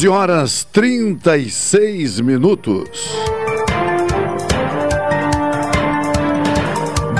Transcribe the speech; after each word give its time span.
12 0.00 0.08
horas 0.08 0.66
36 0.72 2.20
minutos. 2.20 2.88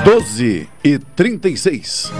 12 0.03 0.67
e 0.83 0.97
36. 0.97 2.11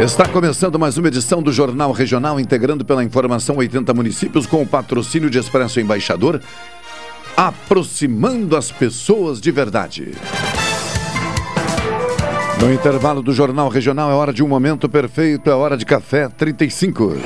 Está 0.00 0.26
começando 0.28 0.78
mais 0.78 0.96
uma 0.96 1.08
edição 1.08 1.42
do 1.42 1.52
Jornal 1.52 1.92
Regional, 1.92 2.40
integrando 2.40 2.86
pela 2.86 3.04
informação 3.04 3.58
80 3.58 3.92
municípios 3.92 4.46
com 4.46 4.62
o 4.62 4.66
patrocínio 4.66 5.28
de 5.28 5.38
Expresso 5.38 5.78
Embaixador, 5.78 6.40
aproximando 7.36 8.56
as 8.56 8.72
pessoas 8.72 9.38
de 9.38 9.50
verdade. 9.50 10.12
No 12.62 12.72
intervalo 12.72 13.20
do 13.22 13.32
Jornal 13.32 13.68
Regional 13.68 14.08
é 14.08 14.14
hora 14.14 14.32
de 14.32 14.40
um 14.40 14.46
momento 14.46 14.88
perfeito, 14.88 15.50
é 15.50 15.52
hora 15.52 15.76
de 15.76 15.84
café 15.84 16.28
35. 16.28 17.16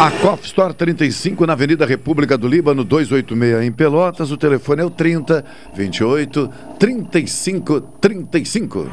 A 0.00 0.10
Coff 0.10 0.44
Store 0.44 0.74
35 0.74 1.46
na 1.46 1.52
Avenida 1.52 1.86
República 1.86 2.36
do 2.36 2.48
Líbano 2.48 2.82
286 2.82 3.62
em 3.62 3.70
Pelotas. 3.70 4.32
O 4.32 4.36
telefone 4.36 4.82
é 4.82 4.84
o 4.84 4.90
30 4.90 5.44
28 5.72 6.50
35 6.80 7.80
35. 7.80 8.90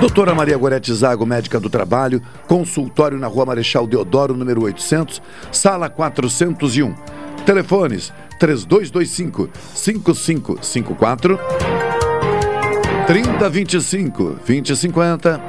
Doutora 0.00 0.34
Maria 0.34 0.58
Gorete 0.58 0.92
Zago, 0.92 1.24
médica 1.24 1.58
do 1.58 1.70
trabalho, 1.70 2.20
consultório 2.46 3.18
na 3.18 3.26
Rua 3.26 3.46
Marechal 3.46 3.86
Deodoro, 3.86 4.36
número 4.36 4.64
800, 4.64 5.22
sala 5.50 5.88
401. 5.88 6.94
Telefones 7.46 8.12
3225 8.42 9.50
5554 9.72 11.38
3025 13.06 14.36
2050 14.44 15.40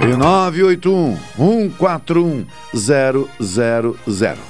e 0.00 0.16
981 0.16 1.16
141 1.36 2.46
000. 2.72 4.49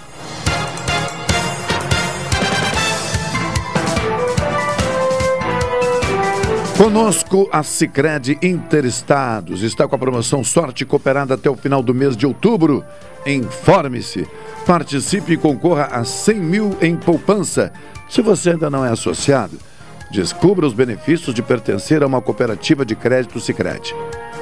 Conosco 6.81 7.47
a 7.53 7.63
Sicredi 7.63 8.39
Interestados 8.41 9.61
está 9.61 9.87
com 9.87 9.95
a 9.95 9.99
promoção 9.99 10.43
Sorte 10.43 10.87
Cooperada 10.87 11.35
até 11.35 11.51
o 11.51 11.55
final 11.55 11.83
do 11.83 11.95
mês 11.95 12.17
de 12.17 12.25
outubro. 12.25 12.83
Informe-se, 13.27 14.27
participe 14.65 15.35
e 15.35 15.37
concorra 15.37 15.91
a 15.93 16.05
100 16.05 16.37
mil 16.37 16.79
em 16.81 16.97
poupança. 16.97 17.71
Se 18.09 18.23
você 18.23 18.53
ainda 18.53 18.71
não 18.71 18.83
é 18.83 18.89
associado, 18.89 19.59
descubra 20.11 20.67
os 20.67 20.73
benefícios 20.73 21.35
de 21.35 21.43
pertencer 21.43 22.03
a 22.03 22.07
uma 22.07 22.23
cooperativa 22.23 22.83
de 22.83 22.97
crédito 22.97 23.41
Sicredi. 23.41 23.95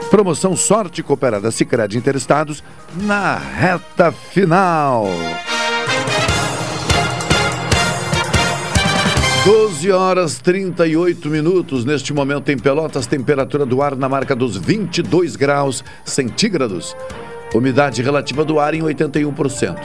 Promoção 0.08 0.54
Sorte 0.54 1.02
Cooperada 1.02 1.50
Sicredi 1.50 1.98
Interestados 1.98 2.62
na 2.94 3.36
reta 3.36 4.12
final. 4.12 5.08
12 9.44 9.90
horas 9.92 10.38
38 10.38 11.28
minutos. 11.28 11.84
Neste 11.84 12.12
momento 12.12 12.50
em 12.50 12.58
Pelotas, 12.58 13.06
temperatura 13.06 13.64
do 13.64 13.80
ar 13.80 13.96
na 13.96 14.08
marca 14.08 14.34
dos 14.34 14.56
22 14.56 15.36
graus 15.36 15.84
centígrados. 16.04 16.96
Umidade 17.54 18.02
relativa 18.02 18.44
do 18.44 18.58
ar 18.58 18.74
em 18.74 18.82
81%. 18.82 19.78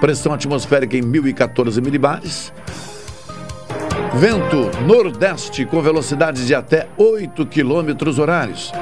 Pressão 0.00 0.32
atmosférica 0.32 0.96
em 0.96 1.02
1014 1.02 1.80
milibares. 1.80 2.52
Vento 4.14 4.70
nordeste 4.86 5.66
com 5.66 5.82
velocidades 5.82 6.46
de 6.46 6.54
até 6.54 6.88
8 6.96 7.44
quilômetros 7.46 8.18
horários. 8.18 8.72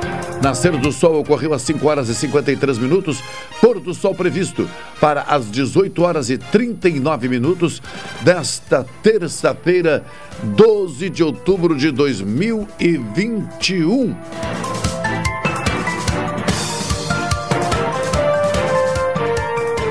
Nascer 0.43 0.77
do 0.77 0.93
sol 0.93 1.19
ocorreu 1.19 1.53
às 1.53 1.62
5 1.62 1.89
horas 1.89 2.09
e 2.09 2.15
53 2.15 2.79
minutos. 2.79 3.23
Pôr 3.61 3.75
do 3.87 3.95
sol 3.95 4.15
previsto 4.15 4.69
para 5.01 5.23
as 5.23 5.51
18 5.51 6.03
horas 6.03 6.29
e 6.29 6.37
39 6.37 7.27
minutos 7.29 7.81
desta 8.23 8.85
terça-feira, 9.03 10.05
12 10.43 11.09
de 11.09 11.23
outubro 11.23 11.75
de 11.77 11.91
2021. 11.93 14.17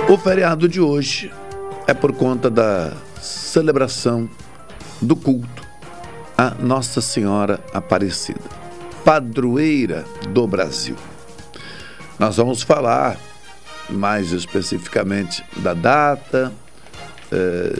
O 0.09 0.17
feriado 0.17 0.67
de 0.67 0.81
hoje 0.81 1.31
é 1.87 1.93
por 1.93 2.11
conta 2.13 2.49
da 2.49 2.91
celebração 3.21 4.29
do 5.01 5.15
culto 5.15 5.63
a 6.37 6.49
Nossa 6.51 6.99
Senhora 6.99 7.61
Aparecida, 7.73 8.41
padroeira 9.05 10.03
do 10.29 10.45
Brasil. 10.45 10.97
Nós 12.19 12.35
vamos 12.35 12.61
falar 12.61 13.17
mais 13.89 14.31
especificamente 14.31 15.43
da 15.57 15.73
data, 15.73 16.51
eh, 17.31 17.79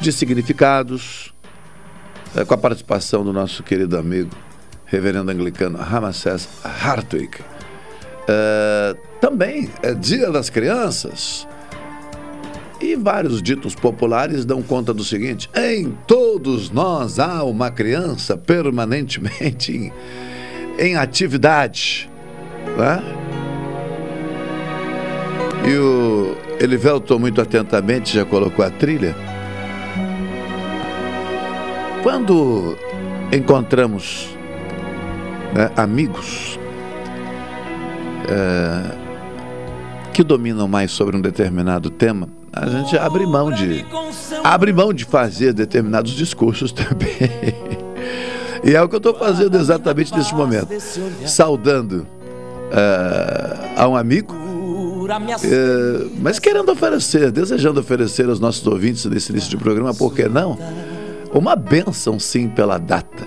de 0.00 0.12
significados, 0.12 1.32
eh, 2.36 2.44
com 2.44 2.54
a 2.54 2.58
participação 2.58 3.24
do 3.24 3.32
nosso 3.32 3.62
querido 3.62 3.96
amigo, 3.96 4.30
reverendo 4.86 5.30
anglicano 5.30 5.78
Ramsés 5.78 6.48
Hartwig. 6.62 7.38
Eh, 8.28 8.96
também 9.20 9.70
é 9.82 9.94
Dia 9.94 10.30
das 10.30 10.50
Crianças. 10.50 11.46
E 12.80 12.96
vários 12.96 13.42
ditos 13.42 13.74
populares 13.74 14.44
dão 14.44 14.62
conta 14.62 14.92
do 14.92 15.04
seguinte: 15.04 15.48
em 15.54 15.90
todos 16.06 16.70
nós 16.70 17.18
há 17.18 17.42
uma 17.44 17.70
criança 17.70 18.36
permanentemente 18.36 19.72
em, 19.72 19.92
em 20.78 20.96
atividade. 20.96 22.10
Né? 22.76 23.33
E 25.66 25.76
o 25.76 26.36
Elivelton, 26.60 27.18
muito 27.18 27.40
atentamente, 27.40 28.14
já 28.14 28.24
colocou 28.24 28.64
a 28.64 28.70
trilha. 28.70 29.16
Quando 32.02 32.76
encontramos 33.32 34.28
né, 35.54 35.70
amigos 35.74 36.58
é, 38.28 38.94
que 40.12 40.22
dominam 40.22 40.68
mais 40.68 40.90
sobre 40.90 41.16
um 41.16 41.20
determinado 41.20 41.88
tema, 41.88 42.28
a 42.52 42.66
gente 42.66 42.96
abre 42.98 43.26
mão 43.26 43.50
de 43.50 43.84
abre 44.44 44.72
mão 44.72 44.92
de 44.92 45.04
fazer 45.04 45.54
determinados 45.54 46.12
discursos 46.12 46.70
também. 46.76 47.16
E 48.62 48.74
é 48.74 48.82
o 48.82 48.88
que 48.88 48.94
eu 48.94 48.98
estou 48.98 49.14
fazendo 49.14 49.56
exatamente 49.56 50.14
nesse 50.14 50.34
momento, 50.34 50.68
saudando 51.26 52.06
uh, 52.70 53.80
a 53.80 53.88
um 53.88 53.96
amigo, 53.96 54.34
uh, 55.44 56.10
mas 56.20 56.38
querendo 56.38 56.70
oferecer, 56.70 57.30
desejando 57.30 57.80
oferecer 57.80 58.28
aos 58.28 58.40
nossos 58.40 58.66
ouvintes 58.66 59.04
nesse 59.06 59.32
início 59.32 59.50
de 59.50 59.56
programa, 59.56 59.94
por 59.94 60.14
que 60.14 60.28
não? 60.28 60.58
Uma 61.32 61.56
bênção 61.56 62.18
sim 62.18 62.48
pela 62.48 62.78
data 62.78 63.24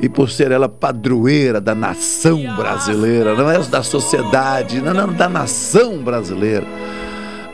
e 0.00 0.08
por 0.08 0.30
ser 0.30 0.52
ela 0.52 0.68
padroeira 0.68 1.60
da 1.60 1.74
nação 1.74 2.40
brasileira, 2.56 3.34
não 3.34 3.50
é 3.50 3.58
da 3.60 3.82
sociedade, 3.82 4.80
não, 4.80 4.94
não 4.94 5.12
da 5.12 5.28
nação 5.28 5.98
brasileira. 5.98 6.66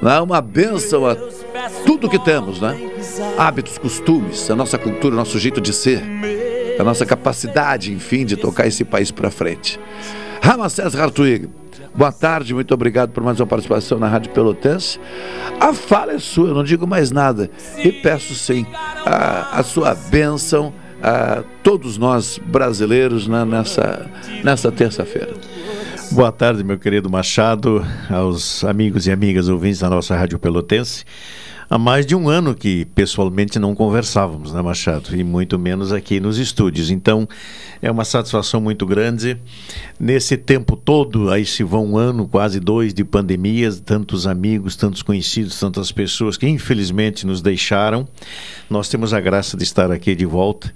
Não 0.02 0.10
é 0.10 0.20
uma 0.20 0.40
bênção 0.40 1.06
a 1.06 1.16
tudo 1.86 2.10
que 2.10 2.18
temos, 2.18 2.60
né? 2.60 2.76
Hábitos, 3.38 3.78
costumes, 3.78 4.50
a 4.50 4.56
nossa 4.56 4.76
cultura, 4.76 5.14
o 5.14 5.16
nosso 5.16 5.38
jeito 5.38 5.60
de 5.60 5.72
ser, 5.72 6.02
a 6.78 6.84
nossa 6.84 7.06
capacidade, 7.06 7.92
enfim, 7.92 8.26
de 8.26 8.36
tocar 8.36 8.66
esse 8.66 8.84
país 8.84 9.10
para 9.10 9.30
frente. 9.30 9.80
Ramacés 10.42 10.94
Hartwig, 10.94 11.48
boa 11.94 12.12
tarde, 12.12 12.54
muito 12.54 12.72
obrigado 12.74 13.10
por 13.10 13.22
mais 13.22 13.40
uma 13.40 13.46
participação 13.46 13.98
na 13.98 14.08
Rádio 14.08 14.32
Pelotense. 14.32 14.98
A 15.60 15.72
fala 15.72 16.12
é 16.12 16.18
sua, 16.18 16.48
eu 16.48 16.54
não 16.54 16.64
digo 16.64 16.86
mais 16.86 17.10
nada. 17.10 17.50
E 17.82 17.92
peço 17.92 18.34
sim 18.34 18.66
a, 19.06 19.58
a 19.58 19.62
sua 19.62 19.94
bênção 19.94 20.72
a 21.02 21.42
todos 21.62 21.98
nós 21.98 22.38
brasileiros 22.38 23.26
nessa, 23.26 24.06
nessa 24.42 24.72
terça-feira. 24.72 25.34
Boa 26.10 26.30
tarde, 26.30 26.62
meu 26.62 26.78
querido 26.78 27.10
Machado, 27.10 27.84
aos 28.10 28.64
amigos 28.64 29.06
e 29.06 29.12
amigas 29.12 29.48
ouvintes 29.48 29.80
da 29.80 29.90
nossa 29.90 30.16
Rádio 30.16 30.38
Pelotense 30.38 31.04
há 31.68 31.78
mais 31.78 32.06
de 32.06 32.14
um 32.14 32.28
ano 32.28 32.54
que 32.54 32.84
pessoalmente 32.86 33.58
não 33.58 33.74
conversávamos, 33.74 34.52
né, 34.52 34.62
Machado? 34.62 35.14
E 35.16 35.24
muito 35.24 35.58
menos 35.58 35.92
aqui 35.92 36.20
nos 36.20 36.38
estúdios. 36.38 36.90
Então, 36.90 37.28
é 37.80 37.90
uma 37.90 38.04
satisfação 38.04 38.60
muito 38.60 38.86
grande. 38.86 39.36
Nesse 39.98 40.36
tempo 40.36 40.76
todo, 40.76 41.30
aí 41.30 41.44
se 41.44 41.62
vão 41.62 41.92
um 41.92 41.98
ano, 41.98 42.26
quase 42.26 42.58
dois, 42.58 42.94
de 42.94 43.04
pandemias, 43.04 43.78
tantos 43.80 44.26
amigos, 44.26 44.74
tantos 44.76 45.02
conhecidos, 45.02 45.58
tantas 45.60 45.92
pessoas 45.92 46.36
que 46.36 46.48
infelizmente 46.48 47.26
nos 47.26 47.42
deixaram. 47.42 48.08
Nós 48.68 48.88
temos 48.88 49.12
a 49.12 49.20
graça 49.20 49.56
de 49.56 49.64
estar 49.64 49.90
aqui 49.90 50.14
de 50.14 50.24
volta. 50.24 50.72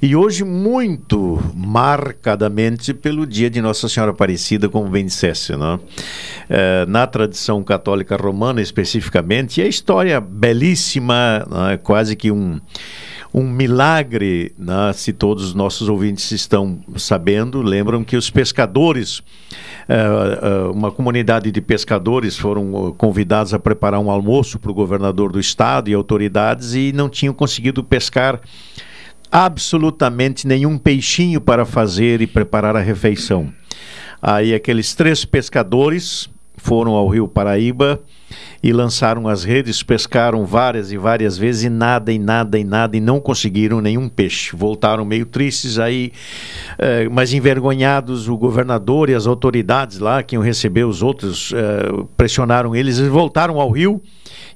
E 0.00 0.14
hoje, 0.14 0.44
muito 0.44 1.42
marcadamente 1.54 2.94
pelo 2.94 3.26
dia 3.26 3.50
de 3.50 3.60
Nossa 3.60 3.88
Senhora 3.88 4.12
Aparecida, 4.12 4.68
como 4.68 4.88
bem 4.88 5.04
dissesse, 5.04 5.56
né? 5.56 5.80
É, 6.48 6.86
na 6.86 7.06
tradição 7.06 7.62
católica 7.62 8.16
romana, 8.16 8.62
especificamente, 8.62 9.60
e 9.60 9.64
a 9.64 9.66
história 9.66 10.20
belíssima, 10.32 11.46
né? 11.50 11.76
quase 11.76 12.16
que 12.16 12.30
um 12.30 12.60
um 13.34 13.50
milagre, 13.50 14.52
né? 14.58 14.92
se 14.92 15.12
todos 15.12 15.44
os 15.44 15.54
nossos 15.54 15.88
ouvintes 15.88 16.30
estão 16.32 16.80
sabendo, 16.96 17.62
lembram 17.62 18.04
que 18.04 18.14
os 18.14 18.28
pescadores, 18.28 19.20
uh, 19.20 20.68
uh, 20.68 20.72
uma 20.72 20.90
comunidade 20.90 21.50
de 21.50 21.60
pescadores 21.62 22.36
foram 22.36 22.92
convidados 22.98 23.54
a 23.54 23.58
preparar 23.58 24.00
um 24.00 24.10
almoço 24.10 24.58
para 24.58 24.70
o 24.70 24.74
governador 24.74 25.32
do 25.32 25.40
estado 25.40 25.88
e 25.88 25.94
autoridades 25.94 26.74
e 26.74 26.92
não 26.92 27.08
tinham 27.08 27.32
conseguido 27.32 27.82
pescar 27.82 28.38
absolutamente 29.30 30.46
nenhum 30.46 30.76
peixinho 30.76 31.40
para 31.40 31.64
fazer 31.64 32.20
e 32.20 32.26
preparar 32.26 32.76
a 32.76 32.80
refeição. 32.80 33.50
Aí 34.20 34.54
aqueles 34.54 34.94
três 34.94 35.24
pescadores 35.24 36.28
foram 36.62 36.92
ao 36.92 37.08
Rio 37.08 37.26
Paraíba 37.26 38.00
e 38.62 38.72
lançaram 38.72 39.26
as 39.26 39.42
redes, 39.42 39.82
pescaram 39.82 40.46
várias 40.46 40.92
e 40.92 40.96
várias 40.96 41.36
vezes 41.36 41.64
e 41.64 41.68
nada, 41.68 42.12
e 42.12 42.18
nada, 42.20 42.56
e 42.56 42.62
nada, 42.62 42.96
e 42.96 43.00
não 43.00 43.20
conseguiram 43.20 43.80
nenhum 43.80 44.08
peixe. 44.08 44.54
Voltaram 44.54 45.04
meio 45.04 45.26
tristes 45.26 45.76
aí, 45.76 46.12
eh, 46.78 47.08
mas 47.10 47.32
envergonhados, 47.32 48.28
o 48.28 48.36
governador 48.36 49.10
e 49.10 49.14
as 49.14 49.26
autoridades 49.26 49.98
lá, 49.98 50.22
que 50.22 50.36
iam 50.36 50.42
receber 50.42 50.84
os 50.84 51.02
outros, 51.02 51.52
eh, 51.52 52.04
pressionaram 52.16 52.76
eles 52.76 52.98
e 52.98 53.08
voltaram 53.08 53.60
ao 53.60 53.70
rio. 53.70 54.00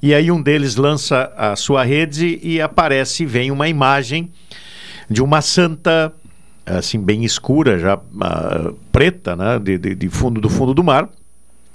E 0.01 0.15
aí 0.15 0.31
um 0.31 0.41
deles 0.41 0.77
lança 0.77 1.33
a 1.37 1.57
sua 1.57 1.83
rede 1.83 2.39
e 2.41 2.61
aparece, 2.61 3.27
vem 3.27 3.51
uma 3.51 3.69
imagem 3.69 4.31
de 5.11 5.21
uma 5.23 5.43
santa 5.43 6.13
assim 6.65 7.01
bem 7.01 7.25
escura, 7.25 7.79
já 7.79 7.97
uh, 7.97 8.73
preta, 8.91 9.37
né, 9.37 9.59
de, 9.59 9.79
de, 9.79 9.95
de 9.95 10.09
fundo 10.09 10.41
do 10.41 10.49
fundo 10.49 10.75
do 10.75 10.83
mar 10.83 11.09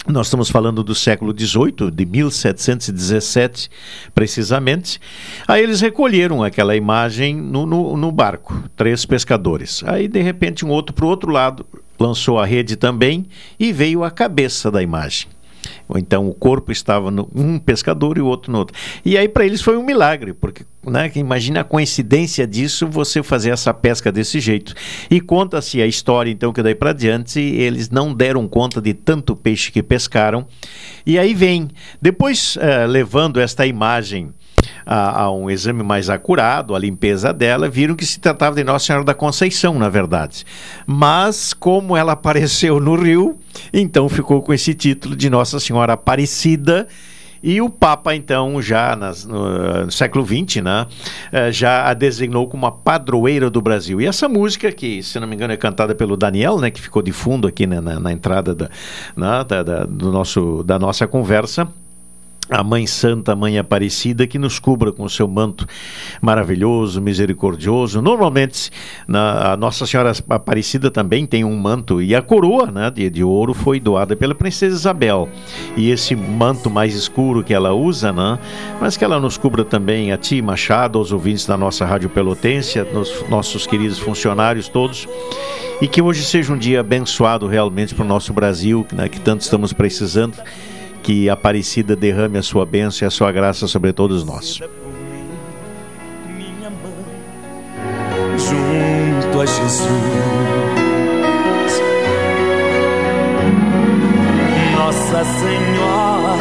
nós 0.08 0.26
estamos 0.26 0.50
falando 0.50 0.82
do 0.82 0.94
século 0.94 1.32
XVIII, 1.36 1.90
de 1.92 2.04
1717 2.04 3.70
precisamente. 4.12 5.00
Aí 5.46 5.62
eles 5.62 5.80
recolheram 5.80 6.42
aquela 6.42 6.74
imagem 6.74 7.36
no, 7.36 7.64
no, 7.64 7.96
no 7.96 8.10
barco, 8.10 8.64
três 8.76 9.06
pescadores. 9.06 9.82
Aí 9.86 10.08
de 10.08 10.20
repente 10.20 10.64
um 10.64 10.70
outro 10.70 10.92
para 10.92 11.04
o 11.04 11.08
outro 11.08 11.30
lado 11.30 11.64
lançou 11.98 12.40
a 12.40 12.44
rede 12.44 12.74
também 12.74 13.26
e 13.58 13.72
veio 13.72 14.02
a 14.02 14.10
cabeça 14.10 14.70
da 14.70 14.82
imagem. 14.82 15.28
Ou 15.88 15.98
então 15.98 16.28
o 16.28 16.34
corpo 16.34 16.72
estava 16.72 17.10
no 17.10 17.28
um 17.34 17.58
pescador 17.58 18.18
e 18.18 18.20
o 18.20 18.26
outro 18.26 18.50
no 18.50 18.58
outro. 18.58 18.76
E 19.04 19.16
aí 19.16 19.28
para 19.28 19.44
eles 19.44 19.60
foi 19.60 19.76
um 19.76 19.84
milagre, 19.84 20.32
porque 20.32 20.64
né, 20.84 21.10
imagina 21.14 21.60
a 21.60 21.64
coincidência 21.64 22.46
disso, 22.46 22.86
você 22.86 23.22
fazer 23.22 23.50
essa 23.50 23.72
pesca 23.72 24.10
desse 24.10 24.40
jeito. 24.40 24.74
E 25.10 25.20
conta-se 25.20 25.80
a 25.80 25.86
história 25.86 26.30
então 26.30 26.52
que 26.52 26.62
daí 26.62 26.74
para 26.74 26.92
diante 26.92 27.40
eles 27.40 27.90
não 27.90 28.12
deram 28.12 28.48
conta 28.48 28.80
de 28.80 28.94
tanto 28.94 29.36
peixe 29.36 29.70
que 29.70 29.82
pescaram. 29.82 30.46
E 31.06 31.18
aí 31.18 31.34
vem, 31.34 31.68
depois 32.00 32.56
uh, 32.56 32.86
levando 32.86 33.40
esta 33.40 33.66
imagem 33.66 34.32
a, 34.84 35.22
a, 35.22 35.32
um 35.32 35.50
exame 35.50 35.82
mais 35.82 36.10
acurado, 36.10 36.74
a 36.74 36.78
limpeza 36.78 37.32
dela, 37.32 37.68
viram 37.68 37.94
que 37.94 38.06
se 38.06 38.20
tratava 38.20 38.56
de 38.56 38.64
Nossa 38.64 38.86
Senhora 38.86 39.04
da 39.04 39.14
Conceição, 39.14 39.78
na 39.78 39.88
verdade. 39.88 40.44
Mas, 40.86 41.52
como 41.52 41.96
ela 41.96 42.12
apareceu 42.12 42.80
no 42.80 42.94
Rio, 42.94 43.38
então 43.72 44.08
ficou 44.08 44.42
com 44.42 44.52
esse 44.52 44.74
título 44.74 45.16
de 45.16 45.28
Nossa 45.28 45.58
Senhora 45.60 45.94
Aparecida. 45.94 46.86
E 47.42 47.60
o 47.60 47.68
Papa, 47.68 48.14
então, 48.14 48.62
já 48.62 48.94
nas, 48.94 49.24
no, 49.24 49.86
no, 49.86 49.90
século 49.90 50.24
XX, 50.24 50.62
né, 50.62 50.86
eh, 51.32 51.50
já 51.50 51.90
a 51.90 51.92
designou 51.92 52.46
como 52.46 52.66
a 52.66 52.70
padroeira 52.70 53.50
do 53.50 53.60
Brasil. 53.60 54.00
E 54.00 54.06
essa 54.06 54.28
música, 54.28 54.70
que, 54.70 55.02
se 55.02 55.18
não 55.18 55.26
me 55.26 55.34
engano, 55.34 55.52
é 55.52 55.56
cantada 55.56 55.92
pelo 55.92 56.16
Daniel, 56.16 56.60
né, 56.60 56.70
que 56.70 56.80
ficou 56.80 57.02
de 57.02 57.10
fundo 57.10 57.48
aqui 57.48 57.66
né, 57.66 57.80
na, 57.80 57.98
na, 57.98 58.12
entrada 58.12 58.54
da, 58.54 58.70
na, 59.16 59.42
da, 59.42 59.62
da, 59.64 59.84
do 59.84 60.12
nosso, 60.12 60.62
da 60.62 60.78
nossa 60.78 61.04
conversa, 61.08 61.66
a 62.50 62.62
Mãe 62.62 62.86
Santa, 62.86 63.36
Mãe 63.36 63.58
Aparecida, 63.58 64.26
que 64.26 64.38
nos 64.38 64.58
cubra 64.58 64.92
com 64.92 65.04
o 65.04 65.10
seu 65.10 65.28
manto 65.28 65.66
maravilhoso, 66.20 67.00
misericordioso. 67.00 68.02
Normalmente, 68.02 68.70
na, 69.06 69.52
a 69.52 69.56
Nossa 69.56 69.86
Senhora 69.86 70.12
Aparecida 70.28 70.90
também 70.90 71.24
tem 71.24 71.44
um 71.44 71.56
manto, 71.56 72.02
e 72.02 72.14
a 72.14 72.20
coroa 72.20 72.70
né, 72.70 72.90
de, 72.90 73.08
de 73.08 73.24
ouro 73.24 73.54
foi 73.54 73.78
doada 73.78 74.16
pela 74.16 74.34
Princesa 74.34 74.74
Isabel. 74.74 75.28
E 75.76 75.90
esse 75.90 76.14
manto 76.16 76.68
mais 76.68 76.94
escuro 76.94 77.44
que 77.44 77.54
ela 77.54 77.72
usa, 77.72 78.12
né, 78.12 78.38
mas 78.80 78.96
que 78.96 79.04
ela 79.04 79.20
nos 79.20 79.38
cubra 79.38 79.64
também 79.64 80.12
a 80.12 80.16
ti, 80.16 80.42
Machado, 80.42 80.98
aos 80.98 81.12
ouvintes 81.12 81.46
da 81.46 81.56
nossa 81.56 81.86
Rádio 81.86 82.10
Pelotência, 82.10 82.84
nos 82.92 83.24
nossos 83.28 83.66
queridos 83.66 83.98
funcionários 83.98 84.68
todos. 84.68 85.08
E 85.80 85.88
que 85.88 86.02
hoje 86.02 86.22
seja 86.24 86.52
um 86.52 86.58
dia 86.58 86.80
abençoado 86.80 87.46
realmente 87.46 87.94
para 87.94 88.04
o 88.04 88.08
nosso 88.08 88.32
Brasil, 88.32 88.86
né, 88.92 89.08
que 89.08 89.20
tanto 89.20 89.40
estamos 89.40 89.72
precisando 89.72 90.36
que 91.02 91.28
Aparecida 91.28 91.96
derrame 91.96 92.38
a 92.38 92.42
sua 92.42 92.64
bênção 92.64 93.04
e 93.04 93.08
a 93.08 93.10
sua 93.10 93.32
graça 93.32 93.66
sobre 93.66 93.92
todos 93.92 94.24
nós. 94.24 94.60
Junto 98.36 99.40
a 99.40 99.46
Jesus, 99.46 99.82
Nossa 104.76 105.24
Senhora, 105.24 106.36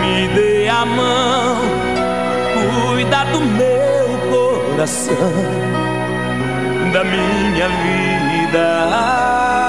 me 0.00 0.28
dê 0.34 0.68
a 0.68 0.84
mão, 0.86 1.56
cuida 2.94 3.24
do 3.26 3.40
meu 3.40 4.18
coração, 4.30 5.32
da 6.92 7.04
minha 7.04 7.68
vida 7.68 9.67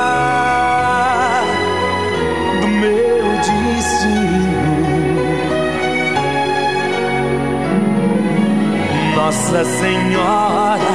Nossa 9.30 9.64
Senhora, 9.64 10.90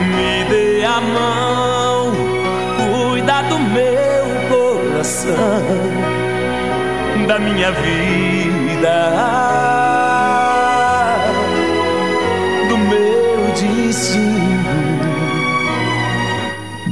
me 0.00 0.44
dê 0.50 0.84
a 0.84 1.00
mão, 1.00 2.12
cuida 2.76 3.42
do 3.42 3.60
meu 3.60 4.24
coração, 4.50 5.36
da 7.28 7.38
minha 7.38 7.70
vida, 7.70 9.14
do 12.68 12.76
meu 12.76 13.46
destino. 13.52 14.64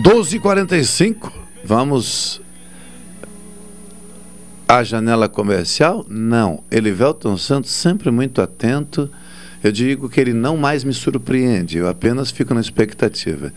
12h45, 0.04 1.32
vamos 1.64 2.40
a 4.68 4.84
janela 4.84 5.28
comercial? 5.28 6.06
Não. 6.08 6.62
Elivelton 6.70 7.36
Santos 7.36 7.72
sempre 7.72 8.12
muito 8.12 8.40
atento. 8.40 9.10
Eu 9.62 9.70
digo 9.70 10.08
que 10.08 10.20
ele 10.20 10.32
não 10.32 10.56
mais 10.56 10.82
me 10.82 10.92
surpreende, 10.92 11.78
eu 11.78 11.88
apenas 11.88 12.30
fico 12.30 12.52
na 12.52 12.60
expectativa. 12.60 13.52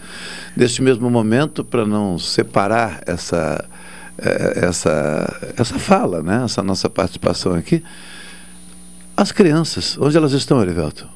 Neste 0.56 0.82
mesmo 0.82 1.10
momento, 1.10 1.64
para 1.64 1.86
não 1.86 2.20
separar 2.20 3.02
essa, 3.06 3.66
eh, 4.18 4.60
essa, 4.68 5.54
essa 5.58 5.80
fala, 5.80 6.22
né? 6.22 6.44
essa 6.46 6.62
nossa 6.62 6.90
participação 6.90 7.54
aqui, 7.54 7.84
as 9.18 9.32
crianças, 9.32 9.98
onde 10.00 10.16
elas 10.16 10.34
estão, 10.34 10.62
Elivelton? 10.62 11.15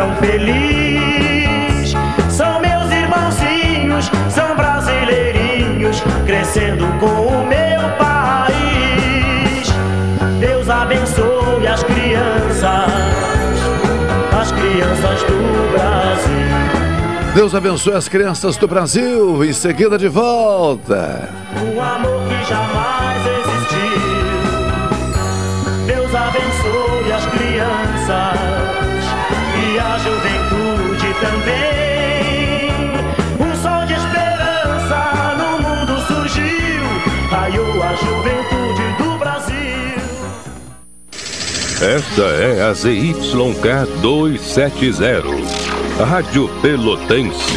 Tão 0.00 0.16
feliz. 0.16 1.92
São 2.30 2.58
meus 2.60 2.90
irmãozinhos, 2.90 4.10
são 4.30 4.56
brasileirinhos, 4.56 6.02
crescendo 6.24 6.86
com 6.98 7.26
o 7.26 7.46
meu 7.46 7.82
país. 7.98 9.68
Deus 10.40 10.70
abençoe 10.70 11.66
as 11.66 11.82
crianças, 11.82 12.64
as 14.40 14.52
crianças 14.52 15.22
do 15.24 15.72
Brasil. 15.72 17.34
Deus 17.34 17.54
abençoe 17.54 17.94
as 17.94 18.08
crianças 18.08 18.56
do 18.56 18.66
Brasil. 18.66 19.44
Em 19.44 19.52
seguida, 19.52 19.98
de 19.98 20.08
volta. 20.08 21.28
Um 21.62 21.80
amor 21.80 22.26
que 22.26 22.48
jamais 22.48 22.89
Esta 41.82 42.22
é 42.22 42.60
a 42.60 42.74
ZYK 42.74 44.02
270, 44.02 45.22
Rádio 46.04 46.46
Pelotense, 46.60 47.56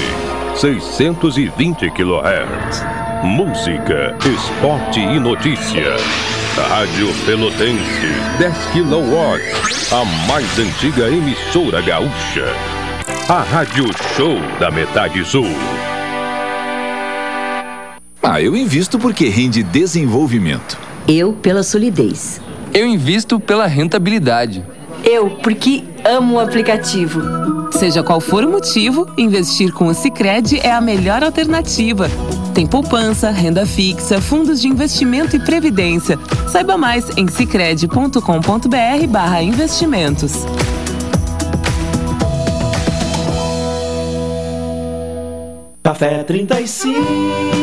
620 0.55 1.91
kHz. 1.91 2.85
Música, 3.21 4.15
esporte 4.25 5.01
e 5.01 5.19
notícia. 5.19 5.97
Rádio 6.55 7.13
Pelotense, 7.25 8.07
10 8.39 8.55
kW, 8.67 9.41
a 9.91 10.05
mais 10.25 10.57
antiga 10.57 11.09
emissora 11.09 11.81
gaúcha. 11.81 12.45
A 13.27 13.41
Rádio 13.41 13.87
Show 14.15 14.39
da 14.57 14.71
Metade 14.71 15.25
Sul. 15.25 15.49
Ah, 18.23 18.41
eu 18.41 18.55
invisto 18.55 18.97
porque 18.97 19.27
rende 19.27 19.61
desenvolvimento. 19.61 20.79
Eu 21.09 21.33
pela 21.33 21.61
solidez. 21.61 22.39
Eu 22.73 22.87
invisto 22.87 23.39
pela 23.39 23.67
rentabilidade. 23.67 24.65
Eu 25.03 25.29
porque 25.29 25.83
amo 26.03 26.35
o 26.35 26.39
aplicativo. 26.39 27.21
Seja 27.71 28.01
qual 28.01 28.19
for 28.19 28.43
o 28.43 28.49
motivo, 28.49 29.07
investir 29.17 29.71
com 29.71 29.85
o 29.87 29.93
Sicredi 29.93 30.59
é 30.59 30.71
a 30.71 30.81
melhor 30.81 31.23
alternativa. 31.23 32.09
Tem 32.53 32.65
poupança, 32.65 33.29
renda 33.29 33.63
fixa, 33.65 34.19
fundos 34.19 34.59
de 34.59 34.67
investimento 34.67 35.35
e 35.35 35.39
previdência. 35.39 36.17
Saiba 36.47 36.75
mais 36.77 37.15
em 37.15 37.27
sicredi.com.br/barra 37.27 39.43
investimentos. 39.43 40.33
Café 45.83 46.23
35 46.23 47.62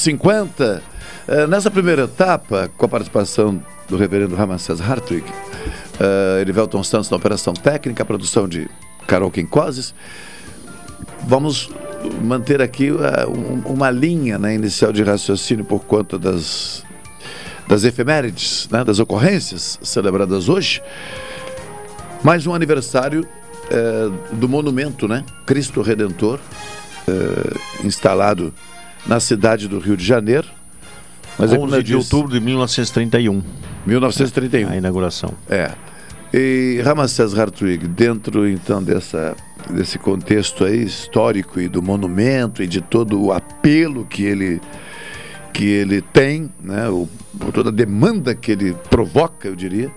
12h50. 0.00 0.80
Uh, 1.28 1.46
nessa 1.46 1.70
primeira 1.70 2.04
etapa, 2.04 2.70
com 2.76 2.86
a 2.86 2.88
participação 2.88 3.62
do 3.88 3.96
reverendo 3.96 4.34
Ramacés 4.34 4.80
Hartwig, 4.80 5.24
uh, 5.28 6.40
Erivelton 6.40 6.82
Santos 6.82 7.10
na 7.10 7.16
operação 7.16 7.52
técnica, 7.52 8.04
produção 8.04 8.48
de 8.48 8.68
Carol 9.06 9.30
Quincoses, 9.30 9.94
vamos 11.26 11.70
manter 12.22 12.62
aqui 12.62 12.90
uh, 12.90 12.98
um, 13.28 13.74
uma 13.74 13.90
linha 13.90 14.38
né, 14.38 14.54
inicial 14.54 14.92
de 14.92 15.02
raciocínio 15.02 15.64
por 15.64 15.80
conta 15.80 16.18
das, 16.18 16.84
das 17.68 17.84
efemérides, 17.84 18.68
né, 18.70 18.82
das 18.82 18.98
ocorrências 18.98 19.78
celebradas 19.82 20.48
hoje. 20.48 20.82
Mais 22.22 22.46
um 22.46 22.54
aniversário 22.54 23.26
do 24.32 24.48
monumento, 24.48 25.06
né? 25.06 25.24
Cristo 25.46 25.80
Redentor, 25.80 26.40
instalado 27.84 28.52
na 29.06 29.20
cidade 29.20 29.68
do 29.68 29.78
Rio 29.78 29.96
de 29.96 30.04
Janeiro. 30.04 30.48
Mas 31.38 31.52
11 31.52 31.78
é 31.78 31.82
de 31.82 31.94
outubro 31.94 32.32
de 32.32 32.40
1931. 32.40 33.42
1931. 33.86 34.70
A 34.70 34.76
inauguração. 34.76 35.32
É. 35.48 35.70
E 36.32 36.80
Ramacés 36.84 37.36
Hartwig, 37.36 37.88
dentro 37.88 38.48
então 38.48 38.82
dessa, 38.82 39.34
desse 39.68 39.98
contexto 39.98 40.64
aí 40.64 40.84
histórico 40.84 41.60
e 41.60 41.66
do 41.66 41.82
monumento 41.82 42.62
e 42.62 42.68
de 42.68 42.80
todo 42.80 43.20
o 43.20 43.32
apelo 43.32 44.04
que 44.04 44.22
ele, 44.22 44.60
que 45.52 45.64
ele 45.64 46.00
tem, 46.00 46.48
né, 46.62 46.88
o, 46.88 47.08
toda 47.52 47.70
a 47.70 47.72
demanda 47.72 48.32
que 48.32 48.52
ele 48.52 48.76
provoca, 48.88 49.48
eu 49.48 49.56
diria, 49.56 49.90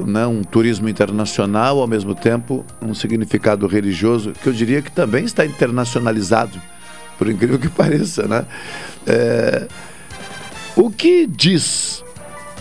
né, 0.00 0.26
um 0.26 0.42
turismo 0.42 0.88
internacional, 0.88 1.80
ao 1.80 1.86
mesmo 1.86 2.12
tempo 2.12 2.64
um 2.80 2.92
significado 2.92 3.68
religioso 3.68 4.32
que 4.32 4.48
eu 4.48 4.52
diria 4.52 4.82
que 4.82 4.90
também 4.90 5.24
está 5.24 5.46
internacionalizado, 5.46 6.60
por 7.18 7.28
incrível 7.28 7.58
que 7.58 7.68
pareça. 7.70 8.26
Né? 8.26 8.44
É, 9.06 9.68
o 10.76 10.90
que 10.90 11.26
diz 11.26 12.04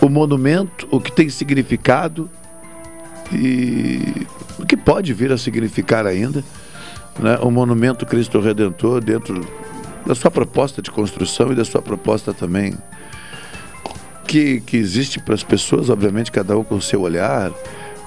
o 0.02 0.10
monumento, 0.10 0.88
o 0.92 1.00
que 1.00 1.12
tem 1.12 1.30
significado 1.30 2.30
e 3.32 4.28
o 4.60 4.66
que 4.66 4.76
pode 4.76 5.14
vir 5.14 5.32
a 5.32 5.38
significar 5.38 6.06
ainda 6.06 6.44
né, 7.20 7.38
o 7.42 7.52
monumento 7.52 8.06
Cristo 8.06 8.40
Redentor 8.40 9.02
dentro 9.04 9.48
da 10.06 10.16
sua 10.16 10.32
proposta 10.32 10.82
de 10.82 10.90
construção 10.90 11.52
e 11.52 11.56
da 11.56 11.64
sua 11.64 11.82
proposta 11.82 12.34
também 12.34 12.76
que, 14.32 14.62
que 14.62 14.78
existe 14.78 15.20
para 15.20 15.36
as 15.36 15.44
pessoas, 15.44 15.90
obviamente, 15.90 16.32
cada 16.32 16.58
um 16.58 16.64
com 16.64 16.76
o 16.76 16.82
seu 16.82 17.02
olhar. 17.02 17.52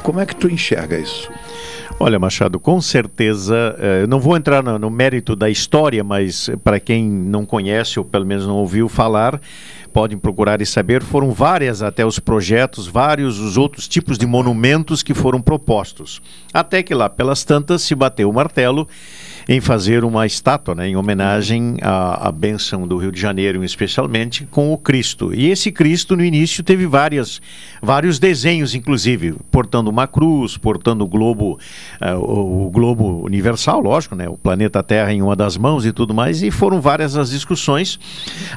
Como 0.04 0.20
é 0.20 0.26
que 0.26 0.36
tu 0.36 0.48
enxerga 0.50 0.98
isso? 0.98 1.30
Olha, 1.98 2.18
Machado, 2.18 2.60
com 2.60 2.78
certeza, 2.78 3.74
eh, 3.78 4.02
eu 4.02 4.06
não 4.06 4.20
vou 4.20 4.36
entrar 4.36 4.62
no, 4.62 4.78
no 4.78 4.90
mérito 4.90 5.34
da 5.34 5.48
história, 5.48 6.04
mas 6.04 6.50
para 6.62 6.78
quem 6.78 7.02
não 7.08 7.46
conhece 7.46 7.98
ou 7.98 8.04
pelo 8.04 8.26
menos 8.26 8.46
não 8.46 8.56
ouviu 8.56 8.86
falar, 8.86 9.40
podem 9.94 10.18
procurar 10.18 10.60
e 10.60 10.66
saber, 10.66 11.04
foram 11.04 11.30
várias 11.30 11.80
até 11.80 12.04
os 12.04 12.18
projetos, 12.18 12.88
vários 12.88 13.38
os 13.38 13.56
outros 13.56 13.86
tipos 13.86 14.18
de 14.18 14.26
monumentos 14.26 15.04
que 15.04 15.14
foram 15.14 15.40
propostos. 15.40 16.20
Até 16.52 16.82
que 16.82 16.92
lá 16.92 17.08
pelas 17.08 17.44
tantas 17.44 17.82
se 17.82 17.94
bateu 17.94 18.28
o 18.28 18.32
martelo 18.32 18.88
em 19.48 19.60
fazer 19.60 20.04
uma 20.04 20.26
estátua 20.26 20.74
né, 20.74 20.88
em 20.88 20.96
homenagem 20.96 21.76
à, 21.82 22.28
à 22.28 22.32
bênção 22.32 22.88
do 22.88 22.96
Rio 22.96 23.12
de 23.12 23.20
Janeiro, 23.20 23.62
especialmente 23.62 24.46
com 24.46 24.72
o 24.72 24.78
Cristo. 24.78 25.32
E 25.32 25.50
esse 25.50 25.70
Cristo, 25.70 26.16
no 26.16 26.24
início, 26.24 26.64
teve 26.64 26.86
várias, 26.86 27.40
vários 27.80 28.18
desenhos, 28.18 28.74
inclusive, 28.74 29.36
portando 29.50 29.90
uma 29.90 30.06
cruz, 30.08 30.56
portando 30.56 31.04
o 31.04 31.06
globo, 31.06 31.58
uh, 32.00 32.16
o, 32.16 32.66
o, 32.66 32.70
globo 32.70 33.24
universal, 33.24 33.80
lógico, 33.80 34.16
né, 34.16 34.28
o 34.28 34.36
planeta 34.36 34.82
Terra 34.82 35.12
em 35.12 35.22
uma 35.22 35.36
das 35.36 35.56
mãos 35.56 35.84
e 35.86 35.92
tudo 35.92 36.14
mais, 36.14 36.42
e 36.42 36.50
foram 36.50 36.80
várias 36.80 37.16
as 37.16 37.30
discussões, 37.30 37.98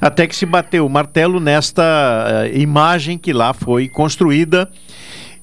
até 0.02 0.26
que 0.26 0.36
se 0.36 0.45
bateu 0.45 0.86
o 0.86 0.89
martelo 0.89 1.27
nesta 1.40 1.84
uh, 1.84 2.58
imagem 2.58 3.18
que 3.18 3.34
lá 3.34 3.54
foi 3.54 3.88
construída 3.88 4.70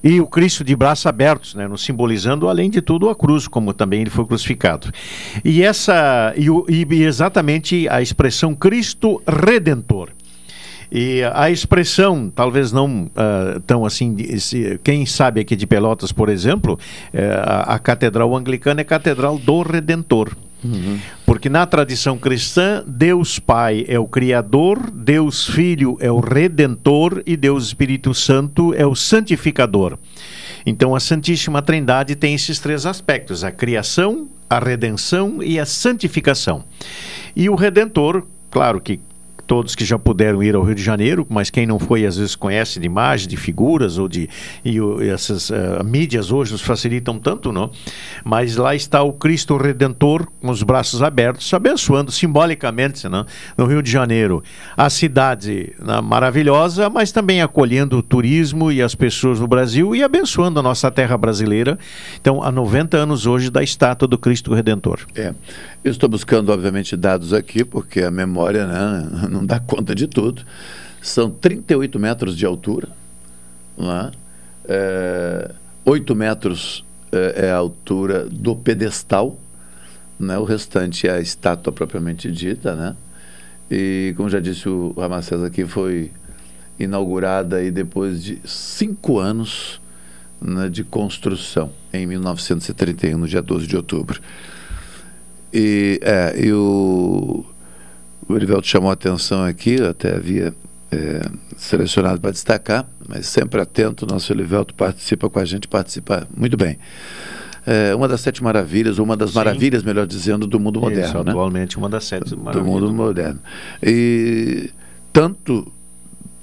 e 0.03 0.21
o 0.21 0.27
Cristo 0.27 0.63
de 0.63 0.75
braços 0.75 1.07
abertos, 1.07 1.55
né, 1.55 1.67
nos 1.67 1.83
simbolizando, 1.83 2.47
além 2.47 2.69
de 2.69 2.79
tudo, 2.79 3.09
a 3.09 3.15
cruz, 3.15 3.47
como 3.47 3.73
também 3.73 4.01
ele 4.01 4.11
foi 4.11 4.23
crucificado. 4.23 4.91
E 5.43 5.63
essa 5.63 6.31
e, 6.37 6.47
e 6.69 7.03
exatamente 7.03 7.89
a 7.89 8.03
expressão 8.03 8.53
Cristo 8.53 9.19
Redentor. 9.27 10.09
E 10.91 11.23
a 11.33 11.49
expressão, 11.49 12.31
talvez 12.33 12.71
não 12.71 13.05
uh, 13.05 13.59
tão 13.61 13.83
assim, 13.83 14.15
se, 14.37 14.79
quem 14.83 15.05
sabe 15.07 15.41
aqui 15.41 15.55
de 15.55 15.65
Pelotas, 15.65 16.11
por 16.11 16.29
exemplo, 16.29 16.75
uh, 17.11 17.17
a, 17.43 17.75
a, 17.75 17.79
Catedral 17.79 18.35
Anglicana 18.35 18.81
é 18.81 18.83
Catedral 18.83 19.39
do 19.39 19.63
Redentor. 19.63 20.35
Porque 21.25 21.49
na 21.49 21.65
tradição 21.65 22.17
cristã, 22.17 22.83
Deus 22.87 23.39
Pai 23.39 23.85
é 23.87 23.99
o 23.99 24.07
Criador, 24.07 24.91
Deus 24.91 25.47
Filho 25.47 25.97
é 25.99 26.11
o 26.11 26.19
Redentor 26.19 27.21
e 27.25 27.35
Deus 27.35 27.67
Espírito 27.67 28.13
Santo 28.13 28.73
é 28.73 28.85
o 28.85 28.95
Santificador. 28.95 29.97
Então 30.65 30.95
a 30.95 30.99
Santíssima 30.99 31.61
Trindade 31.61 32.15
tem 32.15 32.33
esses 32.33 32.59
três 32.59 32.85
aspectos: 32.85 33.43
a 33.43 33.51
criação, 33.51 34.27
a 34.49 34.59
redenção 34.59 35.41
e 35.41 35.59
a 35.59 35.65
santificação. 35.65 36.63
E 37.35 37.49
o 37.49 37.55
Redentor, 37.55 38.25
claro 38.49 38.79
que 38.79 38.99
todos 39.45 39.75
que 39.75 39.85
já 39.85 39.97
puderam 39.97 40.41
ir 40.43 40.55
ao 40.55 40.63
Rio 40.63 40.75
de 40.75 40.83
Janeiro, 40.83 41.25
mas 41.29 41.49
quem 41.49 41.65
não 41.65 41.79
foi 41.79 42.05
às 42.05 42.17
vezes 42.17 42.35
conhece 42.35 42.79
de 42.79 42.85
imagens, 42.85 43.27
de 43.27 43.37
figuras 43.37 43.97
ou 43.97 44.07
de 44.07 44.29
e, 44.63 44.77
e 44.77 45.09
essas 45.09 45.49
uh, 45.49 45.83
mídias 45.83 46.31
hoje 46.31 46.51
nos 46.51 46.61
facilitam 46.61 47.19
tanto, 47.19 47.51
não? 47.51 47.69
Mas 48.23 48.55
lá 48.55 48.75
está 48.75 49.01
o 49.03 49.13
Cristo 49.13 49.57
Redentor 49.57 50.27
com 50.41 50.49
os 50.49 50.63
braços 50.63 51.01
abertos, 51.01 51.53
abençoando 51.53 52.11
simbolicamente, 52.11 53.07
não? 53.07 53.25
no 53.57 53.65
Rio 53.65 53.81
de 53.81 53.91
Janeiro, 53.91 54.43
a 54.75 54.89
cidade 54.89 55.73
não, 55.79 56.01
maravilhosa, 56.01 56.89
mas 56.89 57.11
também 57.11 57.41
acolhendo 57.41 57.97
o 57.97 58.03
turismo 58.03 58.71
e 58.71 58.81
as 58.81 58.95
pessoas 58.95 59.39
no 59.39 59.47
Brasil 59.47 59.95
e 59.95 60.03
abençoando 60.03 60.59
a 60.59 60.63
nossa 60.63 60.89
terra 60.91 61.17
brasileira. 61.17 61.77
Então, 62.19 62.43
há 62.43 62.51
90 62.51 62.97
anos 62.97 63.25
hoje 63.25 63.49
da 63.49 63.63
estátua 63.63 64.07
do 64.07 64.17
Cristo 64.17 64.53
Redentor. 64.53 65.01
É. 65.15 65.33
Eu 65.83 65.91
estou 65.91 66.09
buscando, 66.09 66.51
obviamente, 66.51 66.97
dados 66.97 67.31
aqui, 67.31 67.63
porque 67.63 68.01
a 68.01 68.09
memória 68.09 68.65
né, 68.65 69.07
não 69.35 69.45
dá 69.45 69.59
conta 69.59 69.93
de 69.93 70.07
tudo. 70.07 70.43
São 71.01 71.29
38 71.29 71.99
metros 71.99 72.35
de 72.35 72.45
altura, 72.45 72.89
né? 73.77 74.11
é, 74.67 75.51
8 75.83 76.15
metros 76.15 76.83
é, 77.11 77.45
é, 77.47 77.51
a 77.51 77.57
altura 77.57 78.25
do 78.25 78.55
pedestal, 78.55 79.37
né? 80.19 80.37
o 80.37 80.43
restante 80.43 81.07
é 81.07 81.11
a 81.11 81.19
estátua 81.19 81.71
propriamente 81.71 82.31
dita. 82.31 82.73
Né? 82.75 82.95
E, 83.69 84.13
como 84.17 84.29
já 84.29 84.39
disse 84.39 84.67
o 84.67 84.93
Ramacés 84.97 85.43
aqui, 85.43 85.65
foi 85.65 86.11
inaugurada 86.79 87.57
aí 87.57 87.71
depois 87.71 88.23
de 88.23 88.39
cinco 88.43 89.19
anos 89.19 89.79
né, 90.41 90.67
de 90.69 90.83
construção, 90.83 91.71
em 91.93 92.05
1931, 92.05 93.17
no 93.17 93.27
dia 93.27 93.41
12 93.41 93.67
de 93.67 93.77
outubro. 93.77 94.19
E, 95.53 95.99
é, 96.01 96.45
e 96.45 96.51
o, 96.51 97.45
o 98.27 98.35
Erivelto 98.35 98.67
chamou 98.67 98.89
a 98.89 98.93
atenção 98.93 99.43
aqui, 99.43 99.81
até 99.81 100.15
havia 100.15 100.53
é, 100.91 101.21
selecionado 101.57 102.19
para 102.19 102.31
destacar, 102.31 102.87
mas 103.07 103.27
sempre 103.27 103.61
atento, 103.61 104.05
nosso 104.05 104.31
Erivelto 104.33 104.73
participa 104.73 105.29
com 105.29 105.39
a 105.39 105.45
gente, 105.45 105.67
participa 105.67 106.27
muito 106.35 106.57
bem. 106.57 106.77
É, 107.65 107.95
uma 107.95 108.07
das 108.07 108.21
sete 108.21 108.43
maravilhas, 108.43 108.99
uma 108.99 109.17
das 109.17 109.31
Sim. 109.31 109.37
maravilhas, 109.37 109.83
melhor 109.83 110.05
dizendo, 110.05 110.45
do 110.45 110.59
mundo 110.59 110.79
moderno. 110.79 111.05
Isso, 111.05 111.23
né? 111.23 111.31
atualmente 111.31 111.77
uma 111.77 111.89
das 111.89 112.05
sete 112.05 112.35
maravilhas. 112.35 112.65
Do 112.65 112.71
mundo 112.71 112.93
moderno. 112.93 113.39
E 113.81 114.69
tanto 115.11 115.71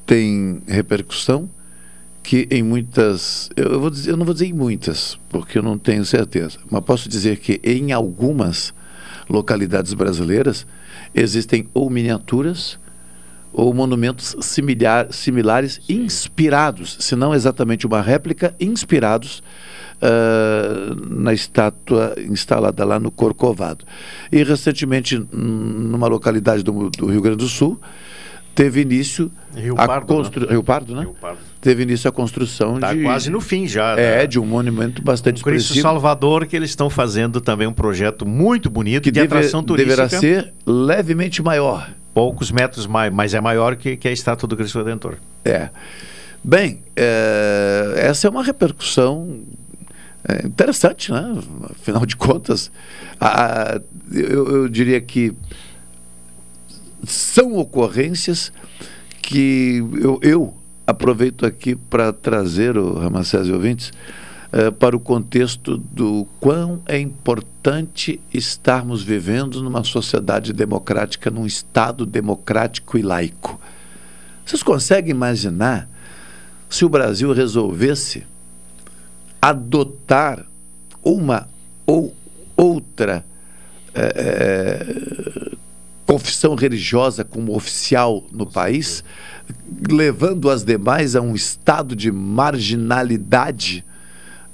tem 0.04 0.62
repercussão 0.66 1.48
que 2.22 2.46
em 2.50 2.62
muitas, 2.62 3.50
eu, 3.56 3.80
vou 3.80 3.90
dizer, 3.90 4.12
eu 4.12 4.16
não 4.16 4.24
vou 4.24 4.32
dizer 4.34 4.46
em 4.46 4.52
muitas, 4.52 5.18
porque 5.28 5.58
eu 5.58 5.62
não 5.62 5.76
tenho 5.76 6.04
certeza, 6.04 6.58
mas 6.70 6.82
posso 6.84 7.08
dizer 7.08 7.38
que 7.38 7.60
em 7.64 7.92
algumas 7.92 8.72
localidades 9.28 9.92
brasileiras, 9.94 10.66
existem 11.14 11.68
ou 11.75 11.88
miniaturas 11.90 12.79
ou 13.53 13.72
monumentos 13.75 14.35
similar, 14.40 15.12
similares 15.12 15.81
inspirados, 15.88 16.96
se 17.01 17.14
não 17.14 17.35
exatamente 17.35 17.87
uma 17.87 18.01
réplica, 18.01 18.55
inspirados 18.59 19.42
uh, 20.01 20.94
na 21.09 21.35
estátua 21.35 22.14
instalada 22.18 22.85
lá 22.85 22.98
no 22.98 23.11
Corcovado. 23.11 23.85
E 24.31 24.42
recentemente, 24.42 25.22
numa 25.31 26.07
localidade 26.07 26.62
do, 26.62 26.88
do 26.90 27.07
Rio 27.07 27.20
Grande 27.20 27.38
do 27.38 27.48
Sul, 27.48 27.79
teve 28.54 28.80
início 28.80 29.30
Rio 29.54 29.74
Pardo, 29.74 29.92
a 29.92 30.16
constru... 30.16 30.46
né? 30.46 30.52
Rio 30.52 30.62
Pardo, 30.62 30.94
né? 30.94 31.02
Rio 31.02 31.14
Pardo. 31.20 31.38
Teve 31.60 31.82
início 31.82 32.08
a 32.08 32.12
construção 32.12 32.78
tá 32.80 32.92
de 32.92 33.02
quase 33.02 33.30
no 33.30 33.40
fim 33.40 33.66
já. 33.66 33.92
É, 33.92 34.18
né? 34.18 34.26
de 34.26 34.38
um 34.38 34.46
monumento 34.46 35.02
bastante 35.02 35.40
um 35.40 35.44
Cristo 35.44 35.74
Salvador 35.80 36.46
que 36.46 36.56
eles 36.56 36.70
estão 36.70 36.90
fazendo 36.90 37.40
também 37.40 37.66
um 37.66 37.72
projeto 37.72 38.26
muito 38.26 38.68
bonito 38.68 39.04
que 39.04 39.10
de 39.10 39.20
deve, 39.20 39.34
atração 39.34 39.62
turística. 39.62 40.08
Deverá 40.08 40.20
ser 40.20 40.52
levemente 40.66 41.42
maior. 41.42 41.90
Poucos 42.14 42.50
metros 42.50 42.86
mais, 42.86 43.12
mas 43.12 43.32
é 43.32 43.40
maior 43.40 43.76
que, 43.76 43.96
que 43.96 44.08
a 44.08 44.12
estátua 44.12 44.46
do 44.46 44.56
Cristo 44.56 44.78
Redentor. 44.78 45.16
É. 45.44 45.70
Bem, 46.44 46.82
é, 46.96 47.94
essa 47.96 48.26
é 48.26 48.30
uma 48.30 48.42
repercussão 48.42 49.42
é, 50.28 50.46
interessante, 50.46 51.12
né? 51.12 51.38
Afinal 51.70 52.04
de 52.04 52.16
contas, 52.16 52.70
a, 53.20 53.80
eu, 54.10 54.48
eu 54.56 54.68
diria 54.68 55.00
que 55.00 55.34
são 57.04 57.56
ocorrências 57.56 58.52
que 59.20 59.82
eu, 60.00 60.18
eu 60.22 60.54
aproveito 60.86 61.46
aqui 61.46 61.74
para 61.74 62.12
trazer, 62.12 62.76
o 62.76 62.98
Ramacés 62.98 63.46
e 63.46 63.52
ouvintes, 63.52 63.92
eh, 64.52 64.70
para 64.70 64.96
o 64.96 65.00
contexto 65.00 65.78
do 65.78 66.26
quão 66.38 66.82
é 66.86 66.98
importante 66.98 68.20
estarmos 68.32 69.02
vivendo 69.02 69.62
numa 69.62 69.84
sociedade 69.84 70.52
democrática, 70.52 71.30
num 71.30 71.46
Estado 71.46 72.04
democrático 72.04 72.98
e 72.98 73.02
laico. 73.02 73.58
Vocês 74.44 74.62
conseguem 74.62 75.10
imaginar 75.12 75.88
se 76.68 76.84
o 76.84 76.88
Brasil 76.88 77.32
resolvesse 77.32 78.26
adotar 79.40 80.44
uma 81.02 81.48
ou 81.86 82.14
outra 82.56 83.24
é, 83.94 85.52
confissão 86.12 86.55
religiosa 86.55 87.25
como 87.25 87.57
oficial 87.57 88.22
no 88.31 88.44
país, 88.44 89.03
levando 89.90 90.51
as 90.51 90.62
demais 90.62 91.16
a 91.16 91.22
um 91.22 91.35
estado 91.35 91.96
de 91.96 92.12
marginalidade 92.12 93.83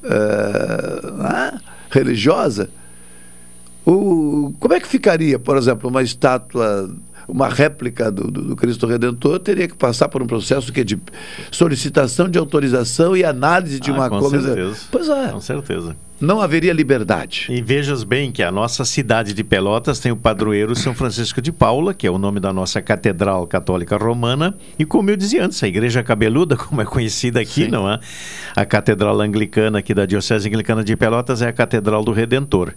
uh, 0.04 1.58
religiosa? 1.90 2.70
O, 3.84 4.54
como 4.60 4.74
é 4.74 4.78
que 4.78 4.86
ficaria, 4.86 5.36
por 5.36 5.56
exemplo, 5.56 5.90
uma 5.90 6.02
estátua 6.02 6.94
uma 7.26 7.48
réplica 7.48 8.10
do, 8.10 8.30
do, 8.30 8.56
Cristo 8.56 8.86
Redentor 8.86 9.38
teria 9.38 9.68
que 9.68 9.74
passar 9.74 10.08
por 10.08 10.22
um 10.22 10.26
processo 10.26 10.72
que 10.72 10.82
de 10.82 10.98
solicitação 11.50 12.26
de 12.26 12.38
autorização 12.38 13.14
e 13.14 13.22
análise 13.22 13.78
de 13.78 13.90
ah, 13.90 13.94
uma 13.94 14.08
com 14.08 14.20
coisa. 14.20 14.54
Certeza. 14.54 14.80
Pois 14.90 15.08
é. 15.10 15.28
Com 15.28 15.40
certeza 15.40 15.96
não 16.20 16.40
haveria 16.40 16.72
liberdade. 16.72 17.46
E 17.48 17.62
vejas 17.62 18.02
bem 18.02 18.32
que 18.32 18.42
a 18.42 18.50
nossa 18.50 18.84
cidade 18.84 19.32
de 19.32 19.44
Pelotas 19.44 20.00
tem 20.00 20.10
o 20.10 20.16
padroeiro 20.16 20.74
São 20.74 20.94
Francisco 20.94 21.40
de 21.40 21.52
Paula, 21.52 21.94
que 21.94 22.06
é 22.06 22.10
o 22.10 22.18
nome 22.18 22.40
da 22.40 22.52
nossa 22.52 22.82
catedral 22.82 23.46
católica 23.46 23.96
romana, 23.96 24.56
e 24.78 24.84
como 24.84 25.10
eu 25.10 25.16
dizia 25.16 25.44
antes, 25.44 25.62
a 25.62 25.68
Igreja 25.68 26.02
Cabeluda, 26.02 26.56
como 26.58 26.82
é 26.82 26.84
conhecida 26.84 27.40
aqui, 27.40 27.64
Sim. 27.64 27.68
não 27.68 27.90
é? 27.90 28.00
A 28.56 28.64
catedral 28.64 29.20
anglicana 29.20 29.78
aqui 29.78 29.94
da 29.94 30.06
Diocese 30.06 30.48
Anglicana 30.48 30.82
de 30.82 30.96
Pelotas 30.96 31.42
é 31.42 31.48
a 31.48 31.52
Catedral 31.52 32.02
do 32.02 32.12
Redentor. 32.12 32.74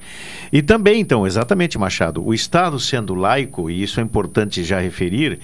E 0.52 0.62
também, 0.62 1.02
então, 1.02 1.26
exatamente, 1.26 1.78
Machado, 1.78 2.24
o 2.24 2.34
Estado 2.34 2.80
sendo 2.80 3.16
laico, 3.16 3.70
e 3.70 3.82
isso 3.82 4.00
é 4.00 4.04
importante 4.04 4.64
já 4.64 4.80
referir, 4.80 5.40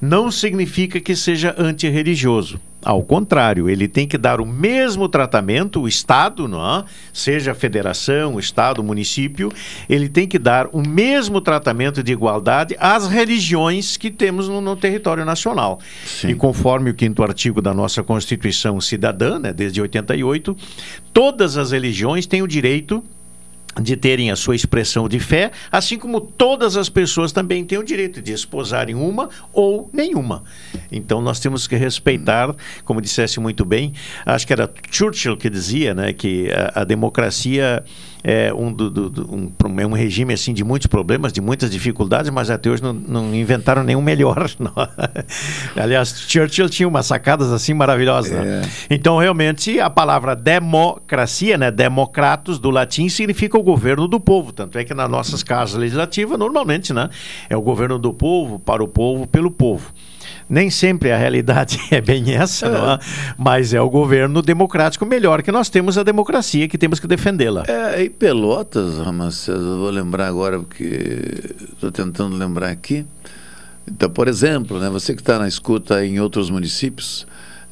não 0.00 0.30
significa 0.30 1.00
que 1.00 1.16
seja 1.16 1.54
antirreligioso. 1.58 2.60
Ao 2.82 3.02
contrário, 3.02 3.68
ele 3.68 3.86
tem 3.86 4.06
que 4.06 4.16
dar 4.16 4.40
o 4.40 4.46
mesmo 4.46 5.08
tratamento, 5.08 5.82
o 5.82 5.88
Estado, 5.88 6.48
não 6.48 6.64
é? 6.78 6.84
seja 7.12 7.54
federação, 7.54 8.38
Estado, 8.38 8.82
município, 8.82 9.52
ele 9.88 10.08
tem 10.08 10.26
que 10.26 10.38
dar 10.38 10.66
o 10.72 10.86
mesmo 10.86 11.40
tratamento 11.40 12.02
de 12.02 12.12
igualdade 12.12 12.74
às 12.80 13.06
religiões 13.06 13.96
que 13.96 14.10
temos 14.10 14.48
no, 14.48 14.60
no 14.60 14.76
território 14.76 15.24
nacional. 15.24 15.78
Sim. 16.04 16.28
E 16.28 16.34
conforme 16.34 16.90
o 16.90 16.94
quinto 16.94 17.22
artigo 17.22 17.60
da 17.60 17.74
nossa 17.74 18.02
Constituição 18.02 18.80
Cidadã, 18.80 19.38
né, 19.38 19.52
desde 19.52 19.80
88, 19.80 20.56
todas 21.12 21.56
as 21.58 21.72
religiões 21.72 22.26
têm 22.26 22.42
o 22.42 22.48
direito 22.48 23.04
de 23.80 23.96
terem 23.96 24.30
a 24.30 24.36
sua 24.36 24.56
expressão 24.56 25.08
de 25.08 25.20
fé, 25.20 25.52
assim 25.70 25.98
como 25.98 26.20
todas 26.20 26.76
as 26.76 26.88
pessoas 26.88 27.32
também 27.32 27.64
têm 27.64 27.78
o 27.78 27.84
direito 27.84 28.20
de 28.20 28.32
esposarem 28.32 28.94
uma 28.94 29.28
ou 29.52 29.88
nenhuma. 29.92 30.42
Então 30.90 31.20
nós 31.20 31.38
temos 31.38 31.66
que 31.66 31.76
respeitar, 31.76 32.54
como 32.84 33.00
dissesse 33.00 33.38
muito 33.38 33.64
bem, 33.64 33.92
acho 34.26 34.46
que 34.46 34.52
era 34.52 34.70
Churchill 34.90 35.36
que 35.36 35.48
dizia, 35.48 35.94
né, 35.94 36.12
que 36.12 36.50
a, 36.50 36.80
a 36.80 36.84
democracia 36.84 37.84
é 38.22 38.52
um, 38.52 38.72
do, 38.72 38.90
do, 38.90 39.34
um, 39.34 39.52
é 39.80 39.86
um 39.86 39.92
regime 39.92 40.34
assim 40.34 40.52
de 40.52 40.62
muitos 40.62 40.86
problemas, 40.86 41.32
de 41.32 41.40
muitas 41.40 41.70
dificuldades, 41.70 42.30
mas 42.30 42.50
até 42.50 42.70
hoje 42.70 42.82
não, 42.82 42.92
não 42.92 43.34
inventaram 43.34 43.82
nenhum 43.82 44.02
melhor. 44.02 44.50
Não. 44.60 44.72
Aliás, 45.76 46.24
Churchill 46.28 46.68
tinha 46.68 46.86
umas 46.86 47.06
sacadas 47.06 47.50
assim 47.50 47.72
maravilhosas. 47.72 48.32
Né? 48.32 48.40
É. 48.40 48.60
Né? 48.60 48.62
Então, 48.90 49.18
realmente, 49.18 49.80
a 49.80 49.88
palavra 49.88 50.36
democracia, 50.36 51.56
né, 51.56 51.70
democratos 51.70 52.58
do 52.58 52.70
latim, 52.70 53.08
significa 53.08 53.58
o 53.58 53.62
governo 53.62 54.06
do 54.06 54.20
povo. 54.20 54.52
Tanto 54.52 54.76
é 54.78 54.84
que 54.84 54.92
nas 54.92 55.08
nossas 55.10 55.42
casas 55.42 55.78
legislativas, 55.78 56.38
normalmente, 56.38 56.92
né, 56.92 57.08
é 57.48 57.56
o 57.56 57.62
governo 57.62 57.98
do 57.98 58.12
povo, 58.12 58.58
para 58.58 58.82
o 58.84 58.88
povo, 58.88 59.26
pelo 59.26 59.50
povo. 59.50 59.92
Nem 60.50 60.68
sempre 60.68 61.12
a 61.12 61.16
realidade 61.16 61.78
é 61.92 62.00
bem 62.00 62.34
essa, 62.34 62.66
é. 62.66 62.70
É? 62.70 62.98
mas 63.38 63.72
é 63.72 63.80
o 63.80 63.88
governo 63.88 64.42
democrático 64.42 65.06
melhor 65.06 65.44
que 65.44 65.52
nós 65.52 65.68
temos 65.68 65.96
a 65.96 66.02
democracia, 66.02 66.66
que 66.66 66.76
temos 66.76 66.98
que 66.98 67.06
defendê-la. 67.06 67.62
É, 67.68 68.02
em 68.02 68.10
Pelotas, 68.10 68.98
Ramacés, 68.98 69.56
eu 69.60 69.78
vou 69.78 69.90
lembrar 69.90 70.26
agora, 70.26 70.58
porque 70.58 71.54
estou 71.72 71.92
tentando 71.92 72.36
lembrar 72.36 72.70
aqui. 72.70 73.06
Então, 73.86 74.10
por 74.10 74.26
exemplo, 74.26 74.80
né, 74.80 74.90
você 74.90 75.14
que 75.14 75.20
está 75.20 75.38
na 75.38 75.46
escuta 75.46 76.04
em 76.04 76.18
outros 76.18 76.50
municípios, 76.50 77.28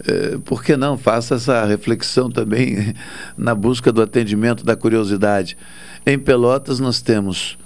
é, 0.07 0.39
por 0.45 0.63
que 0.63 0.77
não? 0.77 0.97
Faça 0.97 1.35
essa 1.35 1.65
reflexão 1.65 2.31
também 2.31 2.95
na 3.37 3.57
busca 3.57 3.91
do 3.91 4.01
atendimento 4.01 4.65
da 4.65 4.77
curiosidade. 4.77 5.59
Em 6.07 6.17
Pelotas, 6.17 6.79
nós 6.79 7.01
temos 7.01 7.59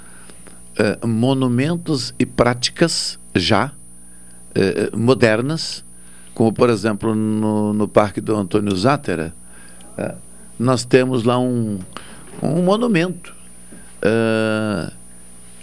é, 0.78 1.06
monumentos 1.06 2.14
e 2.18 2.24
práticas 2.24 3.18
já 3.34 3.72
eh, 4.54 4.90
modernas, 4.94 5.84
como 6.34 6.52
por 6.52 6.70
exemplo 6.70 7.14
no, 7.14 7.72
no 7.72 7.88
Parque 7.88 8.20
do 8.20 8.36
Antônio 8.36 8.74
Zátera, 8.76 9.34
eh, 9.96 10.14
nós 10.58 10.84
temos 10.84 11.24
lá 11.24 11.38
um, 11.38 11.78
um 12.42 12.62
monumento 12.62 13.34
eh, 14.00 14.92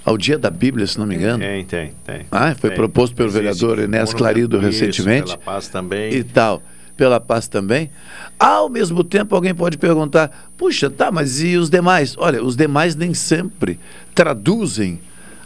ao 0.05 0.17
Dia 0.17 0.37
da 0.37 0.49
Bíblia, 0.49 0.87
se 0.87 0.97
não 0.97 1.05
me 1.05 1.15
engano. 1.15 1.39
Tem, 1.39 1.65
tem, 1.65 1.93
tem. 2.05 2.25
Ah, 2.31 2.55
foi 2.55 2.71
tem. 2.71 2.77
proposto 2.77 3.15
pelo 3.15 3.29
Existe. 3.29 3.43
vereador 3.43 3.79
Enéas 3.79 4.13
Clarido 4.13 4.57
isso, 4.57 4.65
recentemente. 4.65 5.25
Pela 5.25 5.37
paz 5.37 5.67
também. 5.67 6.13
E 6.13 6.23
tal. 6.23 6.63
Pela 6.97 7.19
paz 7.19 7.47
também. 7.47 7.89
Ao 8.37 8.69
mesmo 8.69 9.03
tempo, 9.03 9.35
alguém 9.35 9.53
pode 9.53 9.77
perguntar: 9.77 10.51
puxa, 10.57 10.89
tá, 10.89 11.11
mas 11.11 11.41
e 11.41 11.55
os 11.57 11.69
demais? 11.69 12.15
Olha, 12.17 12.43
os 12.43 12.55
demais 12.55 12.95
nem 12.95 13.13
sempre 13.13 13.79
traduzem 14.15 14.99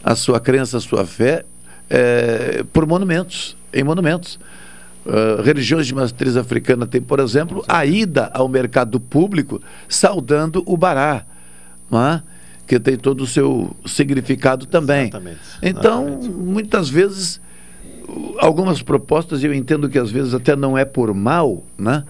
a 0.03 0.15
sua 0.15 0.39
crença, 0.39 0.77
a 0.77 0.81
sua 0.81 1.05
fé 1.05 1.45
é, 1.93 2.63
por 2.73 2.87
monumentos, 2.87 3.55
em 3.71 3.83
monumentos. 3.83 4.39
Uh, 5.05 5.41
religiões 5.41 5.85
de 5.85 5.93
matriz 5.93 6.37
africana 6.37 6.87
tem, 6.87 7.01
por 7.01 7.19
exemplo, 7.19 7.63
a 7.67 7.85
ida 7.85 8.31
ao 8.33 8.47
mercado 8.47 9.01
público 9.01 9.61
saudando 9.87 10.63
o 10.65 10.77
bará, 10.77 11.25
é? 11.91 12.21
que 12.65 12.79
tem 12.79 12.95
todo 12.95 13.21
o 13.21 13.27
seu 13.27 13.75
significado 13.85 14.65
também. 14.65 15.09
Exatamente. 15.09 15.39
Então, 15.61 16.07
Exatamente. 16.07 16.29
muitas 16.29 16.89
vezes, 16.89 17.41
algumas 18.39 18.81
propostas, 18.81 19.43
eu 19.43 19.53
entendo 19.53 19.89
que 19.89 19.99
às 19.99 20.09
vezes 20.09 20.33
até 20.33 20.55
não 20.55 20.77
é 20.77 20.85
por 20.85 21.13
mal, 21.13 21.63
né? 21.77 22.05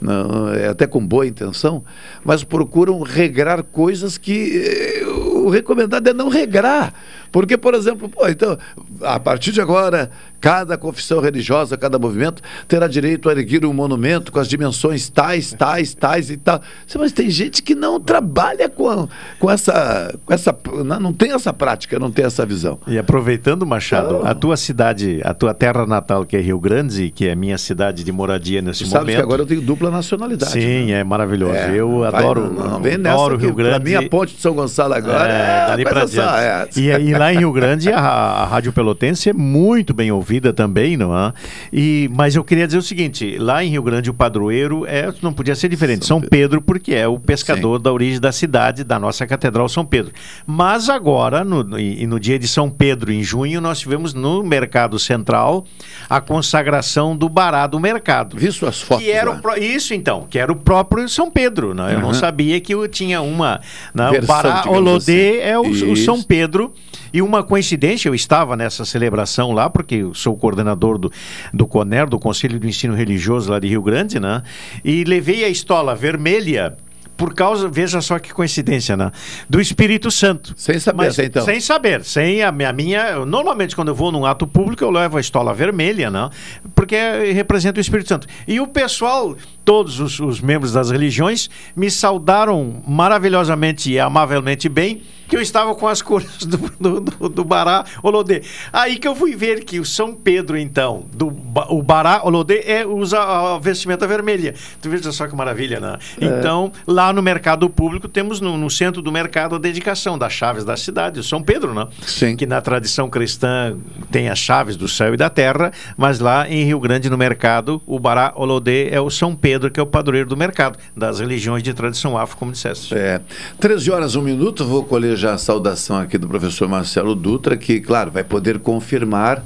Não, 0.00 0.54
é 0.54 0.68
até 0.68 0.86
com 0.86 1.04
boa 1.04 1.26
intenção, 1.26 1.84
mas 2.24 2.44
procuram 2.44 3.02
regrar 3.02 3.64
coisas 3.64 4.16
que 4.16 4.62
eh, 4.64 5.04
o 5.06 5.48
recomendado 5.48 6.06
é 6.06 6.14
não 6.14 6.28
regrar. 6.28 6.94
Porque, 7.32 7.56
por 7.56 7.74
exemplo, 7.74 8.08
pô, 8.08 8.28
então, 8.28 8.56
a 9.02 9.18
partir 9.18 9.52
de 9.52 9.60
agora, 9.60 10.10
cada 10.40 10.76
confissão 10.76 11.20
religiosa, 11.20 11.76
cada 11.76 11.98
movimento 11.98 12.42
terá 12.66 12.86
direito 12.86 13.28
a 13.28 13.32
erguer 13.32 13.64
um 13.64 13.72
monumento 13.72 14.30
com 14.30 14.38
as 14.38 14.48
dimensões 14.48 15.08
tais, 15.08 15.52
tais, 15.52 15.94
tais 15.94 16.30
e 16.30 16.36
tal. 16.36 16.60
Mas 16.96 17.12
tem 17.12 17.30
gente 17.30 17.62
que 17.62 17.74
não 17.74 18.00
trabalha 18.00 18.68
com, 18.68 19.08
com 19.38 19.50
essa. 19.50 20.14
Com 20.24 20.32
essa 20.32 20.56
não 21.00 21.12
tem 21.12 21.32
essa 21.32 21.52
prática, 21.52 21.98
não 21.98 22.10
tem 22.10 22.24
essa 22.24 22.44
visão. 22.44 22.78
E 22.86 22.98
aproveitando, 22.98 23.66
Machado, 23.66 24.22
a 24.24 24.34
tua 24.34 24.56
cidade, 24.56 25.20
a 25.24 25.34
tua 25.34 25.54
terra 25.54 25.86
natal, 25.86 26.24
que 26.24 26.36
é 26.36 26.40
Rio 26.40 26.60
Grande, 26.60 27.10
que 27.10 27.26
é 27.26 27.34
minha 27.34 27.58
cidade 27.58 28.04
de 28.04 28.12
moradia 28.12 28.62
nesse 28.62 28.84
tu 28.84 28.90
momento. 28.90 29.00
Sabe 29.00 29.16
que 29.16 29.22
agora 29.22 29.42
eu 29.42 29.46
tenho 29.46 29.60
dupla 29.60 29.90
nacionalidade. 29.90 30.52
Sim, 30.52 30.86
né? 30.86 31.00
é 31.00 31.04
maravilhoso. 31.04 31.54
É, 31.54 31.74
eu 31.74 32.04
adoro, 32.04 32.52
não, 32.52 32.68
não, 32.68 32.80
vem 32.80 32.94
adoro 32.94 33.36
Rio 33.36 33.54
Grande. 33.54 33.76
A 33.76 33.78
minha 33.78 34.08
ponte 34.08 34.34
de 34.34 34.40
São 34.40 34.54
Gonçalo 34.54 34.94
agora 34.94 35.32
é, 35.32 35.64
é 35.64 35.66
dali 35.66 35.84
pra 35.84 36.02
é. 36.02 36.68
E, 36.76 36.88
e, 36.88 37.14
lá 37.14 37.32
em 37.32 37.38
Rio 37.38 37.52
Grande 37.52 37.90
a, 37.90 37.98
a, 37.98 38.46
Rádio 38.46 38.72
Pelotense 38.88 39.28
é 39.28 39.32
muito 39.34 39.92
bem 39.92 40.10
ouvida 40.10 40.52
também, 40.52 40.96
não 40.96 41.16
é? 41.16 41.32
E, 41.70 42.08
mas 42.14 42.34
eu 42.34 42.42
queria 42.42 42.66
dizer 42.66 42.78
o 42.78 42.82
seguinte, 42.82 43.36
lá 43.38 43.62
em 43.62 43.70
Rio 43.70 43.82
Grande 43.82 44.08
o 44.08 44.14
padroeiro 44.14 44.86
é, 44.86 45.12
não 45.20 45.32
podia 45.32 45.54
ser 45.54 45.68
diferente, 45.68 46.06
São, 46.06 46.20
São 46.20 46.28
Pedro, 46.28 46.62
porque 46.62 46.94
é 46.94 47.06
o 47.06 47.18
pescador 47.18 47.76
Sim. 47.76 47.82
da 47.82 47.92
origem 47.92 48.20
da 48.20 48.32
cidade, 48.32 48.84
da 48.84 48.98
nossa 48.98 49.26
catedral 49.26 49.68
São 49.68 49.84
Pedro. 49.84 50.12
Mas 50.46 50.88
agora, 50.88 51.44
no, 51.44 51.62
no, 51.62 51.76
no 51.76 52.20
dia 52.20 52.38
de 52.38 52.48
São 52.48 52.70
Pedro, 52.70 53.12
em 53.12 53.22
junho, 53.22 53.60
nós 53.60 53.78
tivemos 53.78 54.14
no 54.14 54.42
Mercado 54.42 54.98
Central 54.98 55.66
a 56.08 56.20
consagração 56.20 57.14
do 57.14 57.28
Bará 57.28 57.66
do 57.66 57.78
Mercado. 57.78 58.38
Vi 58.38 58.50
suas 58.50 58.80
fotos 58.80 59.04
que 59.04 59.10
era 59.10 59.30
o, 59.30 59.58
Isso 59.58 59.92
então, 59.92 60.26
que 60.28 60.38
era 60.38 60.50
o 60.50 60.56
próprio 60.56 61.06
São 61.08 61.30
Pedro, 61.30 61.74
né? 61.74 61.92
Eu 61.92 61.96
uhum. 61.96 62.02
não 62.02 62.14
sabia 62.14 62.58
que 62.60 62.72
eu 62.72 62.88
tinha 62.88 63.20
uma... 63.20 63.60
Né? 63.94 64.10
o 64.10 64.26
Bará 64.26 64.64
Olodê 64.66 65.40
assim. 65.40 65.50
é 65.50 65.58
o, 65.58 65.92
o 65.92 65.96
São 65.96 66.22
Pedro 66.22 66.72
e 67.12 67.22
uma 67.22 67.42
coincidência, 67.42 68.08
eu 68.08 68.14
estava 68.14 68.56
nessa 68.56 68.77
celebração 68.84 69.52
lá, 69.52 69.68
porque 69.68 69.96
eu 69.96 70.14
sou 70.14 70.36
coordenador 70.36 70.98
do, 70.98 71.12
do 71.52 71.66
CONER, 71.66 72.08
do 72.08 72.18
Conselho 72.18 72.58
do 72.58 72.66
Ensino 72.66 72.94
Religioso 72.94 73.50
lá 73.50 73.58
de 73.58 73.68
Rio 73.68 73.82
Grande, 73.82 74.18
né? 74.18 74.42
E 74.84 75.04
levei 75.04 75.44
a 75.44 75.48
estola 75.48 75.94
vermelha 75.94 76.76
por 77.18 77.34
causa, 77.34 77.68
veja 77.68 78.00
só 78.00 78.16
que 78.20 78.32
coincidência, 78.32 78.96
né? 78.96 79.10
Do 79.50 79.60
Espírito 79.60 80.08
Santo. 80.08 80.54
Sem 80.56 80.78
saber, 80.78 80.96
Mas, 80.96 81.18
então. 81.18 81.44
Sem 81.44 81.60
saber, 81.60 82.04
sem 82.04 82.44
a 82.44 82.52
minha, 82.52 82.70
a 82.70 82.72
minha. 82.72 83.26
Normalmente, 83.26 83.74
quando 83.74 83.88
eu 83.88 83.94
vou 83.94 84.12
num 84.12 84.24
ato 84.24 84.46
público, 84.46 84.84
eu 84.84 84.90
levo 84.90 85.18
a 85.18 85.20
estola 85.20 85.52
vermelha, 85.52 86.10
né? 86.10 86.30
Porque 86.76 86.96
representa 87.34 87.78
o 87.78 87.80
Espírito 87.80 88.08
Santo. 88.08 88.28
E 88.46 88.60
o 88.60 88.68
pessoal, 88.68 89.36
todos 89.68 90.00
os, 90.00 90.18
os 90.18 90.40
membros 90.40 90.72
das 90.72 90.90
religiões, 90.90 91.50
me 91.76 91.90
saudaram 91.90 92.82
maravilhosamente 92.86 93.92
e 93.92 94.00
amavelmente 94.00 94.66
bem 94.66 95.02
que 95.28 95.36
eu 95.36 95.42
estava 95.42 95.74
com 95.74 95.86
as 95.86 96.00
cores 96.00 96.38
do, 96.44 96.56
do, 96.80 97.00
do, 97.00 97.28
do 97.28 97.44
Bará 97.44 97.84
Olodê. 98.02 98.42
Aí 98.72 98.96
que 98.96 99.06
eu 99.06 99.14
fui 99.14 99.36
ver 99.36 99.62
que 99.64 99.78
o 99.78 99.84
São 99.84 100.14
Pedro, 100.14 100.56
então, 100.56 101.04
do, 101.12 101.26
o 101.68 101.82
Bará 101.82 102.22
Olodê 102.24 102.62
é, 102.66 102.86
usa 102.86 103.20
a 103.20 103.58
vestimenta 103.58 104.06
vermelha. 104.06 104.54
Tu 104.80 104.88
veja 104.88 105.12
só 105.12 105.26
que 105.26 105.36
maravilha, 105.36 105.78
né? 105.78 105.98
É. 106.18 106.24
Então, 106.24 106.72
lá 106.86 107.12
no 107.12 107.22
mercado 107.22 107.68
público, 107.68 108.08
temos 108.08 108.40
no, 108.40 108.56
no 108.56 108.70
centro 108.70 109.02
do 109.02 109.12
mercado 109.12 109.54
a 109.54 109.58
dedicação 109.58 110.18
das 110.18 110.32
chaves 110.32 110.64
da 110.64 110.76
cidade, 110.76 111.20
o 111.20 111.22
São 111.22 111.42
Pedro, 111.42 111.74
né? 111.74 111.86
Sim. 112.00 112.34
Que 112.34 112.46
na 112.46 112.62
tradição 112.62 113.10
cristã 113.10 113.76
tem 114.10 114.30
as 114.30 114.38
chaves 114.38 114.76
do 114.76 114.88
céu 114.88 115.12
e 115.12 115.16
da 115.16 115.28
terra, 115.28 115.72
mas 115.96 116.20
lá 116.20 116.48
em 116.48 116.64
Rio 116.64 116.80
Grande, 116.80 117.10
no 117.10 117.18
mercado, 117.18 117.82
o 117.86 117.98
Bará 117.98 118.32
Olodê 118.34 118.88
é 118.88 119.00
o 119.00 119.10
São 119.10 119.36
Pedro, 119.36 119.57
que 119.58 119.80
é 119.80 119.82
o 119.82 119.86
padroeiro 119.86 120.28
do 120.28 120.36
mercado, 120.36 120.78
das 120.96 121.20
religiões 121.20 121.62
de 121.62 121.74
tradição 121.74 122.16
afro, 122.16 122.36
como 122.36 122.52
disseste. 122.52 122.94
É. 122.94 123.20
13 123.58 123.90
horas, 123.90 124.16
um 124.16 124.22
minuto, 124.22 124.64
vou 124.64 124.84
colher 124.84 125.16
já 125.16 125.34
a 125.34 125.38
saudação 125.38 125.98
aqui 125.98 126.16
do 126.16 126.28
professor 126.28 126.68
Marcelo 126.68 127.14
Dutra, 127.14 127.56
que, 127.56 127.80
claro, 127.80 128.10
vai 128.10 128.24
poder 128.24 128.58
confirmar 128.60 129.42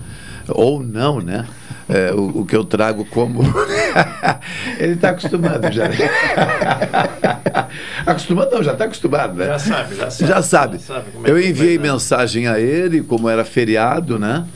ou 0.49 0.83
não, 0.83 1.21
né? 1.21 1.47
é, 1.89 2.13
o, 2.13 2.41
o 2.41 2.47
que 2.47 2.57
eu 2.57 2.65
trago 2.65 3.05
como. 3.05 3.43
Ele 4.79 4.95
está 4.95 5.11
acostumado 5.11 5.71
já. 5.71 5.85
acostumado 8.07 8.51
não, 8.53 8.63
já 8.63 8.73
está 8.73 8.85
acostumado, 8.85 9.35
né? 9.35 9.47
Já 9.47 9.59
sabe, 9.59 9.95
já 9.95 10.11
sabe. 10.11 10.31
Já 10.31 10.43
sabe. 10.43 10.79
Já 10.79 10.95
sabe 10.95 11.11
como 11.13 11.27
é 11.27 11.31
eu 11.31 11.39
enviei 11.39 11.77
vai, 11.77 11.87
né? 11.87 11.93
mensagem 11.93 12.47
a 12.47 12.59
ele, 12.59 13.03
como 13.03 13.29
era 13.29 13.45
feriado, 13.45 14.19
né? 14.19 14.47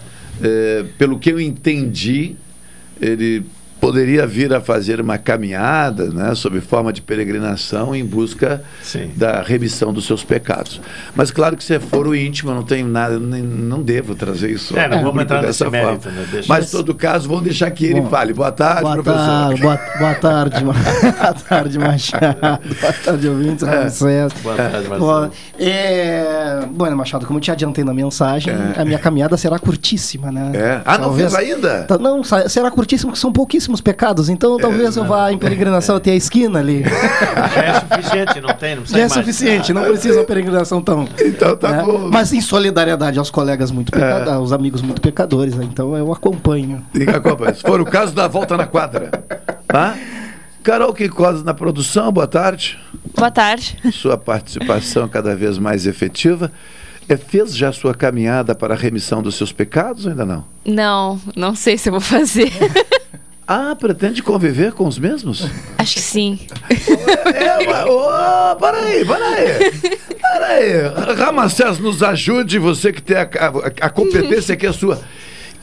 É, 0.42 0.84
pelo 0.98 1.18
que 1.18 1.30
eu 1.30 1.40
entendi, 1.40 2.36
ele 3.00 3.44
poderia 3.80 4.26
vir 4.26 4.52
a 4.54 4.60
fazer 4.60 5.00
uma 5.00 5.18
caminhada, 5.18 6.06
né, 6.06 6.34
sob 6.34 6.60
forma 6.60 6.92
de 6.92 7.00
peregrinação 7.02 7.94
em 7.94 8.04
busca 8.04 8.62
Sim. 8.82 9.10
da 9.14 9.42
remissão 9.42 9.92
dos 9.92 10.06
seus 10.06 10.24
pecados. 10.24 10.80
Mas 11.14 11.30
claro 11.30 11.56
que 11.56 11.62
se 11.64 11.78
for 11.78 12.06
o 12.06 12.14
íntimo, 12.14 12.50
eu 12.50 12.54
não 12.54 12.62
tenho 12.62 12.88
nada, 12.88 13.18
nem, 13.18 13.42
não 13.42 13.82
devo 13.82 14.14
trazer 14.14 14.50
isso. 14.50 14.76
É, 14.76 14.88
não 14.88 15.02
vamos 15.02 15.22
entrar 15.22 15.42
nesse 15.42 15.60
dessa 15.60 15.70
mérito, 15.70 16.04
forma. 16.04 16.18
né? 16.20 16.42
Mas 16.48 16.68
em 16.72 16.76
todo 16.76 16.94
caso, 16.94 17.28
vamos 17.28 17.44
deixar 17.44 17.70
que 17.70 17.84
ele 17.84 18.00
Bom, 18.00 18.08
fale. 18.08 18.32
Boa 18.32 18.50
tarde, 18.50 18.82
boa 18.82 18.94
professor. 18.94 19.16
tarde, 19.26 19.60
boa, 19.62 19.80
boa 19.98 20.14
tarde, 20.14 20.64
boa 20.64 21.34
tarde, 21.48 21.78
Machado. 21.78 22.36
Boa 22.80 22.92
tarde, 23.04 23.28
ouvintes, 23.28 23.66
Ramsés. 23.66 24.32
Boa 24.42 24.56
tarde, 24.56 24.88
Marcelo. 24.88 24.98
Bom, 24.98 25.30
é... 25.58 26.66
Bueno, 26.70 26.96
Machado, 26.96 27.26
como 27.26 27.38
eu 27.38 27.42
te 27.42 27.50
adiantei 27.50 27.84
na 27.84 27.92
mensagem, 27.94 28.52
a 28.76 28.84
minha 28.84 28.98
caminhada 28.98 29.36
será 29.36 29.58
curtíssima, 29.58 30.30
né? 30.32 30.52
É. 30.54 30.80
Ah, 30.84 30.98
não 30.98 31.14
fez 31.14 31.34
ainda? 31.34 31.82
Tá- 31.84 31.98
Não, 31.98 32.22
será 32.24 32.70
curtíssimo, 32.70 33.10
porque 33.10 33.20
são 33.20 33.32
pouquíssimos 33.32 33.65
pecados, 33.81 34.29
então 34.29 34.57
talvez 34.57 34.96
eu 34.96 35.05
vá 35.05 35.33
em 35.33 35.38
peregrinação 35.38 35.96
até 35.96 36.12
a 36.12 36.14
esquina 36.14 36.59
ali. 36.59 36.85
Já 37.55 37.62
é 37.62 37.81
suficiente, 37.81 38.40
não 38.40 38.55
tem? 38.55 38.74
Não 38.76 38.83
precisa 38.83 38.98
Já 38.98 39.05
é 39.05 39.09
suficiente, 39.09 39.72
não 39.72 39.85
precisa 39.85 40.18
uma 40.20 40.24
peregrinação 40.24 40.81
tão. 40.81 41.09
Então 41.20 41.57
tá 41.57 41.70
né? 41.72 41.83
bom. 41.83 42.09
Mas 42.11 42.33
em 42.33 42.40
solidariedade 42.40 43.18
aos 43.18 43.31
colegas 43.31 43.70
muito 43.70 43.90
pecadores, 43.90 44.33
aos 44.33 44.52
amigos 44.52 44.83
muito 44.83 45.00
pecadores, 45.00 45.55
né? 45.55 45.64
então 45.64 45.96
eu 45.96 46.12
acompanho. 46.12 46.85
Se 47.55 47.62
for 47.62 47.81
o 47.81 47.85
caso, 47.85 48.14
dá 48.14 48.24
a 48.24 48.29
volta 48.29 48.57
na 48.57 48.66
quadra. 48.66 49.11
Tá? 49.66 49.96
Carol 50.62 50.92
Quicosa 50.92 51.44
na 51.44 51.55
produção, 51.55 52.11
boa 52.11 52.26
tarde. 52.26 52.79
Boa 53.16 53.31
tarde. 53.31 53.79
Sua 53.92 54.18
participação 54.18 55.09
cada 55.09 55.35
vez 55.37 55.59
mais 55.59 55.87
efetiva. 55.87 56.50
É, 57.09 57.16
fez 57.16 57.57
já 57.57 57.72
sua 57.72 57.94
caminhada 57.94 58.52
para 58.52 58.74
a 58.74 58.76
remissão 58.76 59.22
dos 59.22 59.37
seus 59.37 59.52
pecados 59.52 60.07
ou 60.07 60.11
ainda 60.11 60.26
não? 60.26 60.44
Não, 60.64 61.20
não 61.37 61.55
sei 61.55 61.79
se 61.79 61.88
eu 61.88 61.92
vou 61.92 62.00
fazer. 62.00 62.50
Ah, 63.46 63.76
pretende 63.78 64.22
conviver 64.22 64.72
com 64.72 64.87
os 64.88 64.98
mesmos? 64.98 65.46
Acho 65.78 65.94
que 65.94 66.00
sim. 66.00 66.38
É, 66.68 67.64
mas- 67.66 67.87
ô, 67.87 68.56
para 68.56 68.78
aí, 68.78 69.04
para 69.04 69.24
aí. 69.24 69.70
Para 70.20 70.46
aí. 70.46 71.14
Ramacés, 71.16 71.78
nos 71.78 72.02
ajude, 72.02 72.59
você 72.59 72.92
que 72.92 73.00
tem 73.00 73.16
a, 73.16 73.22
a- 73.22 73.87
a 73.87 73.90
competência 73.90 74.56
que 74.56 74.66
é 74.66 74.72
sua. 74.72 75.00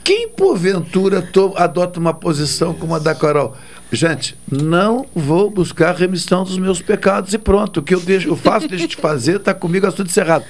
Quem, 0.02 0.28
porventura, 0.28 1.20
to- 1.22 1.52
adota 1.56 1.98
uma 2.00 2.14
posição 2.14 2.72
como 2.72 2.94
a 2.94 2.98
da 2.98 3.14
Carol? 3.14 3.54
Gente, 3.92 4.34
não 4.50 5.06
vou 5.14 5.50
buscar 5.50 5.94
remissão 5.94 6.42
dos 6.42 6.58
meus 6.58 6.80
pecados 6.80 7.32
e 7.34 7.38
pronto. 7.38 7.80
O 7.80 7.82
que 7.82 7.94
eu, 7.94 8.00
deixo, 8.00 8.28
eu 8.28 8.36
faço, 8.36 8.66
deixo 8.66 8.88
de 8.88 8.96
fazer, 8.96 9.36
está 9.36 9.52
comigo, 9.54 9.86
assunto 9.86 10.08
encerrado. 10.08 10.44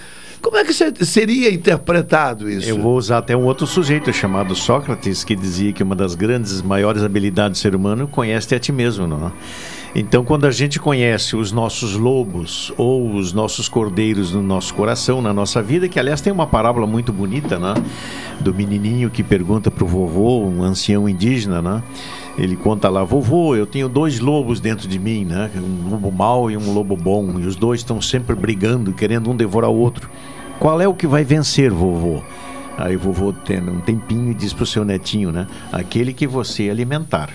Como 0.45 0.59
é 0.59 0.65
que 0.65 0.75
se- 0.75 0.93
seria 1.07 1.51
interpretado 1.53 2.51
isso? 2.51 2.69
Eu 2.69 2.79
vou 2.79 2.99
usar 2.99 3.17
até 3.19 3.35
um 3.35 3.45
outro 3.47 3.67
sujeito 3.67 4.13
chamado 4.13 4.55
Sócrates, 4.55 5.25
que 5.25 5.35
dizia 5.35 5.73
que 5.73 5.83
uma 5.83 5.97
das 5.97 6.15
grandes, 6.15 6.61
maiores 6.61 7.03
habilidades 7.03 7.59
do 7.59 7.63
ser 7.63 7.75
humano 7.75 8.07
conhece 8.07 8.55
a 8.55 8.59
ti 8.61 8.71
mesmo, 8.71 9.07
não 9.07 9.29
é? 9.29 9.33
Então, 9.97 10.23
quando 10.23 10.45
a 10.45 10.51
gente 10.51 10.79
conhece 10.79 11.35
os 11.35 11.51
nossos 11.51 11.95
lobos 11.95 12.71
ou 12.77 13.15
os 13.15 13.33
nossos 13.33 13.69
cordeiros 13.71 14.33
no 14.33 14.43
nosso 14.43 14.75
coração, 14.75 15.23
na 15.23 15.33
nossa 15.33 15.63
vida, 15.63 15.89
que 15.89 15.99
aliás 15.99 16.21
tem 16.21 16.31
uma 16.33 16.47
parábola 16.47 16.87
muito 16.87 17.11
bonita, 17.11 17.59
né? 17.59 17.73
Do 18.41 18.53
menininho 18.53 19.09
que 19.09 19.23
pergunta 19.23 19.71
para 19.71 19.85
o 19.85 19.87
vovô, 19.87 20.41
um 20.45 20.63
ancião 20.63 21.09
indígena, 21.09 21.63
né? 21.63 21.83
Ele 22.37 22.55
conta 22.57 22.89
lá, 22.91 23.03
vovô, 23.03 23.57
eu 23.57 23.65
tenho 23.67 23.89
dois 23.89 24.19
lobos 24.21 24.61
dentro 24.61 24.87
de 24.89 24.99
mim, 24.99 25.25
né? 25.25 25.49
Um 25.57 25.89
lobo 25.91 26.11
mau 26.13 26.51
e 26.51 26.57
um 26.57 26.75
lobo 26.75 26.97
bom, 26.97 27.39
e 27.41 27.47
os 27.47 27.57
dois 27.57 27.81
estão 27.81 27.99
sempre 28.03 28.35
brigando, 28.37 28.93
querendo 28.93 29.31
um 29.31 29.37
devorar 29.37 29.71
o 29.71 29.77
outro. 29.77 30.11
Qual 30.59 30.81
é 30.81 30.89
o 30.89 30.95
que 30.95 31.07
vai 31.07 31.25
vencer, 31.25 31.71
vovô? 31.71 32.23
Aí 32.77 32.97
o 32.97 32.99
vovô 32.99 33.33
tem 33.33 33.61
um 33.61 33.81
tempinho 33.81 34.31
e 34.31 34.35
diz 34.35 34.53
pro 34.53 34.67
seu 34.67 34.85
netinho, 34.85 35.31
né? 35.31 35.47
Aquele 35.73 36.13
que 36.13 36.27
você 36.27 36.69
alimentar. 36.71 37.31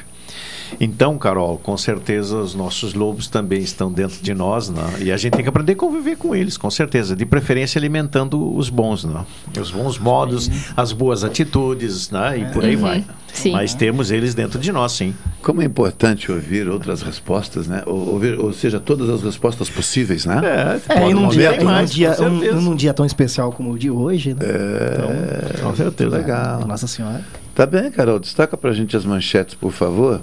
Então, 0.80 1.18
Carol, 1.18 1.58
com 1.58 1.78
certeza 1.78 2.38
os 2.38 2.54
nossos 2.56 2.94
lobos 2.94 3.28
também 3.28 3.60
estão 3.62 3.92
dentro 3.92 4.22
de 4.22 4.34
nós, 4.34 4.70
né? 4.70 4.84
E 5.02 5.12
a 5.12 5.18
gente 5.18 5.34
tem 5.34 5.44
que 5.44 5.50
aprender 5.50 5.74
a 5.74 5.76
conviver 5.76 6.16
com 6.18 6.36
eles, 6.36 6.58
com 6.58 6.70
certeza. 6.70 7.16
De 7.16 7.26
preferência 7.26 7.80
alimentando 7.80 8.56
os 8.56 8.70
bons, 8.70 9.04
né? 9.04 9.26
Os 9.60 9.72
bons 9.72 9.98
modos, 9.98 10.50
as 10.76 10.92
boas 10.92 11.24
atitudes, 11.24 12.10
né? 12.12 12.40
E 12.40 12.46
por 12.54 12.64
aí 12.64 12.76
Uhum, 12.76 12.82
vai. 12.82 13.06
sim. 13.34 13.52
Mas 13.52 13.74
temos 13.74 14.12
eles 14.12 14.34
dentro 14.36 14.60
de 14.60 14.72
nós, 14.72 14.92
sim. 14.92 15.14
Como 15.42 15.62
é 15.62 15.66
importante 15.66 16.32
ouvir 16.32 16.68
outras 16.68 17.02
respostas, 17.02 17.68
né? 17.68 17.82
Ou, 17.86 18.14
ouvir, 18.14 18.38
ou 18.40 18.52
seja, 18.54 18.80
todas 18.80 19.10
as 19.10 19.22
respostas 19.24 19.70
possíveis, 19.70 20.26
né? 20.26 20.42
É, 20.90 21.10
e 21.10 21.14
num 21.14 21.30
dia, 21.30 21.58
num, 21.58 21.66
mais, 21.66 21.92
dia, 21.92 22.16
um- 22.22 22.62
num 22.62 22.76
dia 22.76 22.94
tão 22.94 23.06
especial 23.06 23.52
como 23.52 23.72
o 23.72 23.80
de 23.80 23.90
hoje, 23.90 24.34
né? 24.34 24.46
É, 24.46 25.62
com 25.62 25.76
certeza. 25.76 26.18
Legal. 26.18 26.66
Nossa 26.68 26.88
Senhora. 26.88 27.22
Tá 27.56 27.66
bem, 27.66 27.90
Carol. 27.92 28.20
Destaca 28.20 28.56
pra 28.56 28.72
gente 28.74 28.96
as 28.96 29.06
manchetes, 29.06 29.56
por 29.56 29.72
favor. 29.72 30.22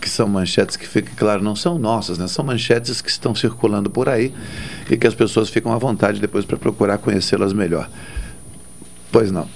Que 0.00 0.08
são 0.08 0.28
manchetes 0.28 0.76
que, 0.76 0.86
fica 0.86 1.10
claro, 1.16 1.42
não 1.42 1.56
são 1.56 1.78
nossas, 1.78 2.18
né? 2.18 2.28
São 2.28 2.44
manchetes 2.44 3.00
que 3.00 3.10
estão 3.10 3.34
circulando 3.34 3.90
por 3.90 4.08
aí 4.08 4.32
e 4.88 4.96
que 4.96 5.06
as 5.06 5.14
pessoas 5.14 5.48
ficam 5.48 5.72
à 5.72 5.78
vontade 5.78 6.20
depois 6.20 6.44
para 6.44 6.56
procurar 6.56 6.98
conhecê-las 6.98 7.52
melhor. 7.52 7.90
Pois 9.10 9.32
não. 9.32 9.48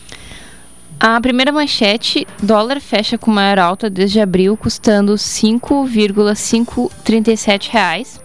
A 0.98 1.20
primeira 1.20 1.50
manchete: 1.50 2.26
dólar 2.42 2.81
fecha 2.81 3.18
com 3.18 3.31
maior 3.31 3.59
alta 3.59 3.90
desde 3.90 4.20
abril, 4.20 4.57
custando 4.57 5.18
5,537 5.18 7.72
reais. 7.72 8.20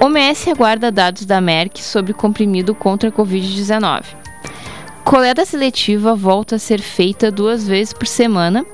OMS 0.00 0.50
aguarda 0.50 0.92
dados 0.92 1.24
da 1.24 1.40
Merck 1.40 1.82
sobre 1.82 2.12
comprimido 2.12 2.74
contra 2.74 3.08
a 3.08 3.12
Covid-19. 3.12 4.04
Coleta 5.04 5.44
seletiva 5.44 6.14
volta 6.14 6.56
a 6.56 6.58
ser 6.58 6.80
feita 6.80 7.30
duas 7.30 7.66
vezes 7.66 7.92
por 7.92 8.06
semana. 8.06 8.64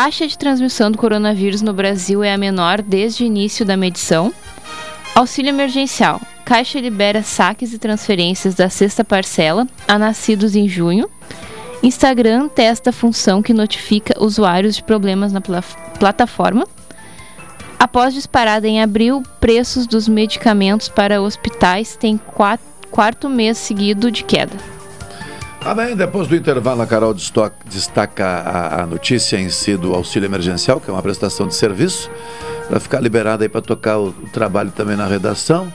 Taxa 0.00 0.28
de 0.28 0.38
transmissão 0.38 0.92
do 0.92 0.96
coronavírus 0.96 1.60
no 1.60 1.72
Brasil 1.72 2.22
é 2.22 2.32
a 2.32 2.38
menor 2.38 2.80
desde 2.80 3.24
o 3.24 3.26
início 3.26 3.66
da 3.66 3.76
medição. 3.76 4.32
Auxílio 5.12 5.48
emergencial. 5.48 6.20
Caixa 6.44 6.78
libera 6.78 7.20
saques 7.24 7.72
e 7.72 7.78
transferências 7.78 8.54
da 8.54 8.68
sexta 8.70 9.02
parcela 9.02 9.66
a 9.88 9.98
nascidos 9.98 10.54
em 10.54 10.68
junho. 10.68 11.10
Instagram 11.82 12.48
testa 12.48 12.92
função 12.92 13.42
que 13.42 13.52
notifica 13.52 14.22
usuários 14.22 14.76
de 14.76 14.84
problemas 14.84 15.32
na 15.32 15.40
pla- 15.40 15.64
plataforma. 15.98 16.64
Após 17.76 18.14
disparada 18.14 18.68
em 18.68 18.80
abril, 18.80 19.24
preços 19.40 19.84
dos 19.84 20.06
medicamentos 20.06 20.88
para 20.88 21.20
hospitais 21.20 21.96
têm 21.96 22.16
qua- 22.16 22.60
quarto 22.92 23.28
mês 23.28 23.58
seguido 23.58 24.12
de 24.12 24.22
queda. 24.22 24.77
Ah, 25.70 25.74
bem, 25.74 25.94
depois 25.94 26.26
do 26.26 26.34
intervalo, 26.34 26.80
a 26.80 26.86
Carol 26.86 27.12
destaca 27.12 28.24
a, 28.24 28.84
a 28.84 28.86
notícia 28.86 29.36
em 29.36 29.50
si 29.50 29.76
do 29.76 29.94
auxílio 29.94 30.26
emergencial, 30.26 30.80
que 30.80 30.88
é 30.88 30.92
uma 30.94 31.02
prestação 31.02 31.46
de 31.46 31.54
serviço, 31.54 32.10
para 32.66 32.80
ficar 32.80 33.00
liberada 33.00 33.44
aí 33.44 33.50
para 33.50 33.60
tocar 33.60 33.98
o, 33.98 34.08
o 34.08 34.30
trabalho 34.32 34.70
também 34.70 34.96
na 34.96 35.06
redação. 35.06 35.70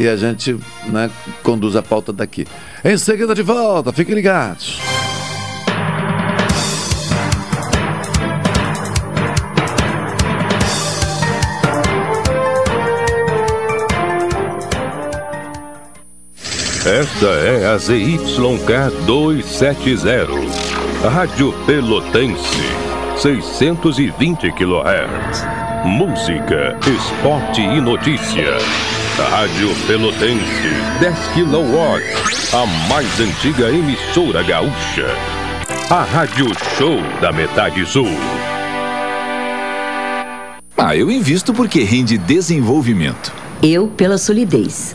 E 0.00 0.08
a 0.08 0.16
gente 0.16 0.58
né, 0.86 1.10
conduz 1.42 1.76
a 1.76 1.82
pauta 1.82 2.14
daqui. 2.14 2.46
Em 2.82 2.96
seguida, 2.96 3.34
de 3.34 3.42
volta, 3.42 3.92
fiquem 3.92 4.14
ligados. 4.14 4.80
Esta 16.86 17.26
é 17.26 17.66
a 17.66 17.78
ZYK 17.78 18.92
270, 19.06 20.28
Rádio 21.02 21.52
Pelotense, 21.66 22.62
620 23.16 24.52
kHz. 24.52 25.44
Música, 25.84 26.78
esporte 26.86 27.60
e 27.60 27.80
notícia. 27.80 28.52
Rádio 29.18 29.74
Pelotense, 29.88 30.70
10 31.00 31.16
kW, 31.34 32.56
a 32.56 32.66
mais 32.88 33.18
antiga 33.18 33.68
emissora 33.68 34.44
gaúcha. 34.44 35.08
A 35.90 36.04
Rádio 36.04 36.46
Show 36.78 37.00
da 37.20 37.32
Metade 37.32 37.84
Sul. 37.84 38.06
Ah, 40.76 40.96
eu 40.96 41.10
invisto 41.10 41.52
porque 41.52 41.82
rende 41.82 42.16
desenvolvimento. 42.16 43.32
Eu 43.60 43.88
pela 43.88 44.18
solidez. 44.18 44.94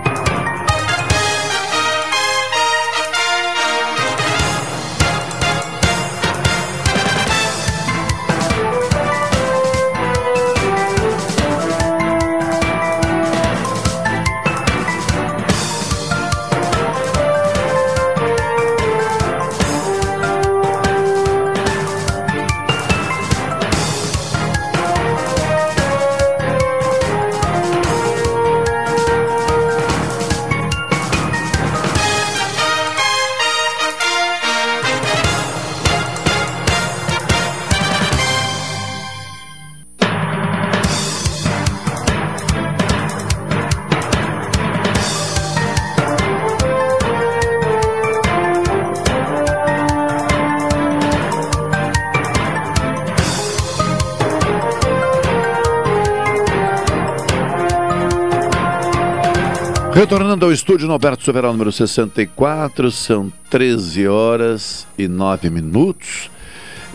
Retornando 60.81 60.81
ao 60.81 60.81
estúdio 60.81 60.87
no 60.87 60.93
Alberto 60.93 61.23
Soberal 61.23 61.51
número 61.51 61.71
64, 61.71 62.91
são 62.91 63.31
13 63.49 64.07
horas 64.07 64.87
e 64.97 65.07
9 65.07 65.49
minutos. 65.49 66.31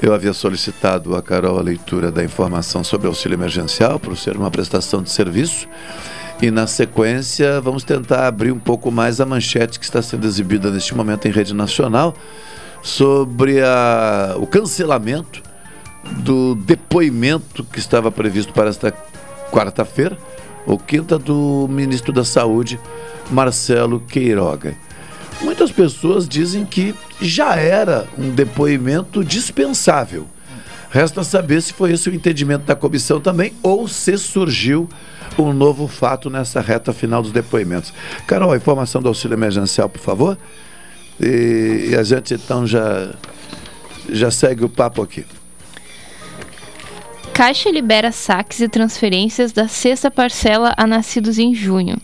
Eu 0.02 0.12
havia 0.12 0.32
solicitado 0.32 1.14
a 1.14 1.22
Carol 1.22 1.58
a 1.58 1.62
leitura 1.62 2.10
da 2.10 2.24
informação 2.24 2.82
sobre 2.82 3.06
auxílio 3.06 3.36
emergencial, 3.36 4.00
por 4.00 4.16
ser 4.16 4.36
uma 4.36 4.50
prestação 4.50 5.02
de 5.02 5.10
serviço. 5.10 5.68
E 6.42 6.50
na 6.50 6.66
sequência, 6.66 7.60
vamos 7.60 7.84
tentar 7.84 8.26
abrir 8.26 8.50
um 8.50 8.58
pouco 8.58 8.90
mais 8.90 9.20
a 9.20 9.26
manchete 9.26 9.78
que 9.78 9.84
está 9.84 10.02
sendo 10.02 10.26
exibida 10.26 10.70
neste 10.70 10.94
momento 10.94 11.28
em 11.28 11.30
rede 11.30 11.54
nacional 11.54 12.14
sobre 12.82 13.62
a, 13.62 14.34
o 14.38 14.46
cancelamento 14.46 15.42
do 16.18 16.54
depoimento 16.56 17.62
que 17.64 17.78
estava 17.78 18.10
previsto 18.10 18.52
para 18.52 18.68
esta 18.68 18.92
quarta-feira 19.50 20.18
ou 20.66 20.78
quinta 20.78 21.18
do 21.18 21.66
ministro 21.70 22.12
da 22.12 22.24
Saúde, 22.24 22.78
Marcelo 23.30 24.00
Queiroga. 24.00 24.74
Muitas 25.40 25.70
pessoas 25.70 26.28
dizem 26.28 26.64
que 26.64 26.94
já 27.20 27.56
era 27.56 28.06
um 28.18 28.30
depoimento 28.30 29.24
dispensável. 29.24 30.26
Resta 30.90 31.22
saber 31.22 31.60
se 31.62 31.72
foi 31.72 31.92
esse 31.92 32.08
o 32.08 32.14
entendimento 32.14 32.64
da 32.64 32.74
comissão 32.74 33.20
também 33.20 33.52
ou 33.62 33.86
se 33.86 34.16
surgiu 34.16 34.88
um 35.38 35.52
novo 35.52 35.86
fato 35.86 36.30
nessa 36.30 36.60
reta 36.60 36.92
final 36.92 37.22
dos 37.22 37.32
depoimentos. 37.32 37.92
Carol, 38.26 38.52
a 38.52 38.56
informação 38.56 39.02
do 39.02 39.08
auxílio 39.08 39.34
emergencial, 39.34 39.88
por 39.88 40.00
favor. 40.00 40.38
E, 41.20 41.90
e 41.90 41.96
a 41.96 42.02
gente 42.02 42.34
então 42.34 42.66
já, 42.66 43.10
já 44.10 44.30
segue 44.30 44.64
o 44.64 44.68
papo 44.68 45.02
aqui. 45.02 45.24
Caixa 47.36 47.70
libera 47.70 48.12
saques 48.12 48.60
e 48.60 48.68
transferências 48.68 49.52
da 49.52 49.68
sexta 49.68 50.10
parcela 50.10 50.72
a 50.74 50.86
nascidos 50.86 51.38
em 51.38 51.54
junho. 51.54 51.98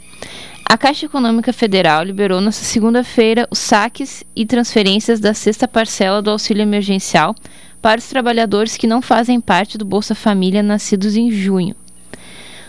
A 0.62 0.76
Caixa 0.76 1.06
Econômica 1.06 1.54
Federal 1.54 2.04
liberou 2.04 2.38
nesta 2.38 2.62
segunda-feira 2.62 3.48
os 3.50 3.58
saques 3.58 4.22
e 4.36 4.44
transferências 4.44 5.20
da 5.20 5.32
sexta 5.32 5.66
parcela 5.66 6.20
do 6.20 6.28
auxílio 6.28 6.60
emergencial 6.60 7.34
para 7.80 7.98
os 7.98 8.08
trabalhadores 8.08 8.76
que 8.76 8.86
não 8.86 9.00
fazem 9.00 9.40
parte 9.40 9.78
do 9.78 9.86
Bolsa 9.86 10.14
Família 10.14 10.62
nascidos 10.62 11.16
em 11.16 11.30
junho. 11.30 11.74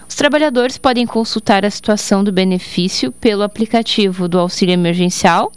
Os 0.08 0.16
trabalhadores 0.16 0.78
podem 0.78 1.06
consultar 1.06 1.66
a 1.66 1.70
situação 1.70 2.24
do 2.24 2.32
benefício 2.32 3.12
pelo 3.12 3.44
aplicativo 3.44 4.30
do 4.30 4.40
auxílio 4.40 4.72
emergencial, 4.72 5.52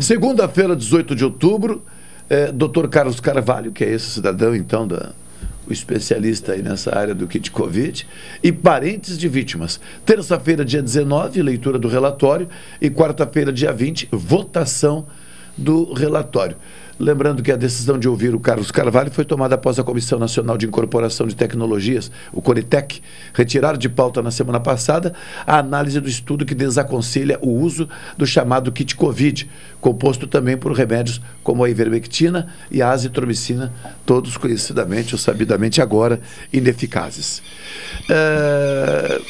Segunda-feira, 0.00 0.76
18 0.76 1.14
de 1.16 1.24
outubro, 1.24 1.82
é, 2.30 2.52
Dr. 2.52 2.86
Carlos 2.88 3.18
Carvalho, 3.20 3.72
que 3.72 3.84
é 3.84 3.90
esse 3.92 4.06
cidadão, 4.10 4.54
então, 4.54 4.86
da, 4.86 5.10
o 5.68 5.72
especialista 5.72 6.52
aí 6.52 6.62
nessa 6.62 6.96
área 6.96 7.12
do 7.14 7.26
kit 7.26 7.50
Covid, 7.50 8.06
e 8.42 8.52
parentes 8.52 9.18
de 9.18 9.28
vítimas. 9.28 9.80
Terça-feira, 10.04 10.64
dia 10.64 10.80
19, 10.82 11.42
leitura 11.42 11.76
do 11.78 11.88
relatório, 11.88 12.48
e 12.80 12.88
quarta-feira, 12.88 13.52
dia 13.52 13.72
20, 13.72 14.08
votação 14.12 15.06
do 15.56 15.92
relatório. 15.92 16.56
Lembrando 16.98 17.42
que 17.42 17.52
a 17.52 17.56
decisão 17.56 17.98
de 17.98 18.08
ouvir 18.08 18.34
o 18.34 18.40
Carlos 18.40 18.70
Carvalho 18.70 19.10
foi 19.10 19.24
tomada 19.24 19.54
após 19.54 19.78
a 19.78 19.84
Comissão 19.84 20.18
Nacional 20.18 20.56
de 20.56 20.64
Incorporação 20.64 21.26
de 21.26 21.36
Tecnologias, 21.36 22.10
o 22.32 22.40
Coritec, 22.40 23.02
retirar 23.34 23.76
de 23.76 23.86
pauta 23.86 24.22
na 24.22 24.30
semana 24.30 24.58
passada 24.58 25.12
a 25.46 25.58
análise 25.58 26.00
do 26.00 26.08
estudo 26.08 26.46
que 26.46 26.54
desaconselha 26.54 27.38
o 27.42 27.50
uso 27.50 27.86
do 28.16 28.26
chamado 28.26 28.72
kit 28.72 28.96
Covid, 28.96 29.46
composto 29.78 30.26
também 30.26 30.56
por 30.56 30.72
remédios 30.72 31.20
como 31.42 31.62
a 31.62 31.68
ivermectina 31.68 32.48
e 32.70 32.80
a 32.80 32.90
azitromicina, 32.90 33.72
todos 34.06 34.38
conhecidamente 34.38 35.14
ou 35.14 35.18
sabidamente 35.18 35.82
agora 35.82 36.18
ineficazes. 36.50 37.42
É... 38.08 39.20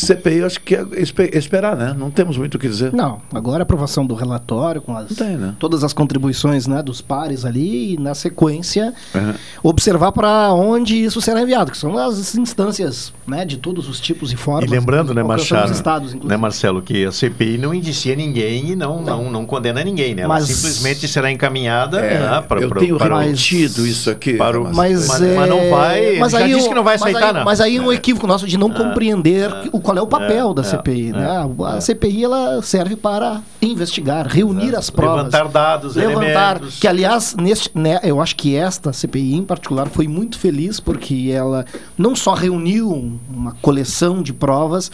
CPI, 0.00 0.38
eu 0.38 0.46
acho 0.46 0.60
que 0.60 0.74
é 0.74 0.84
espe- 0.96 1.30
esperar, 1.34 1.76
né? 1.76 1.94
Não 1.98 2.10
temos 2.10 2.36
muito 2.36 2.54
o 2.56 2.58
que 2.58 2.68
dizer. 2.68 2.92
Não, 2.92 3.20
agora 3.32 3.62
a 3.62 3.64
aprovação 3.64 4.04
do 4.06 4.14
relatório 4.14 4.80
com 4.82 4.96
as, 4.96 5.10
né? 5.18 5.54
todas 5.58 5.84
as 5.84 5.92
contribuições 5.92 6.66
né, 6.66 6.82
dos 6.82 7.00
pares 7.00 7.44
ali 7.44 7.94
e 7.94 7.98
na 7.98 8.14
sequência 8.14 8.92
Uhum. 9.14 9.34
observar 9.62 10.12
para 10.12 10.52
onde 10.52 10.96
isso 11.02 11.20
será 11.20 11.40
enviado, 11.42 11.70
que 11.70 11.78
são 11.78 11.96
as 11.96 12.34
instâncias 12.34 13.12
né, 13.26 13.44
de 13.44 13.56
todos 13.56 13.88
os 13.88 14.00
tipos 14.00 14.32
e 14.32 14.36
formas. 14.36 14.68
E 14.70 14.72
lembrando, 14.72 15.14
né, 15.14 15.22
Machado, 15.22 15.70
os 15.70 15.76
estados, 15.76 16.08
inclusive. 16.10 16.28
né, 16.28 16.36
Marcelo, 16.36 16.82
que 16.82 17.04
a 17.04 17.12
CPI 17.12 17.58
não 17.58 17.72
indicia 17.74 18.14
ninguém 18.16 18.70
e 18.72 18.76
não, 18.76 19.00
não, 19.02 19.30
não 19.30 19.46
condena 19.46 19.82
ninguém, 19.82 20.14
né? 20.14 20.22
Ela 20.22 20.34
Mas- 20.34 20.46
simplesmente 20.48 21.06
será 21.08 21.30
encaminhada 21.30 21.98
É, 22.00 22.18
né, 22.18 22.40
para 22.46 22.60
eu 22.60 22.70
tenho 22.70 22.98
para 22.98 23.14
o- 23.16 23.18
repetido 23.20 23.86
isso 23.86 24.10
aqui. 24.10 24.34
para 24.34 24.60
o-. 24.60 24.64
Mas, 24.74 25.08
Mas- 25.08 25.22
é, 25.22 25.34
mas 25.36 25.48
não 25.48 25.70
vai- 25.70 26.16
Mas 26.18 26.32
já 26.32 26.38
aí, 26.38 26.54
disse 26.54 26.68
que 26.68 26.74
não 26.74 26.84
vai 26.84 26.94
mas 26.94 27.02
aceitar, 27.02 27.26
aí- 27.28 27.32
não. 27.34 27.44
Mas 27.44 27.60
aí 27.60 27.80
um 27.80 27.92
equívoco 27.92 28.26
nosso 28.26 28.46
de 28.46 28.58
não 28.58 28.70
compreender 28.70 29.50
que- 29.62 29.68
o, 29.72 29.80
qual 29.84 29.96
é 29.96 30.02
o 30.02 30.06
papel 30.06 30.50
É, 30.50 30.54
da 30.54 30.62
é, 30.62 30.64
CPI. 30.64 31.08
é, 31.10 31.12
né? 31.12 31.26
A 31.66 31.80
CPI 31.80 32.24
ela 32.24 32.62
serve 32.62 32.96
para 32.96 33.40
investigar, 33.62 34.26
reunir 34.26 34.74
as 34.74 34.90
provas. 34.90 35.26
Levantar 35.26 35.48
dados, 35.48 35.94
levantar, 35.96 36.56
elementos. 36.56 36.78
que 36.80 36.88
aliás, 36.88 37.34
neste, 37.36 37.70
né, 37.74 38.00
eu 38.02 38.20
acho 38.20 38.34
que 38.34 38.56
esta 38.56 38.92
CPI 38.92 39.34
em 39.36 39.44
particular 39.44 39.88
foi 39.88 40.08
muito 40.08 40.38
feliz 40.38 40.80
porque 40.80 41.30
ela 41.32 41.64
não 41.96 42.16
só 42.16 42.34
reuniu 42.34 42.90
um- 42.90 43.18
uma 43.32 43.52
coleção 43.62 44.22
de 44.22 44.32
provas, 44.32 44.90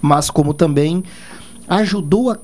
mas 0.00 0.28
como 0.28 0.52
também 0.52 1.02
ajudou 1.68 2.30
a, 2.30 2.38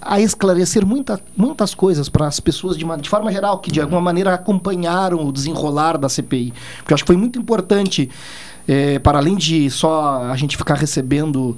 a 0.00 0.20
esclarecer 0.20 0.84
muita, 0.86 1.20
muitas 1.36 1.74
coisas 1.74 2.08
para 2.08 2.26
as 2.26 2.38
pessoas 2.40 2.76
de, 2.76 2.84
uma- 2.84 2.98
de 2.98 3.08
forma 3.08 3.30
geral 3.32 3.58
que 3.58 3.70
de 3.70 3.80
alguma 3.80 4.00
maneira 4.00 4.34
acompanharam 4.34 5.26
o 5.26 5.32
desenrolar 5.32 5.96
da 5.96 6.08
CPI. 6.08 6.52
Porque 6.78 6.92
eu 6.92 6.94
acho 6.94 7.04
que 7.04 7.08
foi 7.08 7.16
muito 7.16 7.38
importante 7.38 8.10
é, 8.68 8.98
para 8.98 9.18
além 9.18 9.36
de 9.36 9.70
só 9.70 10.24
a 10.24 10.36
gente 10.36 10.56
ficar 10.56 10.74
recebendo 10.74 11.56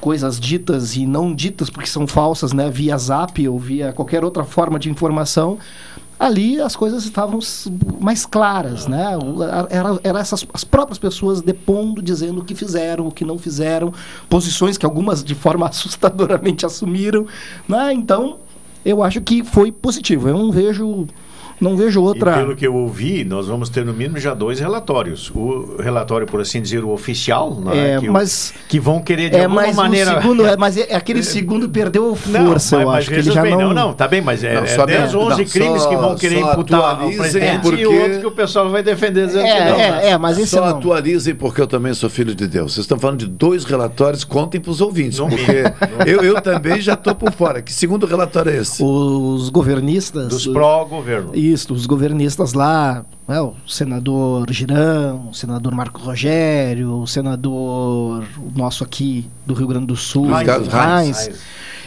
coisas 0.00 0.38
ditas 0.40 0.96
e 0.96 1.06
não 1.06 1.34
ditas 1.34 1.70
porque 1.70 1.88
são 1.88 2.06
falsas, 2.06 2.52
né, 2.52 2.68
via 2.70 2.96
Zap 2.98 3.46
ou 3.48 3.58
via 3.58 3.92
qualquer 3.92 4.24
outra 4.24 4.44
forma 4.44 4.78
de 4.78 4.90
informação, 4.90 5.58
ali 6.20 6.60
as 6.60 6.76
coisas 6.76 7.04
estavam 7.04 7.38
mais 7.98 8.26
claras, 8.26 8.86
né? 8.86 9.18
Era, 9.70 9.98
era 10.04 10.20
essas 10.20 10.46
as 10.52 10.64
próprias 10.64 10.98
pessoas 10.98 11.40
depondo, 11.40 12.02
dizendo 12.02 12.42
o 12.42 12.44
que 12.44 12.54
fizeram, 12.54 13.06
o 13.06 13.12
que 13.12 13.24
não 13.24 13.38
fizeram, 13.38 13.90
posições 14.28 14.76
que 14.76 14.84
algumas 14.84 15.24
de 15.24 15.34
forma 15.34 15.66
assustadoramente 15.70 16.66
assumiram, 16.66 17.26
né? 17.66 17.94
Então, 17.94 18.36
eu 18.84 19.02
acho 19.02 19.22
que 19.22 19.42
foi 19.42 19.72
positivo. 19.72 20.28
Eu 20.28 20.36
não 20.36 20.52
vejo 20.52 21.06
não 21.60 21.76
vejo 21.76 22.00
E 22.00 22.02
outra 22.04 22.32
pelo 22.38 22.56
que 22.56 22.66
eu 22.66 22.74
ouvi, 22.74 23.24
nós 23.24 23.46
vamos 23.46 23.68
ter 23.68 23.84
no 23.84 23.92
mínimo 23.92 24.18
já 24.18 24.32
dois 24.34 24.58
relatórios. 24.60 25.30
O 25.34 25.76
relatório, 25.78 26.26
por 26.26 26.40
assim 26.40 26.60
dizer, 26.62 26.82
o 26.84 26.90
oficial, 26.90 27.54
né, 27.60 27.96
É, 27.96 28.00
que, 28.00 28.08
o- 28.08 28.12
mas- 28.12 28.52
que 28.68 28.80
vão 28.80 29.00
querer 29.00 29.30
de 29.30 29.36
é, 29.36 29.44
alguma 29.44 29.62
mas 29.62 29.76
maneira. 29.76 30.18
o 30.18 30.22
segundo, 30.22 30.46
é, 30.46 30.56
mas 30.56 30.76
é- 30.76 30.94
aquele 30.94 31.22
segundo 31.24 31.68
perdeu 31.68 32.16
Não, 32.26 32.46
força, 32.46 32.76
mas, 32.76 32.82
eu 32.84 32.86
mas 32.90 32.98
acho 32.98 33.08
que 33.08 33.14
ele 33.14 33.30
já 33.30 33.42
bem, 33.42 33.52
não... 33.52 33.60
não, 33.68 33.74
não, 33.74 33.92
tá 33.92 34.08
bem, 34.08 34.20
mas 34.20 34.42
é, 34.44 34.54
Não, 34.54 34.62
é 34.62 34.66
só 34.66 34.86
10, 34.86 35.12
não, 35.12 35.20
11 35.22 35.42
não, 35.44 35.50
crimes 35.50 35.82
só- 35.82 35.88
que 35.88 35.96
vão 35.96 36.14
querer 36.16 36.40
imputar 36.40 37.02
ao 37.02 37.10
presidente 37.12 37.62
porque- 37.62 37.82
e 37.82 37.86
outros 37.86 38.18
que 38.18 38.26
o 38.26 38.30
pessoal 38.32 38.68
vai 38.70 38.82
defender 38.82 39.26
dizendo 39.26 39.44
É, 39.46 39.54
que 39.64 39.70
não. 39.70 39.80
é, 39.80 40.06
é, 40.10 40.18
mas 40.18 40.38
esse 40.38 40.48
Só 40.56 40.60
não. 40.60 40.78
atualizem, 40.78 41.34
porque 41.34 41.60
eu 41.60 41.66
também 41.66 41.92
sou 41.94 42.08
filho 42.10 42.34
de 42.34 42.46
Deus. 42.46 42.72
Vocês 42.74 42.84
estão 42.84 42.98
falando 42.98 43.18
de 43.18 43.26
dois 43.26 43.64
relatórios, 43.64 44.24
contem 44.24 44.60
para 44.60 44.70
os 44.70 44.80
ouvintes, 44.80 45.18
No 45.18 45.28
porque 45.28 45.64
eu, 46.06 46.22
eu 46.22 46.40
também 46.40 46.80
já 46.80 46.94
estou 46.94 47.14
por 47.14 47.30
fora. 47.32 47.60
Que 47.62 47.72
segundo 47.72 48.06
relatório 48.06 48.52
é 48.52 48.56
esse? 48.56 48.82
Os 48.82 49.48
governistas... 49.50 50.28
Dos 50.28 50.46
pró-governo. 50.46 51.30
Isso, 51.52 51.74
os 51.74 51.86
governistas 51.86 52.52
lá, 52.52 53.04
né, 53.26 53.40
o 53.40 53.54
senador 53.66 54.50
Girão, 54.52 55.28
o 55.30 55.34
senador 55.34 55.74
Marco 55.74 56.00
Rogério, 56.00 57.00
o 57.00 57.06
senador 57.06 58.24
o 58.38 58.58
nosso 58.58 58.84
aqui 58.84 59.28
do 59.46 59.54
Rio 59.54 59.66
Grande 59.66 59.86
do 59.86 59.96
Sul, 59.96 60.26
Reins. 60.26 60.68
Reins. 60.68 61.40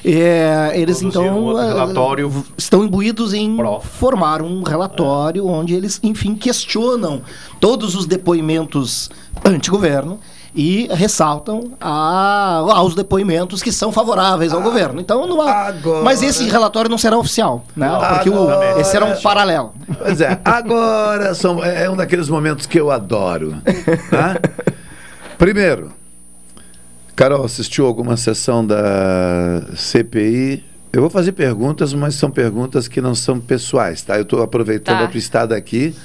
É, 0.06 0.74
eles 0.76 1.02
então 1.02 1.40
outro 1.40 1.62
eh, 1.62 1.68
relatório 1.68 2.46
estão 2.58 2.84
imbuídos 2.84 3.34
em 3.34 3.56
Pró. 3.56 3.80
formar 3.80 4.42
um 4.42 4.62
relatório 4.62 5.48
onde 5.48 5.74
eles, 5.74 5.98
enfim, 6.04 6.36
questionam 6.36 7.22
todos 7.58 7.96
os 7.96 8.06
depoimentos 8.06 9.10
anti-governo 9.46 10.20
e 10.56 10.88
ressaltam 10.92 11.72
a, 11.82 12.64
aos 12.76 12.94
depoimentos 12.96 13.62
que 13.64 13.72
são 13.72 13.92
favoráveis 13.92 14.54
ao 14.54 14.62
governo. 14.62 15.02
Então, 15.02 15.26
não 15.28 15.42
há- 15.42 15.68
Agora- 15.68 16.04
mas 16.04 16.22
esse 16.22 16.48
relatório 16.50 16.90
não 16.90 16.98
será 16.98 17.18
oficial, 17.18 17.66
né? 17.76 17.88
Agora- 17.88 18.14
Porque 18.16 18.30
o, 18.30 18.80
esse 18.80 18.96
era 18.96 19.06
um 19.06 19.16
paralelo. 19.22 19.74
Pois 19.98 20.22
é, 20.22 20.40
agora 20.46 21.34
são, 21.34 21.64
é 21.64 21.90
um 21.90 21.96
daqueles 21.96 22.30
momentos 22.30 22.66
que 22.68 22.80
eu 22.80 22.92
adoro. 22.92 23.56
tá? 24.10 24.38
Primeiro, 25.38 25.92
Carol, 27.16 27.44
assistiu 27.46 27.86
alguma 27.86 28.16
sessão 28.18 28.66
da 28.66 29.64
CPI? 29.76 30.64
Eu 30.92 31.02
vou 31.02 31.10
fazer 31.10 31.32
perguntas, 31.32 31.92
mas 31.94 32.14
são 32.16 32.30
perguntas 32.30 32.88
que 32.88 33.02
não 33.02 33.16
são 33.16 33.40
pessoais, 33.40 34.04
tá? 34.04 34.16
Eu 34.16 34.22
estou 34.22 34.44
aproveitando 34.44 35.00
Tá. 35.00 35.04
a 35.06 35.08
tua 35.08 35.18
estada 35.18 35.56
aqui 35.56 35.96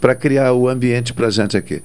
para 0.00 0.14
criar 0.14 0.52
o 0.52 0.68
ambiente 0.68 1.12
para 1.12 1.28
gente 1.30 1.56
aqui. 1.56 1.82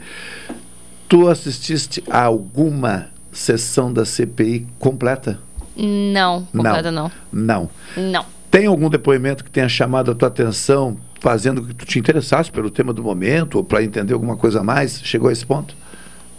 Tu 1.12 1.28
assististe 1.28 2.02
a 2.10 2.22
alguma 2.24 3.10
sessão 3.34 3.92
da 3.92 4.06
CPI 4.06 4.66
completa? 4.80 5.42
Não, 5.76 6.48
completa 6.56 6.90
não. 6.90 7.12
Não. 7.30 7.70
Não. 7.98 8.26
Tem 8.50 8.66
algum 8.66 8.90
depoimento 8.90 9.44
que 9.44 9.52
tenha 9.52 9.68
chamado 9.68 10.10
a 10.10 10.16
tua 10.16 10.30
atenção, 10.30 10.96
fazendo 11.20 11.64
que 11.64 11.74
tu 11.74 11.86
te 11.86 12.00
interessasse 12.00 12.50
pelo 12.50 12.70
tema 12.70 12.94
do 12.94 13.04
momento, 13.04 13.56
ou 13.56 13.64
para 13.66 13.84
entender 13.84 14.14
alguma 14.14 14.38
coisa 14.38 14.62
a 14.62 14.64
mais? 14.64 15.02
Chegou 15.04 15.28
a 15.28 15.34
esse 15.34 15.46
ponto? 15.46 15.76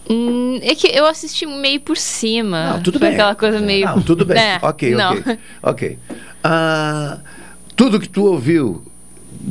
Hum, 0.09 0.59
é 0.63 0.75
que 0.75 0.87
eu 0.87 1.05
assisti 1.05 1.45
meio 1.45 1.79
por 1.79 1.99
cima. 1.99 2.73
Não, 2.73 2.83
tudo 2.83 2.99
bem. 2.99 3.13
aquela 3.13 3.35
coisa 3.35 3.61
meio. 3.61 3.85
Não, 3.85 4.01
tudo 4.01 4.25
bem. 4.25 4.39
É, 4.41 4.59
ok, 4.63 4.95
não. 4.95 5.13
ok. 5.13 5.39
Ok. 5.63 5.99
Ah, 6.43 7.19
tudo 7.77 8.01
que 8.01 8.09
tu 8.09 8.25
ouviu 8.25 8.83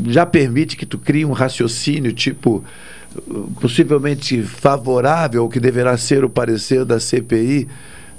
já 0.08 0.26
permite 0.26 0.76
que 0.76 0.86
tu 0.88 0.98
crie 0.98 1.26
um 1.26 1.32
raciocínio, 1.32 2.12
tipo, 2.12 2.64
possivelmente 3.60 4.42
favorável 4.44 5.44
ao 5.44 5.50
que 5.50 5.60
deverá 5.60 5.98
ser 5.98 6.24
o 6.24 6.30
parecer 6.30 6.86
da 6.86 7.00
CPI, 7.00 7.68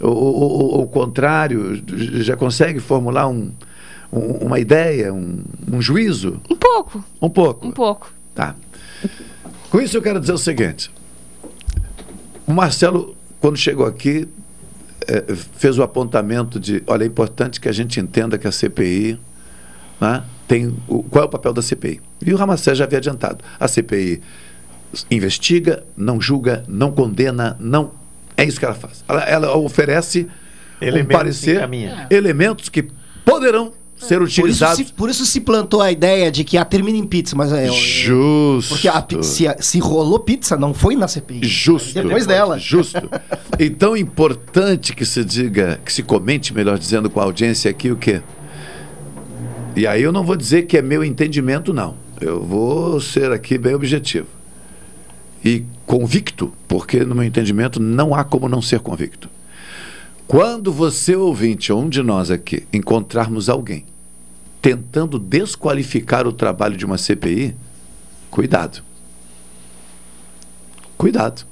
ou, 0.00 0.10
ou- 0.14 0.34
ou- 0.34 0.74
ou 0.74 0.82
o 0.82 0.86
contrário, 0.88 1.82
já 2.22 2.36
consegue 2.36 2.80
formular 2.80 3.28
um, 3.28 3.50
um- 4.12 4.46
uma 4.46 4.58
ideia, 4.58 5.12
um, 5.12 5.42
um 5.72 5.80
juízo? 5.80 6.40
Um 6.50 6.56
pouco. 6.56 7.04
Um 7.20 7.28
pouco. 7.30 7.66
Um 7.68 7.70
pouco. 7.70 8.12
Tá. 8.34 8.54
Com 9.70 9.80
isso 9.80 9.96
eu 9.96 10.02
quero 10.02 10.20
dizer 10.20 10.32
o 10.32 10.38
seguinte. 10.38 10.90
O 12.46 12.52
Marcelo, 12.52 13.14
quando 13.40 13.56
chegou 13.56 13.86
aqui, 13.86 14.28
eh, 15.06 15.24
fez 15.56 15.78
o 15.78 15.82
apontamento 15.82 16.58
de, 16.60 16.82
olha, 16.86 17.04
é 17.04 17.06
importante 17.06 17.60
que 17.60 17.68
a 17.68 17.72
gente 17.72 17.98
entenda 18.00 18.36
que 18.36 18.46
a 18.46 18.52
CPI 18.52 19.18
né, 20.00 20.24
tem 20.48 20.74
o, 20.88 21.02
qual 21.04 21.24
é 21.24 21.26
o 21.26 21.30
papel 21.30 21.52
da 21.52 21.62
CPI. 21.62 22.00
E 22.24 22.32
o 22.34 22.36
Ramacé 22.36 22.74
já 22.74 22.84
havia 22.84 22.98
adiantado. 22.98 23.38
A 23.58 23.66
CPI 23.68 24.20
investiga, 25.10 25.84
não 25.96 26.20
julga, 26.20 26.64
não 26.68 26.90
condena, 26.92 27.56
não 27.60 27.92
é 28.36 28.44
isso 28.44 28.58
que 28.58 28.64
ela 28.64 28.74
faz. 28.74 29.04
Ela, 29.08 29.22
ela 29.22 29.56
oferece 29.56 30.26
um 30.80 30.84
Elementos 30.84 31.16
parecer, 31.16 31.56
encaminha. 31.56 32.06
elementos 32.10 32.68
que 32.68 32.88
poderão 33.24 33.72
ser 33.96 34.18
Por 34.18 34.26
isso, 34.26 34.40
utilizados. 34.40 34.76
se, 34.78 34.92
por 34.92 35.10
isso 35.10 35.24
se 35.24 35.40
plantou 35.40 35.80
a 35.80 35.92
ideia 35.92 36.28
de 36.30 36.42
que 36.42 36.56
a 36.58 36.64
termina 36.64 36.98
em 36.98 37.06
pizza, 37.06 37.36
mas 37.36 37.52
é. 37.52 37.68
Justo. 37.68 38.70
Porque 38.70 38.88
a 38.88 39.06
se, 39.22 39.44
se 39.60 39.78
rolou 39.78 40.18
pizza, 40.18 40.56
não 40.56 40.74
foi 40.74 40.96
na 40.96 41.06
CPI. 41.06 41.44
Justo. 41.46 41.94
Depois 41.94 42.26
dela. 42.26 42.58
Justo. 42.58 43.08
Então, 43.60 43.96
importante 43.96 44.92
que 44.92 45.04
se 45.04 45.24
diga, 45.24 45.78
que 45.84 45.92
se 45.92 46.02
comente, 46.02 46.52
melhor 46.52 46.78
dizendo, 46.78 47.08
com 47.08 47.20
a 47.20 47.24
audiência 47.24 47.70
aqui 47.70 47.92
o 47.92 47.96
quê? 47.96 48.22
E 49.76 49.86
aí 49.86 50.02
eu 50.02 50.10
não 50.10 50.24
vou 50.24 50.34
dizer 50.36 50.62
que 50.62 50.76
é 50.76 50.82
meu 50.82 51.04
entendimento, 51.04 51.72
não. 51.72 51.94
Eu 52.20 52.42
vou 52.42 53.00
ser 53.00 53.30
aqui 53.30 53.56
bem 53.56 53.74
objetivo. 53.74 54.26
E 55.44 55.64
convicto, 55.86 56.52
porque 56.68 57.04
no 57.04 57.14
meu 57.14 57.24
entendimento 57.24 57.80
não 57.80 58.14
há 58.14 58.22
como 58.24 58.48
não 58.48 58.62
ser 58.62 58.80
convicto. 58.80 59.28
Quando 60.26 60.72
você, 60.72 61.16
ouvinte, 61.16 61.72
ou 61.72 61.82
um 61.82 61.88
de 61.88 62.02
nós 62.02 62.30
aqui, 62.30 62.66
encontrarmos 62.72 63.48
alguém 63.48 63.84
tentando 64.62 65.18
desqualificar 65.18 66.24
o 66.24 66.32
trabalho 66.32 66.76
de 66.76 66.86
uma 66.86 66.96
CPI, 66.96 67.56
cuidado. 68.30 68.80
Cuidado. 70.96 71.44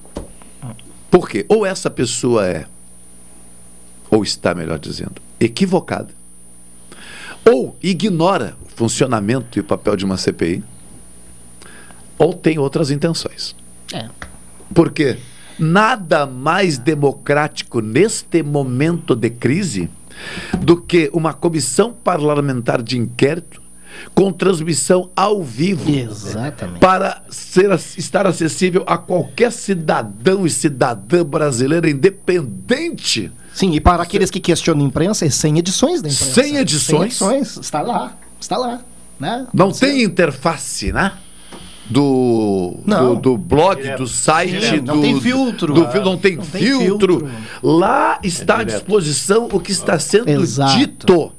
Por 1.11 1.29
quê? 1.29 1.45
Ou 1.49 1.67
essa 1.67 1.91
pessoa 1.91 2.47
é, 2.47 2.67
ou 4.09 4.23
está, 4.23 4.55
melhor 4.55 4.79
dizendo, 4.79 5.21
equivocada, 5.41 6.15
ou 7.45 7.77
ignora 7.83 8.57
o 8.65 8.69
funcionamento 8.69 9.59
e 9.59 9.61
o 9.61 9.65
papel 9.65 9.97
de 9.97 10.05
uma 10.05 10.17
CPI, 10.17 10.63
ou 12.17 12.33
tem 12.33 12.59
outras 12.61 12.93
intenções. 12.93 13.57
É. 13.93 14.09
Porque 14.75 15.19
nada 15.59 16.27
mais 16.27 16.79
democrático 16.79 17.81
neste 17.81 18.43
momento 18.43 19.15
de 19.15 19.31
crise 19.31 19.91
do 20.59 20.77
que 20.77 21.11
uma 21.13 21.33
comissão 21.33 21.93
parlamentar 21.93 22.83
de 22.83 22.99
inquérito 22.99 23.61
com 24.15 24.33
transmissão 24.33 25.11
ao 25.17 25.43
vivo. 25.43 25.91
Exatamente. 25.91 26.79
Para 26.79 27.23
ser, 27.29 27.71
estar 27.97 28.27
acessível 28.27 28.85
a 28.87 28.97
qualquer 28.97 29.53
cidadão 29.53 30.47
e 30.47 30.51
cidadã 30.51 31.25
brasileira 31.25 31.91
independente. 31.91 33.33
Sim, 33.53 33.73
e 33.75 33.81
para 33.81 34.03
aqueles 34.03 34.31
que 34.31 34.41
questionam 34.41 34.85
a 34.85 34.89
imprensa, 34.89 35.27
é 35.27 35.31
100 35.31 35.59
edições 35.59 36.03
da 36.03 36.09
imprensa. 36.09 36.43
100 36.43 36.57
edições? 36.57 37.17
100 37.17 37.29
edições, 37.29 37.57
está 37.57 37.83
lá, 37.83 38.17
está 38.41 38.57
lá. 38.57 38.81
Né? 39.19 39.47
Não 39.53 39.71
tem 39.71 40.03
interface, 40.03 40.93
né? 40.93 41.13
Do, 41.91 42.77
Não. 42.87 43.15
do, 43.17 43.21
do 43.33 43.37
blog, 43.37 43.83
Direto. 43.83 43.99
do 43.99 44.07
site, 44.09 44.59
Direto. 44.61 44.83
do, 44.85 44.95
Não 44.95 45.01
tem 45.03 45.21
filtro. 45.21 45.75
do 45.75 45.85
Ah, 45.85 45.91
fil- 45.91 46.05
não 46.05 46.17
tem 46.17 46.37
não 46.37 46.45
tem 46.47 46.63
filtro. 46.63 47.19
filtro. 47.19 47.31
Lá 47.63 48.19
está 48.23 48.55
à 48.55 48.59
direto. 48.59 48.77
disposição 48.77 49.49
o 49.53 49.59
que 49.61 49.73
está 49.73 49.99
sendo 49.99 50.29
Exato. 50.31 50.79
dito. 50.79 51.33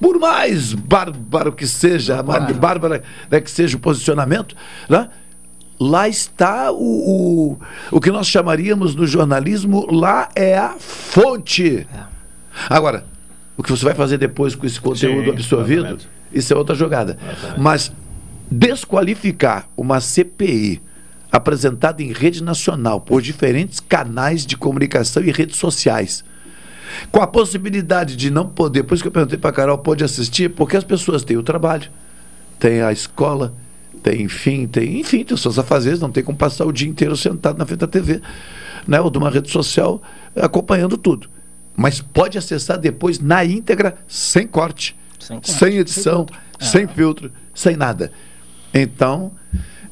Por 0.00 0.18
mais 0.18 0.72
bárbaro 0.72 1.52
que 1.52 1.66
seja, 1.66 2.22
mais 2.22 2.56
bárbara 2.56 3.02
né, 3.30 3.40
que 3.40 3.50
seja 3.50 3.76
o 3.76 3.80
posicionamento, 3.80 4.54
né? 4.88 5.08
lá 5.78 6.08
está 6.08 6.70
o, 6.72 6.76
o, 6.76 7.58
o 7.90 8.00
que 8.00 8.10
nós 8.10 8.26
chamaríamos 8.26 8.94
no 8.94 9.06
jornalismo, 9.06 9.86
lá 9.92 10.28
é 10.34 10.56
a 10.56 10.74
fonte. 10.78 11.86
Agora, 12.70 13.04
o 13.56 13.62
que 13.62 13.70
você 13.70 13.84
vai 13.84 13.94
fazer 13.94 14.16
depois 14.18 14.54
com 14.54 14.64
esse 14.66 14.80
conteúdo 14.80 15.24
Sim, 15.24 15.30
absorvido, 15.30 15.80
exatamente. 15.80 16.08
isso 16.32 16.52
é 16.52 16.56
outra 16.56 16.74
jogada. 16.74 17.18
Mas 17.58 17.92
desqualificar 18.50 19.68
uma 19.76 20.00
CPI 20.00 20.80
apresentada 21.30 22.02
em 22.02 22.12
rede 22.12 22.42
nacional 22.42 23.00
por 23.00 23.20
diferentes 23.20 23.80
canais 23.80 24.46
de 24.46 24.56
comunicação 24.56 25.22
e 25.22 25.30
redes 25.30 25.56
sociais, 25.56 26.24
com 27.10 27.20
a 27.20 27.26
possibilidade 27.26 28.16
de 28.16 28.30
não 28.30 28.48
poder, 28.48 28.84
por 28.84 28.94
isso 28.94 29.02
que 29.02 29.08
eu 29.08 29.12
perguntei 29.12 29.38
para 29.38 29.50
a 29.50 29.52
Carol, 29.52 29.78
pode 29.78 30.04
assistir, 30.04 30.50
porque 30.50 30.76
as 30.76 30.84
pessoas 30.84 31.24
têm 31.24 31.36
o 31.36 31.42
trabalho, 31.42 31.90
têm 32.58 32.80
a 32.80 32.92
escola, 32.92 33.54
tem, 34.02 34.22
enfim, 34.22 34.66
tem, 34.66 35.00
enfim, 35.00 35.24
tem 35.24 35.36
seus 35.36 35.58
afazeres, 35.58 36.00
não 36.00 36.10
tem 36.10 36.22
como 36.22 36.38
passar 36.38 36.64
o 36.64 36.72
dia 36.72 36.88
inteiro 36.88 37.16
sentado 37.16 37.58
na 37.58 37.66
frente 37.66 37.80
da 37.80 37.88
TV, 37.88 38.22
né, 38.86 39.00
ou 39.00 39.10
de 39.10 39.18
uma 39.18 39.28
rede 39.28 39.50
social, 39.50 40.00
acompanhando 40.34 40.96
tudo. 40.96 41.28
Mas 41.76 42.00
pode 42.00 42.38
acessar 42.38 42.78
depois 42.78 43.18
na 43.18 43.44
íntegra, 43.44 43.96
sem 44.06 44.46
corte, 44.46 44.96
sem, 45.18 45.36
corte, 45.36 45.52
sem 45.52 45.76
edição, 45.76 46.18
filtro. 46.18 46.36
sem 46.60 46.86
filtro, 46.86 47.32
sem 47.52 47.76
nada. 47.76 48.12
Então, 48.72 49.32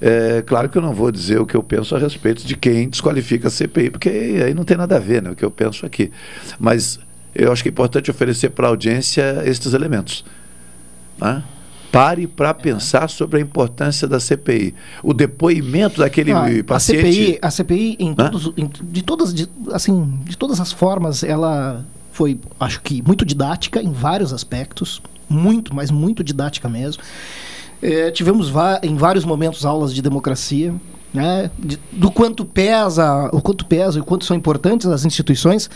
é 0.00 0.42
claro 0.42 0.68
que 0.68 0.76
eu 0.76 0.82
não 0.82 0.92
vou 0.94 1.10
dizer 1.10 1.40
o 1.40 1.46
que 1.46 1.54
eu 1.56 1.62
penso 1.62 1.94
a 1.96 1.98
respeito 1.98 2.46
de 2.46 2.56
quem 2.56 2.88
desqualifica 2.88 3.48
a 3.48 3.50
CPI, 3.50 3.90
porque 3.90 4.08
aí 4.08 4.52
não 4.54 4.64
tem 4.64 4.76
nada 4.76 4.96
a 4.96 5.00
ver, 5.00 5.22
né, 5.22 5.30
o 5.30 5.36
que 5.36 5.44
eu 5.44 5.50
penso 5.50 5.86
aqui. 5.86 6.10
Mas 6.58 6.98
eu 7.34 7.50
acho 7.52 7.62
que 7.62 7.68
é 7.68 7.72
importante 7.72 8.10
oferecer 8.10 8.50
para 8.50 8.66
a 8.66 8.70
audiência 8.70 9.42
estes 9.46 9.72
elementos. 9.72 10.24
Né? 11.18 11.42
Pare 11.90 12.26
para 12.26 12.52
pensar 12.52 13.08
sobre 13.08 13.38
a 13.38 13.40
importância 13.40 14.08
da 14.08 14.18
CPI. 14.18 14.74
O 15.02 15.14
depoimento 15.14 16.00
daquele 16.00 16.32
Ah, 16.32 16.44
a 16.46 16.64
paciente. 16.64 17.12
CPI, 17.12 17.38
a 17.40 17.50
CPI 17.52 17.96
em 18.00 18.14
todos, 18.14 18.52
em- 18.56 18.68
de 18.90 19.02
todas, 19.02 19.32
de, 19.32 19.48
assim, 19.72 20.18
de 20.24 20.36
todas 20.36 20.58
as 20.60 20.72
formas, 20.72 21.22
ela 21.22 21.84
foi, 22.10 22.38
acho 22.58 22.80
que 22.82 23.00
muito 23.00 23.24
didática 23.24 23.80
em 23.80 23.92
vários 23.92 24.32
aspectos, 24.32 25.00
muito, 25.28 25.72
mas 25.74 25.90
muito 25.90 26.24
didática 26.24 26.68
mesmo. 26.68 27.00
Eh, 27.86 28.10
tivemos 28.10 28.50
em 28.82 28.96
vários 28.96 29.26
momentos 29.26 29.66
aulas 29.66 29.94
de 29.94 30.00
democracia, 30.00 30.74
né, 31.14 31.48
de- 31.56 31.78
do 31.92 32.10
quanto 32.10 32.44
pesa, 32.44 33.30
o 33.32 33.40
quanto 33.40 33.64
pesa 33.64 33.98
e 33.98 34.00
o 34.00 34.04
quanto 34.04 34.24
são 34.24 34.36
importantes 34.36 34.86
as 34.88 35.04
instituições. 35.04 35.70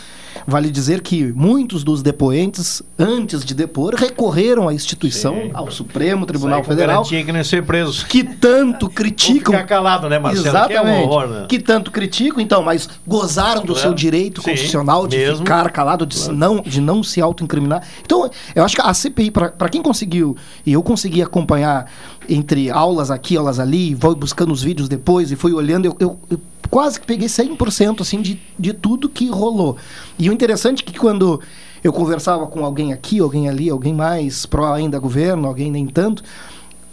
Vale 0.45 0.69
dizer 0.69 1.01
que 1.01 1.31
muitos 1.33 1.83
dos 1.83 2.03
depoentes, 2.03 2.83
antes 2.97 3.43
de 3.45 3.53
depor, 3.53 3.95
recorreram 3.95 4.67
à 4.67 4.73
instituição, 4.73 5.49
ao 5.53 5.71
Supremo 5.71 6.25
Tribunal 6.25 6.63
Federal, 6.63 7.03
que 7.03 7.31
não 7.31 7.43
ser 7.43 7.63
preso. 7.65 8.05
que 8.05 8.23
tanto 8.23 8.89
criticam. 8.91 9.53
Ficar 9.53 9.65
calado, 9.65 10.09
né, 10.09 10.19
Marcelo? 10.19 10.47
Exatamente. 10.47 10.81
Que 10.81 10.87
é 10.87 10.91
um 10.91 11.03
horror, 11.03 11.27
né? 11.27 11.45
Que 11.47 11.59
tanto 11.59 11.89
criticam, 11.89 12.41
então, 12.41 12.61
mas 12.61 12.89
gozaram 13.07 13.63
do 13.63 13.73
É. 13.73 13.79
seu 13.79 13.93
direito 13.93 14.41
Sim, 14.41 14.49
constitucional 14.51 15.07
de 15.07 15.17
mesmo. 15.17 15.37
ficar 15.37 15.69
calado, 15.71 16.05
de, 16.05 16.15
se 16.17 16.31
não, 16.31 16.59
de 16.61 16.81
não 16.81 17.01
se 17.01 17.21
autoincriminar. 17.21 17.81
Então, 18.03 18.29
eu 18.53 18.63
acho 18.65 18.75
que 18.75 18.81
a 18.81 18.93
CPI, 18.93 19.31
para 19.31 19.69
quem 19.69 19.81
conseguiu, 19.81 20.35
e 20.65 20.73
eu 20.73 20.83
consegui 20.83 21.21
acompanhar 21.21 21.85
entre 22.27 22.69
aulas 22.69 23.09
aqui, 23.09 23.35
aulas 23.35 23.59
ali, 23.59 23.95
vou 23.95 24.13
buscando 24.15 24.51
os 24.53 24.61
vídeos 24.61 24.87
depois 24.87 25.28
e 25.31 25.35
fui 25.35 25.53
olhando, 25.53 25.85
eu, 25.85 25.95
eu- 25.99 26.19
eu 26.29 26.39
quase 26.69 26.99
que 26.99 27.05
peguei 27.07 27.27
100% 27.27 28.01
assim, 28.01 28.21
de, 28.21 28.39
de 28.57 28.73
tudo 28.73 29.09
que 29.09 29.27
rolou. 29.29 29.75
E 30.17 30.29
o 30.29 30.33
interessante 30.33 30.83
é 30.83 30.91
que 30.91 30.97
quando 30.99 31.41
eu 31.83 31.91
conversava 31.93 32.45
com 32.47 32.63
alguém 32.65 32.93
aqui, 32.93 33.19
alguém 33.19 33.47
ali, 33.49 33.69
alguém 33.69 33.93
mais 33.93 34.45
pró 34.45 34.73
ainda 34.73 34.99
governo, 34.99 35.47
alguém 35.47 35.71
nem 35.71 35.87
tanto, 35.87 36.23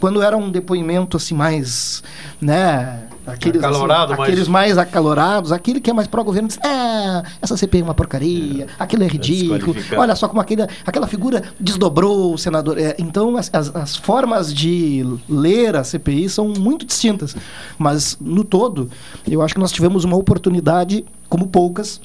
quando 0.01 0.23
era 0.23 0.37
um 0.37 0.51
depoimento 0.51 1.17
assim 1.17 1.35
mais, 1.35 2.03
né, 2.41 3.03
aqueles, 3.27 3.63
assim, 3.63 3.69
Acalorado, 3.75 4.11
mais- 4.17 4.23
aqueles 4.23 4.49
mais 4.49 4.79
acalorados, 4.79 5.53
aquele 5.53 5.81
que 5.81 5.91
é 5.91 5.93
mais 5.93 6.07
pró-governo 6.09 6.49
diz, 6.49 6.59
ah, 6.65 7.23
essa 7.43 7.57
CPI 7.57 7.81
é 7.81 7.85
uma 7.85 7.95
porcaria, 7.95 8.67
aquilo 8.79 9.03
é 9.03 9.07
ridículo, 9.09 9.75
olha 9.97 10.15
só 10.15 10.29
como 10.29 10.41
aquele, 10.41 10.63
aquela 10.87 11.07
figura 11.07 11.43
desdobrou 11.59 12.35
o 12.35 12.39
senador. 12.39 12.79
É, 12.79 12.95
então, 12.99 13.37
as, 13.37 13.51
as, 13.53 13.75
as 13.75 13.97
formas 13.97 14.53
de 14.55 15.05
ler 15.29 15.77
a 15.77 15.85
CPI 15.85 16.29
são 16.29 16.49
muito 16.57 16.87
distintas, 16.87 17.37
mas 17.79 18.17
no 18.21 18.45
todo, 18.45 18.89
eu 19.29 19.43
acho 19.43 19.55
que 19.55 19.61
nós 19.61 19.73
tivemos 19.73 20.05
uma 20.05 20.17
oportunidade, 20.17 21.05
como 21.29 21.47
poucas, 21.49 22.01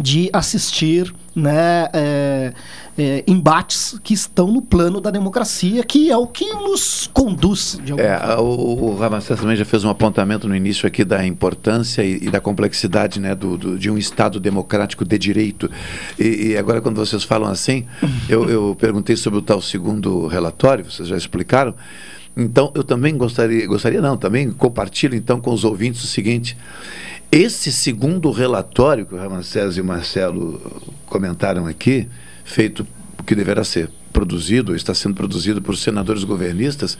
de 0.00 0.30
assistir 0.32 1.12
né, 1.38 1.88
é, 1.92 2.52
é, 2.98 3.24
embates 3.26 3.98
que 4.02 4.12
estão 4.12 4.48
no 4.50 4.60
plano 4.60 5.00
da 5.00 5.10
democracia, 5.10 5.82
que 5.84 6.10
é 6.10 6.16
o 6.16 6.26
que 6.26 6.44
nos 6.52 7.08
conduz. 7.12 7.78
De 7.84 7.92
É, 8.00 8.18
o, 8.38 8.42
o 8.90 8.96
Ramacés 8.96 9.38
também 9.40 9.56
já 9.56 9.64
fez 9.64 9.84
um 9.84 9.88
apontamento 9.90 10.48
no 10.48 10.54
início 10.56 10.86
aqui 10.86 11.04
da 11.04 11.24
importância 11.24 12.02
e, 12.02 12.24
e 12.24 12.30
da 12.30 12.40
complexidade 12.40 13.20
né, 13.20 13.34
do, 13.34 13.56
do- 13.56 13.78
de 13.78 13.90
um 13.90 13.96
Estado 13.96 14.40
democrático 14.40 15.04
de 15.04 15.16
direito. 15.18 15.70
E, 16.18 16.48
e 16.48 16.56
agora, 16.56 16.80
quando 16.80 16.96
vocês 16.96 17.22
falam 17.24 17.48
assim, 17.48 17.86
eu, 18.28 18.48
eu 18.50 18.76
perguntei 18.78 19.16
sobre 19.16 19.38
o 19.38 19.42
tal 19.42 19.62
segundo 19.62 20.26
relatório, 20.26 20.84
vocês 20.90 21.08
já 21.08 21.16
explicaram. 21.16 21.74
Então, 22.36 22.70
eu 22.74 22.84
também 22.84 23.16
gostaria, 23.16 23.66
gostaria 23.66 24.00
não, 24.00 24.16
também 24.16 24.50
compartilho 24.52 25.16
então 25.16 25.40
com 25.40 25.52
os 25.52 25.64
ouvintes 25.64 26.04
o 26.04 26.06
seguinte. 26.06 26.56
Esse 27.30 27.70
segundo 27.70 28.30
relatório 28.30 29.04
que 29.04 29.14
o 29.14 29.18
Ramacés 29.18 29.76
e 29.76 29.80
o 29.82 29.84
Marcelo 29.84 30.60
comentaram 31.06 31.66
aqui, 31.66 32.08
feito 32.42 32.86
que 33.26 33.34
deverá 33.34 33.62
ser 33.62 33.90
produzido, 34.12 34.72
ou 34.72 34.76
está 34.76 34.94
sendo 34.94 35.14
produzido 35.14 35.60
por 35.60 35.76
senadores 35.76 36.24
governistas, 36.24 36.96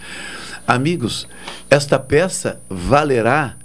amigos, 0.66 1.26
esta 1.70 1.98
peça 1.98 2.60
valerá 2.68 3.56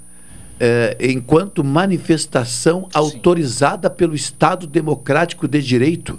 eh, 0.57 0.95
enquanto 1.01 1.65
manifestação 1.65 2.87
autorizada 2.93 3.89
pelo 3.89 4.15
Estado 4.15 4.65
Democrático 4.65 5.49
de 5.49 5.61
Direito. 5.61 6.17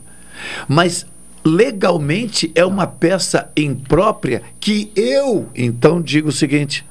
Mas 0.68 1.06
legalmente 1.42 2.52
é 2.54 2.66
uma 2.66 2.86
peça 2.86 3.50
imprópria 3.56 4.42
que 4.60 4.92
eu, 4.94 5.48
então, 5.54 6.02
digo 6.02 6.28
o 6.28 6.32
seguinte. 6.32 6.84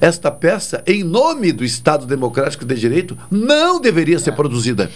Esta 0.00 0.30
peça, 0.30 0.82
em 0.86 1.02
nome 1.04 1.52
do 1.52 1.64
Estado 1.64 2.06
Democrático 2.06 2.64
de 2.64 2.74
Direito, 2.74 3.16
não 3.30 3.80
deveria 3.80 4.18
ser 4.18 4.32
produzida. 4.32 4.90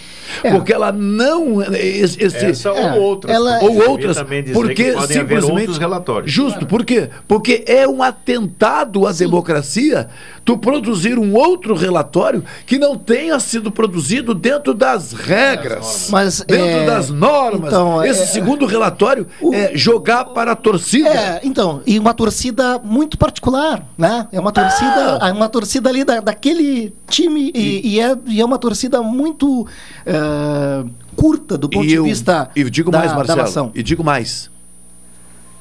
Porque 0.51 0.73
ela 0.73 0.91
não. 0.91 1.61
Esse, 1.61 2.21
esse- 2.23 2.45
Essa 2.45 2.71
ou 2.71 3.01
outras, 3.01 3.35
Ela, 3.35 3.59
ou 3.63 3.89
outras. 3.89 4.17
Porque 4.53 4.91
simplesmente. 5.07 5.51
outros 5.59 5.77
relatórios. 5.77 6.31
Justo, 6.31 6.65
por 6.65 6.83
quê? 6.85 7.09
Porque 7.27 7.63
é 7.67 7.87
um 7.87 8.01
atentado 8.03 9.05
à 9.05 9.11
democracia 9.11 10.09
tu 10.43 10.57
produzir 10.57 11.19
um 11.19 11.35
outro 11.35 11.75
relatório 11.75 12.43
que 12.65 12.77
não 12.77 12.97
tenha 12.97 13.39
sido 13.39 13.71
produzido 13.71 14.33
dentro 14.33 14.73
das 14.73 15.11
regras, 15.13 16.09
Mas, 16.11 16.39
dentro 16.41 16.65
é, 16.65 16.85
das 16.85 17.09
normas. 17.09 17.67
então, 17.67 18.03
Esse 18.03 18.23
é- 18.23 18.25
segundo 18.25 18.65
relatório 18.65 19.27
é 19.53 19.77
jogar 19.77 20.25
para 20.25 20.53
a 20.53 20.55
torcida. 20.55 21.09
É, 21.09 21.41
então, 21.43 21.81
e 21.85 21.99
uma 21.99 22.13
torcida 22.13 22.79
muito 22.79 23.17
particular, 23.17 23.85
né? 23.97 24.27
É 24.31 24.39
uma 24.39 24.51
torcida, 24.51 25.19
Ah! 25.21 25.29
é 25.29 25.31
uma 25.31 25.47
torcida 25.49 25.89
ali 25.89 26.03
da, 26.03 26.19
daquele 26.19 26.93
time 27.07 27.51
e, 27.53 27.95
e 27.95 27.99
é, 27.99 28.17
e 28.27 28.41
é 28.41 28.45
uma 28.45 28.57
torcida 28.57 29.01
muito 29.01 29.67
eh, 30.05 30.83
curta 31.15 31.57
do 31.57 31.69
ponto 31.69 31.83
e 31.85 31.87
de 31.87 31.93
eu, 31.95 32.03
vista 32.03 32.49
e 32.55 32.67
digo 32.69 32.89
da, 32.89 32.99
mais, 32.99 33.11
da 33.11 33.17
Marcelo, 33.17 33.41
nação. 33.41 33.71
e 33.75 33.83
digo 33.83 34.03
mais. 34.03 34.49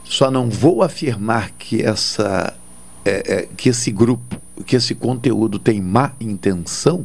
Só 0.04 0.30
não 0.30 0.48
vou 0.48 0.82
afirmar 0.82 1.50
que 1.58 1.82
essa 1.82 2.54
é, 3.04 3.22
é, 3.42 3.48
que 3.56 3.68
esse 3.68 3.90
grupo, 3.90 4.36
que 4.64 4.76
esse 4.76 4.94
conteúdo 4.94 5.58
tem 5.58 5.80
má 5.80 6.12
intenção, 6.20 7.04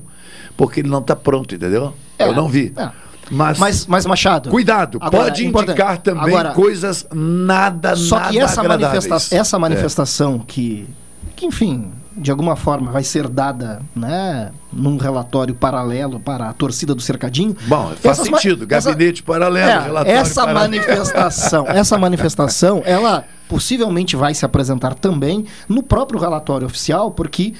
porque 0.58 0.80
ele 0.82 0.90
não 0.90 1.00
está 1.00 1.16
pronto, 1.16 1.54
entendeu? 1.56 1.94
É, 2.18 2.28
eu 2.28 2.34
não 2.34 2.48
vi. 2.48 2.74
é. 2.76 2.90
Mas, 3.32 3.58
Mas, 3.58 3.88
mas 3.88 4.06
Machado. 4.06 4.52
cuidado, 4.52 5.00
agora, 5.02 5.24
pode 5.24 5.44
é 5.44 5.48
importante. 5.48 5.72
indicar 5.72 5.98
também 5.98 6.26
Agora, 6.28 6.52
coisas 6.52 7.08
nada, 7.12 7.96
Só 7.96 8.18
nada 8.20 8.30
que 8.30 8.40
essa, 8.40 8.62
manifesta 8.64 9.36
essa 9.36 9.58
É. 9.58 9.60
manifestação 9.60 10.38
que, 10.38 10.88
que, 11.36 11.48
enfim, 11.48 11.92
de 12.18 12.32
alguma 12.32 12.56
forma 12.56 12.92
vai 12.92 13.04
ser 13.04 13.28
dada 13.28 13.82
né, 13.96 14.52
num 14.72 14.98
relatório 14.98 15.54
paralelo 15.54 16.20
para 16.20 16.50
a 16.50 16.54
torcida 16.54 16.96
do 16.96 17.02
Cercadinho. 17.02 17.56
Bom, 17.68 17.88
faz 18.02 18.20
Essas 18.20 18.26
sentido. 18.28 18.66
essa- 18.74 18.92
Gabinete 18.92 19.22
paralelo, 19.24 19.68
É, 19.70 19.80
relatório 19.80 20.12
essa 20.20 20.46
paralelo. 20.46 20.60
manifestação, 20.72 21.66
essa 21.70 21.98
manifestação, 21.98 22.82
ela 22.86 23.26
possivelmente 23.50 24.16
vai 24.16 24.34
se 24.34 24.44
apresentar 24.46 24.94
também 24.96 25.46
no 25.70 25.84
próprio 25.84 26.20
relatório 26.20 26.66
oficial, 26.66 27.12
porque 27.12 27.54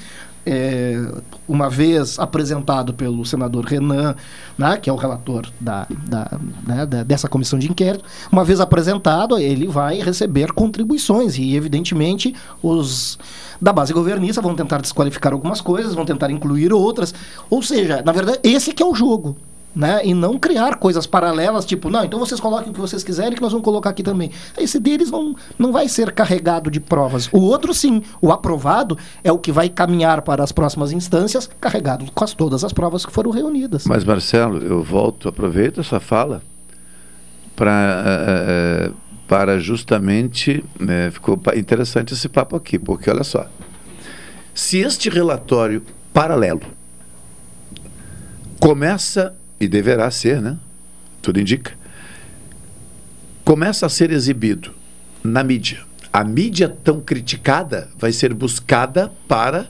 é, 0.46 0.96
uma 1.48 1.68
vez 1.68 2.18
apresentado 2.18 2.94
pelo 2.94 3.24
senador 3.26 3.64
Renan, 3.64 4.14
né, 4.56 4.76
que 4.76 4.88
é 4.88 4.92
o 4.92 4.96
relator 4.96 5.46
da, 5.60 5.86
da- 6.08 6.38
né, 6.66 6.86
da- 6.86 7.02
dessa 7.02 7.28
comissão 7.28 7.58
de 7.58 7.68
inquérito, 7.70 8.04
uma 8.30 8.44
vez 8.44 8.60
apresentado, 8.60 9.36
ele 9.38 9.66
vai 9.66 10.00
receber 10.00 10.52
contribuições 10.52 11.36
e, 11.36 11.56
evidentemente, 11.56 12.34
os 12.62 13.18
da 13.60 13.72
base 13.72 13.92
governista 13.92 14.40
vão 14.40 14.54
tentar 14.54 14.80
desqualificar 14.80 15.32
algumas 15.32 15.60
coisas, 15.60 15.94
vão 15.94 16.04
tentar 16.04 16.30
incluir 16.30 16.72
outras. 16.72 17.12
Ou 17.50 17.62
seja, 17.62 18.02
na 18.04 18.12
verdade, 18.12 18.38
esse 18.44 18.72
que 18.72 18.82
é 18.82 18.86
o 18.86 18.94
jogo 18.94 19.36
né? 19.76 20.00
E 20.02 20.14
não 20.14 20.38
criar 20.38 20.76
coisas 20.76 21.06
paralelas, 21.06 21.66
tipo, 21.66 21.90
não, 21.90 22.02
então 22.02 22.18
vocês 22.18 22.40
coloquem 22.40 22.70
o 22.70 22.72
que 22.72 22.80
vocês 22.80 23.04
quiserem 23.04 23.34
que 23.34 23.42
nós 23.42 23.52
vamos 23.52 23.64
colocar 23.64 23.90
aqui 23.90 24.02
também. 24.02 24.30
Esse 24.56 24.80
deles 24.80 25.10
não, 25.10 25.36
não 25.58 25.70
vai 25.70 25.86
ser 25.86 26.12
carregado 26.12 26.70
de 26.70 26.80
provas. 26.80 27.28
O 27.30 27.40
outro 27.40 27.74
sim, 27.74 28.02
o 28.22 28.32
aprovado 28.32 28.96
é 29.22 29.30
o 29.30 29.38
que 29.38 29.52
vai 29.52 29.68
caminhar 29.68 30.22
para 30.22 30.42
as 30.42 30.50
próximas 30.50 30.92
instâncias, 30.92 31.50
carregado 31.60 32.10
com 32.10 32.24
as, 32.24 32.32
todas 32.32 32.64
as 32.64 32.72
provas 32.72 33.04
que 33.04 33.12
foram 33.12 33.30
reunidas. 33.30 33.84
Mas, 33.84 34.02
Marcelo, 34.02 34.58
eu 34.62 34.82
volto, 34.82 35.28
aproveito 35.28 35.80
essa 35.80 36.00
fala 36.00 36.42
para 37.54 38.92
para 39.28 39.58
justamente. 39.58 40.64
né, 40.80 41.10
ficou 41.10 41.38
interessante 41.54 42.14
esse 42.14 42.28
papo 42.28 42.56
aqui, 42.56 42.78
porque 42.78 43.10
olha 43.10 43.24
só. 43.24 43.46
Se 44.54 44.78
este 44.78 45.10
relatório 45.10 45.82
paralelo 46.14 46.62
começa, 48.58 49.34
e 49.60 49.68
deverá 49.68 50.10
ser, 50.10 50.40
né? 50.40 50.56
Tudo 51.22 51.40
indica, 51.40 51.72
começa 53.44 53.86
a 53.86 53.88
ser 53.88 54.10
exibido 54.10 54.72
na 55.22 55.42
mídia. 55.42 55.80
A 56.12 56.24
mídia 56.24 56.68
tão 56.68 57.00
criticada 57.00 57.88
vai 57.98 58.12
ser 58.12 58.32
buscada 58.32 59.12
para 59.28 59.68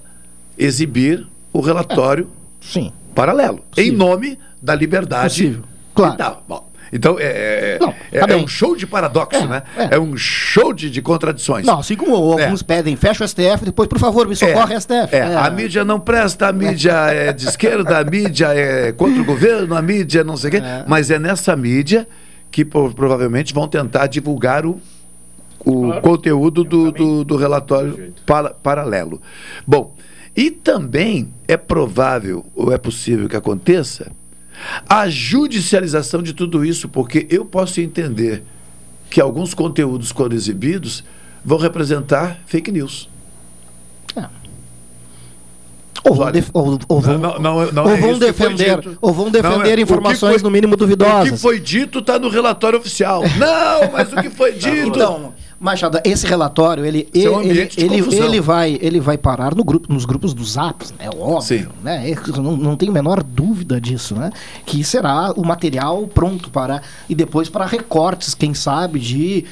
exibir 0.57 1.27
o 1.53 1.61
relatório 1.61 2.31
Sim. 2.61 2.93
paralelo, 3.15 3.65
em 3.77 3.91
nome 3.91 4.39
da 4.61 4.75
liberdade. 4.75 5.43
Possível. 5.43 5.65
Claro. 5.95 6.39
Bom, 6.47 6.66
então, 6.93 7.17
é, 7.19 7.25
é- 7.25 7.79
Não, 7.81 7.89
é- 8.13 8.19
tá 8.21 8.25
é 8.25 8.27
bem. 8.27 8.45
um 8.45 8.47
show 8.49 8.77
de 8.77 8.87
paradoxo, 8.87 9.47
né? 9.47 9.63
É. 9.91 9.99
um 9.99 10.17
show 10.17 10.73
de, 10.73 10.89
de 10.91 11.03
contradições. 11.03 11.67
Não, 11.67 11.81
assim 11.81 11.97
como 11.97 12.15
alguns 12.15 12.63
pedem, 12.63 12.95
fecha 12.97 13.25
o 13.25 13.29
STF, 13.29 13.65
depois, 13.65 13.89
por 13.89 13.99
favor, 13.99 14.27
me 14.29 14.37
socorre 14.37 14.75
STF. 14.81 15.15
É, 15.15 15.37
a 15.37 15.51
mídia 15.51 15.85
não 15.85 15.99
presta, 16.01 16.49
a 16.49 16.53
mídia 16.53 16.93
é 17.11 17.33
de 17.33 17.49
esquerda, 17.49 17.99
a 17.99 18.05
mídia 18.05 18.49
é 18.55 18.93
contra 18.93 19.21
o 19.21 19.25
governo, 19.25 19.75
a 19.77 19.83
mídia 19.83 20.23
não 20.25 20.37
sei 20.37 20.49
o 20.49 20.53
quê. 20.53 20.63
Mas 20.87 21.11
é 21.11 21.19
nessa 21.19 21.55
mídia 21.57 22.07
que 22.51 22.65
provavelmente 22.65 23.53
vão 23.53 23.67
tentar 23.69 24.07
divulgar 24.07 24.65
o, 24.65 24.81
o 25.65 26.01
conteúdo 26.01 26.63
do, 26.65 26.91
do, 26.93 27.25
do 27.25 27.37
relatório 27.37 28.13
para- 28.25 28.51
paralelo. 28.55 29.21
Bom, 29.67 29.95
e 30.37 30.51
também 30.51 31.33
é 31.49 31.57
provável, 31.57 32.45
ou 32.55 32.73
é 32.73 32.79
possível 32.79 33.29
que 33.29 33.37
aconteça, 33.37 34.11
a 34.89 35.09
judicialização 35.09 36.23
de 36.23 36.33
tudo 36.33 36.65
isso, 36.65 36.89
porque 36.89 37.27
eu 37.31 37.45
posso 37.45 37.81
entender 37.81 38.43
que 39.11 39.21
alguns 39.21 39.55
conteúdos, 39.55 40.13
quando 40.13 40.33
exibidos, 40.35 41.05
vão 41.45 41.59
representar 41.59 42.39
fake 42.47 42.71
news. 42.73 43.09
Ou 46.05 46.15
vão, 46.15 46.31
def- 46.31 46.51
ou, 46.53 46.79
ou 46.89 47.01
vão, 47.01 47.19
Não, 47.19 47.39
não, 47.39 47.73
não 47.73 47.85
ou 47.85 47.91
é 47.91 47.97
vão 47.97 48.11
isso 48.13 48.21
que 48.21 48.33
foi 48.33 48.55
defender, 48.55 48.99
ou 49.01 49.13
vão 49.13 49.25
Não, 49.25 49.33
defender 49.33 49.79
é- 49.79 49.83
informações 49.83 50.35
foi- 50.35 50.43
no 50.43 50.51
mínimo 50.51 50.75
O 50.75 50.77
que 50.77 50.85
duvidosas. 50.85 51.43
foi 51.43 51.59
dito 51.59 51.99
está 51.99 52.17
no 52.17 52.29
relatório 52.29 52.79
oficial. 52.79 53.23
Não, 53.37 53.91
mas 53.93 54.13
o 54.13 54.17
que 54.17 54.31
foi 54.31 54.53
dito. 54.53 54.89
Então, 54.89 55.35
Machado, 55.59 55.99
esse 56.05 56.27
relatório, 56.27 56.85
ele, 56.85 57.09
é 57.15 57.19
ele, 57.19 57.71
ele, 57.79 58.03
confusão. 58.03 58.27
ele 58.27 58.41
vai, 58.41 58.79
ele 58.81 59.01
vai 59.01 59.17
parar 59.17 59.55
no 59.55 59.65
grupo, 59.65 59.91
nos 59.91 60.05
grupos 60.05 60.35
dos 60.35 60.57
apps, 60.59 60.93
é 60.99 61.09
óbvio. 61.09 61.73
Né? 61.83 62.11
Eu 62.11 62.43
Não, 62.43 62.57
não 62.57 62.77
tenho 62.77 62.93
a 62.93 62.95
menor 62.95 63.23
dúvida 63.23 63.81
disso, 63.81 64.15
né? 64.15 64.31
Que 64.67 64.85
será 64.85 65.33
o 65.33 65.47
material 65.47 66.07
pronto 66.09 66.51
para. 66.51 66.83
E 67.09 67.15
depois 67.15 67.49
para 67.49 67.65
recortes, 67.65 68.35
quem 68.35 68.53
sabe, 68.53 69.01
de 69.01 69.45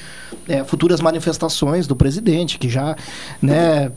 eh, 0.46 0.62
futuras 0.64 1.00
manifestações 1.00 1.86
do 1.86 1.96
presidente, 1.96 2.58
que 2.58 2.68
já, 2.68 2.94
né? 3.40 3.90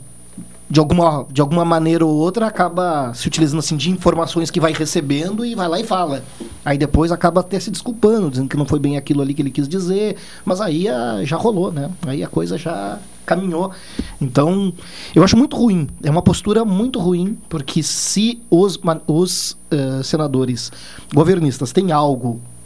De 0.70 0.78
alguma, 0.78 1.26
de 1.30 1.40
alguma 1.40 1.64
maneira 1.64 2.04
ou 2.04 2.14
outra 2.14 2.46
acaba 2.46 3.12
se 3.14 3.26
utilizando 3.26 3.60
assim 3.60 3.76
de 3.76 3.90
informações 3.90 4.50
que 4.50 4.60
vai 4.60 4.72
recebendo 4.72 5.44
e 5.44 5.54
vai 5.54 5.66
lá 5.66 5.80
e 5.80 5.84
fala. 5.84 6.22
Aí 6.64 6.76
depois 6.76 7.10
acaba 7.10 7.40
até 7.40 7.58
se 7.58 7.70
desculpando, 7.70 8.30
dizendo 8.30 8.48
que 8.48 8.56
não 8.56 8.66
foi 8.66 8.78
bem 8.78 8.96
aquilo 8.98 9.22
ali 9.22 9.32
que 9.32 9.40
ele 9.40 9.50
quis 9.50 9.66
dizer, 9.66 10.16
mas 10.44 10.60
aí 10.60 10.86
ah, 10.86 11.20
já 11.24 11.36
rolou, 11.36 11.72
né? 11.72 11.90
Aí 12.06 12.22
a 12.22 12.28
coisa 12.28 12.58
já 12.58 12.98
caminhou. 13.28 13.70
Então, 14.20 14.72
eu 15.14 15.22
acho 15.22 15.36
muito 15.36 15.54
ruim. 15.56 15.86
É 16.02 16.10
uma 16.10 16.22
postura 16.22 16.64
muito 16.64 16.98
ruim, 16.98 17.38
porque 17.48 17.82
se 17.82 18.40
os, 18.50 18.80
os 19.06 19.56
eh, 19.70 20.02
senadores 20.02 20.72
governistas 21.14 21.70
têm 21.70 21.92
algo 21.92 22.40
a 22.40 22.57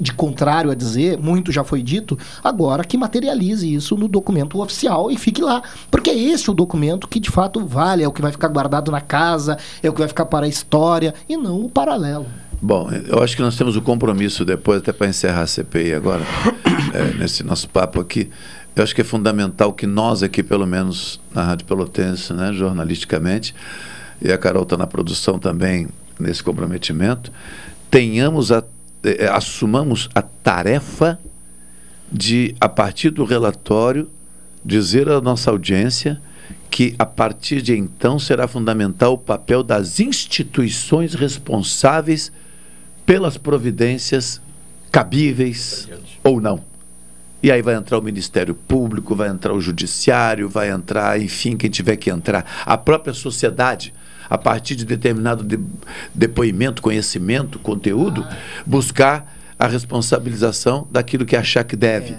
de 0.00 0.12
contrário 0.12 0.70
a 0.70 0.74
dizer, 0.74 1.18
muito 1.18 1.50
já 1.50 1.64
foi 1.64 1.82
dito, 1.82 2.18
agora 2.42 2.84
que 2.84 2.96
materialize 2.96 3.72
isso 3.72 3.96
no 3.96 4.08
documento 4.08 4.60
oficial 4.60 5.10
e 5.10 5.16
fique 5.16 5.40
lá. 5.40 5.62
Porque 5.90 6.10
é 6.10 6.18
esse 6.18 6.50
o 6.50 6.54
documento 6.54 7.08
que 7.08 7.20
de 7.20 7.30
fato 7.30 7.64
vale, 7.64 8.02
é 8.02 8.08
o 8.08 8.12
que 8.12 8.22
vai 8.22 8.32
ficar 8.32 8.48
guardado 8.48 8.90
na 8.90 9.00
casa, 9.00 9.56
é 9.82 9.88
o 9.88 9.92
que 9.92 10.00
vai 10.00 10.08
ficar 10.08 10.26
para 10.26 10.46
a 10.46 10.48
história, 10.48 11.14
e 11.28 11.36
não 11.36 11.64
o 11.64 11.70
paralelo. 11.70 12.26
Bom, 12.60 12.90
eu 12.90 13.22
acho 13.22 13.36
que 13.36 13.42
nós 13.42 13.56
temos 13.56 13.76
o 13.76 13.82
compromisso 13.82 14.44
depois, 14.44 14.78
até 14.78 14.92
para 14.92 15.08
encerrar 15.08 15.42
a 15.42 15.46
CPI 15.46 15.94
agora, 15.94 16.22
é, 16.94 17.16
nesse 17.18 17.42
nosso 17.42 17.68
papo 17.68 18.00
aqui. 18.00 18.30
Eu 18.74 18.82
acho 18.82 18.94
que 18.94 19.00
é 19.00 19.04
fundamental 19.04 19.72
que 19.72 19.86
nós 19.86 20.22
aqui, 20.22 20.42
pelo 20.42 20.66
menos 20.66 21.20
na 21.34 21.42
Rádio 21.42 21.66
Pelotense, 21.66 22.32
né, 22.32 22.52
jornalisticamente, 22.52 23.54
e 24.20 24.32
a 24.32 24.38
Carol 24.38 24.62
está 24.62 24.76
na 24.76 24.86
produção 24.86 25.38
também 25.38 25.88
nesse 26.18 26.42
comprometimento, 26.42 27.30
tenhamos 27.90 28.50
a, 28.50 28.62
eh, 29.06 29.28
assumamos 29.28 30.08
a 30.14 30.22
tarefa 30.22 31.18
de, 32.10 32.54
a 32.60 32.68
partir 32.68 33.10
do 33.10 33.24
relatório, 33.24 34.10
dizer 34.64 35.08
à 35.08 35.20
nossa 35.20 35.50
audiência 35.50 36.20
que 36.70 36.94
a 36.98 37.06
partir 37.06 37.62
de 37.62 37.76
então 37.76 38.18
será 38.18 38.46
fundamental 38.46 39.14
o 39.14 39.18
papel 39.18 39.62
das 39.62 40.00
instituições 40.00 41.14
responsáveis 41.14 42.32
pelas 43.04 43.38
providências 43.38 44.40
cabíveis 44.90 45.88
ou 46.22 46.40
não. 46.40 46.62
E 47.42 47.52
aí 47.52 47.62
vai 47.62 47.76
entrar 47.76 47.98
o 47.98 48.02
Ministério 48.02 48.54
Público, 48.54 49.14
vai 49.14 49.28
entrar 49.28 49.52
o 49.52 49.60
Judiciário, 49.60 50.48
vai 50.48 50.70
entrar, 50.70 51.20
enfim, 51.20 51.56
quem 51.56 51.70
tiver 51.70 51.96
que 51.96 52.10
entrar, 52.10 52.44
a 52.64 52.76
própria 52.76 53.14
sociedade, 53.14 53.94
a 54.28 54.36
partir 54.38 54.74
de 54.76 54.84
determinado 54.84 55.42
de, 55.42 55.58
depoimento, 56.14 56.82
conhecimento, 56.82 57.58
conteúdo, 57.58 58.26
buscar 58.64 59.34
a 59.58 59.66
responsabilização 59.66 60.86
daquilo 60.90 61.24
que 61.24 61.36
achar 61.36 61.64
que 61.64 61.76
deve. 61.76 62.14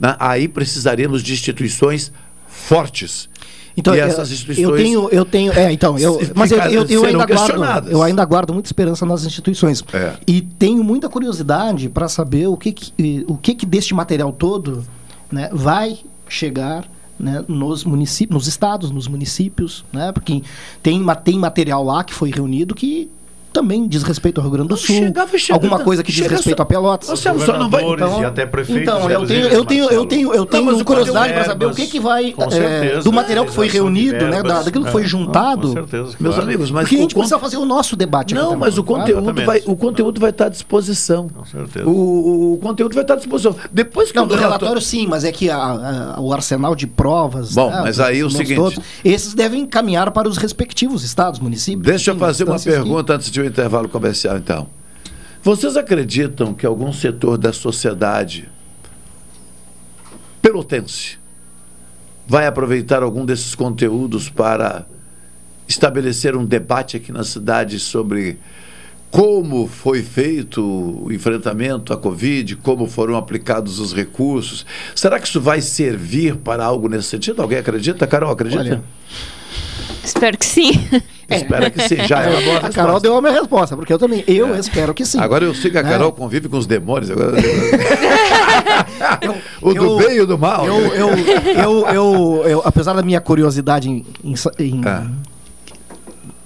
Né? 0.00 0.16
Aí 0.18 0.48
precisaremos 0.48 1.22
de 1.22 1.32
instituições 1.32 2.12
fortes. 2.46 3.28
Então, 3.76 3.94
e 3.94 3.98
eu- 3.98 4.06
essas 4.06 4.32
instituições 4.32 4.68
eu 4.68 4.76
tenho, 4.76 5.08
eu 5.10 5.24
tenho, 5.24 5.52
é, 5.52 5.72
então, 5.72 5.96
eu, 5.98 6.20
mas 6.34 6.50
eu, 6.50 6.58
eu, 6.58 6.84
eu 6.86 7.04
ainda 7.04 7.26
guardo, 7.26 7.88
eu 7.88 8.02
ainda 8.02 8.24
guardo 8.24 8.52
muita 8.52 8.68
esperança 8.68 9.06
nas 9.06 9.24
instituições. 9.24 9.84
É. 9.92 10.14
E 10.26 10.40
tenho 10.40 10.82
muita 10.82 11.08
curiosidade 11.08 11.88
para 11.88 12.08
saber 12.08 12.48
o 12.48 12.56
que, 12.56 12.72
que 12.72 13.24
o 13.28 13.36
que, 13.36 13.54
que 13.54 13.64
deste 13.64 13.94
material 13.94 14.32
todo, 14.32 14.84
né, 15.30 15.48
vai 15.52 15.98
chegar 16.28 16.84
né, 17.18 17.44
nos 17.48 17.84
municípios, 17.84 18.34
nos 18.34 18.46
estados, 18.46 18.90
nos 18.90 19.08
municípios, 19.08 19.84
né, 19.92 20.12
porque 20.12 20.42
tem, 20.82 21.04
tem 21.24 21.38
material 21.38 21.82
lá 21.84 22.04
que 22.04 22.14
foi 22.14 22.30
reunido 22.30 22.74
que 22.74 23.10
também 23.52 23.86
diz 23.88 24.02
respeito 24.02 24.38
ao 24.40 24.42
Rio 24.44 24.52
Grande 24.52 24.68
do 24.68 24.76
Sul, 24.76 24.94
chegava 24.94 25.38
chegando- 25.38 25.62
alguma 25.64 25.84
coisa 25.84 26.02
que 26.02 26.12
diz 26.12 26.26
respeito 26.26 26.56
só- 26.58 26.62
a 26.62 26.66
Pelotas. 26.66 27.08
Você 27.08 27.22
só 27.44 27.58
não 27.58 27.68
vai- 27.70 27.82
Governadores 27.82 28.22
e 28.22 28.24
até 28.26 28.46
prefeitos 28.46 28.82
Então, 28.82 29.10
eu 29.10 29.26
tenho, 29.26 29.46
eu 29.48 29.64
tenho, 29.64 29.84
eu 29.90 30.06
tenho, 30.06 30.34
eu 30.34 30.46
tenho 30.46 30.64
mas 30.66 30.80
o 30.80 30.84
curiosidade 30.84 31.32
para 31.32 31.44
saber 31.44 31.66
o 31.66 31.70
que, 31.74 31.86
que 31.86 31.98
vai 32.00 32.32
com 32.32 32.44
é, 32.44 32.50
certeza, 32.50 33.02
do 33.02 33.12
material 33.12 33.44
que 33.46 33.52
foi 33.52 33.66
realização 33.68 33.92
de 33.92 34.00
reunido, 34.08 34.26
né, 34.30 34.42
da- 34.42 34.62
daquilo 34.62 34.84
que 34.84 34.90
foi 34.92 35.02
é, 35.02 35.06
juntado. 35.06 35.68
com 35.68 35.72
certeza, 35.74 36.14
Meus 36.20 36.34
claro. 36.34 36.42
amigos, 36.48 36.70
mas 36.70 36.82
Porque 36.84 36.96
a 36.96 36.98
gente 37.00 37.12
o 37.12 37.14
con- 37.14 37.20
precisa 37.20 37.38
fazer 37.38 37.56
o 37.56 37.64
nosso 37.64 37.96
debate. 37.96 38.34
aqui 38.34 38.42
Não, 38.42 38.56
mas 38.56 38.76
o 38.78 38.84
conteúdo, 38.84 39.44
vai, 39.44 39.62
o 39.66 39.76
conteúdo 39.76 40.20
vai 40.20 40.30
estar 40.30 40.46
à 40.46 40.48
disposição. 40.48 41.28
Com 41.28 41.44
certeza. 41.44 41.86
O, 41.88 42.54
o- 42.54 42.58
conteúdo 42.58 42.94
vai 42.94 43.02
estar 43.04 43.14
à 43.14 43.16
disposição. 43.16 43.54
Depois 43.72 44.10
que 44.10 44.16
Não, 44.18 44.24
o 44.24 44.28
do 44.28 44.34
relatório 44.34 44.80
sim, 44.80 45.06
mas 45.06 45.24
é 45.24 45.32
que 45.32 45.50
a- 45.50 46.14
a- 46.16 46.20
o 46.20 46.32
arsenal 46.32 46.74
de 46.74 46.86
provas. 46.86 47.52
Bom, 47.52 47.70
né, 47.70 47.80
mas 47.82 47.98
aí 48.00 48.22
o 48.22 48.30
seguinte- 48.30 48.80
esses 49.04 49.34
devem 49.34 49.64
caminhar 49.66 50.10
para 50.10 50.28
os 50.28 50.36
respectivos 50.36 51.02
estados, 51.04 51.40
municípios. 51.40 51.84
Deixa 51.86 52.10
eu 52.10 52.16
fazer 52.16 52.44
uma 52.44 52.56
que- 52.58 52.64
pergunta 52.64 53.14
antes 53.14 53.30
de 53.30 53.37
um 53.40 53.44
intervalo 53.44 53.88
comercial, 53.88 54.36
então. 54.38 54.68
Vocês 55.42 55.76
acreditam 55.76 56.52
que 56.52 56.66
algum 56.66 56.92
setor 56.92 57.38
da 57.38 57.52
sociedade 57.52 58.48
pelotense 60.42 61.18
vai 62.26 62.46
aproveitar 62.46 63.02
algum 63.02 63.24
desses 63.24 63.54
conteúdos 63.54 64.28
para 64.28 64.84
estabelecer 65.66 66.36
um 66.36 66.44
debate 66.44 66.96
aqui 66.96 67.12
na 67.12 67.24
cidade 67.24 67.78
sobre 67.78 68.38
como 69.10 69.66
foi 69.66 70.02
feito 70.02 70.62
o 70.62 71.10
enfrentamento 71.10 71.92
à 71.92 71.96
Covid, 71.96 72.56
como 72.56 72.86
foram 72.86 73.16
aplicados 73.16 73.78
os 73.78 73.94
recursos? 73.94 74.66
Será 74.94 75.18
que 75.18 75.26
isso 75.26 75.40
vai 75.40 75.60
servir 75.62 76.36
para 76.36 76.64
algo 76.64 76.88
nesse 76.88 77.08
sentido? 77.08 77.40
Alguém 77.40 77.58
acredita? 77.58 78.06
Carol, 78.06 78.30
acredita? 78.30 78.60
Olha, 78.60 78.82
Espero 80.04 80.38
que 80.38 80.46
sim. 80.46 80.70
Espera 81.28 81.68
que 81.68 81.86
sim, 81.86 81.96
já 82.06 82.22
é 82.22 82.30
uma 82.30 82.40
boa 82.40 82.58
a 82.60 82.70
Carol 82.70 82.98
deu 82.98 83.14
a 83.14 83.20
minha 83.20 83.34
resposta, 83.34 83.76
porque 83.76 83.92
eu 83.92 83.98
também, 83.98 84.24
eu 84.26 84.58
espero 84.58 84.94
que 84.94 85.04
sim. 85.04 85.20
Agora 85.20 85.44
eu 85.44 85.54
sei 85.54 85.70
que 85.70 85.76
a 85.76 85.82
Né? 85.82 85.90
Carol 85.90 86.10
convive 86.10 86.48
com 86.48 86.56
os 86.56 86.66
demônios. 86.66 87.10
Agora... 87.10 87.36
o 89.60 89.74
do 89.74 89.84
eu- 89.84 89.96
bem 89.98 90.16
e 90.16 90.20
o 90.22 90.26
do 90.26 90.38
mal. 90.38 90.64
Eu, 90.66 90.74
eu, 90.94 91.08
eu, 91.18 91.86
eu, 91.88 92.42
eu- 92.46 92.62
apesar 92.64 92.94
da 92.94 93.02
minha 93.02 93.20
curiosidade 93.20 93.90
em, 93.90 94.06
em, 94.24 94.34
em- 94.58 94.80
É. 94.88 95.02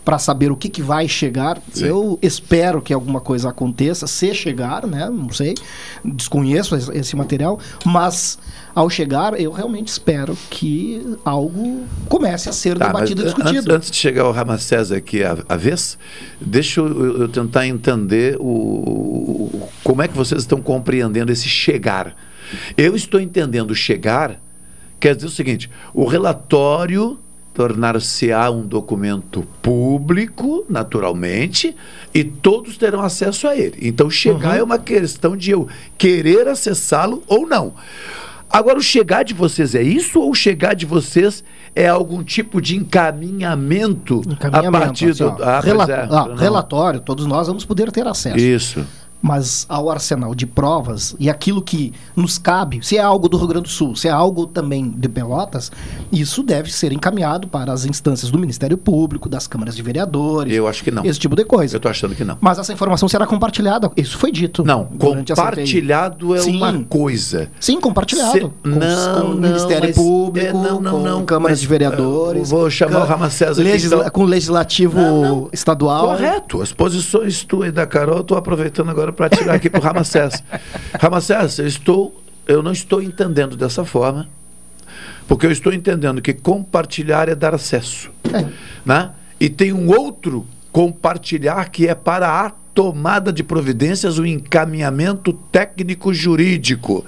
para 0.04 0.18
saber 0.18 0.50
o 0.50 0.56
que, 0.56 0.68
que 0.68 0.82
vai 0.82 1.06
chegar, 1.06 1.60
Sim. 1.72 1.84
eu 1.86 2.18
espero 2.20 2.82
que 2.82 2.92
alguma 2.92 3.20
coisa 3.20 3.50
aconteça, 3.50 4.06
se 4.08 4.34
chegar, 4.34 4.84
né? 4.86 5.08
Não 5.08 5.30
sei, 5.30 5.54
desconheço 6.04 6.74
esse, 6.74 7.14
material, 7.14 7.60
mas 7.84 8.36
ao 8.74 8.90
chegar, 8.90 9.38
eu 9.40 9.52
realmente 9.52 9.88
espero 9.88 10.36
que 10.50 11.16
algo 11.24 11.84
comece 12.08 12.48
a 12.48 12.52
ser 12.52 12.76
Tá, 12.78 12.88
debatido 12.88 13.22
e 13.22 13.24
discutido. 13.26 13.58
Antes, 13.58 13.68
antes 13.74 13.90
de 13.92 13.96
chegar 13.96 14.26
o 14.26 14.32
Ramacés 14.32 14.90
aqui 14.90 15.22
à, 15.22 15.36
à 15.48 15.56
vez, 15.56 15.96
deixa 16.40 16.80
eu, 16.80 17.20
eu 17.20 17.28
tentar 17.28 17.66
entender 17.68 18.36
o, 18.40 18.44
o- 18.44 19.68
como 19.84 20.02
é 20.02 20.08
que 20.08 20.16
vocês 20.16 20.40
estão 20.42 20.60
compreendendo 20.60 21.30
esse 21.30 21.48
chegar. 21.48 22.16
Eu 22.76 22.96
estou 22.96 23.20
entendendo 23.20 23.72
chegar, 23.74 24.40
quer 24.98 25.14
dizer 25.14 25.28
o 25.28 25.30
seguinte: 25.30 25.70
o 25.94 26.04
relatório 26.06 27.18
tornar-se-á 27.54 28.50
um 28.50 28.62
documento 28.62 29.46
público, 29.60 30.64
naturalmente, 30.68 31.76
e 32.14 32.24
todos 32.24 32.76
terão 32.76 33.02
acesso 33.02 33.46
a 33.46 33.56
ele. 33.56 33.78
Então, 33.82 34.08
chegar 34.08 34.58
é 34.58 34.62
uma 34.62 34.78
questão 34.78 35.36
de 35.36 35.50
eu 35.50 35.68
querer 35.98 36.48
acessá-lo 36.48 37.22
ou 37.26 37.46
não. 37.46 37.74
Agora, 38.52 38.78
o 38.78 38.82
chegar 38.82 39.22
de 39.22 39.32
vocês 39.32 39.74
é 39.74 39.82
isso 39.82 40.20
ou 40.20 40.30
o 40.30 40.34
chegar 40.34 40.74
de 40.74 40.84
vocês 40.84 41.42
é 41.74 41.88
algum 41.88 42.22
tipo 42.22 42.60
de 42.60 42.76
encaminhamento, 42.76 44.20
a 44.26 44.32
Encaminhamento, 44.32 44.72
partir 44.72 45.10
assim, 45.10 45.24
do. 45.24 45.42
Ah, 45.42 45.62
é. 45.64 46.14
ah, 46.14 46.34
relatório, 46.36 47.00
todos 47.00 47.24
nós 47.24 47.46
vamos 47.46 47.64
poder 47.64 47.90
ter 47.90 48.06
acesso. 48.06 48.38
Isso. 48.38 48.86
Mas 49.22 49.64
ao 49.68 49.88
arsenal 49.88 50.34
de 50.34 50.46
provas 50.46 51.14
e 51.18 51.30
aquilo 51.30 51.62
que 51.62 51.92
nos 52.16 52.38
cabe, 52.38 52.84
se 52.84 52.96
é 52.98 53.00
algo 53.00 53.28
do 53.28 53.36
Rio 53.36 53.46
Grande 53.46 53.64
do 53.64 53.68
Sul, 53.70 53.94
se 53.94 54.08
é 54.08 54.10
algo 54.10 54.46
também 54.48 54.90
de 54.90 55.08
Pelotas, 55.08 55.70
isso 56.10 56.42
deve 56.42 56.72
ser 56.72 56.92
encaminhado 56.92 57.46
para 57.46 57.72
as 57.72 57.84
instâncias 57.84 58.30
do 58.32 58.38
Ministério 58.38 58.76
Público, 58.76 59.28
das 59.28 59.46
câmaras 59.46 59.76
de 59.76 59.82
vereadores. 59.82 60.52
Eu 60.52 60.66
acho 60.66 60.82
que 60.82 60.90
não. 60.90 61.04
Esse 61.04 61.20
tipo 61.20 61.36
de 61.36 61.44
coisa. 61.44 61.76
Eu 61.76 61.78
estou 61.78 61.90
achando 61.90 62.14
que 62.16 62.24
não. 62.24 62.36
Mas 62.40 62.58
essa 62.58 62.72
informação 62.72 63.08
será 63.08 63.24
compartilhada. 63.26 63.90
Isso 63.96 64.18
foi 64.18 64.32
dito. 64.32 64.64
Não, 64.64 64.86
compartilhado 64.86 66.34
é 66.34 66.40
Sim. 66.40 66.56
uma 66.56 66.72
coisa. 66.84 67.48
Sim, 67.60 67.80
compartilhado. 67.80 68.32
Se- 68.32 68.40
com, 68.40 68.52
não, 68.64 69.20
com 69.20 69.26
o 69.28 69.34
não, 69.34 69.48
Ministério 69.48 69.86
mas- 69.88 69.96
Público, 69.96 70.46
é, 70.46 70.52
não, 70.52 70.80
não, 70.80 70.92
com 70.92 71.00
não, 71.00 71.24
câmaras 71.24 71.52
mas, 71.58 71.60
de 71.60 71.66
vereadores. 71.66 72.50
vou 72.50 72.68
chamar 72.70 72.92
cam- 72.92 73.02
o 73.02 73.06
Ramacés 73.06 73.50
aqui, 73.58 73.62
legisla- 73.62 73.98
então. 74.00 74.10
Com 74.10 74.22
o 74.22 74.26
legislativo 74.26 75.48
estadual. 75.52 76.06
Correto. 76.08 76.60
As 76.62 76.72
posições 76.72 77.44
tua 77.44 77.68
e 77.68 77.72
da 77.72 77.86
Carol, 77.86 78.16
eu 78.16 78.20
estou 78.22 78.36
aproveitando 78.36 78.90
agora 78.90 79.11
para 79.12 79.28
tirar 79.28 79.54
aqui 79.54 79.68
para 79.68 79.80
o 79.80 79.82
Ramacés. 79.82 80.42
Ramacés, 81.00 81.58
eu, 81.58 81.66
estou, 81.66 82.22
eu 82.46 82.62
não 82.62 82.72
estou 82.72 83.02
entendendo 83.02 83.56
dessa 83.56 83.84
forma, 83.84 84.28
porque 85.26 85.46
eu 85.46 85.52
estou 85.52 85.72
entendendo 85.72 86.20
que 86.20 86.32
compartilhar 86.32 87.28
é 87.28 87.34
dar 87.34 87.54
acesso. 87.54 88.10
Né? 88.84 89.10
E 89.38 89.48
tem 89.48 89.72
um 89.72 89.88
outro 89.88 90.46
compartilhar 90.72 91.68
que 91.70 91.86
é 91.86 91.94
para 91.94 92.28
a 92.28 92.50
tomada 92.74 93.32
de 93.32 93.42
providências, 93.42 94.18
o 94.18 94.26
encaminhamento 94.26 95.32
técnico-jurídico. 95.32 97.04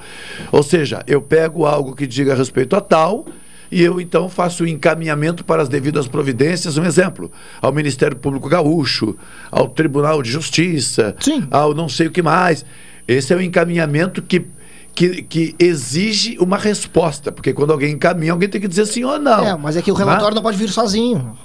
Ou 0.52 0.62
seja, 0.62 1.02
eu 1.07 1.22
pego 1.22 1.64
algo 1.64 1.94
que 1.94 2.07
diga 2.07 2.34
respeito 2.34 2.76
a 2.76 2.80
tal 2.80 3.26
e 3.75 3.83
eu 3.83 4.01
então 4.01 4.29
faço 4.29 4.62
o 4.62 4.68
encaminhamento 4.68 5.45
para 5.45 5.61
as 5.61 5.68
devidas 5.68 6.07
providências. 6.07 6.79
Um 6.79 6.85
exemplo, 6.85 7.29
ao 7.61 7.72
Ministério 7.72 8.16
Público 8.16 8.49
Gaúcho, 8.49 9.16
ao 9.51 9.68
Tribunal 9.68 10.22
de 10.22 10.31
Justiça, 10.31 11.16
ao 11.51 11.75
não 11.75 11.89
sei 11.89 12.07
o 12.07 12.11
que 12.12 12.22
mais. 12.22 12.64
Esse 13.09 13.33
é 13.33 13.37
o 13.37 13.43
encaminhamento 13.43 14.22
que, 14.22 14.47
que, 14.95 15.22
que 15.22 15.57
exige 15.59 16.39
uma 16.39 16.57
resposta, 16.57 17.33
porque 17.33 17.53
quando 17.53 17.72
alguém 17.72 17.95
encaminha, 17.95 18.31
alguém 18.31 18.49
tem 18.49 18.61
que 18.61 18.68
dizer 18.68 18.87
sim 18.87 19.03
ou 19.03 19.18
não. 19.18 19.45
É, 19.45 19.57
mas 19.57 19.77
é 19.77 19.83
que 19.83 19.91
o 19.91 19.95
relatório 19.95 20.37
não 20.37 20.43
pode 20.43 20.57
vir 20.57 20.68
sozinho. 20.70 21.37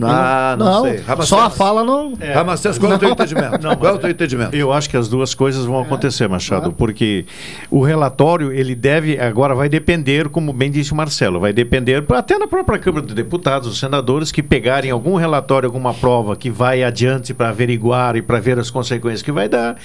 Ah, 0.00 0.56
não, 0.58 0.82
sei. 0.84 0.96
Ramacés. 0.98 1.28
só 1.28 1.40
a 1.40 1.50
fala 1.50 1.84
não. 1.84 2.14
É. 2.18 2.32
Ramacés, 2.32 2.78
qual 2.78 2.92
é 2.92 2.94
o 2.94 2.98
teu 2.98 3.10
entendimento? 3.10 3.76
qual 3.78 3.92
é 3.92 3.96
o 3.96 3.98
teu 3.98 4.10
entendimento? 4.10 4.54
Eu 4.54 4.72
acho 4.72 4.88
que 4.88 4.96
as 4.96 5.08
duas 5.08 5.34
coisas 5.34 5.64
vão 5.64 5.80
acontecer, 5.80 6.28
Machado, 6.28 6.72
porque 6.72 7.26
o 7.70 7.82
relatório, 7.82 8.52
ele 8.52 8.74
deve, 8.74 9.18
agora 9.18 9.54
vai 9.54 9.68
depender, 9.68 10.28
como 10.28 10.52
bem 10.52 10.70
disse 10.70 10.92
o 10.92 10.96
Marcelo, 10.96 11.40
vai 11.40 11.52
depender, 11.52 12.04
até 12.14 12.38
na 12.38 12.46
própria 12.46 12.78
Câmara 12.78 13.04
de 13.04 13.14
Deputados, 13.14 13.68
os 13.68 13.78
senadores 13.78 14.32
que 14.32 14.42
pegarem 14.42 14.90
algum 14.90 15.16
relatório, 15.16 15.66
alguma 15.66 15.92
prova 15.92 16.36
que 16.36 16.50
vai 16.50 16.82
adiante 16.82 17.34
para 17.34 17.50
averiguar 17.50 18.16
e 18.16 18.22
para 18.22 18.40
ver 18.40 18.58
as 18.58 18.70
consequências 18.70 19.22
que 19.22 19.32
vai 19.32 19.48
dar, 19.48 19.76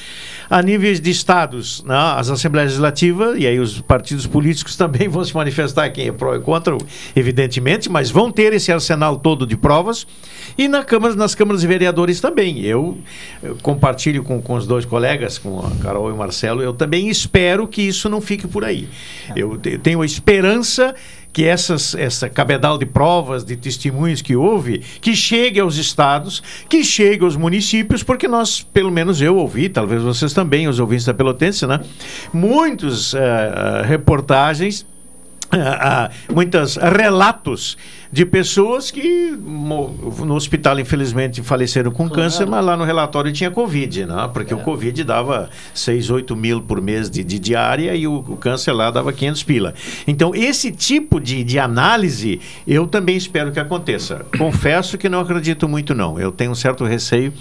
a 0.50 0.62
níveis 0.62 1.02
de 1.02 1.10
estados, 1.10 1.84
né, 1.84 1.96
as 2.16 2.30
Assembleias 2.30 2.72
Legislativas, 2.72 3.38
e 3.38 3.46
aí 3.46 3.60
os 3.60 3.82
partidos 3.82 4.26
políticos 4.26 4.76
também 4.76 5.08
vão 5.10 5.24
se 5.24 5.36
manifestar 5.36 5.90
quem 5.90 6.08
é 6.08 6.12
pró 6.12 6.36
e 6.36 6.40
contra, 6.40 6.78
evidentemente, 7.16 7.90
mas 7.90 8.10
vão 8.10 8.32
ter 8.32 8.54
esse 8.54 8.72
arsenal 8.72 9.18
todo 9.18 9.46
de 9.46 9.58
provas 9.58 9.97
provas 10.06 10.28
e 10.58 10.68
na 10.68 10.84
câmara, 10.84 11.16
nas 11.16 11.36
câmaras 11.36 11.62
de 11.62 11.68
vereadores 11.68 12.20
também. 12.20 12.62
Eu, 12.62 12.98
eu 13.44 13.58
compartilho 13.62 14.24
com, 14.24 14.42
com 14.42 14.56
os 14.56 14.66
dois 14.66 14.86
colegas, 14.86 15.38
com 15.38 15.60
a 15.60 15.72
Carol 15.84 16.10
e 16.10 16.14
o 16.14 16.18
Marcelo, 16.18 16.62
eu 16.62 16.74
também 16.74 17.10
espero 17.10 17.68
que 17.68 17.82
isso 17.82 18.10
não 18.10 18.22
fique 18.22 18.48
por 18.48 18.64
aí. 18.64 18.88
Eu, 19.36 19.58
te- 19.58 19.78
tenho 19.78 20.02
a 20.02 20.06
esperança 20.06 20.96
que 21.32 21.44
essas, 21.46 21.94
essa 21.94 22.28
cabedal 22.28 22.80
de 22.80 22.86
provas, 22.86 23.44
de 23.44 23.56
testemunhos 23.56 24.24
que 24.24 24.36
houve, 24.36 24.80
que 25.00 25.16
chegue 25.16 25.60
aos 25.60 25.78
estados, 25.78 26.42
que 26.68 26.84
chegue 26.84 27.24
aos 27.24 27.36
municípios, 27.36 28.02
porque 28.02 28.28
nós, 28.28 28.62
pelo 28.74 28.90
menos 28.90 29.22
eu 29.22 29.36
ouvi, 29.38 29.70
talvez 29.70 30.02
vocês 30.02 30.34
também, 30.34 30.68
os 30.68 30.80
ouvintes 30.80 31.06
da 31.06 31.14
Pelotense, 31.14 31.68
né? 31.68 31.80
Muitos 32.34 33.14
eh, 33.14 33.20
eh, 33.20 33.82
reportagens 33.86 34.86
ah, 35.52 36.10
ah, 36.10 36.34
muitos 36.34 36.76
relatos 36.76 37.78
de 38.12 38.26
pessoas 38.26 38.90
que 38.92 39.32
no 39.38 40.34
hospital 40.36 40.80
infelizmente 40.80 41.42
faleceram 41.42 41.92
com 41.92 42.10
câncer, 42.10 42.46
mas 42.48 42.64
lá 42.64 42.78
no 42.78 42.84
relatório 42.84 43.32
tinha 43.32 43.52
Covid, 43.52 44.06
né? 44.06 44.30
porque 44.34 44.54
o 44.54 44.60
Covid 44.60 45.04
dava 45.04 45.50
6, 45.74 46.10
8 46.10 46.36
mil 46.36 46.62
por 46.62 46.82
mês 46.82 47.10
de, 47.10 47.24
de 47.24 47.38
diária 47.40 47.96
e 47.96 48.08
o, 48.08 48.16
o 48.16 48.38
câncer 48.38 48.72
lá 48.72 48.90
dava 48.90 49.12
500 49.12 49.44
pila. 49.44 49.74
Então 50.08 50.34
esse 50.34 50.72
tipo 50.72 51.20
de, 51.20 51.44
de 51.44 51.60
análise 51.60 52.40
eu 52.66 52.88
também 52.88 53.18
espero 53.18 53.52
que 53.52 53.60
aconteça. 53.60 54.26
Confesso 54.38 54.98
que 54.98 55.10
não 55.10 55.20
acredito 55.20 55.68
muito 55.68 55.94
não, 55.94 56.20
eu 56.20 56.32
tenho 56.32 56.52
um 56.52 56.56
certo 56.56 56.86
receio, 56.86 57.34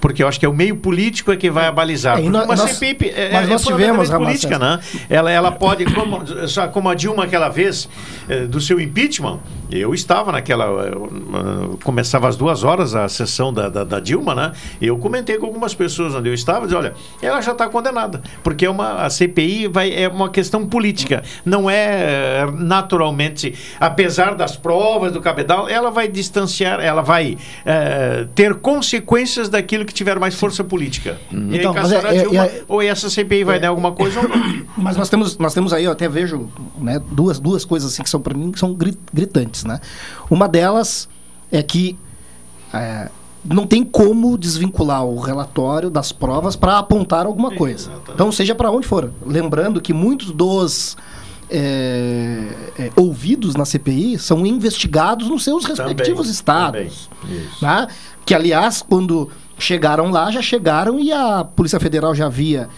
porque 0.00 0.22
eu 0.22 0.28
acho 0.28 0.38
que 0.38 0.46
é 0.46 0.48
o 0.48 0.54
meio 0.54 0.76
político 0.76 1.32
é 1.32 1.36
que 1.36 1.50
vai 1.50 1.66
abalizar. 1.66 2.14
É, 2.18 2.22
Porque 2.22 2.30
nós- 2.30 2.44
uma 2.44 2.54
nós- 2.56 2.70
CPI 2.72 3.10
é, 3.10 3.30
mas 3.32 3.46
é 3.46 3.50
nós 3.50 3.64
tivemos, 3.64 4.08
fundamentalmente 4.08 4.12
Ramon, 4.12 4.24
política, 4.24 4.58
né? 4.58 5.06
Ela, 5.10 5.30
ela 5.30 5.50
pode, 5.52 5.84
como, 5.86 6.22
só 6.48 6.68
como 6.68 6.88
a 6.88 6.94
Dilma 6.94 7.24
aquela 7.24 7.48
vez, 7.48 7.88
eh, 8.28 8.46
do 8.46 8.60
seu 8.60 8.80
impeachment, 8.80 9.40
eu 9.70 9.92
estava 9.94 10.11
naquela. 10.32 10.64
eh, 10.86 10.90
eh, 10.90 11.76
começava 11.82 12.28
às 12.28 12.36
duas 12.36 12.62
horas 12.64 12.94
a 12.94 13.08
sessão 13.08 13.52
da, 13.52 13.68
da, 13.68 13.84
da 13.84 13.98
Dilma, 14.00 14.34
né? 14.34 14.52
Eu 14.80 14.98
comentei 14.98 15.38
com 15.38 15.46
algumas 15.46 15.74
pessoas 15.74 16.14
onde 16.14 16.28
eu 16.28 16.34
estava, 16.34 16.62
dizia, 16.66 16.78
olha, 16.78 16.94
ela 17.22 17.40
já 17.40 17.52
está 17.52 17.68
condenada, 17.68 18.20
porque 18.42 18.66
é 18.66 18.70
uma, 18.70 19.04
a 19.04 19.10
CPI 19.10 19.68
vai, 19.68 19.92
é 19.92 20.08
uma 20.08 20.28
questão 20.28 20.66
política, 20.66 21.22
não 21.44 21.68
é 21.70 22.42
eh, 22.42 22.46
naturalmente, 22.58 23.54
apesar 23.80 24.34
das 24.34 24.56
provas 24.56 25.12
do 25.12 25.20
cabedal, 25.20 25.68
ela 25.68 25.90
vai 25.90 26.08
distanciar, 26.08 26.80
ela 26.80 27.00
vai 27.02 27.38
ter 28.34 28.54
consequências 28.56 29.48
daquilo 29.48 29.84
que 29.84 29.94
tiver 29.94 30.18
mais 30.18 30.34
força 30.34 30.62
política. 30.64 31.18
Aí, 31.32 31.56
Então, 31.58 31.72
é- 31.76 32.16
é- 32.16 32.20
Dilma, 32.22 32.44
é- 32.44 32.62
ou 32.68 32.82
essa 32.82 33.08
CPI 33.08 33.44
vai 33.44 33.58
dar 33.60 33.68
alguma 33.68 33.92
coisa 33.92 34.20
ou 34.20 34.28
não. 34.28 34.62
Mas 34.76 34.96
nós 34.96 35.08
temos, 35.08 35.38
nós 35.38 35.54
temos 35.54 35.72
aí, 35.72 35.84
eu 35.84 35.92
até 35.92 36.08
vejo 36.08 36.48
né, 36.78 37.00
duas, 37.12 37.38
duas 37.38 37.64
coisas 37.64 37.92
assim 37.92 38.02
que 38.02 38.10
são 38.10 38.20
para 38.20 38.34
mim 38.36 38.50
que 38.50 38.58
são 38.58 38.72
gri- 38.74 38.98
gritantes. 39.12 39.64
Né? 39.64 39.80
Uma 40.30 40.48
delas 40.48 41.08
é 41.50 41.62
que 41.62 41.98
é, 42.72 43.10
não 43.44 43.66
tem 43.66 43.82
como 43.84 44.38
desvincular 44.38 45.04
o 45.04 45.18
relatório 45.18 45.90
das 45.90 46.12
provas 46.12 46.56
para 46.56 46.78
apontar 46.78 47.26
alguma 47.26 47.50
coisa. 47.50 47.90
Então, 48.12 48.30
seja 48.30 48.54
para 48.54 48.70
onde 48.70 48.86
for. 48.86 49.12
Lembrando 49.26 49.80
que 49.80 49.92
muitos 49.92 50.30
dos 50.30 50.96
é, 51.50 52.48
é, 52.78 52.92
ouvidos 52.96 53.54
na 53.56 53.64
CPI 53.64 54.18
são 54.18 54.46
investigados 54.46 55.28
nos 55.28 55.44
seus 55.44 55.64
respectivos 55.64 56.28
estados. 56.28 57.10
né? 57.60 57.88
Que, 58.24 58.34
aliás, 58.34 58.80
quando 58.80 59.28
chegaram 59.58 60.10
lá, 60.10 60.30
já 60.30 60.40
chegaram 60.40 60.98
e 60.98 61.12
a 61.12 61.44
Polícia 61.44 61.78
Federal 61.80 62.14
já 62.14 62.26
havia 62.26 62.68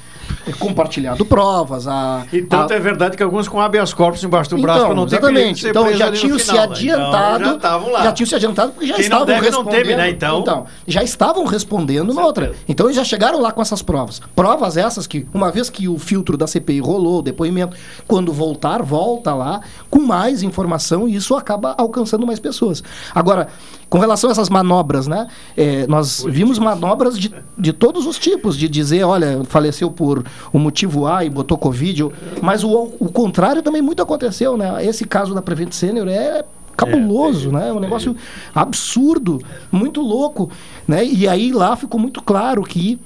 compartilhado 0.58 1.24
provas. 1.24 1.86
A, 1.86 2.24
E 2.32 2.42
tanto 2.42 2.72
a- 2.72 2.76
é 2.76 2.80
verdade 2.80 3.16
que 3.16 3.22
alguns 3.22 3.48
com 3.48 3.60
habeas 3.60 3.92
corpus 3.92 4.22
embaixo 4.22 4.50
do 4.50 4.58
braço 4.58 4.78
então, 4.80 4.86
para 4.88 4.96
não 4.96 5.06
ter 5.06 5.16
exatamente. 5.16 5.66
Então 5.68 5.92
já 5.94 6.12
tinham 6.12 6.38
se 6.38 6.44
final, 6.46 6.66
né? 6.66 6.72
adiantado, 6.72 7.44
Então, 7.56 7.92
já 7.92 8.02
já 8.04 8.12
tinham 8.12 8.26
se 8.28 8.34
adiantado 8.34 8.72
porque 8.72 8.86
já 8.86 8.94
Quem 8.94 9.04
estavam 9.04 9.26
deve, 9.26 9.40
não 9.40 9.46
respondendo. 9.58 9.72
teve, 9.82 9.96
né? 9.96 10.10
Então- 10.10 10.66
já 10.86 11.02
estavam 11.02 11.44
respondendo 11.46 12.12
na 12.14 12.24
outra. 12.24 12.52
Então 12.68 12.86
eles 12.86 12.96
já 12.96 13.04
chegaram 13.04 13.40
lá 13.40 13.50
com 13.52 13.62
essas 13.62 13.82
provas. 13.82 14.20
Provas 14.34 14.76
essas 14.76 15.06
que, 15.06 15.26
uma 15.32 15.50
vez 15.50 15.70
que 15.70 15.88
o 15.88 15.98
filtro 15.98 16.36
da 16.36 16.46
CPI 16.46 16.80
rolou, 16.80 17.18
o 17.18 17.22
depoimento, 17.22 17.76
quando 18.06 18.32
voltar, 18.32 18.82
volta 18.82 19.34
lá 19.34 19.60
com 19.90 20.00
mais 20.00 20.42
informação 20.42 21.08
e 21.08 21.14
isso 21.16 21.34
acaba 21.34 21.74
alcançando 21.78 22.26
mais 22.26 22.38
pessoas. 22.38 22.82
Agora, 23.14 23.48
com 23.88 23.98
relação 23.98 24.28
a 24.28 24.32
essas 24.32 24.48
manobras, 24.48 25.06
né? 25.06 25.26
é, 25.56 25.86
nós 25.86 26.24
vimos 26.28 26.58
manobras 26.58 27.18
de, 27.18 27.32
de 27.56 27.72
todos 27.72 28.06
os 28.06 28.18
tipos, 28.18 28.56
de 28.56 28.68
dizer, 28.68 29.04
olha, 29.04 29.40
faleceu 29.44 29.90
por 29.90 30.13
um 30.52 30.58
motivo 30.58 31.06
A 31.06 31.24
e 31.24 31.30
botou 31.30 31.56
Covid, 31.56 32.08
mas 32.42 32.62
o, 32.62 32.92
o 32.98 33.10
contrário 33.10 33.62
também 33.62 33.82
muito 33.82 34.02
aconteceu, 34.02 34.56
né? 34.56 34.84
Esse 34.84 35.04
caso 35.04 35.34
da 35.34 35.42
Prevent 35.42 35.72
Senior 35.72 36.08
é 36.08 36.44
cabuloso, 36.76 37.50
né? 37.50 37.68
É 37.68 37.72
um 37.72 37.80
negócio 37.80 38.14
absurdo, 38.54 39.40
muito 39.70 40.00
louco, 40.00 40.50
né? 40.86 41.04
E 41.04 41.26
aí 41.26 41.52
lá 41.52 41.76
ficou 41.76 41.98
muito 41.98 42.22
claro 42.22 42.62
que, 42.62 42.98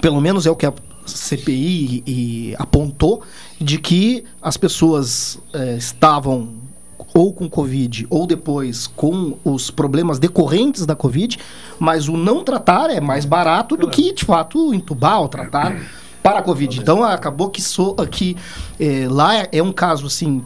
pelo 0.00 0.20
menos 0.20 0.46
é 0.46 0.50
o 0.50 0.56
que 0.56 0.66
a 0.66 0.72
CPI 1.06 2.02
e- 2.06 2.54
apontou, 2.58 3.22
de 3.60 3.78
que 3.78 4.24
as 4.42 4.56
pessoas 4.56 5.38
eh, 5.52 5.76
estavam 5.76 6.48
ou 7.14 7.32
com 7.32 7.48
Covid 7.48 8.06
ou 8.10 8.26
depois 8.26 8.86
com 8.86 9.38
os 9.42 9.70
problemas 9.70 10.18
decorrentes 10.18 10.84
da 10.84 10.94
Covid, 10.94 11.38
mas 11.78 12.08
o 12.08 12.16
não 12.16 12.44
tratar 12.44 12.90
é 12.90 13.00
mais 13.00 13.24
barato 13.24 13.76
do 13.76 13.88
que, 13.88 14.12
de 14.12 14.24
fato, 14.24 14.74
entubar 14.74 15.20
ou 15.20 15.28
tratar 15.28 15.80
para 16.26 16.40
a 16.40 16.42
Covid. 16.42 16.80
Então 16.80 17.04
acabou 17.04 17.48
que, 17.50 17.62
so, 17.62 17.94
que 18.10 18.36
eh, 18.80 19.06
lá 19.08 19.36
é, 19.36 19.48
é 19.52 19.62
um 19.62 19.72
caso 19.72 20.06
assim 20.06 20.42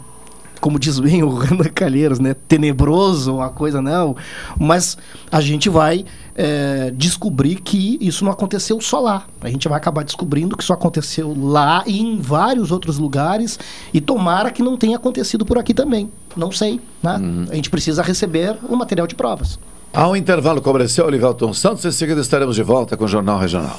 como 0.61 0.78
diz 0.78 1.01
bem 1.01 1.22
o 1.24 1.39
Calheiros, 1.74 2.18
né? 2.18 2.37
Tenebroso, 2.47 3.37
uma 3.37 3.49
coisa, 3.49 3.81
não. 3.81 4.14
Mas 4.59 4.99
a 5.33 5.41
gente 5.41 5.70
vai 5.70 6.05
é, 6.35 6.93
descobrir 6.95 7.57
que 7.57 7.97
isso 7.99 8.26
não 8.26 8.31
aconteceu 8.31 8.78
só 8.78 9.01
lá. 9.01 9.24
A 9.41 9.49
gente 9.49 9.66
vai 9.68 9.78
acabar 9.78 10.05
descobrindo 10.05 10.55
que 10.55 10.62
isso 10.62 10.72
aconteceu 10.74 11.35
lá 11.35 11.83
e 11.87 11.99
em 11.99 12.20
vários 12.20 12.70
outros 12.70 12.99
lugares. 12.99 13.59
E 13.95 14.03
tomara 14.03 14.51
que 14.51 14.62
não 14.62 14.76
tenha 14.76 14.97
acontecido 14.97 15.47
por 15.47 15.57
aqui 15.57 15.72
também. 15.72 16.11
Não 16.37 16.53
sei, 16.53 16.78
né? 17.03 17.18
A 17.51 17.55
gente 17.55 17.70
precisa 17.70 18.03
receber 18.03 18.55
o 18.68 18.76
material 18.76 19.07
de 19.07 19.14
provas. 19.14 19.59
Ao 19.95 20.14
intervalo 20.14 20.61
comercial, 20.61 21.07
Olivelton 21.07 21.55
Santos, 21.55 21.87
em 21.87 21.91
seguida 21.91 22.20
estaremos 22.20 22.55
de 22.55 22.62
volta 22.62 22.99
com 22.99 23.07
o 23.07 23.09
Jornal 23.09 23.39
Regional. 23.39 23.78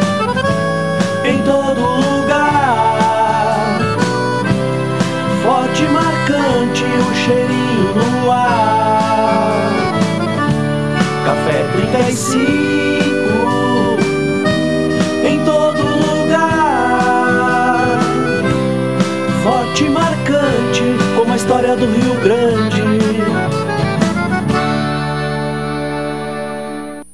Café 12.11 12.11
35 12.11 12.43
em 15.25 15.39
todo 15.45 15.81
lugar. 15.81 16.41
Forte 19.41 19.85
e 19.85 19.89
marcante 19.89 20.83
como 21.15 21.31
a 21.31 21.37
história 21.37 21.77
do 21.77 21.85
Rio 21.85 22.15
Grande. 22.21 22.81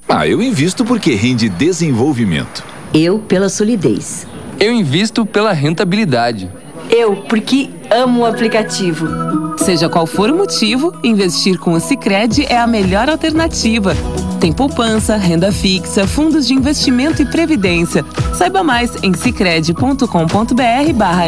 Ah, 0.10 0.28
eu 0.28 0.42
invisto 0.42 0.84
porque 0.84 1.14
rende 1.14 1.48
desenvolvimento. 1.48 2.66
Eu 2.92 3.20
pela 3.20 3.50
solidez. 3.50 4.26
Eu 4.60 4.74
invisto 4.74 5.28
pela 5.28 5.54
rentabilidade. 5.54 6.50
Eu 6.90 7.16
porque 7.16 7.70
amo 7.90 8.22
o 8.22 8.26
aplicativo. 8.26 9.08
Seja 9.58 9.90
qual 9.90 10.06
for 10.06 10.30
o 10.30 10.38
motivo, 10.38 10.94
investir 11.04 11.58
com 11.60 11.74
o 11.74 11.80
Sicredi 11.80 12.46
é 12.46 12.58
a 12.58 12.68
melhor 12.68 13.10
alternativa. 13.10 13.96
Tem 14.40 14.54
poupança, 14.54 15.18
renda 15.18 15.52
fixa, 15.52 16.08
fundos 16.08 16.48
de 16.48 16.54
investimento 16.54 17.22
e 17.22 17.26
previdência. 17.26 18.06
Saiba 18.36 18.64
mais 18.64 19.04
em 19.04 19.14
sicredi.com.br/barra 19.14 21.28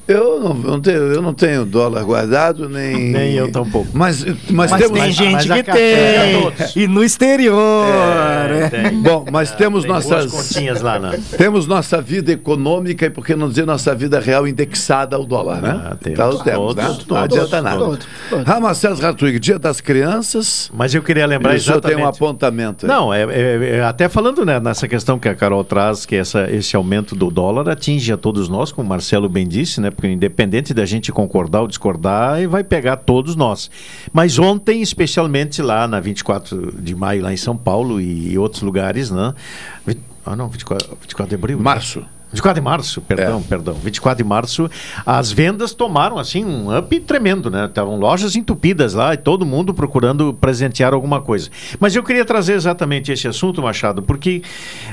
Eu 0.08 0.40
não, 0.40 0.54
não 0.54 0.80
tenho, 0.82 0.98
eu 0.98 1.22
não 1.22 1.34
tenho 1.34 1.66
dólar 1.66 2.04
guardado, 2.04 2.70
nem. 2.70 3.12
Nem 3.12 3.34
eu 3.34 3.52
tampouco. 3.52 3.90
Mas, 3.94 4.24
mas, 4.50 4.70
Mas 4.72 4.82
temos. 4.82 5.00
tem 5.00 5.12
gente 5.12 5.32
mas 5.48 5.52
a 5.52 5.56
que 5.56 5.64
café, 5.64 6.52
tem. 6.74 6.84
E 6.84 6.88
no 6.88 7.04
exterior. 7.04 7.88
É, 7.88 8.48
né? 8.48 8.70
tem. 8.70 9.02
Bom, 9.02 9.26
mas 9.32 9.52
temos 9.52 9.84
Tem 9.84 9.92
boas 9.92 10.08
nossas. 10.08 10.32
continhas 10.32 10.82
lá, 10.82 11.00
né? 11.00 11.20
Temos 11.38 11.66
nossa 11.66 12.00
vida 12.02 12.32
econômica 12.32 13.06
e 13.06 13.10
por 13.10 13.26
que 13.26 13.36
não 13.36 13.50
dizer 13.50 13.66
nossa 13.66 13.96
vida 13.96 14.20
real 14.20 14.48
indexada 14.48 15.16
ao 15.16 15.26
dólar, 15.26 15.62
né? 15.62 15.82
Ah, 15.86 15.96
temos. 16.00 16.20
Então 16.20 16.44
temos, 16.44 16.76
Todos, 16.76 16.76
né? 16.76 16.84
todos, 16.90 17.08
não 17.08 17.18
adianta 17.18 17.62
nada. 17.62 17.78
todos, 17.78 18.08
todos. 18.30 18.46
Ramacés 18.46 19.00
Ratwig, 19.00 19.40
Dia 19.40 19.58
das 19.58 19.82
Crianças. 19.82 20.70
Mas 20.74 20.94
eu 20.94 21.02
queria 21.02 21.26
lembrar 21.26 21.54
E 21.54 21.58
o 21.58 21.62
senhor 21.62 21.82
tem 21.82 21.92
exatamente. 21.94 22.06
um 22.06 22.10
apontamento 22.28 22.86
aí. 22.86 22.92
Não, 22.92 23.14
é, 23.14 23.24
é- 23.24 23.76
é- 23.78 23.84
até 23.84 24.08
falando 24.08 24.46
né, 24.46 24.60
nessa 24.60 24.88
questão 24.88 25.18
que 25.18 25.28
a 25.28 25.34
Carol 25.36 25.64
traz, 25.64 26.06
que 26.06 26.16
essa, 26.16 26.50
esse 26.52 26.76
aumento 26.76 27.16
do 27.16 27.32
dólar 27.32 27.68
atinge 27.70 28.12
a 28.12 28.18
todos 28.18 28.48
nós, 28.48 28.72
como 28.72 28.86
o 28.86 28.90
Marcelo 28.90 29.28
bem 29.28 29.48
disse, 29.48 29.82
né? 29.82 29.90
Porque 29.96 30.08
independente 30.08 30.74
da 30.74 30.86
gente 30.86 31.12
concordar 31.12 31.62
ou 31.62 31.68
discordar, 31.68 32.48
vai 32.48 32.64
pegar 32.64 32.98
todos 32.98 33.36
nós. 33.36 33.70
Mas 34.12 34.38
ontem, 34.38 34.82
especialmente 34.82 35.62
lá 35.62 35.88
na 35.88 36.00
24 36.00 36.74
de 36.82 36.96
maio, 36.96 37.24
lá 37.24 37.34
em 37.34 37.38
São 37.38 37.56
Paulo 37.56 38.00
e 38.02 38.38
outros 38.38 38.62
lugares, 38.62 39.10
né? 39.10 39.34
Ah, 40.26 40.36
não, 40.36 40.50
24, 40.50 40.98
24 41.02 41.30
de 41.30 41.36
abril. 41.36 41.58
né? 41.58 41.64
Março. 42.42 42.42
24 42.42 42.54
de 42.62 42.62
março, 42.64 43.02
perdão, 43.02 43.42
perdão. 43.42 43.74
24 43.76 44.24
de 44.24 44.28
março, 44.28 44.70
as 45.06 45.32
vendas 45.32 45.74
tomaram 45.74 46.18
assim 46.18 46.44
um 46.44 46.76
up 46.78 47.00
tremendo, 47.02 47.50
né? 47.50 47.66
Estavam 47.66 47.98
lojas 47.98 48.36
entupidas 48.36 48.94
lá 48.94 49.14
e 49.14 49.18
todo 49.18 49.46
mundo 49.46 49.74
procurando 49.74 50.34
presentear 50.34 50.94
alguma 50.94 51.22
coisa. 51.22 51.50
Mas 51.80 51.96
eu 51.96 52.04
queria 52.04 52.26
trazer 52.26 52.54
exatamente 52.54 53.12
esse 53.12 53.28
assunto, 53.28 53.62
Machado, 53.62 54.02
porque 54.02 54.42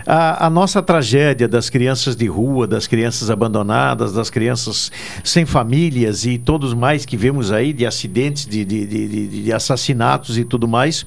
a, 0.06 0.46
a 0.46 0.50
nossa 0.50 0.80
tragédia 0.82 1.48
das 1.48 1.68
crianças 1.68 2.14
de 2.16 2.26
rua, 2.26 2.66
das 2.66 2.86
crianças 2.86 3.30
abandonadas, 3.30 4.12
das 4.12 4.30
crianças 4.30 4.90
sem 5.24 5.44
famílias 5.44 6.24
e 6.24 6.38
todos 6.38 6.74
mais 6.74 7.04
que 7.04 7.16
vemos 7.16 7.50
aí 7.52 7.72
de 7.72 7.84
acidentes, 7.86 8.46
de, 8.46 8.64
de, 8.64 8.86
de, 8.86 9.08
de- 9.08 9.42
de 9.42 9.52
assassinatos 9.52 10.38
e 10.38 10.44
tudo 10.44 10.68
mais, 10.68 11.04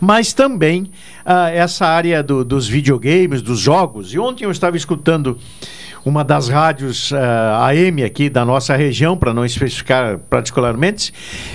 mas 0.00 0.32
também 0.32 0.90
ah, 1.24 1.50
essa 1.50 1.86
área 1.86 2.22
do- 2.22 2.44
dos 2.44 2.66
videogames, 2.66 3.40
dos 3.42 3.58
jogos. 3.58 4.12
E 4.12 4.18
ontem 4.18 4.44
eu 4.44 4.50
estava 4.50 4.76
escutando 4.76 5.38
uma 6.08 6.24
das 6.24 6.48
rádios 6.48 7.12
ah, 7.12 7.66
AM 7.68 8.02
aqui 8.02 8.28
da 8.30 8.44
nossa 8.44 8.74
região, 8.74 9.16
para 9.16 9.32
não 9.34 9.44
especificar 9.44 10.18
particularmente, 10.30 11.12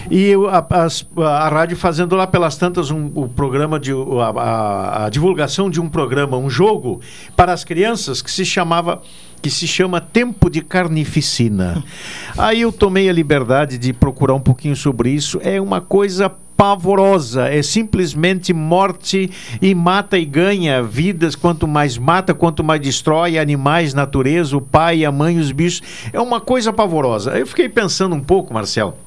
e 0.09 0.33
a, 0.49 0.83
as- 0.83 1.05
a 1.17 1.49
rádio 1.49 1.75
fazendo 1.75 2.15
lá 2.15 2.27
pelas 2.27 2.55
tantas 2.55 2.91
um, 2.91 3.11
o 3.15 3.27
programa 3.27 3.79
de 3.79 3.91
a, 3.91 4.39
a- 4.41 5.05
a 5.05 5.09
divulgação 5.09 5.69
de 5.69 5.81
um 5.81 5.89
programa, 5.89 6.37
um 6.37 6.49
jogo 6.49 7.01
para 7.35 7.51
as 7.51 7.63
crianças 7.63 8.21
que 8.21 8.31
se 8.31 8.45
chamava 8.45 9.01
que 9.41 9.49
se 9.49 9.67
chama 9.67 9.99
Tempo 9.99 10.49
de 10.49 10.61
Carnificina. 10.61 11.83
Aí 12.37 12.61
eu 12.61 12.71
tomei 12.71 13.09
a 13.09 13.13
liberdade 13.13 13.77
de 13.77 13.91
procurar 13.91 14.33
um 14.35 14.39
pouquinho 14.39 14.73
sobre 14.73 15.09
isso. 15.09 15.37
É 15.43 15.59
uma 15.59 15.81
coisa 15.81 16.31
pavorosa, 16.55 17.47
é 17.47 17.61
simplesmente 17.61 18.53
morte 18.53 19.29
e 19.61 19.75
mata 19.75 20.17
e 20.17 20.25
ganha 20.25 20.81
vidas, 20.81 21.35
quanto 21.35 21.67
mais 21.67 21.97
mata, 21.97 22.33
quanto 22.33 22.63
mais 22.63 22.81
destrói 22.81 23.37
animais, 23.37 23.93
natureza, 23.93 24.55
o 24.55 24.61
pai, 24.61 25.03
a 25.05 25.11
mãe, 25.11 25.37
os 25.37 25.51
bichos. 25.51 25.81
É 26.11 26.19
uma 26.19 26.39
coisa 26.39 26.71
pavorosa. 26.71 27.31
Eu 27.37 27.47
fiquei 27.47 27.67
pensando 27.67 28.15
um 28.15 28.21
pouco, 28.21 28.53
Marcelo. 28.53 29.02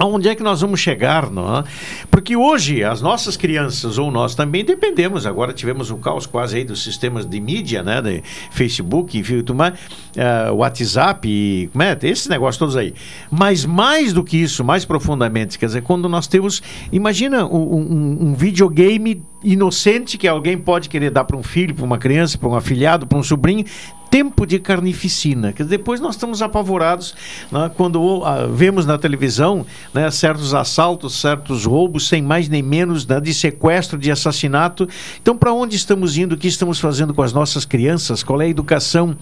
Aonde 0.00 0.30
é 0.30 0.34
que 0.34 0.42
nós 0.42 0.62
vamos 0.62 0.80
chegar, 0.80 1.30
não 1.30 1.58
é? 1.58 1.64
Porque 2.10 2.34
hoje 2.34 2.82
as 2.82 3.02
nossas 3.02 3.36
crianças 3.36 3.98
ou 3.98 4.10
nós 4.10 4.34
também 4.34 4.64
dependemos. 4.64 5.26
Agora 5.26 5.52
tivemos 5.52 5.90
um 5.90 5.98
caos 5.98 6.24
quase 6.24 6.56
aí 6.56 6.64
dos 6.64 6.82
sistemas 6.82 7.26
de 7.26 7.38
mídia, 7.38 7.82
né? 7.82 8.00
De 8.00 8.22
Facebook, 8.50 9.22
mais, 9.54 9.74
eh, 10.16 10.50
WhatsApp, 10.52 11.28
e, 11.28 11.68
como 11.70 11.82
é? 11.82 11.98
Esses 12.02 12.28
negócios 12.28 12.56
todos 12.56 12.76
aí. 12.76 12.94
Mas 13.30 13.66
mais 13.66 14.14
do 14.14 14.24
que 14.24 14.38
isso, 14.38 14.64
mais 14.64 14.86
profundamente, 14.86 15.58
quer 15.58 15.66
dizer, 15.66 15.82
quando 15.82 16.08
nós 16.08 16.26
temos, 16.26 16.62
imagina 16.90 17.44
um, 17.44 17.58
um- 17.58 18.18
um 18.28 18.34
videogame 18.34 19.22
inocente 19.44 20.16
que 20.16 20.26
alguém 20.26 20.56
pode 20.56 20.88
querer 20.88 21.10
dar 21.10 21.24
para 21.24 21.36
um 21.36 21.42
filho, 21.42 21.74
para 21.74 21.84
uma 21.84 21.98
criança, 21.98 22.38
para 22.38 22.48
um 22.48 22.54
afilhado, 22.54 23.06
para 23.06 23.18
um 23.18 23.22
sobrinho, 23.22 23.64
tempo 24.10 24.44
de 24.44 24.58
carnificina. 24.58 25.52
Que 25.52 25.62
depois 25.62 26.00
nós 26.00 26.16
estamos 26.16 26.42
apavorados 26.42 27.14
né, 27.50 27.70
quando 27.76 28.22
vemos 28.52 28.84
na 28.84 28.98
televisão 28.98 29.64
né, 29.94 30.10
certos 30.10 30.52
assaltos, 30.52 31.20
certos 31.20 31.64
roubos, 31.64 32.08
sem 32.08 32.20
mais 32.20 32.48
nem 32.48 32.62
menos, 32.62 33.06
né, 33.06 33.20
de 33.20 33.32
sequestro, 33.32 33.98
de 33.98 34.10
assassinato. 34.10 34.88
Então, 35.22 35.36
para 35.36 35.52
onde 35.52 35.76
estamos 35.76 36.18
indo? 36.18 36.34
O 36.34 36.36
que 36.36 36.48
estamos 36.48 36.80
fazendo 36.80 37.14
com 37.14 37.22
as 37.22 37.32
nossas 37.32 37.64
crianças? 37.64 38.22
Qual 38.22 38.40
é 38.42 38.46
a 38.46 38.48
educação 38.48 39.16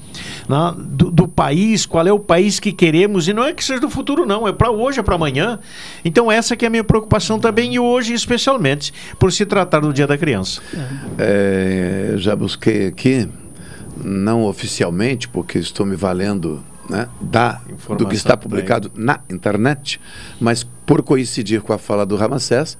né, 0.49 0.75
do, 0.79 1.11
do 1.11 1.29
país? 1.29 1.85
Qual 1.85 2.07
é 2.07 2.13
o 2.13 2.19
país 2.19 2.59
que 2.59 2.73
queremos? 2.73 3.29
E 3.29 3.35
não 3.35 3.45
é 3.45 3.53
que 3.53 3.63
seja 3.63 3.81
do 3.81 3.91
futuro, 3.91 4.25
não. 4.25 4.49
É 4.49 4.53
para 4.53 4.71
hoje, 4.71 5.01
é 5.01 5.03
para 5.03 5.15
amanhã. 5.15 5.59
Então, 6.05 6.33
essa 6.33 6.57
que 6.57 6.65
é 6.65 6.69
a 6.69 6.71
minha 6.71 6.85
preocupação 6.85 7.39
também, 7.39 7.75
e 7.75 7.79
hoje 7.79 8.15
especialmente, 8.15 8.93
por 9.19 9.33
se 9.33 9.45
tratar 9.45 9.81
do 9.81 9.93
Dia 9.93 10.07
da 10.07 10.17
Criança. 10.17 10.63
É, 11.19 12.15
já 12.17 12.35
busquei 12.35 12.87
aqui, 12.87 13.29
não 14.05 14.45
oficialmente, 14.45 15.29
porque 15.29 15.59
estou 15.59 15.85
me 15.85 15.97
valendo 15.97 16.63
né, 16.89 17.09
da, 17.21 17.61
do 17.97 18.07
que 18.07 18.15
está 18.15 18.37
publicado 18.37 18.91
na 18.95 19.21
internet, 19.31 20.01
mas 20.41 20.65
por 20.87 21.03
coincidir 21.03 21.61
com 21.61 21.73
a 21.73 21.79
fala 21.79 22.07
do 22.07 22.17
Ramacés, 22.17 22.79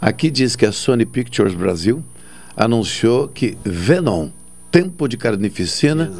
aqui 0.00 0.30
diz 0.30 0.56
que 0.56 0.66
a 0.66 0.72
Sony 0.72 1.06
Pictures 1.06 1.54
Brasil 1.54 2.02
anunciou 2.56 3.28
que 3.28 3.56
Venom, 3.64 4.30
Tempo 4.70 5.06
de 5.06 5.16
Carnificina, 5.16 6.10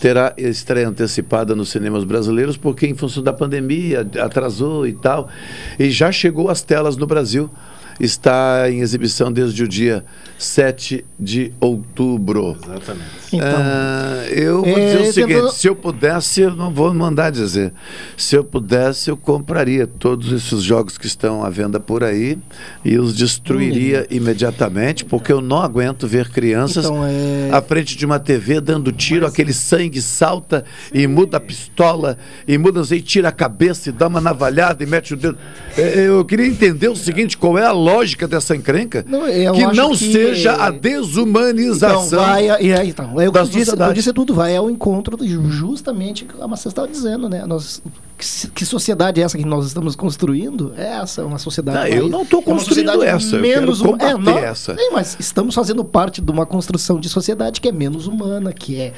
terá 0.00 0.32
estreia 0.36 0.88
antecipada 0.88 1.56
nos 1.56 1.68
cinemas 1.68 2.04
brasileiros, 2.04 2.56
porque 2.56 2.86
em 2.86 2.94
função 2.94 3.24
da 3.24 3.32
pandemia 3.32 4.08
atrasou 4.22 4.86
e 4.86 4.92
tal, 4.92 5.28
e 5.76 5.90
já 5.90 6.12
chegou 6.12 6.48
às 6.48 6.62
telas 6.62 6.96
no 6.96 7.08
Brasil 7.08 7.50
está 7.98 8.70
em 8.70 8.80
exibição 8.80 9.32
desde 9.32 9.62
o 9.64 9.68
dia 9.68 10.04
7 10.38 11.04
de 11.18 11.52
outubro. 11.60 12.56
Exatamente. 12.62 13.08
Então, 13.32 13.46
Ah, 13.60 14.24
eu 14.30 14.62
vou 14.62 14.78
é, 14.78 14.86
dizer 14.86 15.00
o 15.00 15.12
seguinte: 15.12 15.34
tentando- 15.34 15.52
se 15.52 15.66
eu 15.68 15.76
pudesse, 15.76 16.40
eu 16.40 16.54
não 16.54 16.72
vou 16.72 16.94
mandar 16.94 17.30
dizer. 17.30 17.72
Se 18.16 18.36
eu 18.36 18.44
pudesse, 18.44 19.10
eu 19.10 19.16
compraria 19.16 19.86
todos 19.86 20.32
esses 20.32 20.62
jogos 20.62 20.96
que 20.96 21.06
estão 21.06 21.44
à 21.44 21.50
venda 21.50 21.78
por 21.80 22.02
aí 22.04 22.38
e 22.84 22.98
os 22.98 23.14
destruiria 23.14 24.06
imediatamente, 24.10 25.04
porque 25.04 25.32
eu 25.32 25.40
não 25.40 25.58
aguento 25.60 26.06
ver 26.06 26.30
crianças 26.30 26.84
Então, 26.86 27.04
é- 27.04 27.50
à 27.52 27.60
frente 27.60 27.96
de 27.96 28.06
uma 28.06 28.18
TV 28.18 28.60
dando 28.60 28.92
tiro, 28.92 29.26
aquele 29.26 29.52
sangue 29.52 30.00
salta 30.00 30.64
e 30.94 31.06
muda 31.06 31.36
a 31.36 31.40
pistola, 31.40 32.16
e 32.46 32.56
muda 32.56 32.78
e 32.94 33.02
tira 33.02 33.28
a 33.28 33.32
cabeça 33.32 33.88
e 33.88 33.92
dá 33.92 34.06
uma 34.06 34.20
navalhada 34.20 34.82
e 34.84 34.86
mete 34.86 35.12
o 35.14 35.16
dedo. 35.16 35.36
É, 35.76 36.06
Eu 36.08 36.24
queria 36.24 36.46
entender 36.46 36.88
o 36.88 36.96
seguinte: 36.96 37.36
qual 37.36 37.58
é 37.58 37.66
a 37.66 37.72
lógica 37.72 37.87
dessa 38.28 38.54
encrenca? 38.56 39.04
Não, 39.08 39.26
eu 39.28 39.52
que 39.52 39.64
não 39.76 39.90
que- 39.90 40.12
seja 40.12 40.52
a 40.54 40.70
desumanização. 40.70 42.06
Então, 42.06 42.18
vai, 42.18 42.48
aí, 42.50 42.88
então, 42.88 43.20
é 43.20 43.28
o 43.28 43.32
que 43.32 43.38
eu 43.38 43.44
disse, 43.46 43.70
eu 43.78 43.92
disse 43.92 44.12
tudo, 44.12 44.34
vai 44.34 44.56
ao 44.56 44.70
encontro 44.70 45.16
de 45.16 45.28
justamente 45.50 46.24
o 46.24 46.26
que 46.26 46.42
a 46.42 46.46
Macê 46.48 46.68
estava 46.68 46.88
dizendo, 46.88 47.28
né? 47.28 47.44
Nós, 47.46 47.82
que, 48.16 48.48
que 48.50 48.66
sociedade 48.66 49.20
é 49.20 49.24
essa 49.24 49.36
que 49.38 49.44
nós 49.44 49.66
estamos 49.66 49.94
construindo? 49.96 50.72
É 50.76 50.86
essa, 51.00 51.24
uma 51.24 51.38
sociedade. 51.38 51.90
Não, 51.90 51.96
eu 51.96 52.08
não 52.08 52.20
é 52.20 52.22
uma 52.22 52.42
construindo 52.42 52.86
sociedade 52.90 53.04
essa, 53.04 53.36
eu 53.36 53.40
menos 53.42 53.80
quero 53.80 53.92
hum- 53.92 53.98
é, 54.00 54.14
nós- 54.18 54.42
essa. 54.44 54.74
Sim, 54.76 54.90
mas 54.92 55.16
estamos 55.18 55.54
fazendo 55.54 55.84
parte 55.84 56.20
de 56.20 56.30
uma 56.30 56.46
construção 56.46 56.98
de 57.00 57.08
sociedade 57.08 57.60
que 57.60 57.68
é 57.68 57.72
menos 57.72 58.06
humana, 58.06 58.52
que 58.52 58.80
é 58.80 58.92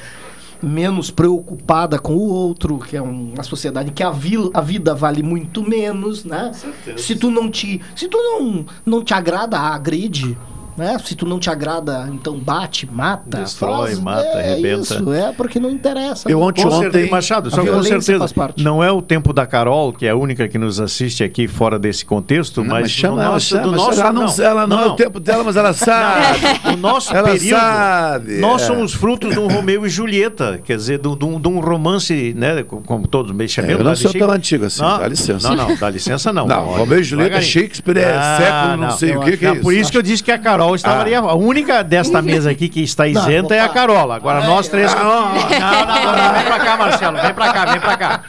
menos 0.61 1.09
preocupada 1.09 1.97
com 1.99 2.13
o 2.13 2.27
outro, 2.29 2.77
que 2.79 2.95
é 2.97 3.01
um- 3.01 3.33
uma 3.33 3.43
sociedade 3.43 3.89
em 3.89 3.93
que 3.93 4.03
a, 4.03 4.11
vil- 4.11 4.51
a 4.53 4.61
vida 4.61 4.93
vale 4.93 5.23
muito 5.23 5.61
menos, 5.67 6.23
né? 6.25 6.51
Se 6.97 7.15
tu 7.15 7.31
não 7.31 7.49
te, 7.49 7.81
se 7.95 8.07
tu 8.07 8.17
não, 8.17 8.65
não 8.85 9.03
te 9.03 9.13
agrada, 9.13 9.57
agride, 9.59 10.37
né? 10.77 10.97
Se 11.03 11.15
tu 11.15 11.25
não 11.25 11.39
te 11.39 11.49
agrada, 11.49 12.09
então 12.13 12.37
bate, 12.37 12.87
mata, 12.91 13.39
Destrói, 13.39 13.87
faz- 13.89 13.99
mata, 13.99 14.21
é 14.23 14.51
arrebenta. 14.53 14.81
Isso, 14.95 15.13
é 15.13 15.31
porque 15.31 15.59
não 15.59 15.69
interessa. 15.69 16.29
Eu 16.29 16.41
ontem- 16.41 16.69
certeza, 16.69 17.11
Machado, 17.11 17.49
só 17.51 17.65
com 17.65 17.83
certeza. 17.83 18.19
faz 18.19 18.31
parte. 18.31 18.63
Não 18.63 18.83
é 18.83 18.91
o 18.91 19.01
tempo 19.01 19.33
da 19.33 19.45
Carol, 19.45 19.91
que 19.93 20.05
é 20.05 20.09
a 20.11 20.15
única 20.15 20.47
que 20.47 20.57
nos 20.57 20.79
assiste 20.79 21.23
aqui 21.23 21.47
fora 21.47 21.77
desse 21.77 22.05
contexto, 22.05 22.61
Não, 22.63 22.69
mas, 22.71 22.81
mas 22.83 22.91
chama 22.91 23.23
ela, 23.23 23.33
nosso, 23.33 23.57
do 23.59 23.71
nosso 23.71 23.99
ela 24.01 24.13
não- 24.13 24.27
ela 24.43 24.67
não 24.67 24.81
é 24.81 24.85
o 24.87 24.95
tempo 24.95 25.19
dela, 25.19 25.43
mas 25.43 25.55
ela 25.55 25.73
sabe. 25.73 26.37
o 26.73 26.77
nosso 26.77 27.13
Ela 27.15 27.29
período, 27.31 27.59
sabe, 27.59 28.37
nós 28.39 28.61
é. 28.61 28.65
somos 28.67 28.93
frutos 28.93 29.31
de 29.33 29.39
um 29.39 29.47
Romeu 29.47 29.85
e 29.85 29.89
Julieta, 29.89 30.59
quer 30.63 30.77
dizer, 30.77 30.99
de 30.99 31.07
um- 31.07 31.15
de 31.15 31.25
um, 31.25 31.39
de 31.39 31.47
um 31.47 31.59
romance, 31.59 32.33
né, 32.35 32.63
como- 32.63 33.07
todos 33.07 33.31
me 33.31 33.47
chamam. 33.47 33.71
É, 33.71 33.73
eu 33.73 33.83
não 33.83 33.95
sou 33.95 34.11
tão 34.13 34.31
antigo 34.31 34.65
assim, 34.65 34.81
dá 34.81 35.07
licença. 35.07 35.49
Não, 35.49 35.55
não, 35.69 35.75
dá 35.75 35.89
licença 35.89 36.31
não. 36.33 36.47
Não, 36.47 36.65
Romeu 36.65 36.99
e 36.99 37.03
Julieta, 37.03 37.29
devagarinho. 37.39 37.51
Shakespeare 37.51 37.97
é 37.97 38.37
século 38.37 38.77
não 38.77 38.91
sei 38.91 39.15
o 39.17 39.21
que 39.21 39.37
que 39.37 39.45
é 39.45 39.55
Por 39.55 39.71
isso. 39.73 39.81
isso 39.81 39.91
que 39.91 39.97
eu 39.97 40.01
disse 40.01 40.23
que 40.23 40.31
a 40.31 40.37
Carol 40.37 40.60
estaria... 40.75 41.19
A 41.19 41.35
única 41.35 41.83
desta 41.83 42.21
mesa 42.21 42.51
aqui 42.51 42.69
que 42.69 42.81
está 42.81 43.07
isenta 43.07 43.55
é 43.55 43.59
a 43.59 43.69
Carola. 43.69 44.15
Agora 44.15 44.45
nós 44.45 44.67
três... 44.67 44.93
Não, 44.93 45.03
não, 45.03 45.33
não, 45.33 45.35
não, 45.39 46.17
não, 46.17 46.33
vem 46.33 46.43
pra 46.45 46.59
cá, 46.59 46.77
Marcelo, 46.77 47.21
vem 47.21 47.33
pra 47.33 47.53
cá, 47.53 47.65
vem 47.65 47.79
pra 47.81 47.97
cá. 47.97 48.23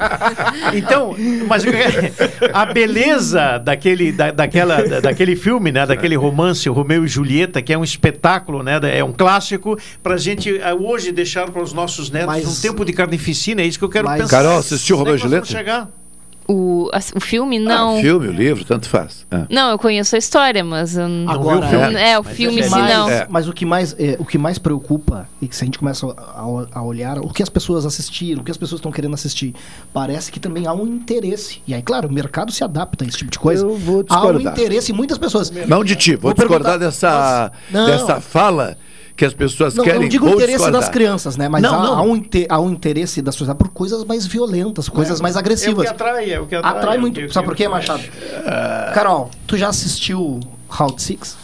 Então, 0.74 1.14
mas 1.46 1.64
a 2.52 2.66
beleza 2.66 3.58
daquele, 3.58 4.12
da, 4.12 4.30
daquela, 4.30 4.82
da- 4.82 5.00
daquele 5.00 5.36
filme, 5.36 5.70
né, 5.72 5.86
daquele 5.86 6.16
romance, 6.16 6.68
o 6.68 6.72
Romeu 6.72 7.04
e 7.04 7.08
Julieta, 7.08 7.60
que 7.62 7.72
é 7.72 7.78
um 7.78 7.84
espetáculo, 7.84 8.62
né, 8.62 8.80
é 8.96 9.04
um 9.04 9.12
clássico, 9.12 9.78
pra 10.02 10.16
gente 10.16 10.58
eh, 10.58 10.74
hoje 10.74 11.12
deixar 11.12 11.50
para 11.50 11.62
os 11.62 11.72
nossos 11.72 12.10
netos 12.10 12.58
um 12.58 12.62
tempo 12.62 12.84
de 12.84 12.92
carnificina, 12.92 13.62
é 13.62 13.66
isso 13.66 13.78
que 13.78 13.84
eu 13.84 13.88
quero 13.88 14.08
pensar. 14.08 14.28
Carol, 14.28 14.58
assistiu 14.58 14.96
é 14.96 14.98
Romeu 15.00 15.14
e 15.14 15.18
Julieta? 15.18 15.46
chegar? 15.46 15.88
O, 16.48 16.90
o 17.14 17.20
filme, 17.20 17.58
não. 17.58 17.98
Ah, 17.98 18.00
filme, 18.00 18.28
o 18.28 18.32
livro, 18.32 18.64
tanto 18.64 18.88
faz. 18.88 19.26
É. 19.30 19.42
Não, 19.48 19.70
eu 19.70 19.78
conheço 19.78 20.14
a 20.16 20.18
história, 20.18 20.64
mas 20.64 20.96
eu 20.96 21.08
não. 21.08 21.32
Agora, 21.32 21.66
É, 21.98 22.18
o 22.18 22.22
filme, 22.22 22.60
Mas 22.60 22.70
se 22.70 22.76
não. 22.76 23.08
Mas 23.28 23.48
o 23.48 23.52
que 23.52 23.64
mais, 23.64 23.94
é, 23.98 24.16
o 24.18 24.24
que 24.24 24.36
mais 24.36 24.58
preocupa, 24.58 25.28
e 25.40 25.46
que 25.46 25.54
se 25.54 25.62
a 25.62 25.66
gente 25.66 25.78
começa 25.78 26.06
a, 26.06 26.66
a 26.72 26.82
olhar 26.82 27.18
o 27.18 27.28
que 27.32 27.42
as 27.42 27.48
pessoas 27.48 27.86
assistiram, 27.86 28.42
o 28.42 28.44
que 28.44 28.50
as 28.50 28.56
pessoas 28.56 28.80
estão 28.80 28.90
querendo 28.90 29.14
assistir, 29.14 29.54
parece 29.92 30.32
que 30.32 30.40
também 30.40 30.66
há 30.66 30.72
um 30.72 30.86
interesse. 30.86 31.62
E 31.66 31.74
aí, 31.74 31.82
claro, 31.82 32.08
o 32.08 32.12
mercado 32.12 32.50
se 32.50 32.64
adapta 32.64 33.04
a 33.04 33.08
esse 33.08 33.18
tipo 33.18 33.30
de 33.30 33.38
coisa. 33.38 33.64
Eu 33.64 33.76
vou 33.76 34.04
há 34.08 34.18
um 34.18 34.32
discordar. 34.32 34.52
interesse 34.52 34.92
em 34.92 34.94
muitas 34.94 35.18
pessoas. 35.18 35.50
Não 35.68 35.84
de 35.84 35.94
ti, 35.96 36.12
vou, 36.16 36.22
Vou 36.22 36.34
discordar 36.34 36.78
dessa, 36.78 37.52
Não. 37.70 37.86
dessa 37.86 38.20
fala 38.20 38.76
que 39.16 39.24
as 39.24 39.34
pessoas 39.34 39.74
Não, 39.74 39.84
querem. 39.84 40.00
não 40.02 40.08
digo 40.08 40.24
o 40.26 40.30
interesse 40.30 40.52
discordar. 40.52 40.80
das 40.80 40.88
crianças, 40.90 41.36
né? 41.36 41.48
Mas 41.48 41.62
Não, 41.62 41.74
há, 41.74 41.82
não. 41.82 41.94
há 41.98 42.02
um, 42.02 42.22
há 42.48 42.60
um 42.60 42.70
interesse 42.70 43.20
da 43.22 43.30
sociedade 43.30 43.58
por 43.58 43.68
coisas 43.68 44.04
mais 44.04 44.26
violentas, 44.26 44.88
coisas 44.88 45.20
mais 45.20 45.36
agressivas. 45.36 45.86
É 45.86 45.90
o 45.90 45.94
que 45.94 46.02
atrai, 46.02 46.30
é 46.32 46.40
o 46.40 46.46
que 46.46 46.54
atrai. 46.54 46.72
Atrai 46.78 46.96
é 46.96 47.00
muito. 47.00 47.20
que- 47.20 47.32
Sabe 47.32 47.46
por 47.46 47.54
quê, 47.56 47.68
Machado? 47.68 48.02
Carol, 48.94 49.30
tu 49.46 49.56
já 49.56 49.68
assistiu 49.68 50.40
Route 50.68 51.02
6? 51.02 51.36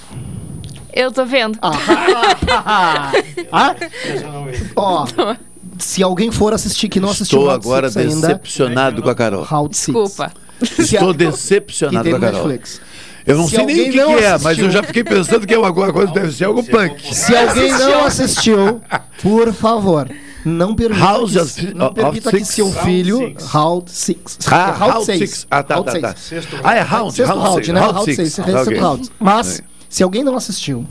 Eu 0.95 1.13
tô 1.13 1.25
vendo. 1.27 1.59
Ah, 1.63 3.13
Ó, 4.75 5.07
se 5.79 6.03
alguém 6.03 6.31
for 6.31 6.53
assistir 6.53 6.89
que 6.89 6.99
não 7.01 7.11
assistiu 7.11 7.39
Estou 7.41 7.51
agora 7.51 7.91
6 7.91 8.15
ainda, 8.15 8.27
decepcionado 8.29 9.03
com 9.03 9.11
a 9.11 9.15
Carol. 9.15 9.45
Route 9.45 9.77
6. 9.77 9.87
Desculpa. 9.97 10.33
Estou 10.61 11.13
decepcionado 11.15 12.09
com 12.11 12.17
a 12.17 12.21
Carol. 12.21 12.49
Netflix. 12.49 12.81
Eu 13.29 13.37
não 13.37 13.45
Se 13.49 13.57
sei 13.57 13.67
nem 13.67 13.77
o 13.77 13.79
alguém 13.79 13.91
que, 13.93 13.97
não 13.99 14.17
que 14.17 14.25
é, 14.25 14.31
mas 14.31 14.45
assistiu- 14.47 14.65
eu 14.65 14.71
já 14.71 14.83
fiquei 14.83 15.05
pensando 15.05 15.47
que 15.47 15.53
é 15.53 15.57
alguma 15.57 15.93
coisa, 15.93 16.13
deve 16.13 16.33
ser 16.33 16.45
algo 16.47 16.63
punk. 16.65 17.15
Se 17.15 17.37
alguém 17.37 17.71
não 17.73 18.05
assistiu, 18.07 18.81
por 19.23 19.53
favor, 19.53 20.11
não 20.45 20.75
permita, 20.75 21.05
House 21.05 21.33
que, 21.33 21.39
of- 21.39 21.75
não 21.75 21.87
of 21.89 21.95
permita 21.95 22.31
que 22.31 22.39
Six? 22.39 22.49
seu 22.55 22.71
Round 22.71 22.85
filho 22.87 23.19
Six. 23.19 23.45
Route 23.45 23.91
6. 23.91 24.19
Ah, 24.51 24.71
Route 24.71 25.05
Six. 25.05 25.47
Ah, 25.51 25.63
tá, 25.63 25.83
tá, 25.83 26.01
tá. 26.01 26.15
Six. 26.17 26.49
Ah, 26.65 26.75
é 26.75 26.81
Round, 26.81 27.13
Sexto 27.15 27.29
Round 27.29 27.45
round, 27.45 27.57
Six, 27.67 27.75
né? 27.75 27.81
Round 27.81 27.95
Route 27.99 28.15
Six. 28.15 28.33
6, 28.35 28.39
Ah, 28.39 28.45
sexto 28.53 28.69
ok. 28.69 28.79
round. 28.81 29.11
Mas, 29.21 29.61
É. 29.61 29.63
se 29.91 30.03
alguém 30.03 30.25
não 30.25 30.35
assistiu, 30.35 30.87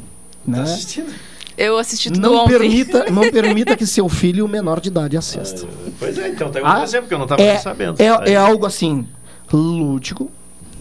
né? 0.46 0.64
Eu 1.58 1.80
assisti 1.80 2.12
tudo 2.12 2.22
Não 2.22 2.36
ontem. 2.44 2.50
permita, 2.60 3.06
não 3.10 3.24
permita 3.32 3.76
que 3.76 3.88
seu 3.88 4.08
filho 4.08 4.48
menor 4.48 4.80
de 4.80 4.90
idade 4.90 5.18
assista. 5.18 5.66
Pois 5.98 6.16
é, 6.20 6.30
então, 6.30 6.52
tá 6.52 6.60
Ah, 6.64 6.74
acontecendo, 6.74 7.02
porque 7.02 7.14
eu 7.16 7.18
não 7.18 7.26
estava 7.26 7.42
é, 7.42 7.54
nem 7.54 7.62
sabendo. 7.64 7.96
é, 8.00 8.32
é 8.34 8.36
algo 8.36 8.64
assim, 8.68 9.08
lúdico, 9.52 10.30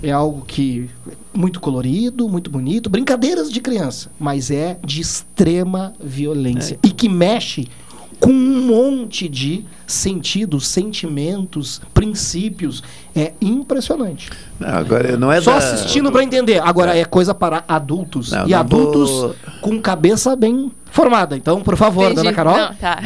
é 0.09 0.13
algo 0.13 0.43
que 0.47 0.89
muito 1.35 1.61
colorido, 1.61 2.29
muito 2.29 2.51
bonito, 2.51 2.89
brincadeiras 2.89 3.51
de 3.51 3.61
criança, 3.61 4.11
mas 4.19 4.51
é 4.51 4.79
de 4.85 5.01
extrema 5.01 5.93
violência. 6.01 6.79
E 6.83 6.91
que 6.91 7.09
mexe 7.09 7.69
com 8.19 8.31
um 8.31 8.67
monte 8.67 9.29
de 9.29 9.65
sentidos, 9.87 10.67
sentimentos, 10.69 11.81
princípios. 11.95 12.83
É 13.15 13.33
impressionante. 13.41 14.31
Não, 14.59 14.69
agora 14.69 15.17
não 15.17 15.31
é 15.33 15.41
Só 15.41 15.53
da- 15.53 15.59
assistindo 15.59 16.11
para 16.11 16.23
entender. 16.25 16.61
Agora 16.63 16.97
é 16.97 17.05
coisa 17.05 17.35
para 17.35 17.65
adultos 17.69 18.31
Não, 18.33 18.47
e 18.47 18.51
não 18.51 18.59
adultos 18.59 19.11
vou- 19.11 19.35
com 19.61 19.81
cabeça 19.81 20.35
bem 20.37 20.71
formada. 20.91 21.37
Então, 21.37 21.61
por 21.61 21.77
favor, 21.77 22.05
Entendi. 22.05 22.17
dona 22.17 22.33
Carol. 22.33 22.57
Não, 22.57 22.75
tá. 22.75 22.99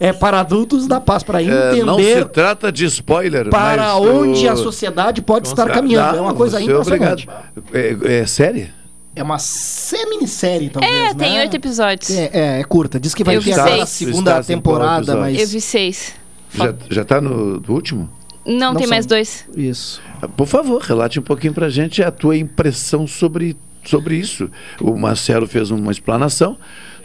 é, 0.00 0.08
é 0.08 0.12
para 0.12 0.40
adultos 0.40 0.86
da 0.86 1.00
paz, 1.00 1.22
para 1.22 1.40
É, 1.42 1.44
entender 1.44 1.84
não 1.84 1.98
se 1.98 2.24
trata 2.26 2.72
de 2.72 2.84
spoiler. 2.86 3.48
para 3.50 3.94
mas 3.94 3.94
onde 4.02 4.46
o- 4.46 4.50
a 4.52 4.56
sociedade 4.56 5.20
pode 5.22 5.48
estar 5.48 5.66
Não, 5.66 5.74
caminhando. 5.74 6.16
é 6.16 6.20
uma 6.20 6.34
coisa 6.34 6.58
é 6.60 6.62
obrigado. 6.64 7.20
impressionante. 7.20 7.28
É, 7.72 8.20
é 8.22 8.26
série? 8.26 8.70
É 9.16 9.22
uma 9.22 9.38
semi-minissérie, 9.38 10.68
talvez. 10.68 10.94
É, 10.94 11.14
tem 11.14 11.32
né? 11.32 11.40
oito 11.40 11.56
episódios. 11.56 12.10
É, 12.10 12.30
é, 12.34 12.60
é 12.60 12.64
curta. 12.64 13.00
Diz 13.00 13.14
que 13.14 13.24
vai 13.24 13.40
ter 13.40 13.52
agora 13.54 13.82
a 13.82 13.86
segunda 13.86 14.44
temporada, 14.44 15.16
mas. 15.16 15.40
Eu 15.40 15.48
vi 15.48 15.60
seis. 15.60 16.12
Já, 16.52 16.74
já 16.90 17.04
tá 17.04 17.18
no, 17.18 17.58
no 17.58 17.74
último? 17.74 18.10
Não, 18.44 18.72
Não 18.72 18.74
tem 18.74 18.86
são. 18.86 18.94
mais 18.94 19.06
dois. 19.06 19.44
Isso. 19.56 20.00
Por 20.36 20.46
favor, 20.46 20.80
relate 20.82 21.18
um 21.18 21.22
pouquinho 21.22 21.52
pra 21.52 21.68
gente 21.68 22.02
a 22.02 22.10
tua 22.10 22.36
impressão 22.36 23.06
sobre, 23.06 23.56
sobre 23.84 24.16
isso. 24.16 24.50
O 24.80 24.96
Marcelo 24.96 25.46
fez 25.48 25.70
uma 25.70 25.90
explanação. 25.90 26.56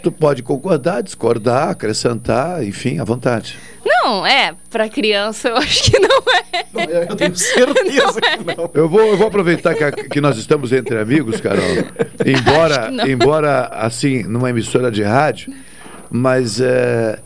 Tu 0.04 0.12
pode 0.12 0.42
concordar, 0.42 1.02
discordar, 1.04 1.70
acrescentar, 1.70 2.64
enfim, 2.64 2.98
à 3.00 3.04
vontade. 3.04 3.58
Não, 3.86 4.26
é, 4.26 4.54
pra 4.70 4.90
criança 4.90 5.50
eu 5.50 5.58
acho 5.58 5.84
que 5.92 6.00
não 6.00 6.20
é. 6.54 7.08
Eu 7.10 7.16
tenho 7.16 7.36
certeza 7.36 8.20
que 8.22 8.44
não. 8.44 8.70
Eu 8.74 8.90
vou, 8.90 9.02
eu 9.02 9.18
vou 9.18 9.28
aproveitar 9.28 9.76
que, 9.76 9.84
a- 9.84 9.92
que 9.92 10.20
nós 10.20 10.38
estamos 10.38 10.72
entre 10.74 10.98
amigos, 10.98 11.40
Carol. 11.40 11.62
Embora, 12.26 12.90
não. 12.90 13.08
embora 13.08 13.66
assim, 13.74 14.24
numa 14.24 14.50
emissora 14.50 14.90
de 14.92 15.04
rádio, 15.04 15.54
mas 16.10 16.60
é, 16.60 17.20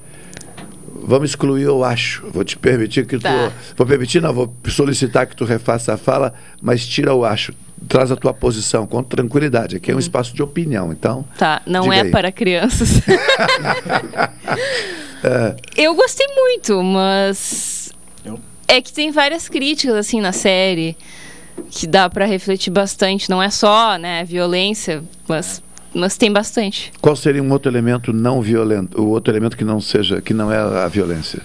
vamos 0.94 1.30
excluir, 1.30 1.64
eu 1.64 1.84
acho. 1.84 2.26
Vou 2.32 2.44
te 2.44 2.58
permitir 2.58 3.06
que 3.06 3.18
tu. 3.18 3.24
Tá. 3.24 3.52
Vou 3.78 3.88
permitir, 3.88 4.22
não, 4.22 4.34
vou 4.34 4.54
solicitar 4.68 5.26
que 5.28 5.36
tu 5.36 5.46
refaça 5.46 5.94
a 5.94 5.98
fala, 5.98 6.34
mas 6.62 6.86
tira 6.86 7.14
o 7.14 7.24
acho. 7.24 7.54
Traz 7.88 8.12
a 8.12 8.16
tua 8.16 8.34
posição 8.34 8.86
com 8.88 9.04
tranquilidade. 9.04 9.76
Aqui 9.78 9.92
é 9.92 9.96
um 9.96 10.00
espaço 10.00 10.34
de 10.34 10.42
opinião, 10.42 10.92
então. 10.92 11.26
Tá, 11.38 11.62
não 11.66 11.92
é 11.94 12.02
aí. 12.02 12.12
para 12.12 12.32
crianças. 12.32 13.02
É, 15.24 15.56
Eu 15.76 15.96
gostei 15.96 16.28
muito, 16.36 16.84
mas 16.84 17.92
é 18.68 18.80
que 18.82 18.94
tem 18.94 19.10
várias 19.12 19.50
críticas 19.50 19.96
assim 19.96 20.22
na 20.22 20.32
série 20.32 20.96
que 21.72 21.88
dá 21.88 22.08
pra 22.10 22.26
refletir 22.26 22.70
bastante. 22.72 23.30
Não 23.30 23.42
é 23.42 23.50
só, 23.50 23.98
né, 23.98 24.24
violência, 24.24 25.04
mas 25.28 25.64
mas 25.98 26.18
tem 26.18 26.30
bastante. 26.32 26.92
qual 27.00 27.16
seria 27.16 27.42
um 27.42 27.50
outro 27.52 27.72
elemento 27.72 28.12
não 28.12 28.42
violento, 28.42 29.02
o 29.02 29.08
outro 29.12 29.32
elemento 29.34 29.56
que 29.56 29.64
não 29.64 29.80
seja, 29.80 30.22
que 30.22 30.34
não 30.34 30.52
é 30.52 30.58
a 30.58 30.88
violência? 30.90 31.42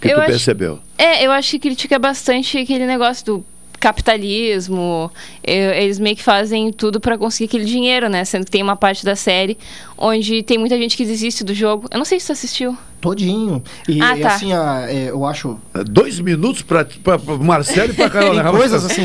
Que 0.00 0.08
Eu 0.08 0.16
tu 0.16 0.20
acho- 0.22 0.30
percebeu? 0.30 0.80
É, 0.98 1.24
eu 1.24 1.30
acho 1.30 1.52
que 1.52 1.58
critica 1.60 2.00
bastante 2.00 2.58
aquele 2.58 2.84
negócio 2.84 3.24
do 3.24 3.44
capitalismo. 3.82 5.10
Eles 5.42 5.98
meio 5.98 6.14
que 6.14 6.22
fazem 6.22 6.72
tudo 6.72 7.00
pra 7.00 7.18
conseguir 7.18 7.46
aquele 7.46 7.64
dinheiro, 7.64 8.08
né? 8.08 8.24
Sendo 8.24 8.44
que 8.44 8.50
tem 8.50 8.62
uma 8.62 8.76
parte 8.76 9.04
da 9.04 9.16
série 9.16 9.58
onde 9.98 10.42
tem 10.44 10.56
muita 10.56 10.78
gente 10.78 10.96
que 10.96 11.04
desiste 11.04 11.42
do 11.42 11.52
jogo. 11.52 11.88
Eu 11.90 11.98
não 11.98 12.04
sei 12.04 12.20
se 12.20 12.26
você 12.26 12.32
assistiu. 12.32 12.78
Todinho. 13.02 13.62
E, 13.88 14.00
Ah, 14.00 14.16
e 14.16 14.20
tá. 14.22 14.34
assim, 14.34 14.52
a- 14.52 14.86
é, 14.88 15.10
eu 15.10 15.26
acho. 15.26 15.58
Dois 15.90 16.20
minutos 16.20 16.62
para 16.62 16.86
o 17.26 17.44
Marcelo 17.44 17.90
e 17.92 17.94
para 17.94 18.08
Carol. 18.10 18.34
Tem 18.34 18.42
né? 18.44 18.50
coisas 18.50 18.84
assim. 18.84 19.02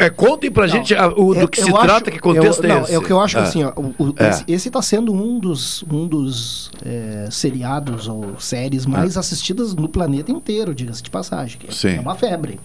É, 0.00 0.10
contem 0.10 0.50
pra 0.50 0.66
gente 0.66 0.94
a- 0.94 1.06
o, 1.08 1.32
do 1.32 1.40
Eu- 1.42 1.48
que 1.48 1.62
se 1.62 1.70
acho- 1.70 1.80
trata, 1.80 2.10
que 2.10 2.18
contexto 2.18 2.64
eu, 2.64 2.70
é 2.70 2.74
não, 2.74 2.82
esse. 2.82 2.92
É 2.94 2.98
o 2.98 3.02
que 3.02 3.12
eu 3.12 3.20
acho 3.20 3.36
que 3.36 3.42
Ah. 3.42 3.44
assim, 3.46 3.62
ó, 3.64 3.72
o- 3.76 3.94
o- 4.10 4.14
É. 4.18 4.28
esse, 4.30 4.44
esse 4.48 4.70
tá 4.70 4.82
sendo 4.82 5.14
um 5.14 5.38
dos, 5.38 5.84
um 5.90 6.06
dos 6.08 6.70
é, 6.84 7.28
seriados 7.30 8.08
ou 8.08 8.34
séries 8.40 8.84
mais 8.84 9.16
assistidas 9.16 9.74
no 9.74 9.88
planeta 9.88 10.30
inteiro, 10.32 10.74
diga-se 10.74 11.02
de 11.02 11.08
passagem. 11.10 11.58
que 11.58 11.68
é- 11.68 11.72
Sim. 11.72 11.96
É 11.96 12.00
uma 12.00 12.16
febre. 12.16 12.58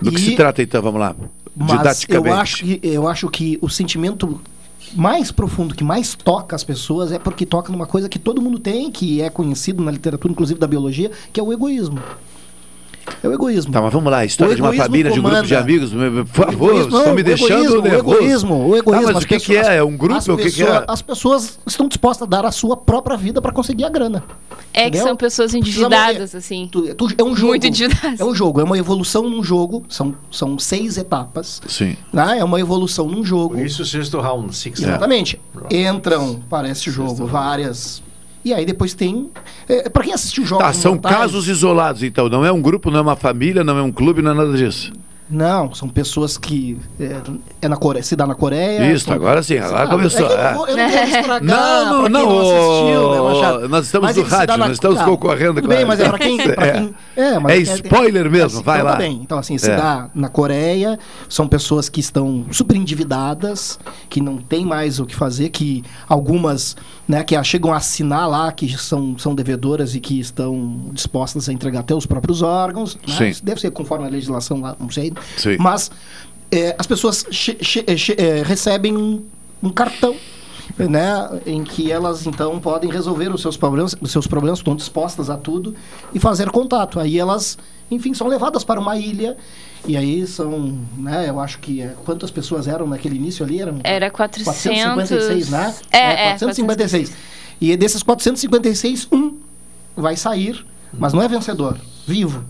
Do 0.00 0.12
que 0.12 0.20
E- 0.20 0.24
se 0.24 0.36
trata 0.36 0.62
então, 0.62 0.80
vamos 0.80 1.00
lá. 1.00 1.16
Mas 1.56 1.70
eu 1.70 1.76
Didaticamente. 1.78 2.36
acho, 2.40 2.64
que, 2.64 2.80
eu 2.82 3.08
acho 3.08 3.28
que 3.28 3.58
o 3.60 3.68
sentimento 3.68 4.40
mais 4.94 5.30
profundo, 5.32 5.74
que 5.74 5.84
mais 5.84 6.14
toca 6.14 6.54
as 6.54 6.64
pessoas, 6.64 7.12
é 7.12 7.18
porque 7.18 7.46
toca 7.46 7.72
numa 7.72 7.86
coisa 7.86 8.08
que 8.08 8.18
todo 8.18 8.42
mundo 8.42 8.58
tem, 8.58 8.90
que 8.90 9.20
é 9.20 9.30
conhecido 9.30 9.82
na 9.82 9.90
literatura, 9.90 10.32
inclusive 10.32 10.58
da 10.58 10.66
biologia, 10.66 11.10
que 11.32 11.40
é 11.40 11.42
o 11.42 11.52
egoísmo. 11.52 12.00
É 13.22 13.28
o 13.28 13.32
egoísmo. 13.32 13.72
Tá, 13.72 13.80
mas 13.80 13.92
vamos 13.92 14.10
lá, 14.10 14.18
a 14.18 14.24
história 14.24 14.52
O 14.52 14.56
de 14.56 14.60
uma 14.62 14.68
egoísmo 14.70 14.84
família, 14.84 15.12
de 15.12 15.20
um 15.20 15.22
grupo 15.22 15.42
de 15.42 15.48
comanda. 15.54 15.60
amigos, 15.64 15.90
por 15.92 16.26
favor, 16.26 16.52
egoísmo, 16.70 16.86
estão 16.88 17.06
não, 17.06 17.14
me 17.14 17.20
o 17.20 17.24
deixando 17.24 17.52
egoísmo, 17.52 17.78
o 17.78 17.82
nervoso. 17.82 18.16
egoísmo, 18.16 18.54
o 18.68 18.76
egoísmo. 18.76 18.92
Ah, 18.94 19.06
mas 19.12 19.16
as 19.16 19.22
o 19.22 19.26
que, 19.28 19.38
que 19.38 19.46
pessoas- 19.48 19.68
é? 19.68 19.76
É 19.76 19.84
um 19.84 19.96
grupo? 19.96 20.14
as 20.16 20.28
O 20.28 20.36
que, 20.36 20.42
que 20.44 20.50
pessoas- 20.50 20.82
é? 20.82 20.84
As 20.88 21.02
pessoas 21.02 21.58
estão 21.66 21.86
dispostas 21.88 22.26
a 22.26 22.30
dar 22.30 22.44
a 22.44 22.50
sua 22.50 22.76
própria 22.76 23.16
vida 23.16 23.40
para 23.40 23.52
conseguir 23.52 23.84
a 23.84 23.88
grana. 23.88 24.24
É 24.74 24.82
que 24.82 24.88
Entendeu? 24.88 25.06
são 25.06 25.16
pessoas 25.16 25.54
endividadas, 25.54 26.34
assim. 26.34 26.68
Tu- 26.72 26.94
tu- 26.94 27.08
é 27.16 27.22
um 27.22 27.36
jogo. 27.36 27.48
Muito 27.48 27.66
endividadas. 27.66 28.18
É 28.18 28.24
um 28.24 28.34
jogo, 28.34 28.60
é 28.60 28.64
uma 28.64 28.76
evolução 28.78 29.28
num 29.28 29.42
jogo. 29.44 29.84
São, 29.88 30.14
são 30.30 30.58
seis 30.58 30.96
etapas. 30.96 31.60
Sim. 31.68 31.96
Né? 32.12 32.38
É 32.38 32.44
uma 32.44 32.58
evolução 32.58 33.06
num 33.06 33.22
jogo. 33.24 33.58
Isso, 33.60 33.84
sexto 33.84 34.18
round, 34.20 34.56
six 34.56 34.80
É. 34.80 34.86
round. 34.86 34.96
Exatamente. 34.96 35.40
Entram 35.70 36.40
para 36.50 36.68
esse 36.68 36.90
jogo 36.90 37.26
várias. 37.26 38.02
E 38.44 38.52
aí 38.52 38.64
depois 38.66 38.92
tem. 38.94 39.30
É, 39.68 39.88
para 39.88 40.02
quem 40.04 40.12
assistiu 40.12 40.44
jogos. 40.44 40.64
Tá, 40.66 40.72
são 40.72 40.92
mortais- 40.94 41.16
casos 41.16 41.48
isolados, 41.48 42.02
então. 42.02 42.28
Não 42.28 42.44
é 42.44 42.50
um 42.52 42.60
grupo, 42.60 42.90
não 42.90 42.98
é 42.98 43.02
uma 43.02 43.16
família, 43.16 43.62
não 43.62 43.78
é 43.78 43.82
um 43.82 43.92
clube, 43.92 44.20
não 44.22 44.32
é 44.32 44.34
nada 44.34 44.52
disso. 44.56 44.92
Não, 45.30 45.72
são 45.72 45.88
pessoas 45.88 46.36
que. 46.36 46.76
É, 47.00 47.16
é 47.62 47.68
na 47.68 47.76
Coreia, 47.76 48.02
se 48.02 48.14
dá 48.14 48.26
na 48.26 48.34
Coreia. 48.34 48.92
Isso, 48.92 49.06
são- 49.06 49.14
agora 49.14 49.42
sim, 49.42 49.56
agora 49.56 49.84
Ah, 49.84 49.86
começou. 49.88 50.26
é 50.26 50.32
eu 50.32 50.36
é. 50.38 50.44
não 50.50 50.54
vou- 50.58 50.68
eu 50.68 50.76
não 50.76 50.88
vou 50.90 50.98
estragar 51.08 51.42
Não, 51.42 51.84
não, 51.86 52.00
pra 52.02 52.02
quem 52.02 52.12
não, 52.28 52.40
assistiu, 52.40 53.60
né, 53.62 53.68
nós 53.68 53.84
estamos 53.86 54.08
Mas 54.08 54.16
no 54.16 54.22
dá 54.24 54.36
rádio, 54.36 54.56
na- 54.58 54.64
nós 54.66 54.72
estamos 54.72 54.98
tá, 54.98 55.04
concorrendo 55.06 55.54
tudo 55.54 55.62
com 55.62 55.68
bem, 55.68 55.84
a- 55.84 55.86
mas 55.86 56.00
é 56.00 56.08
pra 56.08 56.18
quem. 56.18 56.38
É. 56.38 56.72
quem- 56.72 56.94
é, 57.16 57.38
mas 57.38 57.68
É 57.70 57.74
spoiler 57.76 58.30
mesmo, 58.30 58.58
assim, 58.58 58.62
vai 58.62 58.78
então 58.80 58.86
lá. 58.86 58.92
tá 58.92 58.98
bem. 58.98 59.20
Então, 59.22 59.38
assim, 59.38 59.56
se 59.56 59.70
É. 59.70 59.76
dá 59.76 60.10
na 60.14 60.28
Coreia, 60.28 60.98
são 61.30 61.48
pessoas 61.48 61.88
que 61.88 62.00
estão 62.00 62.44
super 62.50 62.76
endividadas, 62.76 63.78
que 64.10 64.20
não 64.20 64.36
tem 64.36 64.66
mais 64.66 65.00
o 65.00 65.06
que 65.06 65.14
fazer, 65.14 65.48
que 65.48 65.82
algumas, 66.06 66.76
né, 67.12 67.22
que 67.22 67.44
chegam 67.44 67.70
a 67.74 67.76
assinar 67.76 68.26
lá, 68.26 68.50
que 68.50 68.66
são, 68.78 69.18
são 69.18 69.34
devedoras 69.34 69.94
e 69.94 70.00
que 70.00 70.18
estão 70.18 70.88
dispostas 70.94 71.46
a 71.46 71.52
entregar 71.52 71.80
até 71.80 71.94
os 71.94 72.06
próprios 72.06 72.40
órgãos. 72.40 72.96
né? 73.06 73.32
Deve 73.42 73.60
ser 73.60 73.70
conforme 73.70 74.06
a 74.06 74.08
legislação 74.08 74.62
lá, 74.62 74.74
não 74.80 74.90
sei. 74.90 75.12
Sim. 75.36 75.58
Mas 75.60 75.90
é, 76.50 76.74
as 76.78 76.86
pessoas 76.86 77.26
é, 78.16 78.42
recebem 78.42 78.96
um, 78.96 79.22
um 79.62 79.68
cartão. 79.68 80.16
Né, 80.78 81.40
em 81.44 81.62
que 81.62 81.92
elas 81.92 82.26
então 82.26 82.58
podem 82.58 82.90
resolver 82.90 83.28
os 83.28 83.42
seus 83.42 83.58
problemas, 83.58 83.94
os 84.00 84.10
seus 84.10 84.26
problemas 84.26 84.60
estão 84.60 84.74
dispostas 84.74 85.28
a 85.28 85.36
tudo 85.36 85.74
e 86.14 86.18
fazer 86.18 86.50
contato. 86.50 86.98
Aí 86.98 87.18
elas, 87.18 87.58
enfim, 87.90 88.14
são 88.14 88.26
levadas 88.26 88.64
para 88.64 88.80
uma 88.80 88.96
ilha 88.96 89.36
e 89.86 89.96
aí 89.96 90.26
são, 90.26 90.78
né, 90.96 91.28
eu 91.28 91.40
acho 91.40 91.58
que 91.58 91.80
é, 91.82 91.94
quantas 92.04 92.30
pessoas 92.30 92.68
eram 92.68 92.86
naquele 92.86 93.16
início 93.16 93.44
ali 93.44 93.60
eram 93.60 93.80
Era 93.82 94.10
400... 94.10 94.52
456, 94.54 95.50
né? 95.50 95.74
É, 95.90 95.98
é, 95.98 96.38
456. 96.38 97.12
E 97.60 97.76
desses 97.76 98.02
456, 98.02 99.08
um 99.12 99.36
vai 99.96 100.16
sair, 100.16 100.64
mas 100.92 101.12
não 101.12 101.22
é 101.22 101.28
vencedor, 101.28 101.76
vivo. 102.06 102.44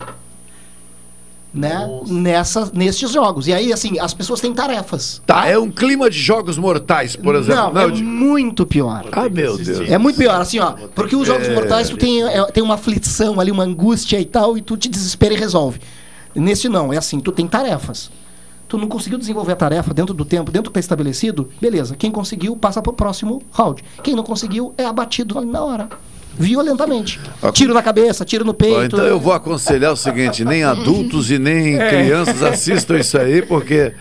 Né? 1.55 1.87
Nessa, 2.07 2.71
nestes 2.73 3.11
jogos. 3.11 3.47
E 3.47 3.53
aí, 3.53 3.75
assim, 3.75 3.99
as 3.99 4.15
pessoas 4.15 4.41
têm 4.41 4.55
tarefas. 4.55 5.21
Tá, 5.27 5.47
é 5.47 5.59
um 5.59 5.71
clima 5.71 6.09
de 6.09 6.19
jogos 6.19 6.57
mortais, 6.57 7.15
por 7.15 7.35
exemplo. 7.35 7.75
Não, 7.75 7.81
é 7.83 7.91
de- 7.91 8.03
muito 8.03 8.65
pior. 8.65 9.07
Ah, 9.13 9.29
meu 9.29 9.59
Deus. 9.59 9.87
É 9.87 9.99
muito 9.99 10.17
pior, 10.17 10.41
assim, 10.41 10.59
ó. 10.61 10.73
Porque 10.95 11.15
os 11.15 11.27
jogos 11.27 11.47
É, 11.49 11.55
mortais, 11.55 11.91
tu 11.91 11.99
tem, 11.99 12.23
é, 12.23 12.43
tem 12.47 12.63
uma 12.63 12.77
aflição 12.77 13.39
ali, 13.39 13.51
uma 13.51 13.65
angústia 13.65 14.19
e 14.19 14.25
tal, 14.25 14.57
e 14.57 14.63
tu 14.63 14.79
te 14.79 14.89
desespera 14.89 15.35
e 15.35 15.37
resolve. 15.37 15.79
Neste 16.35 16.69
não, 16.69 16.93
é 16.93 16.97
assim, 16.99 17.21
tu 17.21 17.31
tem 17.33 17.47
tarefas. 17.47 18.11
Tu 18.69 18.79
não 18.79 18.89
conseguiu 18.89 19.19
desenvolver 19.19 19.53
a 19.53 19.57
tarefa 19.57 19.93
dentro 19.93 20.15
do 20.15 20.25
tempo, 20.25 20.51
dentro 20.51 20.71
do 20.71 20.73
que 20.73 20.79
está 20.79 20.95
estabelecido, 20.95 21.49
beleza. 21.61 21.95
Quem 21.95 22.11
conseguiu, 22.11 22.57
passa 22.57 22.81
para 22.81 22.91
o 22.91 22.95
próximo 22.95 23.43
round. 23.53 23.83
Quem 24.03 24.15
não 24.15 24.23
conseguiu, 24.23 24.73
é 24.79 24.85
abatido 24.87 25.37
ali 25.39 25.47
na 25.47 25.63
hora. 25.63 25.89
Violentamente. 26.39 27.21
Tiro 27.53 27.75
na 27.75 27.83
cabeça, 27.83 28.25
tiro 28.25 28.45
no 28.45 28.55
peito. 28.55 28.97
Então 28.97 29.01
eu 29.05 29.21
vou 29.21 29.35
aconselhar 29.35 29.93
o 29.93 29.97
seguinte: 29.97 30.45
nem 30.45 30.65
adultos 30.65 31.31
e 31.31 31.39
nem 31.39 31.79
É. 31.79 31.91
crianças 31.91 32.43
assistam 32.43 32.99
isso 32.99 33.19
aí, 33.19 33.43
porque 33.43 33.93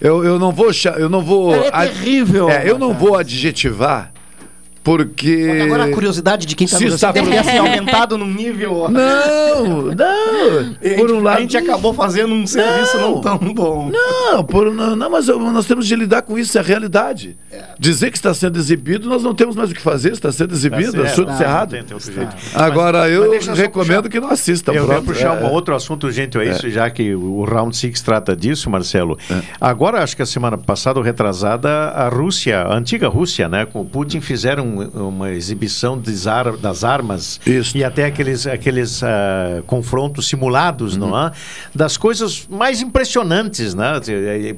eu, 0.00 0.24
eu 0.24 0.36
não 0.38 0.50
vou. 0.50 0.70
Eu 0.98 1.08
não 1.08 1.22
vou 1.22 1.54
É 1.54 1.70
ad- 1.72 1.92
terrível. 1.92 2.50
É, 2.50 2.68
eu 2.68 2.76
não 2.76 2.92
vou 2.92 3.16
adjetivar, 3.16 4.12
porque. 4.86 5.60
Agora 5.64 5.84
a 5.86 5.90
curiosidade 5.90 6.46
de 6.46 6.54
quem 6.54 6.64
está 6.64 6.78
Se 6.78 6.84
nos 6.84 6.94
está 6.94 7.10
assistindo 7.10 7.32
ter 7.32 7.38
assim, 7.38 7.58
aumentado 7.58 8.16
num 8.16 8.32
nível. 8.32 8.88
Não, 8.88 9.82
não. 9.82 10.96
Por 10.96 11.10
um 11.10 11.20
lado. 11.20 11.38
A 11.38 11.40
gente 11.40 11.56
acabou 11.56 11.92
fazendo 11.92 12.32
um 12.32 12.46
serviço 12.46 12.96
não, 12.98 13.20
tão 13.20 13.36
bom. 13.52 13.90
Não, 13.90 14.44
por, 14.44 14.72
não, 14.72 14.94
não, 14.94 15.10
mas 15.10 15.26
nós 15.26 15.66
temos 15.66 15.88
de 15.88 15.96
lidar 15.96 16.22
com 16.22 16.38
isso, 16.38 16.56
é 16.56 16.60
a 16.60 16.64
realidade. 16.64 17.36
Dizer 17.80 18.12
que 18.12 18.16
está 18.16 18.32
sendo 18.32 18.58
exibido, 18.60 19.08
nós 19.08 19.24
não 19.24 19.34
temos 19.34 19.56
mais 19.56 19.72
o 19.72 19.74
que 19.74 19.80
fazer, 19.80 20.12
está 20.12 20.30
sendo 20.30 20.54
exibido, 20.54 20.92
Tá 20.92 20.98
é 21.00 21.06
certo. 21.08 21.22
absurdo, 21.30 21.42
errado. 21.42 21.70
Tem- 21.70 21.82
tem. 21.82 22.28
Agora, 22.54 23.00
Mas- 23.00 23.12
eu 23.12 23.28
mas 23.46 23.58
recomendo 23.58 23.96
puxar- 24.04 24.08
que 24.10 24.20
não 24.20 24.30
assistam. 24.30 24.72
Eu 24.72 24.86
quero 24.86 25.02
puxar 25.02 25.42
É. 25.42 25.44
um 25.44 25.50
outro 25.50 25.74
assunto 25.74 26.04
urgente 26.06 26.38
a 26.38 26.44
isso, 26.44 26.70
já 26.70 26.88
que 26.90 27.12
o 27.12 27.42
Round 27.44 27.76
Six 27.76 28.00
trata 28.02 28.36
disso, 28.36 28.70
Marcelo. 28.70 29.18
É. 29.28 29.40
Agora, 29.60 30.00
acho 30.02 30.14
que 30.14 30.22
a 30.22 30.26
semana 30.26 30.56
passada 30.56 31.00
ou 31.00 31.04
retrasada, 31.04 31.68
a 31.88 32.08
Rússia, 32.08 32.60
a 32.60 32.72
antiga 32.76 33.08
Rússia, 33.08 33.48
né, 33.48 33.66
com 33.66 33.80
o 33.80 33.84
Putin, 33.84 34.20
fizeram 34.20 34.75
um- 34.78 35.08
uma 35.08 35.30
exibição 35.32 36.00
ar- 36.26 36.56
das 36.56 36.84
armas 36.84 37.40
e 37.74 37.82
até 37.84 38.04
aqueles, 38.06 38.46
aqueles 38.46 39.02
ah, 39.02 39.62
confrontos 39.66 40.28
simulados, 40.28 40.94
Uhum. 40.94 41.00
não 41.10 41.18
é? 41.26 41.32
Das 41.74 41.96
coisas 41.96 42.46
mais 42.50 42.80
impressionantes, 42.80 43.74
né? 43.74 43.92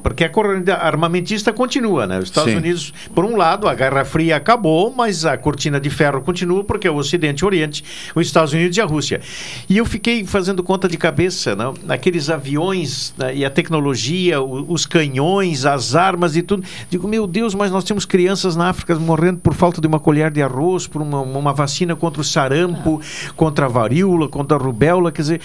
Porque 0.02 0.24
a 0.24 0.28
corrida 0.28 0.74
armamentista 0.74 1.52
continua, 1.52 2.06
né? 2.06 2.18
Os 2.18 2.24
Estados 2.24 2.52
Sim. 2.52 2.58
Unidos, 2.58 2.92
por 3.14 3.24
um 3.24 3.36
lado, 3.36 3.68
a 3.68 3.74
Guerra 3.74 4.04
Fria 4.04 4.36
acabou, 4.36 4.92
mas 4.94 5.24
a 5.24 5.36
cortina 5.36 5.80
de 5.80 5.90
ferro 5.90 6.20
continua 6.22 6.64
porque 6.64 6.86
é 6.86 6.90
o 6.90 6.96
Ocidente 6.96 7.42
e 7.42 7.44
o 7.44 7.46
Oriente, 7.46 7.84
os 8.14 8.26
Estados 8.26 8.52
Unidos 8.52 8.76
e 8.76 8.80
a 8.80 8.84
Rússia. 8.84 9.20
E 9.68 9.76
eu 9.76 9.84
fiquei 9.84 10.24
fazendo 10.24 10.62
conta 10.62 10.88
de 10.88 10.96
cabeça, 10.96 11.54
né? 11.54 11.64
aqueles 11.88 12.28
aviões 12.30 13.14
né? 13.16 13.34
e 13.34 13.44
a 13.44 13.50
tecnologia, 13.50 14.40
o- 14.40 14.72
os 14.72 14.86
canhões, 14.86 15.64
as 15.64 15.94
armas 15.94 16.36
e 16.36 16.42
tudo. 16.42 16.64
Digo, 16.90 17.06
meu 17.08 17.26
Deus, 17.26 17.54
mas 17.54 17.70
nós 17.70 17.84
temos 17.84 18.04
crianças 18.04 18.56
na 18.56 18.68
África 18.68 18.94
morrendo 18.96 19.38
por 19.38 19.54
falta 19.54 19.80
de 19.80 19.86
uma 19.86 20.00
colher 20.08 20.30
de 20.30 20.42
arroz 20.42 20.86
por 20.86 21.02
uma, 21.02 21.20
uma 21.20 21.52
vacina 21.52 21.94
contra 21.94 22.22
o 22.22 22.24
sarampo, 22.24 22.98
contra 23.36 23.66
a 23.66 23.68
varíola, 23.68 24.26
contra 24.26 24.56
a 24.56 24.58
rubéola. 24.58 25.12
Quer 25.12 25.20
dizer, 25.20 25.40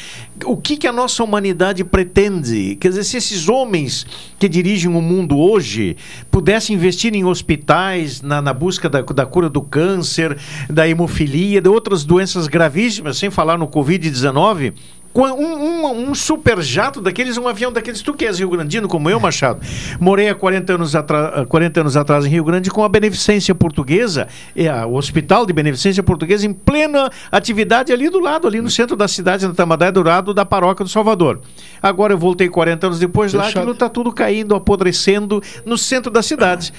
o 0.45 0.55
que, 0.55 0.77
que 0.77 0.87
a 0.87 0.91
nossa 0.93 1.21
humanidade 1.21 1.83
pretende? 1.83 2.77
Quer 2.77 2.87
dizer, 2.87 3.03
se 3.03 3.17
esses 3.17 3.49
homens 3.49 4.07
que 4.39 4.47
dirigem 4.47 4.89
o 4.89 5.01
mundo 5.01 5.37
hoje 5.37 5.97
pudessem 6.31 6.77
investir 6.77 7.13
em 7.13 7.25
hospitais, 7.25 8.21
na, 8.21 8.41
na 8.41 8.53
busca 8.53 8.89
da, 8.89 9.01
da 9.01 9.25
cura 9.25 9.49
do 9.49 9.61
câncer, 9.61 10.37
da 10.69 10.87
hemofilia, 10.87 11.59
de 11.59 11.67
outras 11.67 12.05
doenças 12.05 12.47
gravíssimas, 12.47 13.17
sem 13.17 13.29
falar 13.29 13.57
no 13.57 13.67
Covid-19, 13.67 14.71
com 14.71 15.02
um, 15.21 15.23
um, 15.23 16.09
um 16.09 16.15
super 16.15 16.61
jato 16.61 16.99
daqueles, 16.99 17.37
um 17.37 17.47
avião 17.47 17.71
daqueles, 17.71 18.01
tu 18.01 18.13
que 18.13 18.25
és 18.25 18.39
Rio 18.39 18.49
Grandino, 18.49 18.87
como 18.87 19.09
eu, 19.09 19.19
Machado, 19.19 19.59
morei 19.99 20.29
há 20.29 20.35
40 20.35 20.73
anos, 20.73 20.95
atra 20.95 21.45
40 21.47 21.81
anos 21.81 21.97
atrás 21.97 22.25
em 22.25 22.29
Rio 22.29 22.43
Grande 22.43 22.71
com 22.71 22.83
a 22.83 22.89
Beneficência 22.89 23.53
Portuguesa, 23.53 24.27
é, 24.55 24.71
o 24.85 24.95
Hospital 24.95 25.45
de 25.45 25.53
Beneficência 25.53 26.01
Portuguesa 26.01 26.47
em 26.47 26.53
plena 26.53 27.11
atividade 27.31 27.93
ali 27.93 28.09
do 28.09 28.19
lado, 28.19 28.47
ali 28.47 28.61
no 28.61 28.69
centro 28.69 28.95
da 28.95 29.07
cidade, 29.07 29.47
na 29.47 29.53
Tamadé, 29.53 29.91
do 29.91 30.01
lado 30.01 30.33
da 30.33 30.45
paróquia 30.45 30.83
do 30.83 30.89
Salvador. 30.89 31.41
Agora 31.81 32.13
eu 32.13 32.17
voltei 32.17 32.49
40 32.49 32.87
anos 32.87 32.99
depois 32.99 33.33
lá, 33.33 33.43
Fechado. 33.43 33.59
aquilo 33.59 33.73
está 33.73 33.89
tudo 33.89 34.11
caindo, 34.11 34.55
apodrecendo 34.55 35.41
no 35.65 35.77
centro 35.77 36.11
da 36.11 36.21
cidade. 36.23 36.73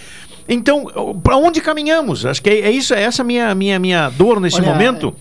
Então, 0.49 0.85
para 1.23 1.37
onde 1.37 1.61
caminhamos? 1.61 2.27
Acho 2.27 2.43
que 2.43 2.51
é, 2.51 2.61
é 2.61 2.71
isso, 2.71 2.93
é 2.93 3.03
essa 3.03 3.25
minha 3.25 3.55
minha 3.55 3.79
minha 3.79 4.11
dor 4.11 4.41
nesse 4.41 4.61
Olha, 4.61 4.73
momento. 4.73 5.15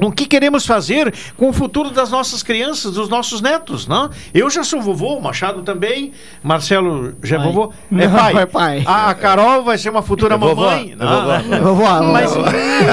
O 0.00 0.12
que 0.12 0.26
queremos 0.26 0.64
fazer 0.66 1.12
com 1.36 1.48
o 1.48 1.52
futuro 1.52 1.90
das 1.90 2.10
nossas 2.10 2.42
crianças, 2.42 2.92
dos 2.94 3.08
nossos 3.08 3.40
netos, 3.40 3.86
não? 3.86 4.10
Eu 4.32 4.48
já 4.50 4.62
sou 4.64 4.80
vovô, 4.80 5.16
o 5.16 5.22
Machado 5.22 5.62
também, 5.62 6.12
Marcelo 6.42 7.14
já 7.22 7.36
é 7.36 7.38
Pai. 7.38 7.48
vovô, 7.48 7.72
é 7.92 8.06
Não, 8.06 8.16
pai. 8.18 8.36
é 8.42 8.46
pai. 8.46 8.82
A, 8.86 9.14
Carol 9.14 9.62
vai 9.64 9.78
ser 9.78 9.90
uma 9.90 10.02
futura 10.02 10.34
É 10.34 10.38
mamãe. 10.38 10.92
é 10.92 10.96
não? 10.96 11.20
vovó. 11.20 11.32
É 11.56 11.60
vovó, 11.60 12.02
Mas 12.12 12.30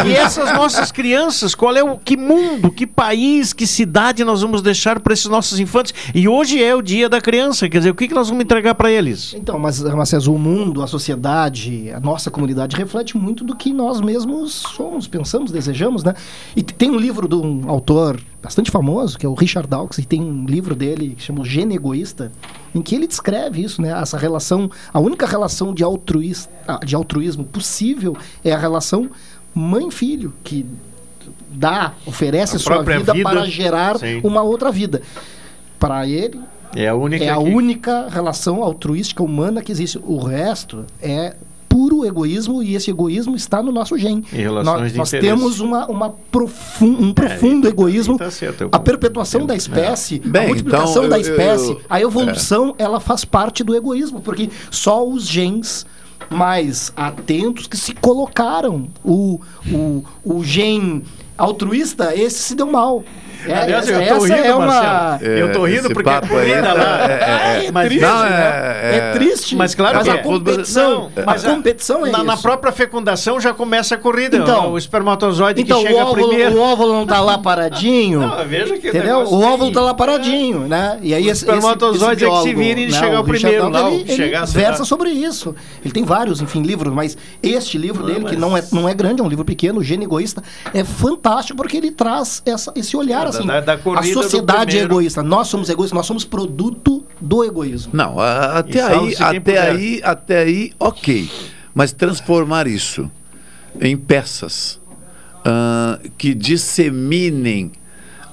e 0.08 0.14
essas 0.14 0.54
nossas 0.54 0.92
crianças, 0.92 1.54
qual 1.56 1.76
é 1.76 1.84
o 1.84 1.98
que 1.98 2.16
mundo, 2.18 2.72
que 2.72 2.86
país, 2.88 3.54
que 3.54 3.66
cidade 3.68 4.24
nós 4.24 4.42
vamos 4.42 4.62
deixar 4.62 5.00
para 5.00 5.14
esses 5.14 5.26
nossos 5.28 5.60
infantes? 5.60 5.94
E 6.14 6.28
hoje 6.28 6.64
é 6.64 6.76
o 6.76 6.82
dia 6.82 7.08
da 7.10 7.20
criança, 7.22 7.68
quer 7.70 7.80
dizer, 7.80 7.90
o 7.92 7.96
que, 7.96 8.08
que 8.08 8.14
nós 8.14 8.30
vamos 8.30 8.44
entregar 8.44 8.76
para 8.76 8.92
eles? 8.92 9.34
Então, 9.36 9.58
mas, 9.60 9.78
César, 10.10 10.32
o 10.32 10.38
mundo, 10.40 10.82
a 10.82 10.88
sociedade, 10.88 11.92
a 11.92 12.00
nossa 12.00 12.32
comunidade 12.32 12.76
reflete 12.76 13.18
muito 13.18 13.44
do 13.44 13.56
que 13.56 13.72
nós 13.74 14.02
mesmos 14.02 14.54
somos, 14.76 15.08
pensamos, 15.08 15.52
desejamos, 15.52 16.04
né? 16.04 16.14
E 16.56 16.64
tem 16.74 16.90
um 16.90 16.98
livro 16.98 17.28
de 17.28 17.36
um 17.36 17.70
autor 17.70 18.20
bastante 18.42 18.72
famoso, 18.72 19.18
que 19.18 19.26
é 19.26 19.30
o 19.30 19.34
Richard 19.34 19.68
Dawkins, 19.68 20.00
e 20.00 20.06
tem 20.06 20.22
um 20.22 20.46
livro 20.46 20.76
dele 20.76 21.16
que 21.16 21.24
chama 21.24 21.42
O 21.42 21.46
Gene 21.46 21.76
Egoísta, 21.76 22.32
em 22.74 22.82
que 22.82 22.96
ele 22.96 23.08
descreve 23.08 23.62
isso, 23.62 23.82
né? 23.82 23.92
Essa 23.92 24.18
relação, 24.18 24.70
a 24.94 25.00
única 25.00 25.26
relação 25.26 25.74
de, 25.74 25.84
altruísta, 25.84 26.52
de 26.86 26.96
altruísmo 26.96 27.44
possível 27.44 28.16
é 28.44 28.52
a 28.52 28.58
relação 28.58 29.10
mãe-filho, 29.54 30.34
que 30.44 30.66
dá, 31.50 31.94
oferece 32.06 32.56
A 32.56 32.60
sua 32.60 32.82
vida, 32.82 33.14
vida, 33.14 33.30
para 33.30 33.46
gerar 33.46 33.98
sim. 33.98 34.22
uma 34.24 34.42
outra 34.42 34.72
vida. 34.72 35.02
Para 35.78 36.08
ele, 36.08 36.40
É 36.76 36.88
a 36.88 36.96
única 36.96 37.24
é 37.24 37.30
a 37.30 37.40
única 37.40 38.08
relação 38.10 38.62
altruística 38.64 39.24
humana 39.24 39.62
que 39.62 39.72
existe. 39.72 40.00
O 40.04 40.20
resto 40.20 40.86
é 41.02 41.36
puro 41.70 42.04
egoísmo 42.04 42.62
e 42.64 42.76
esse 42.76 42.90
egoísmo 42.90 43.36
está 43.36 43.62
no 43.64 43.72
nosso 43.72 43.96
gene. 43.98 44.26
Nós 44.66 44.92
de 44.92 44.98
nós 44.98 45.12
temos 45.12 45.60
uma, 45.60 45.86
uma 45.88 46.10
profun, 46.32 46.98
um 47.00 47.14
profundo 47.14 47.68
egoísmo. 47.68 48.18
tá 48.18 48.30
certo, 48.32 48.62
eu 48.64 48.70
a 48.72 48.80
perpetuação 48.80 49.46
da 49.46 49.56
espécie, 49.56 50.20
Bem, 50.20 50.44
a 50.44 50.48
multiplicação 50.48 51.06
então, 51.06 51.10
da 51.10 51.18
eu- 51.18 51.22
espécie, 51.22 51.70
eu- 51.72 51.82
a 51.90 52.02
evolução, 52.02 52.74
ela 52.80 53.00
faz 53.00 53.24
parte 53.24 53.64
do 53.64 53.76
egoísmo, 53.76 54.20
porque 54.20 54.50
só 54.72 55.08
os 55.08 55.28
genes 55.28 55.86
mais 56.30 56.92
atentos 56.96 57.68
que 57.68 57.78
se 57.78 57.94
colocaram. 57.94 58.88
O, 59.04 59.40
o, 59.72 60.04
o 60.26 60.44
gen 60.44 61.04
altruísta, 61.38 62.16
esse 62.16 62.40
se 62.40 62.56
deu 62.56 62.70
mal. 62.70 63.04
É, 63.48 63.54
Aliás, 63.54 63.88
essa, 63.88 64.04
eu 64.04 64.18
tô 64.18 64.24
rindo, 64.26 64.36
é 64.36 64.54
uma... 64.56 64.66
Marcelo. 64.66 65.32
eu 65.34 65.52
tô 65.52 65.66
rindo 65.66 65.80
esse 65.86 65.94
porque 65.94 66.10
a 66.10 66.22
corrida 66.22 66.62
tá- 66.62 66.74
lá. 66.74 67.10
é, 67.10 67.62
é, 67.62 67.66
é. 67.68 67.72
mas 67.72 67.88
triste, 67.88 68.02
Não, 68.06 68.24
né? 68.24 68.30
é- 68.84 68.96
É 68.98 69.12
triste. 69.14 69.56
Mas 69.56 69.74
claro 69.76 69.96
Mas 69.98 70.04
que 70.08 70.10
a 70.10 70.16
é. 70.16 70.18
competição, 70.18 70.92
Não, 71.16 71.24
a 71.24 71.26
mas 71.26 71.44
competição 71.46 72.06
é 72.06 72.12
na, 72.12 72.24
na 72.24 72.34
isso. 72.34 72.44
própria 72.44 72.72
fecundação 72.72 73.40
já 73.40 73.54
começa 73.54 73.96
a 73.96 73.98
corrida. 73.98 74.36
Então- 74.38 74.72
o 74.74 74.78
espermatozoide 74.78 75.62
Então, 75.62 75.80
que 75.80 75.86
o 75.86 75.88
chega 75.88 76.06
óvulo, 76.06 76.28
primeiro. 76.28 76.56
o 76.58 76.60
óvulo 76.62 76.94
não 76.94 77.06
tá 77.08 77.22
lá 77.22 77.38
paradinho. 77.38 78.20
Não, 78.22 78.46
veja 78.48 78.78
que 78.78 78.90
Entendeu? 78.90 79.20
O 79.20 79.42
óvulo 79.42 79.66
aí. 79.70 79.74
tá 79.74 79.82
lá 79.82 79.94
paradinho, 79.94 80.60
né? 80.68 81.00
E 81.02 81.14
aí 81.14 81.26
O 81.28 81.32
esse, 81.32 81.46
espermatozoide 81.46 82.26
esse, 82.26 82.34
é 82.34 82.38
que 82.38 82.44
se 82.44 82.54
vira 82.54 82.80
e 82.80 82.86
né, 82.88 82.92
chegar 83.00 83.20
o 83.20 83.22
o 83.22 83.24
primeiro 83.26 83.70
lá, 83.70 83.86
o 83.90 83.94
ele, 83.94 84.16
chegar, 84.16 84.44
ele 84.44 84.52
versa 84.52 84.84
sobre 84.84 85.10
isso. 85.12 85.56
Ele 85.84 85.94
tem 85.94 86.04
vários, 86.04 86.42
enfim, 86.42 86.62
livros, 86.62 86.94
mas 86.94 87.18
este 87.42 87.78
livro 87.78 88.04
dele, 88.06 88.26
que 88.26 88.36
não 88.36 88.56
é, 88.58 88.64
não 88.72 88.88
é 88.90 88.94
grande, 88.94 89.22
é 89.22 89.24
um 89.24 89.30
livro 89.30 89.46
pequeno, 89.46 89.80
o 89.80 89.84
Gênio 89.84 90.06
Egoísta, 90.06 90.44
é 90.74 90.84
fantástico 90.84 91.56
porque 91.58 91.78
ele 91.78 91.92
traz 91.92 92.42
essa, 92.46 92.72
esse 92.76 92.98
olhar 92.98 93.29
Assim. 93.30 93.48
da- 93.48 93.62
da 93.62 93.74
a 93.74 94.04
sociedade 94.04 94.78
é 94.78 94.82
egoísta. 94.84 95.24
Nós 95.24 95.48
somos 95.48 95.70
egoístas, 95.70 95.96
nós 95.96 96.06
somos 96.06 96.26
produto 96.26 97.06
do 97.20 97.44
egoísmo. 97.44 97.92
Não, 97.96 98.20
a- 98.20 98.60
até 98.60 98.78
E 98.78 98.82
aí, 98.82 99.16
até 99.20 99.60
aí, 99.60 100.02
até 100.04 100.40
aí, 100.40 100.72
ok. 100.80 101.30
Mas 101.74 101.92
transformar 101.94 102.68
isso 102.68 103.10
em 103.80 103.96
peças 103.96 104.80
ah, 105.46 106.00
que 106.18 106.34
disseminem, 106.34 107.72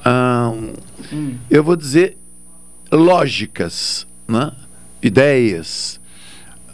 ah, 0.05 0.53
eu 1.49 1.63
vou 1.63 1.77
dizer, 1.77 2.17
lógicas, 2.91 4.07
né? 4.27 4.53
ideias, 5.03 6.01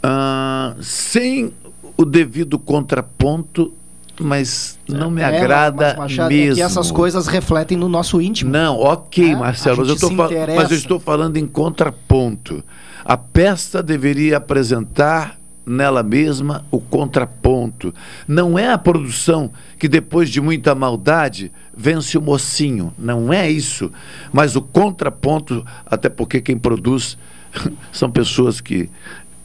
ah, 0.01 0.75
sem 0.81 1.53
o 1.95 2.03
devido 2.05 2.57
contraponto, 2.57 3.73
mas 4.19 4.79
não 4.87 5.09
me 5.09 5.21
É, 5.21 5.25
agrada 5.25 5.95
Machado, 5.97 6.31
é 6.31 6.35
mesmo. 6.35 6.55
que 6.55 6.61
essas 6.61 6.91
coisas 6.91 7.27
refletem 7.27 7.77
no 7.77 7.89
nosso 7.89 8.21
íntimo. 8.21 8.51
Não, 8.51 8.77
ok, 8.79 9.31
É, 9.31 9.35
Marcelo, 9.35 9.85
mas 9.85 10.01
eu, 10.01 10.11
mas 10.55 10.71
eu 10.71 10.77
estou 10.77 10.99
falando 10.99 11.37
em 11.37 11.45
contraponto. 11.47 12.63
A 13.03 13.17
peça 13.17 13.81
deveria 13.83 14.37
apresentar 14.37 15.37
nela 15.65 16.03
mesma 16.03 16.65
o 16.69 16.79
contraponto. 16.79 17.93
Não 18.27 18.59
é 18.59 18.71
a 18.71 18.77
produção 18.77 19.51
que 19.79 19.87
depois 19.87 20.29
de 20.29 20.41
muita 20.41 20.75
maldade 20.75 21.51
vence 21.75 22.17
o 22.17 22.21
mocinho. 22.21 22.93
Não 22.97 23.31
é 23.31 23.49
isso. 23.49 23.91
Mas 24.31 24.55
o 24.55 24.61
contraponto, 24.61 25.65
até 25.85 26.09
porque 26.09 26.41
quem 26.41 26.57
produz 26.57 27.17
são 27.91 28.09
pessoas 28.11 28.59
que. 28.61 28.89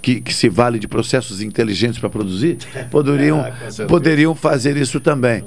Que, 0.08 0.22
que 0.22 0.32
se 0.32 0.48
valem 0.48 0.80
de 0.80 0.88
processos 0.88 1.42
inteligentes 1.42 1.98
para 1.98 2.08
produzir, 2.08 2.56
poderiam, 2.90 3.42
certeza. 3.42 3.84
poderiam 3.84 4.34
fazer 4.34 4.74
isso 4.78 4.98
também. 5.00 5.44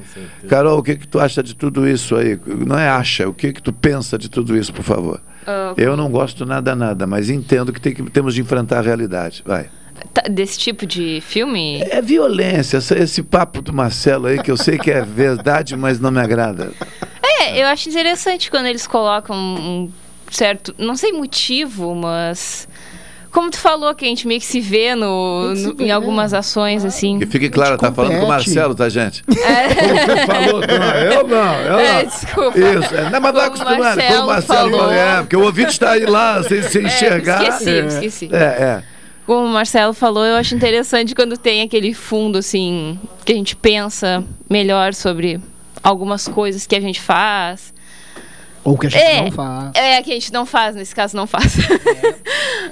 Carol, 0.48 0.78
o 0.78 0.84
que, 0.84 0.98
que 0.98 1.08
tu 1.08 1.20
acha 1.20 1.42
de 1.42 1.56
tudo 1.56 1.88
isso 1.90 2.16
aí? 2.16 2.40
Não 2.46 2.78
é 2.78 2.88
acha, 2.88 3.28
o 3.28 3.34
que, 3.34 3.52
que 3.54 3.62
tu 3.62 3.74
pensa 3.74 4.20
de 4.20 4.30
tudo 4.30 4.56
isso, 4.56 4.72
por 4.72 4.84
favor? 4.84 5.20
Ah, 5.48 5.74
Eu 5.76 5.98
não 5.98 6.12
gosto 6.12 6.46
nada, 6.46 6.76
nada, 6.76 7.08
mas 7.08 7.28
entendo 7.28 7.74
que, 7.74 7.82
tem 7.82 7.92
que 7.92 8.04
temos 8.12 8.36
de 8.36 8.42
enfrentar 8.42 8.78
a 8.78 8.82
realidade. 8.82 9.42
Vai. 9.44 9.68
tá- 10.14 10.30
desse 10.30 10.60
tipo 10.60 10.86
de 10.86 11.24
filme? 11.26 11.82
É 11.90 12.00
violência, 12.00 12.78
esse, 12.78 12.94
esse 12.94 13.24
papo 13.24 13.64
do 13.64 13.74
Marcelo 13.74 14.28
aí, 14.28 14.38
que 14.44 14.52
eu 14.52 14.58
sei 14.58 14.78
que 14.78 14.92
é 14.92 15.02
verdade, 15.02 15.76
mas 15.76 16.00
não 16.00 16.12
me 16.12 16.20
agrada. 16.20 16.72
É, 17.24 17.60
eu 17.60 17.66
acho 17.66 17.90
interessante 17.90 18.52
quando 18.52 18.68
eles 18.68 18.86
colocam 18.86 19.36
um 19.36 19.92
certo, 20.30 20.74
não 20.78 20.96
sei 20.96 21.12
motivo, 21.12 21.96
mas 21.96 22.68
como 23.32 23.50
tu 23.50 23.58
falou 23.58 23.94
que 23.96 24.06
a 24.06 24.08
gente 24.08 24.28
meio 24.28 24.40
que 24.40 24.46
se 24.46 24.60
vê 24.60 24.94
no, 24.96 25.54
se 25.56 25.68
no- 25.68 25.74
vê, 25.76 25.86
em 25.86 25.92
algumas 25.92 26.34
ações 26.34 26.84
assim. 26.86 27.18
Que 27.20 27.26
fique 27.26 27.50
claro, 27.50 27.78
tá 27.78 27.92
falando 27.92 28.12
com 28.12 28.18
o 28.18 28.22
compete. 28.28 28.48
Marcelo, 28.50 28.76
tá, 28.76 28.90
gente? 28.90 29.24
É. 29.30 29.68
Você 29.70 30.26
falou, 30.28 30.62
não, 30.62 30.96
eu 31.00 31.28
não, 31.28 31.54
eu 31.62 31.80
É, 31.80 32.04
não. 32.04 32.10
desculpa. 32.10 32.60
Isso, 32.60 32.96
é, 32.96 33.10
não, 33.10 33.22
mas 33.22 33.22
vai 33.22 33.32
Como 33.32 33.46
acostumando. 33.62 33.80
Marcelo 33.84 34.12
Como 34.16 34.24
o 34.24 34.28
Marcelo 34.28 34.58
falou. 34.72 34.80
falou, 34.80 34.92
é, 34.94 35.18
porque 35.22 35.36
o 35.38 35.44
ouvinte 35.44 35.70
está 35.72 35.92
aí 35.92 36.06
lá, 36.06 36.44
sem, 36.44 36.62
sem 36.64 36.84
É, 36.84 36.88
enxergar. 36.88 37.42
esqueci, 37.44 37.70
é. 37.70 37.86
esqueci. 37.88 38.30
É, 38.32 38.38
é. 38.38 38.84
Como 39.26 39.46
o 39.48 39.50
Marcelo 39.50 39.94
falou, 39.94 40.26
eu 40.26 40.36
acho 40.36 40.54
interessante 40.56 41.16
quando 41.16 41.38
tem 41.38 41.62
aquele 41.62 41.94
fundo 41.94 42.38
assim 42.40 43.00
que 43.24 43.32
a 43.32 43.36
gente 43.36 43.56
pensa 43.56 44.24
melhor 44.50 44.94
sobre 44.94 45.40
algumas 45.82 46.28
coisas 46.28 46.68
que 46.68 46.76
a 46.76 46.82
gente 46.82 47.00
faz. 47.00 47.74
Ou 48.64 48.78
que 48.78 48.88
a 48.88 48.90
gente 48.90 49.02
é, 49.02 49.24
não 49.24 49.32
faz. 49.32 49.72
É, 49.76 50.02
que 50.02 50.12
a 50.12 50.14
gente 50.14 50.34
não 50.34 50.46
faz, 50.46 50.76
nesse 50.76 50.94
caso 50.94 51.16
não 51.16 51.26
faz. 51.28 51.58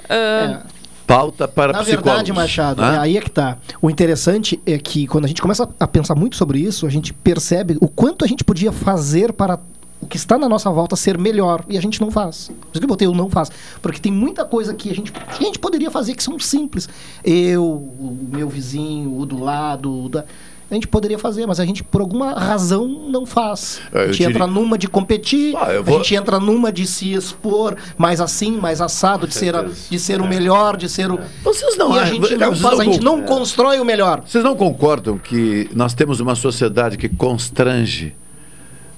Ah, 0.08 0.62
Pauta 1.10 1.48
para 1.48 1.72
Na 1.72 1.80
psicólogos. 1.80 2.12
verdade, 2.12 2.32
Machado, 2.32 2.84
é 2.84 2.98
aí 2.98 3.16
é 3.16 3.20
que 3.20 3.30
tá. 3.30 3.58
O 3.82 3.90
interessante 3.90 4.60
é 4.64 4.78
que 4.78 5.08
quando 5.08 5.24
a 5.24 5.28
gente 5.28 5.42
começa 5.42 5.68
a 5.80 5.88
pensar 5.88 6.14
muito 6.14 6.36
sobre 6.36 6.60
isso, 6.60 6.86
a 6.86 6.88
gente 6.88 7.12
percebe 7.12 7.76
o 7.80 7.88
quanto 7.88 8.24
a 8.24 8.28
gente 8.28 8.44
podia 8.44 8.70
fazer 8.70 9.32
para 9.32 9.58
o 10.00 10.06
que 10.06 10.16
está 10.16 10.38
na 10.38 10.48
nossa 10.48 10.70
volta 10.70 10.94
ser 10.94 11.18
melhor 11.18 11.64
e 11.68 11.76
a 11.76 11.82
gente 11.82 12.00
não 12.00 12.12
faz. 12.12 12.46
Por 12.46 12.68
isso 12.72 12.80
que 12.80 12.84
eu 12.84 12.88
botei 12.88 13.08
o 13.08 13.12
não 13.12 13.28
faz. 13.28 13.50
Porque 13.82 13.98
tem 14.00 14.12
muita 14.12 14.44
coisa 14.44 14.72
que 14.72 14.88
a 14.88 14.94
gente, 14.94 15.10
que 15.10 15.42
a 15.42 15.46
gente 15.46 15.58
poderia 15.58 15.90
fazer 15.90 16.14
que 16.14 16.22
são 16.22 16.38
simples. 16.38 16.88
Eu, 17.24 17.64
o 17.64 18.16
meu 18.32 18.48
vizinho, 18.48 19.18
o 19.18 19.26
do 19.26 19.42
lado, 19.42 20.04
o 20.04 20.08
da... 20.08 20.24
a 20.70 20.74
gente 20.74 20.86
poderia 20.86 21.18
fazer, 21.18 21.46
mas 21.46 21.58
a 21.58 21.64
gente, 21.66 21.82
por 21.82 22.00
alguma 22.00 22.32
razão, 22.32 22.86
não 22.86 23.26
faz. 23.26 23.80
É, 23.92 24.02
A 24.02 24.06
gente 24.06 24.18
diria- 24.18 24.28
entra 24.30 24.46
numa 24.46 24.78
de 24.78 24.86
competir, 24.86 25.54
Ah, 25.56 25.72
eu 25.72 25.80
a 25.80 25.82
vou- 25.82 25.98
gente 25.98 26.14
entra 26.14 26.38
numa 26.38 26.70
de 26.72 26.86
se 26.86 27.12
expor 27.12 27.76
mais 27.98 28.20
assim, 28.20 28.52
mais 28.56 28.80
assado, 28.80 29.26
de 29.26 29.34
ser, 29.34 29.54
a- 29.56 29.62
de 29.90 29.98
ser 29.98 30.20
o 30.20 30.26
melhor, 30.28 30.76
de 30.76 30.88
ser 30.88 31.10
o. 31.10 31.18
Vocês 31.42 31.76
não 31.76 31.94
e 31.94 31.98
a 31.98 32.02
acham- 32.02 32.14
gente 32.14 32.36
não 32.36 32.54
faz, 32.54 32.60
não 32.60 32.80
a 32.80 32.84
gente 32.84 33.00
não 33.02 33.22
constrói 33.22 33.80
o 33.80 33.84
melhor. 33.84 34.22
Vocês 34.24 34.44
não 34.44 34.54
concordam 34.54 35.18
que 35.18 35.68
nós 35.74 35.92
temos 35.92 36.20
uma 36.20 36.34
sociedade 36.36 36.96
que 36.96 37.08
constrange 37.08 38.14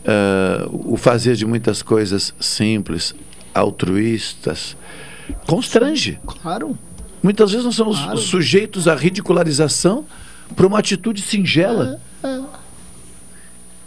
ah, 0.04 0.66
o 0.70 0.96
fazer 0.96 1.36
de 1.36 1.46
muitas 1.46 1.80
coisas 1.82 2.34
simples, 2.40 3.14
altruístas? 3.54 4.76
Constrange. 5.46 6.18
Claro. 6.26 6.76
Muitas 7.22 7.50
vezes 7.52 7.64
nós 7.64 7.76
somos 7.76 7.98
Claro. 8.00 8.18
sujeitos 8.18 8.88
à 8.88 8.94
ridicularização 8.94 10.04
por 10.52 10.66
uma 10.66 10.78
atitude 10.78 11.22
singela. 11.22 12.00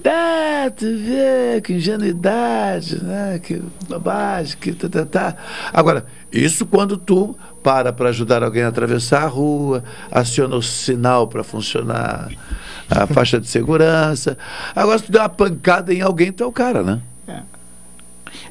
Ah, 0.08 0.70
tu 0.76 0.86
vê, 0.86 1.60
que 1.62 1.74
ingenuidade, 1.74 3.04
né? 3.04 3.40
Que 3.40 3.60
bobagem, 3.90 4.56
que 4.58 4.72
tá, 4.74 4.88
tá, 4.88 5.06
tá. 5.06 5.36
Agora, 5.74 6.06
isso 6.32 6.64
quando 6.64 6.96
tu 6.96 7.36
para 7.64 7.92
para 7.92 8.10
ajudar 8.10 8.44
alguém 8.44 8.62
a 8.62 8.68
atravessar 8.68 9.24
a 9.24 9.28
rua, 9.28 9.84
aciona 10.12 10.56
o 10.56 10.62
sinal 10.62 11.28
para 11.28 11.44
funcionar 11.44 12.30
a 12.88 13.08
faixa 13.12 13.40
de 13.40 13.48
segurança. 13.48 14.38
Agora, 14.76 15.00
se 15.00 15.06
tu 15.06 15.12
der 15.12 15.22
uma 15.22 15.30
pancada 15.30 15.92
em 15.92 16.02
alguém, 16.02 16.32
tu 16.32 16.44
é 16.44 16.46
o 16.46 16.52
cara, 16.52 16.84
né? 16.84 17.02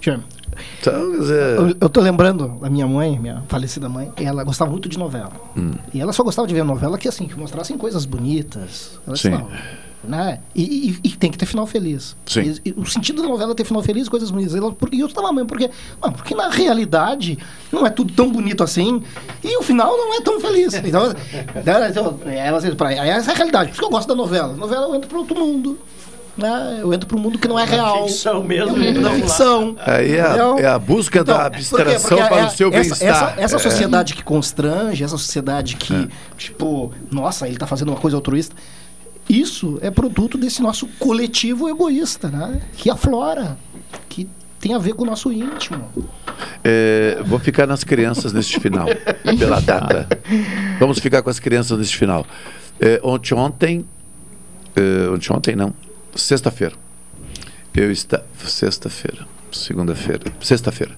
Tchê, 0.01 0.19
Então, 0.81 1.11
quer 1.13 1.19
dizer... 1.19 1.57
Eu, 1.57 1.77
eu 1.81 1.89
tô 1.89 2.01
lembrando 2.01 2.49
da 2.61 2.69
minha 2.69 2.87
mãe, 2.87 3.19
minha 3.19 3.43
falecida 3.49 3.89
mãe, 3.89 4.13
ela 4.17 4.45
gostava 4.45 4.71
muito 4.71 4.89
de 4.89 4.99
novela. 4.99 5.33
Hum. 5.57 5.73
E 5.93 6.01
ela 6.01 6.13
só 6.13 6.23
gostava 6.23 6.47
de 6.49 6.55
ver 6.55 6.65
novela 6.65 6.99
que 6.99 7.09
assim, 7.09 7.27
que 7.27 7.39
mostrassem 7.39 7.77
coisas 7.79 8.05
bonitas. 8.05 8.99
Ela 9.07 9.17
Sim. 9.17 9.31
"Não, 9.31 9.49
né? 10.07 10.41
E, 10.55 10.91
e- 11.03 11.09
e 11.09 11.11
tem 11.17 11.31
que 11.31 11.39
ter 11.39 11.47
final 11.47 11.67
feliz. 11.67 12.15
Sim. 12.27 12.55
E- 12.65 12.75
o 12.77 12.85
sentido 12.85 13.23
da 13.23 13.29
novela 13.29 13.53
é 13.53 13.55
ter 13.55 13.65
final 13.65 13.83
feliz, 13.83 14.07
coisas 14.09 14.31
bonitas. 14.31 14.55
Ela, 14.55 14.75
e 14.93 15.01
eu 15.01 15.09
tava 15.09 15.33
mãe, 15.33 15.47
porque, 15.47 15.71
porque 16.01 16.35
na 16.35 16.51
realidade 16.51 17.39
não 17.73 17.87
é 17.87 17.91
tudo 17.91 18.13
tão 18.13 18.31
bonito 18.31 18.63
assim 18.63 19.03
e 19.43 19.57
o 19.57 19.63
final 19.63 19.97
não 19.97 20.15
é 20.15 20.21
tão 20.21 20.39
feliz. 20.41 20.75
Então, 20.75 21.09
né, 21.65 21.89
então, 21.91 22.19
ela, 22.27 22.59
assim, 22.59 22.75
pra- 22.75 22.93
essa 22.93 23.31
é 23.31 23.35
a 23.35 23.37
realidade. 23.37 23.69
Por 23.69 23.73
isso 23.73 23.81
que 23.81 23.87
eu 23.87 23.91
gosto 23.91 24.09
da 24.09 24.15
novela. 24.15 24.53
Novela 24.55 24.87
eu 24.89 24.95
entro 24.95 25.09
para 25.09 25.19
outro 25.19 25.39
mundo. 25.39 25.79
Né? 26.37 26.79
Eu 26.83 26.93
entro 26.93 27.07
para 27.07 27.17
um 27.17 27.21
mundo 27.21 27.39
que 27.39 27.47
não 27.47 27.59
é 27.59 27.65
real. 27.65 28.09
ficção 28.09 28.43
mesmo, 28.43 28.77
É 28.77 29.15
ficção. 29.21 29.77
Aí 29.79 30.17
é 30.17 30.21
a, 30.21 30.37
é 30.59 30.67
a 30.67 30.79
busca 30.79 31.21
Então, 31.21 31.37
da 31.37 31.47
abstração 31.47 32.17
Porque 32.19 32.29
para 32.29 32.43
é- 32.43 32.47
o 32.47 32.51
seu 32.51 32.69
essa, 32.69 32.81
bem-estar. 32.81 33.09
Essa, 33.09 33.41
essa 33.41 33.57
É. 33.57 33.59
sociedade 33.61 34.15
que 34.15 34.23
constrange, 34.25 35.05
essa 35.05 35.17
sociedade 35.17 35.77
que, 35.77 35.95
É. 35.95 36.09
tipo, 36.37 36.93
nossa, 37.11 37.47
ele 37.47 37.55
está 37.55 37.67
fazendo 37.69 37.91
uma 37.91 37.97
coisa 38.01 38.17
altruísta. 38.17 38.57
Isso 39.29 39.79
é 39.81 39.91
produto 39.91 40.37
desse 40.37 40.61
nosso 40.61 40.87
coletivo 40.99 41.69
egoísta, 41.69 42.29
né? 42.29 42.61
Que 42.77 42.91
aflora, 42.91 43.57
que 44.09 44.29
tem 44.61 44.75
a 44.75 44.79
ver 44.79 44.95
com 44.95 45.05
o 45.05 45.07
nosso 45.07 45.33
íntimo. 45.33 45.89
É, 46.65 47.23
vou 47.25 47.39
ficar 47.39 47.67
nas 47.67 47.85
crianças 47.85 48.33
neste 48.33 48.59
final, 48.59 48.87
pela 49.39 49.61
data. 49.61 50.09
Vamos 50.81 50.99
ficar 50.99 51.23
com 51.23 51.31
as 51.31 51.39
crianças 51.39 51.79
neste 51.79 51.97
final. 51.97 52.27
É, 52.81 53.01
ontem, 53.05 53.35
ontem, 53.35 53.85
é, 54.75 55.09
ontem, 55.11 55.33
ontem 55.33 55.57
não, 55.57 55.73
sexta-feira. 56.17 56.75
Eu 57.75 57.91
está 57.91 58.23
sexta-feira, 58.39 59.27
segunda-feira, 59.51 60.25
sexta-feira. 60.41 60.95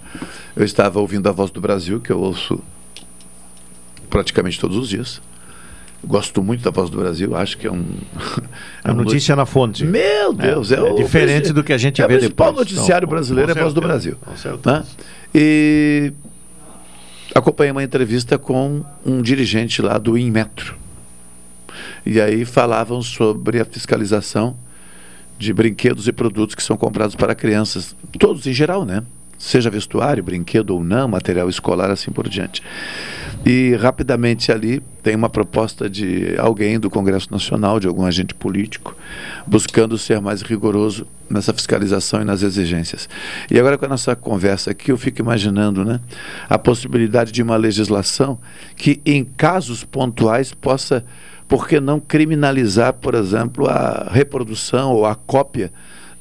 Eu 0.54 0.64
estava 0.64 1.00
ouvindo 1.00 1.28
a 1.28 1.32
Voz 1.32 1.50
do 1.50 1.60
Brasil, 1.60 2.00
que 2.00 2.10
eu 2.10 2.20
ouço 2.20 2.62
praticamente 4.10 4.60
todos 4.60 4.76
os 4.76 4.88
dias. 4.88 5.22
Gosto 6.04 6.42
muito 6.42 6.62
da 6.62 6.70
Voz 6.70 6.90
do 6.90 6.98
Brasil, 6.98 7.34
acho 7.34 7.56
que 7.56 7.66
é 7.66 7.72
um. 7.72 7.84
A 8.84 8.92
notícia 8.94 9.34
na 9.34 9.46
fonte. 9.46 9.84
Meu 9.84 10.34
Deus, 10.34 10.70
é, 10.70 10.76
é 10.76 10.82
o 10.82 10.94
diferente 10.94 11.52
do 11.52 11.64
que 11.64 11.72
a 11.72 11.78
gente 11.78 12.02
é 12.02 12.06
vê 12.06 12.14
o 12.14 12.18
principal 12.18 12.52
depois. 12.52 12.70
noticiário 12.70 13.06
Não, 13.06 13.10
brasileiro 13.10 13.50
é 13.50 13.58
a 13.58 13.62
Voz 13.62 13.72
do 13.74 13.80
Brasil. 13.80 14.16
com 14.20 14.36
certeza. 14.36 14.78
né? 14.78 14.84
E 15.34 16.12
acompanhei 17.34 17.72
uma 17.72 17.82
entrevista 17.82 18.38
com 18.38 18.84
um 19.04 19.22
dirigente 19.22 19.80
lá 19.80 19.96
do 19.96 20.16
Inmetro. 20.16 20.76
E 22.04 22.20
aí 22.20 22.44
falavam 22.44 23.02
sobre 23.02 23.60
a 23.60 23.64
fiscalização 23.64 24.56
de 25.38 25.52
brinquedos 25.52 26.08
e 26.08 26.12
produtos 26.12 26.54
que 26.54 26.62
são 26.62 26.76
comprados 26.76 27.14
para 27.14 27.34
crianças, 27.34 27.94
todos 28.18 28.46
em 28.46 28.52
geral, 28.52 28.84
né? 28.84 29.02
Seja 29.38 29.68
vestuário, 29.68 30.24
brinquedo 30.24 30.70
ou 30.70 30.82
não, 30.82 31.06
material 31.06 31.48
escolar, 31.48 31.90
assim 31.90 32.10
por 32.10 32.26
diante. 32.26 32.62
E 33.44 33.74
rapidamente 33.76 34.50
ali 34.50 34.82
tem 35.02 35.14
uma 35.14 35.28
proposta 35.28 35.88
de 35.88 36.34
alguém 36.38 36.80
do 36.80 36.88
Congresso 36.88 37.30
Nacional, 37.30 37.78
de 37.78 37.86
algum 37.86 38.04
agente 38.04 38.34
político, 38.34 38.96
buscando 39.46 39.96
ser 39.98 40.20
mais 40.20 40.42
rigoroso 40.42 41.06
nessa 41.28 41.52
fiscalização 41.52 42.22
e 42.22 42.24
nas 42.24 42.42
exigências. 42.42 43.08
E 43.50 43.58
agora 43.58 43.76
com 43.76 43.84
a 43.84 43.88
nossa 43.88 44.16
conversa 44.16 44.70
aqui, 44.70 44.90
eu 44.90 44.96
fico 44.96 45.20
imaginando, 45.20 45.84
né, 45.84 46.00
a 46.48 46.58
possibilidade 46.58 47.30
de 47.30 47.42
uma 47.42 47.56
legislação 47.56 48.38
que 48.74 49.00
em 49.04 49.22
casos 49.24 49.84
pontuais 49.84 50.52
possa, 50.52 51.04
por 51.48 51.68
que 51.68 51.78
não 51.80 52.00
criminalizar, 52.00 52.92
por 52.94 53.14
exemplo, 53.14 53.68
a 53.68 54.08
reprodução 54.10 54.92
ou 54.92 55.06
a 55.06 55.14
cópia 55.14 55.72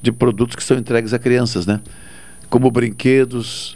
de 0.01 0.11
produtos 0.11 0.55
que 0.55 0.63
são 0.63 0.77
entregues 0.77 1.13
a 1.13 1.19
crianças, 1.19 1.65
né? 1.65 1.81
Como 2.49 2.69
brinquedos, 2.69 3.74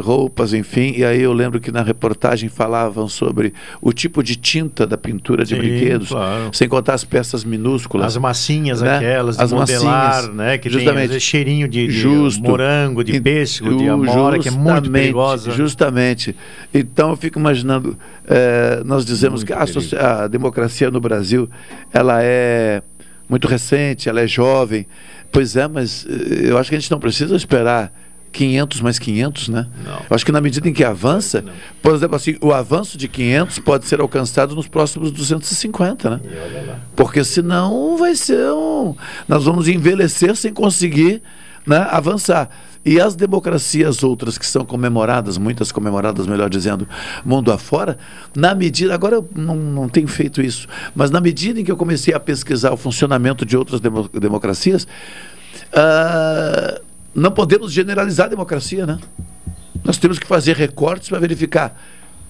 roupas, 0.00 0.52
enfim. 0.52 0.94
E 0.96 1.04
aí 1.04 1.20
eu 1.20 1.32
lembro 1.32 1.60
que 1.60 1.70
na 1.70 1.82
reportagem 1.82 2.48
falavam 2.48 3.08
sobre 3.08 3.52
o 3.80 3.92
tipo 3.92 4.22
de 4.22 4.36
tinta 4.36 4.86
da 4.86 4.96
pintura 4.96 5.44
de 5.44 5.54
Sim, 5.54 5.60
brinquedos, 5.60 6.08
claro. 6.08 6.50
sem 6.52 6.68
contar 6.68 6.94
as 6.94 7.04
peças 7.04 7.44
minúsculas. 7.44 8.06
As 8.06 8.16
massinhas 8.16 8.82
né? 8.82 8.96
aquelas, 8.96 9.36
de 9.36 9.42
as 9.42 9.52
modelar, 9.52 10.14
massinhas, 10.14 10.36
né? 10.36 10.58
Que 10.58 10.70
justamente. 10.70 11.10
tem 11.10 11.20
cheirinho 11.20 11.68
de, 11.68 11.86
de 11.86 11.92
Justo. 11.92 12.42
morango, 12.42 13.02
de 13.02 13.20
pêssego, 13.20 13.76
de 13.76 13.88
amora, 13.88 14.38
que 14.38 14.48
é 14.48 14.50
muito 14.50 14.90
perigosa. 14.90 15.50
Justamente. 15.50 16.34
Então 16.72 17.10
eu 17.10 17.16
fico 17.16 17.38
imaginando, 17.38 17.96
eh, 18.26 18.82
nós 18.84 19.04
dizemos 19.04 19.42
que 19.42 19.52
a, 19.52 19.64
a 20.24 20.28
democracia 20.28 20.90
no 20.90 21.00
Brasil, 21.00 21.48
ela 21.92 22.22
é 22.22 22.82
muito 23.28 23.48
recente, 23.48 24.08
ela 24.08 24.20
é 24.20 24.26
jovem. 24.26 24.86
Pois 25.32 25.56
é, 25.56 25.66
mas 25.66 26.06
eh, 26.08 26.50
eu 26.50 26.58
acho 26.58 26.70
que 26.70 26.76
a 26.76 26.78
gente 26.78 26.90
não 26.90 27.00
precisa 27.00 27.34
esperar 27.34 27.92
500 28.34 28.80
mais 28.80 28.98
500, 28.98 29.48
né? 29.48 29.66
Eu 30.10 30.14
acho 30.14 30.26
que 30.26 30.32
na 30.32 30.40
medida 30.40 30.68
em 30.68 30.72
que 30.72 30.82
avança, 30.84 31.44
por 31.80 31.94
exemplo, 31.94 32.16
assim, 32.16 32.36
o 32.42 32.52
avanço 32.52 32.98
de 32.98 33.06
500 33.08 33.60
pode 33.60 33.86
ser 33.86 34.00
alcançado 34.00 34.54
nos 34.54 34.66
próximos 34.68 35.10
250, 35.12 36.10
né? 36.10 36.20
Porque 36.96 37.22
senão 37.24 37.96
vai 37.96 38.14
ser 38.16 38.50
um. 38.52 38.94
Nós 39.28 39.44
vamos 39.44 39.68
envelhecer 39.68 40.34
sem 40.36 40.52
conseguir 40.52 41.22
né, 41.66 41.86
avançar. 41.90 42.50
E 42.86 43.00
as 43.00 43.14
democracias 43.16 44.02
outras 44.02 44.36
que 44.36 44.44
são 44.44 44.62
comemoradas, 44.62 45.38
muitas 45.38 45.72
comemoradas, 45.72 46.26
melhor 46.26 46.50
dizendo, 46.50 46.86
mundo 47.24 47.50
afora, 47.50 47.96
na 48.36 48.54
medida. 48.54 48.92
Agora 48.92 49.14
eu 49.14 49.28
não, 49.34 49.54
não 49.56 49.88
tenho 49.88 50.06
feito 50.06 50.42
isso, 50.42 50.68
mas 50.94 51.10
na 51.10 51.18
medida 51.18 51.58
em 51.58 51.64
que 51.64 51.72
eu 51.72 51.78
comecei 51.78 52.12
a 52.12 52.20
pesquisar 52.20 52.72
o 52.72 52.76
funcionamento 52.76 53.46
de 53.46 53.56
outras 53.56 53.80
demo- 53.80 54.10
democracias, 54.12 54.86
ah, 55.72 56.80
não 57.14 57.30
podemos 57.30 57.72
generalizar 57.72 58.26
a 58.26 58.30
democracia, 58.30 58.86
né? 58.86 58.98
Nós 59.84 59.98
temos 59.98 60.18
que 60.18 60.26
fazer 60.26 60.56
recortes 60.56 61.08
para 61.08 61.18
verificar 61.18 61.80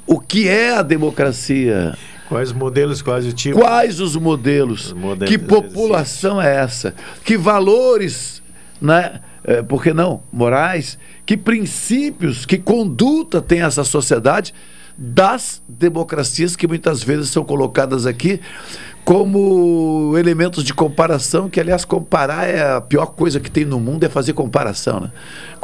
o 0.06 0.18
que 0.18 0.48
é 0.48 0.76
a 0.76 0.82
democracia. 0.82 1.96
Quais 2.28 2.52
modelos, 2.52 3.00
quais 3.00 3.26
o 3.26 3.32
tipo? 3.32 3.58
Quais 3.58 4.00
os 4.00 4.16
modelos? 4.16 4.92
modelos 4.92 5.28
que 5.28 5.38
população 5.38 6.40
é 6.40 6.56
essa? 6.56 6.94
Que 7.24 7.36
valores, 7.36 8.42
né? 8.80 9.20
eh, 9.44 9.62
por 9.62 9.82
que 9.82 9.92
não? 9.92 10.22
Morais? 10.32 10.98
Que 11.24 11.36
princípios, 11.36 12.46
que 12.46 12.58
conduta 12.58 13.40
tem 13.40 13.62
essa 13.62 13.84
sociedade 13.84 14.54
das 14.96 15.62
democracias 15.68 16.56
que 16.56 16.66
muitas 16.66 17.02
vezes 17.02 17.28
são 17.28 17.44
colocadas 17.44 18.06
aqui 18.06 18.40
como 19.04 20.16
elementos 20.16 20.64
de 20.64 20.72
comparação, 20.72 21.48
que 21.48 21.60
aliás 21.60 21.84
comparar 21.84 22.48
é 22.48 22.76
a 22.76 22.80
pior 22.80 23.06
coisa 23.06 23.38
que 23.38 23.50
tem 23.50 23.64
no 23.64 23.78
mundo 23.78 24.04
é 24.04 24.08
fazer 24.08 24.32
comparação, 24.32 25.00
né? 25.00 25.10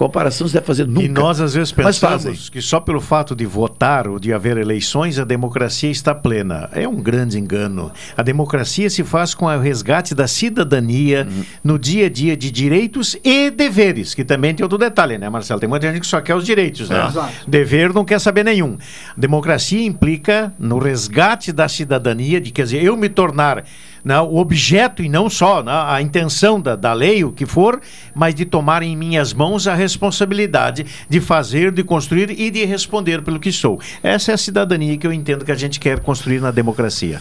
Comparação 0.01 0.48
você 0.48 0.55
deve 0.55 0.66
fazer 0.66 0.86
nunca. 0.86 1.05
E 1.05 1.09
nós 1.10 1.43
às 1.43 1.52
vezes 1.52 1.72
pensamos 1.72 2.48
que 2.48 2.62
só 2.62 2.81
pelo 2.81 3.02
fato 3.02 3.36
de 3.36 3.44
votar 3.44 4.09
ou 4.09 4.18
de 4.18 4.32
haver 4.32 4.56
eleições 4.56 5.18
a 5.18 5.24
democracia 5.24 5.90
está 5.90 6.14
plena. 6.14 6.70
É 6.72 6.89
um 6.89 6.97
grande 6.97 7.39
engano. 7.39 7.93
A 8.16 8.22
democracia 8.22 8.89
se 8.89 9.05
faz 9.05 9.35
com 9.35 9.44
o 9.44 9.59
resgate 9.60 10.14
da 10.14 10.27
cidadania 10.27 11.28
Uhum. 11.31 11.44
no 11.62 11.78
dia 11.78 12.06
a 12.06 12.09
dia 12.09 12.35
de 12.35 12.51
direitos 12.51 13.14
e 13.22 13.51
deveres, 13.51 14.14
que 14.14 14.24
também 14.24 14.55
tem 14.55 14.64
outro 14.64 14.78
detalhe, 14.78 15.18
né, 15.18 15.28
Marcelo? 15.28 15.60
Tem 15.60 15.68
muita 15.68 15.86
gente 15.89 16.01
que 16.01 16.06
só 16.06 16.22
quer 16.22 16.35
os 16.35 16.47
direitos, 16.47 16.89
né? 16.89 16.98
É. 17.05 17.06
Exato. 17.09 17.32
Dever 17.47 17.93
não 17.93 18.02
quer 18.06 18.18
saber 18.20 18.43
nenhum. 18.43 18.78
Democracia 19.18 19.85
implica 19.85 20.51
no 20.59 20.78
resgate 20.78 21.52
da 21.52 21.68
cidadania, 21.68 22.40
de 22.40 22.51
quer 22.51 22.62
dizer, 22.62 22.82
eu 22.82 22.97
me 22.97 23.10
tornar 23.10 23.64
né, 24.05 24.20
o 24.20 24.36
objeto 24.36 25.02
e 25.02 25.09
não 25.09 25.28
só 25.28 25.62
né, 25.62 25.72
a 25.72 26.01
intenção 26.01 26.60
da, 26.60 26.77
da 26.77 26.93
lei, 26.93 27.24
o 27.24 27.32
que 27.32 27.47
for, 27.47 27.81
mas 28.14 28.35
de 28.35 28.44
tomar 28.44 28.82
em 28.82 28.97
minhas 28.97 29.32
mãos 29.32 29.66
a 29.66 29.74
responsabilidade 29.74 30.86
de 31.09 31.20
fazer, 31.20 31.70
de 31.72 31.82
construir 31.82 32.31
e 32.31 32.51
de 32.51 32.64
responder 32.64 33.22
pelo 33.22 33.39
que 33.39 33.52
sou. 33.52 33.81
Essa 34.02 34.32
é 34.32 34.35
a 34.35 34.39
cidadania 34.39 34.97
que 34.97 35.06
eu 35.06 35.12
entendo 35.12 35.44
que 35.44 35.52
a 35.52 35.56
gente 35.56 35.78
quer 35.78 36.01
construir 36.01 36.40
na 36.40 36.51
democracia. 36.51 37.20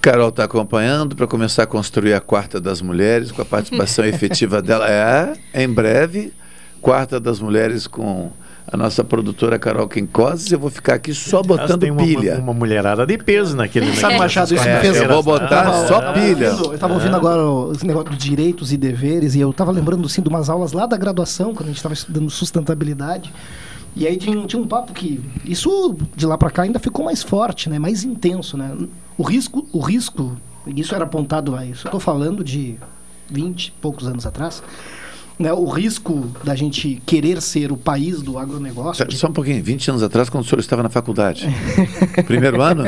Carol 0.00 0.28
está 0.28 0.44
acompanhando 0.44 1.16
para 1.16 1.26
começar 1.26 1.62
a 1.62 1.66
construir 1.66 2.12
a 2.12 2.20
Quarta 2.20 2.60
das 2.60 2.82
Mulheres, 2.82 3.32
com 3.32 3.40
a 3.40 3.44
participação 3.44 4.04
efetiva 4.06 4.60
dela. 4.60 4.86
É, 4.86 5.32
em 5.62 5.66
breve, 5.66 6.30
Quarta 6.82 7.18
das 7.18 7.40
Mulheres 7.40 7.86
com 7.86 8.30
a 8.66 8.76
nossa 8.76 9.04
produtora 9.04 9.58
Carol 9.58 9.86
Quincoses. 9.88 10.50
Eu 10.50 10.58
vou 10.58 10.70
ficar 10.70 10.94
aqui 10.94 11.12
só 11.14 11.42
botando 11.42 11.80
tem 11.80 11.90
uma, 11.90 12.02
pilha. 12.02 12.34
Uma, 12.34 12.42
uma 12.44 12.54
mulherada 12.54 13.06
de 13.06 13.18
peso 13.18 13.56
naquele 13.56 13.94
Sabe, 13.96 14.18
Machado, 14.18 14.54
isso 14.54 14.66
É, 14.66 14.80
fez... 14.80 14.96
eu 14.96 15.08
vou 15.08 15.22
botar 15.22 15.48
tava- 15.48 15.86
só 15.86 16.00
tava 16.00 16.12
pilha. 16.14 16.46
Eu 16.46 16.74
estava 16.74 16.94
ouvindo 16.94 17.14
agora 17.14 17.42
esse 17.74 17.86
negócio 17.86 18.10
dos 18.10 18.18
direitos 18.18 18.72
e 18.72 18.76
deveres, 18.76 19.34
e 19.34 19.40
eu 19.40 19.50
estava 19.50 19.70
lembrando, 19.70 20.06
assim, 20.06 20.22
de 20.22 20.28
umas 20.28 20.48
aulas 20.48 20.72
lá 20.72 20.86
da 20.86 20.96
graduação, 20.96 21.54
quando 21.54 21.64
a 21.64 21.68
gente 21.68 21.76
estava 21.76 21.94
estudando 21.94 22.30
sustentabilidade. 22.30 23.32
E 23.96 24.06
aí 24.06 24.16
tinha, 24.16 24.44
tinha 24.46 24.60
um 24.60 24.66
papo 24.66 24.92
que 24.92 25.20
isso 25.44 25.96
de 26.16 26.26
lá 26.26 26.36
para 26.36 26.50
cá 26.50 26.62
ainda 26.62 26.78
ficou 26.80 27.04
mais 27.04 27.22
forte, 27.22 27.68
né? 27.70 27.78
Mais 27.78 28.02
intenso, 28.02 28.56
né? 28.56 28.76
O 29.16 29.22
risco, 29.22 29.68
o 29.72 29.78
risco, 29.78 30.36
isso 30.66 30.94
era 30.94 31.04
apontado 31.04 31.52
lá, 31.52 31.64
isso 31.64 31.86
eu 31.86 31.92
tô 31.92 32.00
falando 32.00 32.42
de 32.42 32.76
20 33.30 33.66
e 33.66 33.70
poucos 33.80 34.08
anos 34.08 34.26
atrás. 34.26 34.62
Né, 35.36 35.52
o 35.52 35.64
risco 35.68 36.30
da 36.44 36.54
gente 36.54 37.02
querer 37.04 37.42
ser 37.42 37.72
o 37.72 37.76
país 37.76 38.22
do 38.22 38.38
agronegócio. 38.38 39.04
Só 39.10 39.26
um 39.26 39.32
pouquinho, 39.32 39.62
20 39.64 39.90
anos 39.90 40.02
atrás, 40.04 40.28
quando 40.28 40.44
o 40.44 40.46
senhor 40.46 40.60
estava 40.60 40.80
na 40.82 40.88
faculdade. 40.88 41.48
primeiro 42.24 42.62
ano? 42.62 42.84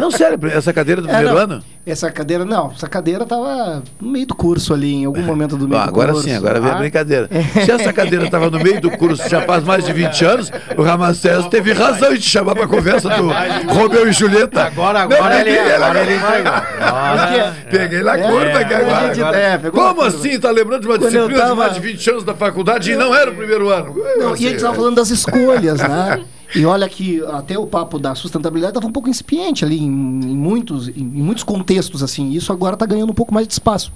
Não, 0.00 0.10
sério, 0.10 0.36
essa 0.48 0.72
cadeira 0.72 1.00
do 1.00 1.08
É, 1.08 1.12
primeiro 1.12 1.34
não, 1.36 1.42
ano? 1.42 1.64
Essa 1.86 2.10
cadeira, 2.10 2.44
não, 2.44 2.72
essa 2.72 2.88
cadeira 2.88 3.22
estava 3.22 3.80
no 4.00 4.10
meio 4.10 4.26
do 4.26 4.34
curso 4.34 4.74
ali, 4.74 4.92
em 4.94 5.04
algum 5.04 5.22
momento 5.22 5.56
do 5.56 5.68
meio 5.68 5.80
Ah, 5.80 5.84
do 5.84 5.90
agora 5.90 6.12
curso. 6.12 6.26
sim, 6.28 6.34
agora 6.34 6.60
vem 6.60 6.68
a 6.70 6.74
Ah, 6.74 6.78
brincadeira. 6.78 7.28
Se 7.64 7.70
essa 7.70 7.92
cadeira 7.92 8.24
estava 8.24 8.50
no 8.50 8.58
meio 8.58 8.80
do 8.80 8.90
curso 8.90 9.28
já 9.28 9.40
faz 9.42 9.62
mais 9.62 9.84
de 9.84 9.92
20 9.92 10.24
anos, 10.24 10.50
o 10.76 10.82
Ramacés 10.82 11.46
teve 11.46 11.72
razão 11.72 12.12
em 12.12 12.16
te 12.18 12.28
chamar 12.28 12.56
para 12.56 12.66
conversa 12.66 13.08
do 13.08 13.28
Romeu 13.72 14.08
e 14.08 14.12
Julieta. 14.12 14.64
Agora, 14.64 15.02
agora 15.02 15.40
ele, 15.48 15.56
agora 15.72 16.00
ele 16.02 16.16
entregou. 16.16 16.52
Agora, 16.52 17.56
Peguei 17.70 18.02
na 18.02 18.16
É, 18.18 18.22
curva 18.30 18.58
aqui 18.58 18.74
agora. 18.74 18.96
a 18.96 19.10
agora. 19.12 19.38
é, 19.38 19.58
Como 19.70 20.02
assim? 20.02 20.40
Tá 20.40 20.50
lembrando 20.50 20.80
de 20.82 20.88
uma 20.88 20.98
disciplina 20.98 21.35
tava- 21.40 21.54
mais 21.54 21.74
de 21.74 21.80
20 21.80 22.10
anos 22.10 22.24
da 22.24 22.34
faculdade 22.34 22.90
e 22.92 22.96
não 22.96 23.14
era 23.14 23.30
o 23.30 23.34
primeiro 23.34 23.68
ano? 23.68 23.94
Não, 24.18 24.32
Assim, 24.32 24.44
e 24.44 24.46
a 24.46 24.50
gente 24.50 24.56
estava 24.56 24.74
falando 24.74 24.96
das 24.96 25.10
escolhas, 25.10 25.78
né? 25.80 26.24
E 26.54 26.64
olha 26.64 26.88
que 26.88 27.20
até 27.26 27.58
o 27.58 27.66
papo 27.66 27.98
da 27.98 28.14
sustentabilidade 28.14 28.70
estava 28.70 28.86
um 28.86 28.92
pouco 28.92 29.08
incipiente 29.10 29.64
ali 29.64 29.78
em, 29.80 29.84
em 29.84 30.36
muitos, 30.36 30.86
em, 30.88 30.92
em 31.00 31.02
muitos 31.22 31.42
contextos, 31.42 32.04
assim. 32.04 32.30
Isso 32.30 32.52
agora 32.52 32.74
está 32.74 32.86
ganhando 32.86 33.10
um 33.10 33.14
pouco 33.14 33.34
mais 33.34 33.48
de 33.48 33.52
espaço. 33.54 33.92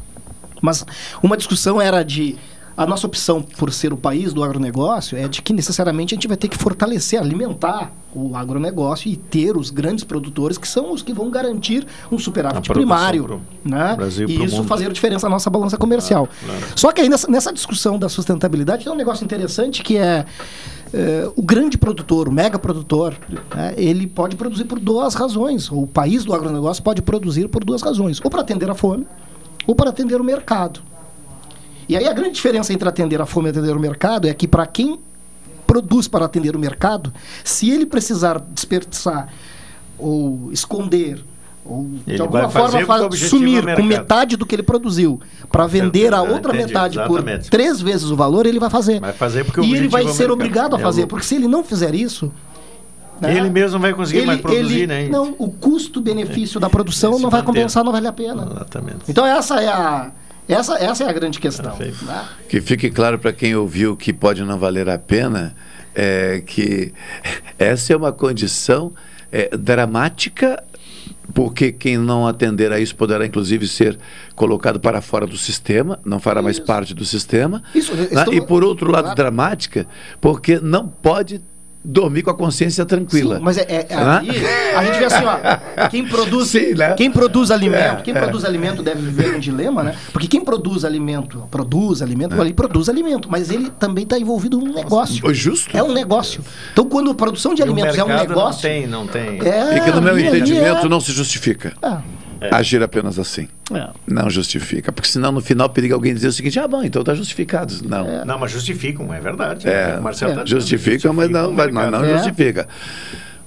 Mas 0.61 0.85
uma 1.23 1.37
discussão 1.37 1.81
era 1.81 2.03
de 2.03 2.37
a 2.77 2.87
nossa 2.87 3.07
opção 3.07 3.43
por 3.43 3.73
ser 3.73 3.93
o 3.93 3.97
país 3.97 4.33
do 4.33 4.43
agronegócio 4.43 5.17
é 5.17 5.29
de 5.29 5.43
que 5.43 5.53
necessariamente 5.53 6.15
a 6.15 6.17
gente 6.17 6.29
vai 6.29 6.37
ter 6.37 6.49
que 6.49 6.57
fortalecer, 6.57 7.21
alimentar 7.21 7.93
o 8.15 8.35
agronegócio 8.35 9.11
e 9.11 9.17
ter 9.17 9.57
os 9.57 9.71
grandes 9.71 10.03
produtores 10.03 10.59
que 10.59 10.67
são 10.67 10.93
os 10.93 11.03
que 11.03 11.13
vão 11.13 11.31
garantir 11.31 11.87
um 12.11 12.19
superávit 12.19 12.69
primário, 12.69 13.25
pro 13.25 13.41
né? 13.65 13.95
Brasil 13.97 14.29
e 14.29 14.45
isso 14.45 14.57
mundo. 14.57 14.69
fazer 14.69 14.91
diferença 14.93 15.29
na 15.29 15.35
nossa 15.35 15.49
balança 15.49 15.77
comercial. 15.77 16.29
Só 16.75 16.91
que 16.93 17.01
aí 17.01 17.09
nessa, 17.09 17.31
nessa 17.31 17.53
discussão 17.53 17.99
da 17.99 18.09
sustentabilidade 18.09 18.85
tem 18.85 18.93
um 18.93 18.97
negócio 18.97 19.25
interessante 19.25 19.83
que 19.83 19.97
é, 19.97 20.25
é, 20.93 21.31
o 21.37 21.43
grande 21.43 21.79
produtor, 21.79 22.29
o 22.29 22.33
mega 22.33 22.59
produtor, 22.59 23.17
né, 23.55 23.75
ele 23.77 24.07
pode 24.07 24.37
produzir 24.37 24.65
por 24.65 24.81
duas 24.81 25.15
razões. 25.15 25.71
O 25.71 25.87
país 25.87 26.25
do 26.25 26.35
agronegócio 26.35 26.83
pode 26.83 27.03
produzir 27.03 27.49
por 27.49 27.65
duas 27.65 27.83
razões: 27.83 28.21
ou 28.23 28.31
para 28.31 28.41
atender 28.41 28.69
a 28.71 28.75
fome, 28.75 29.07
ou 29.67 29.75
para 29.75 29.91
atender 29.91 30.21
o 30.21 30.25
mercado. 30.25 30.81
E 31.91 31.97
aí 31.97 32.07
a 32.07 32.13
grande 32.13 32.35
diferença 32.35 32.73
entre 32.73 32.89
atender 32.89 33.21
a 33.21 33.27
fome 33.27 33.49
e 33.49 33.51
atender 33.51 33.77
o 33.77 33.81
mercado 33.81 34.29
é 34.29 34.33
que 34.33 34.47
para 34.47 34.65
quem 34.65 35.01
produz 35.67 36.07
para 36.07 36.25
atender 36.25 36.55
o 36.55 36.59
mercado, 36.59 37.13
se 37.43 37.69
ele 37.69 37.85
precisar 37.85 38.39
desperdiçar 38.39 39.29
ou 39.99 40.51
esconder 40.53 41.25
ou 41.65 41.85
de 42.07 42.15
Ele 42.15 42.23
alguma 42.23 42.47
vai 42.47 42.63
fazer 42.63 42.87
forma 42.87 43.17
sumir 43.17 43.75
com 43.75 43.83
metade 43.83 44.37
do 44.37 44.47
que 44.47 44.55
ele 44.55 44.63
produziu 44.63 45.21
para 45.51 45.67
vender 45.67 46.15
a 46.15 46.19
certeza, 46.19 46.35
outra 46.37 46.53
entendi, 46.53 46.67
metade 46.69 46.99
exatamente. 46.99 47.43
por 47.43 47.51
três 47.51 47.81
vezes 47.81 48.09
o 48.09 48.15
valor, 48.15 48.47
ele 48.47 48.61
vai 48.61 48.71
fazer. 48.71 49.01
Vai 49.01 49.13
fazer 49.13 49.45
porque 49.45 49.61
e 49.61 49.75
ele 49.75 49.89
vai 49.89 50.05
é 50.05 50.07
ser 50.07 50.13
mercado. 50.13 50.33
obrigado 50.33 50.77
a 50.77 50.79
É 50.79 50.83
fazer, 50.83 51.07
porque 51.07 51.27
se 51.27 51.35
ele 51.35 51.49
não 51.49 51.65
fizer 51.65 51.93
isso, 51.93 52.33
né, 53.21 53.37
Ele 53.37 53.51
mesmo 53.51 53.73
não 53.73 53.81
vai 53.81 53.93
conseguir 53.93 54.25
mais 54.27 54.41
produzir, 54.41 54.87
né? 54.87 55.09
Não, 55.09 55.35
o 55.39 55.51
custo-benefício 55.51 56.61
da 56.61 56.71
produção 56.71 57.19
não 57.19 57.31
vai 57.31 57.43
compensar, 57.43 57.83
não 57.83 57.91
vale 57.91 58.07
a 58.07 58.13
pena. 58.13 58.49
Exatamente. 58.49 58.99
Então 59.09 59.27
essa 59.27 59.61
é 59.61 59.69
a 59.69 60.13
essa, 60.55 60.75
essa 60.79 61.05
é 61.05 61.09
a 61.09 61.13
grande 61.13 61.39
questão. 61.39 61.77
né? 61.79 62.29
Que 62.49 62.61
fique 62.61 62.91
claro 62.91 63.19
para 63.19 63.33
quem 63.33 63.55
ouviu 63.55 63.97
que 63.97 64.13
pode 64.13 64.43
não 64.43 64.59
valer 64.59 64.89
a 64.89 64.99
pena, 64.99 65.55
é 65.95 66.43
que 66.45 66.93
essa 67.59 67.93
é 67.93 67.97
uma 67.97 68.13
condição 68.13 68.93
é, 69.33 69.57
dramática, 69.57 70.63
porque 71.33 71.71
quem 71.73 71.97
não 71.97 72.27
atender 72.27 72.73
a 72.73 72.81
isso 72.81 72.95
poderá 72.97 73.25
inclusive 73.25 73.67
ser 73.69 73.99
colocado 74.35 74.81
para 74.81 75.01
fora 75.01 75.27
do 75.27 75.37
sistema, 75.37 75.99
não 76.05 76.19
fará 76.19 76.43
mais 76.43 76.59
parte 76.59 76.93
do 76.95 77.05
sistema. 77.05 77.63
Isso, 77.75 77.95
né? 77.95 78.09
estou- 78.11 78.35
E 78.35 78.41
por 78.41 78.65
outro 78.65 78.91
lado, 78.91 79.05
Claro. 79.05 79.17
dramática, 79.17 79.87
porque 80.21 80.59
não 80.61 80.89
pode 80.89 81.41
dormir 81.83 82.23
com 82.23 82.31
a 82.31 82.35
consciência 82.35 82.85
tranquila. 82.85 83.37
Sim, 83.39 83.43
mas 83.43 83.57
é, 83.57 83.63
é- 83.63 83.87
é 83.89 84.77
a 84.77 84.85
gente 84.85 84.99
vê 84.99 85.05
assim, 85.07 85.25
ó, 85.25 85.89
quem 85.89 86.07
produz, 86.07 86.49
Sim, 86.49 86.75
né? 86.75 86.93
quem 86.95 87.11
produz 87.11 87.51
alimento, 87.51 88.01
É, 88.01 88.03
quem 88.03 88.15
é. 88.15 88.21
produz 88.21 88.45
alimento 88.45 88.83
deve 88.83 89.01
viver 89.01 89.35
um 89.35 89.39
dilema, 89.39 89.83
né? 89.83 89.97
Porque 90.13 90.29
quem 90.29 90.45
produz 90.45 90.85
alimento, 90.85 91.49
produz 91.51 92.03
alimento, 92.03 92.39
ali 92.41 92.53
produz 92.53 92.89
alimento, 92.89 93.29
mas 93.31 93.51
ele 93.51 93.71
também 93.71 94.05
está 94.05 94.19
envolvido 94.19 94.59
num 94.59 94.73
negócio. 94.75 95.33
Justo. 95.35 95.75
É 95.77 95.83
um 95.83 95.93
negócio. 95.93 96.45
Então, 96.73 96.85
quando 96.85 97.11
a 97.11 97.15
produção 97.15 97.55
de 97.55 97.63
E 97.63 97.65
o 97.65 97.67
alimentos 97.67 97.97
é 97.97 98.05
um 98.05 98.09
negócio, 98.09 98.69
Não 98.69 98.75
tem, 98.77 98.87
não 98.87 99.07
tem. 99.07 99.41
É, 99.49 99.79
E 99.79 99.81
que 99.81 99.91
no 99.91 100.03
meu 100.03 100.19
entendimento 100.19 100.87
é- 100.87 100.89
não 100.89 101.01
se 101.01 101.13
justifica. 101.13 101.73
Ah. 101.83 102.03
Agir 102.51 102.83
apenas 102.83 103.19
assim. 103.19 103.49
É. 103.73 103.89
Não 104.07 104.31
justifica. 104.31 104.91
Porque 104.91 105.09
senão 105.09 105.31
no 105.33 105.41
final 105.41 105.69
periga 105.69 105.95
alguém 105.95 106.15
dizer 106.15 106.29
o 106.29 106.33
seguinte: 106.33 106.59
ah, 106.59 106.67
bom, 106.67 106.83
então 106.83 107.03
está 107.03 107.15
justificado. 107.15 107.75
Não. 107.85 108.25
Não, 108.25 108.39
mas 108.39 108.51
justificam, 108.51 109.13
é 109.13 109.21
verdade. 109.21 109.69
É, 109.69 109.99
O 109.99 110.03
Marcelo 110.03 110.35
tá 110.35 110.45
dizendo, 110.45 110.61
justifica, 110.61 111.13
mas 111.13 111.29
não, 111.31 111.53
mas 111.53 111.73
não, 111.73 111.91
não 111.91 112.09
justifica. 112.09 112.67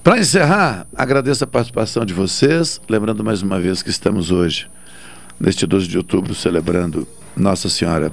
Para 0.03 0.19
encerrar, 0.19 0.85
agradeço 0.95 1.43
a 1.43 1.47
participação 1.47 2.05
de 2.05 2.13
vocês. 2.13 2.79
Lembrando 2.89 3.23
mais 3.23 3.41
uma 3.41 3.59
vez 3.59 3.81
que 3.81 3.89
estamos 3.89 4.31
hoje, 4.31 4.67
neste 5.39 5.65
12 5.65 5.87
de 5.87 5.97
outubro, 5.97 6.35
celebrando 6.35 7.07
Nossa 7.37 7.69
Senhora. 7.69 8.11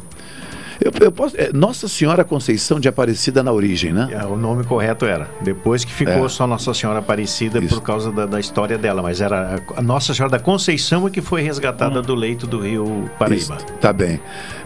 Eu, 0.82 0.90
eu 1.00 1.12
posso, 1.12 1.36
é, 1.36 1.50
Nossa 1.52 1.86
Senhora 1.88 2.24
Conceição 2.24 2.80
de 2.80 2.88
Aparecida 2.88 3.42
na 3.42 3.52
origem, 3.52 3.92
né? 3.92 4.08
É, 4.12 4.24
o 4.24 4.34
nome 4.36 4.64
correto 4.64 5.04
era. 5.04 5.28
Depois 5.42 5.84
que 5.84 5.92
ficou 5.92 6.24
É. 6.24 6.28
só 6.28 6.46
Nossa 6.46 6.72
Senhora 6.72 7.00
Aparecida 7.00 7.60
por 7.60 7.82
causa 7.82 8.10
da, 8.10 8.24
da 8.24 8.40
história 8.40 8.78
dela, 8.78 9.02
mas 9.02 9.20
era 9.20 9.60
a 9.76 9.82
Nossa 9.82 10.14
Senhora 10.14 10.30
da 10.32 10.38
Conceição 10.38 11.06
é 11.06 11.10
que 11.10 11.20
foi 11.20 11.42
resgatada 11.42 12.00
do 12.00 12.14
leito 12.14 12.46
do 12.46 12.60
rio 12.60 13.10
Paraíba. 13.18 13.56
Isso, 13.56 13.66
tá 13.80 13.92
bem. 13.92 14.20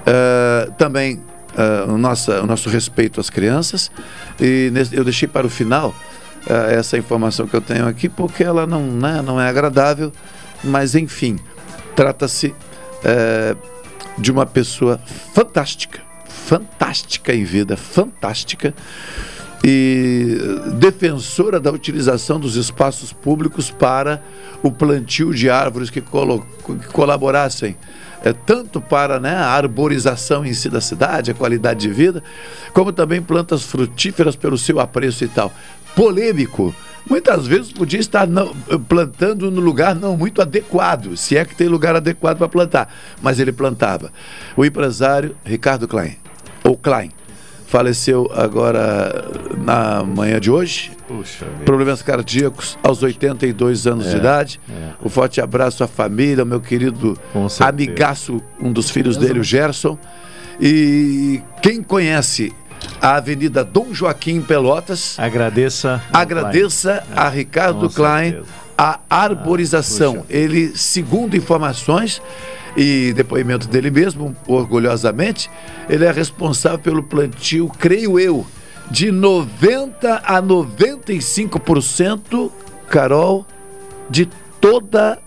Ah, 0.06 0.70
também 0.78 1.20
ah, 1.56 1.86
o, 1.88 1.98
nossa, 1.98 2.42
o 2.42 2.46
nosso 2.46 2.68
respeito 2.68 3.20
às 3.20 3.28
crianças. 3.28 3.90
E 4.40 4.70
nesse- 4.72 4.94
eu 4.96 5.02
deixei 5.02 5.26
para 5.26 5.44
o 5.46 5.50
final 5.50 5.92
ah, 6.48 6.70
essa 6.70 6.96
informação 6.96 7.46
que 7.48 7.54
eu 7.56 7.60
tenho 7.60 7.88
aqui, 7.88 8.08
porque 8.08 8.44
ela 8.44 8.66
não, 8.68 8.82
né, 8.82 9.20
não 9.20 9.40
é 9.40 9.48
agradável, 9.48 10.12
mas 10.62 10.94
enfim, 10.94 11.38
trata-se 11.96 12.54
eh, 13.04 13.54
de 14.16 14.30
uma 14.32 14.46
pessoa 14.46 14.98
fantástica, 15.34 16.00
fantástica 16.44 17.34
em 17.34 17.44
vida, 17.44 17.76
fantástica 17.76 18.74
e 19.64 20.36
defensora 20.78 21.58
da 21.58 21.70
utilização 21.70 22.38
dos 22.38 22.54
espaços 22.56 23.12
públicos 23.12 23.70
para 23.70 24.22
o 24.62 24.70
plantio 24.70 25.32
de 25.32 25.48
árvores 25.48 25.88
que, 25.88 26.02
que 26.02 26.88
colaborassem 26.92 27.76
é, 28.22 28.32
tanto 28.32 28.80
para 28.80 29.18
né, 29.18 29.34
a 29.34 29.48
arborização 29.48 30.44
em 30.44 30.52
si 30.52 30.68
da 30.68 30.80
cidade, 30.80 31.30
a 31.30 31.34
qualidade 31.34 31.80
de 31.80 31.90
vida, 31.90 32.22
como 32.72 32.92
também 32.92 33.22
plantas 33.22 33.62
frutíferas 33.62 34.36
pelo 34.36 34.56
seu 34.58 34.80
apreço 34.80 35.24
e 35.24 35.28
tal. 35.28 35.52
Polêmico. 35.94 36.74
Muitas 37.08 37.46
vezes 37.46 37.70
podia 37.70 38.00
estar 38.00 38.26
não- 38.26 38.54
plantando 38.88 39.50
no 39.50 39.60
lugar 39.60 39.94
não 39.94 40.16
muito 40.16 40.40
adequado, 40.40 41.16
se 41.18 41.36
é 41.36 41.44
que 41.44 41.54
tem 41.54 41.68
lugar 41.68 41.94
adequado 41.94 42.38
para 42.38 42.48
plantar, 42.48 42.94
mas 43.20 43.38
ele 43.38 43.52
plantava. 43.52 44.10
O 44.56 44.64
empresário 44.64 45.36
Ricardo 45.44 45.86
Klein, 45.86 46.16
ou 46.64 46.76
Klein, 46.76 47.10
faleceu 47.66 48.30
agora 48.34 49.24
na 49.58 50.02
manhã 50.02 50.40
de 50.40 50.50
hoje. 50.50 50.92
Puxa 51.06 51.44
vida. 51.44 51.64
Problemas 51.64 52.00
cardíacos 52.02 52.78
aos 52.82 53.02
82 53.02 53.86
anos 53.86 54.06
de 54.08 54.14
É, 54.14 54.18
idade. 54.18 54.60
é. 54.70 54.90
Um 55.04 55.08
forte 55.08 55.40
abraço 55.40 55.84
à 55.84 55.86
família, 55.86 56.42
ao 56.42 56.46
meu 56.46 56.60
querido 56.60 57.18
amigaço, 57.60 58.40
um 58.60 58.72
dos 58.72 58.88
filhos 58.90 59.16
dele, 59.16 59.40
o 59.40 59.44
Gerson. 59.44 59.98
E 60.60 61.42
quem 61.60 61.82
conhece 61.82 62.52
a 63.00 63.16
Avenida 63.16 63.64
Dom 63.64 63.92
Joaquim 63.92 64.40
Pelotas, 64.40 65.16
Agradeça. 65.18 66.02
agradeça 66.12 67.02
Klein. 67.06 67.18
a 67.26 67.28
Ricardo 67.28 67.90
Klein 67.90 68.30
certeza. 68.32 68.46
a 68.78 69.00
arborização. 69.10 70.14
puxa. 70.14 70.26
Ele, 70.30 70.72
segundo 70.76 71.36
informações 71.36 72.22
e 72.76 73.12
depoimento 73.12 73.68
dele 73.68 73.90
mesmo, 73.90 74.36
orgulhosamente, 74.46 75.50
ele 75.88 76.04
é 76.04 76.10
responsável 76.10 76.78
pelo 76.78 77.02
plantio, 77.02 77.70
creio 77.78 78.18
eu, 78.18 78.46
de 78.90 79.10
90 79.10 80.22
a 80.24 80.42
95%, 80.42 82.50
Carol, 82.88 83.46
de 84.10 84.28
toda 84.60 85.18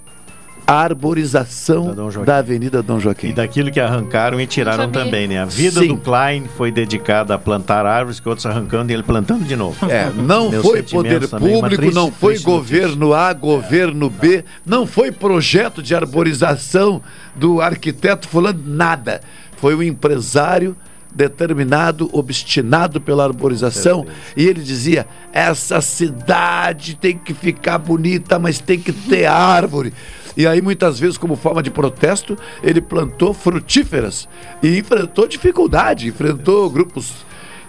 arborização 0.67 1.95
da, 2.25 2.37
Avenida 2.37 2.83
Dom 2.83 2.99
Joaquim. 2.99 3.29
E 3.29 3.33
daquilo 3.33 3.71
que 3.71 3.79
arrancaram 3.79 4.39
e 4.39 4.45
tiraram 4.45 4.91
também, 4.91 5.25
né? 5.25 5.39
A 5.39 5.45
vida 5.45 5.79
Sim. 5.79 5.87
do 5.87 5.97
Klein 5.97 6.43
foi 6.57 6.71
dedicada 6.71 7.33
a 7.33 7.37
plantar 7.39 7.85
árvores 7.85 8.19
que 8.19 8.27
outros 8.27 8.45
arrancando 8.45 8.91
e 8.91 8.93
ele 8.93 9.03
plantando 9.03 9.45
de 9.45 9.55
novo. 9.55 9.77
É, 9.89 10.11
não 10.11 10.51
foi 10.51 10.83
poder 10.83 11.25
público, 11.29 11.69
triste- 11.77 11.95
não 11.95 12.11
foi 12.11 12.37
governo 12.39 13.13
A, 13.13 13.31
governo 13.31 14.09
B, 14.09 14.43
não 14.65 14.85
foi 14.85 15.09
projeto 15.11 15.81
de 15.81 15.95
arborização 15.95 17.01
do 17.33 17.61
arquiteto 17.61 18.27
fulano, 18.27 18.61
nada. 18.65 19.21
Foi 19.55 19.73
um 19.73 19.81
empresário 19.81 20.75
determinado, 21.17 22.07
obstinado 22.13 23.01
pela 23.01 23.23
arborização, 23.23 24.05
e 24.35 24.45
ele 24.45 24.61
dizia: 24.61 25.07
essa 25.33 25.81
cidade 25.81 26.95
tem 26.95 27.17
que 27.17 27.33
ficar 27.33 27.79
bonita, 27.79 28.37
mas 28.37 28.59
tem 28.59 28.79
que 28.79 28.93
ter 28.93 29.25
árvore. 29.25 29.91
E 30.37 30.45
aí, 30.45 30.61
muitas 30.61 30.99
vezes, 30.99 31.17
como 31.17 31.35
forma 31.35 31.63
de 31.63 31.71
protesto, 31.71 32.37
ele 32.61 32.79
plantou 32.79 33.33
frutíferas 33.33 34.29
e 34.61 34.77
enfrentou 34.77 35.27
dificuldade, 35.27 36.07
enfrentou 36.07 36.69
grupos 36.69 37.25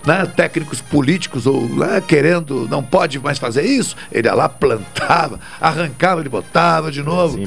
né, 0.06 0.26
técnicos 0.26 0.80
políticos 0.80 1.46
ou 1.46 1.66
né, 1.68 2.02
querendo, 2.06 2.68
não 2.68 2.82
pode 2.82 3.18
mais 3.18 3.38
fazer 3.38 3.62
isso, 3.62 3.96
ele 4.12 4.28
ia 4.28 4.34
lá, 4.34 4.48
plantava, 4.48 5.40
arrancava, 5.60 6.20
ele 6.20 6.28
botava 6.28 6.90
de 6.90 7.02
novo. 7.02 7.38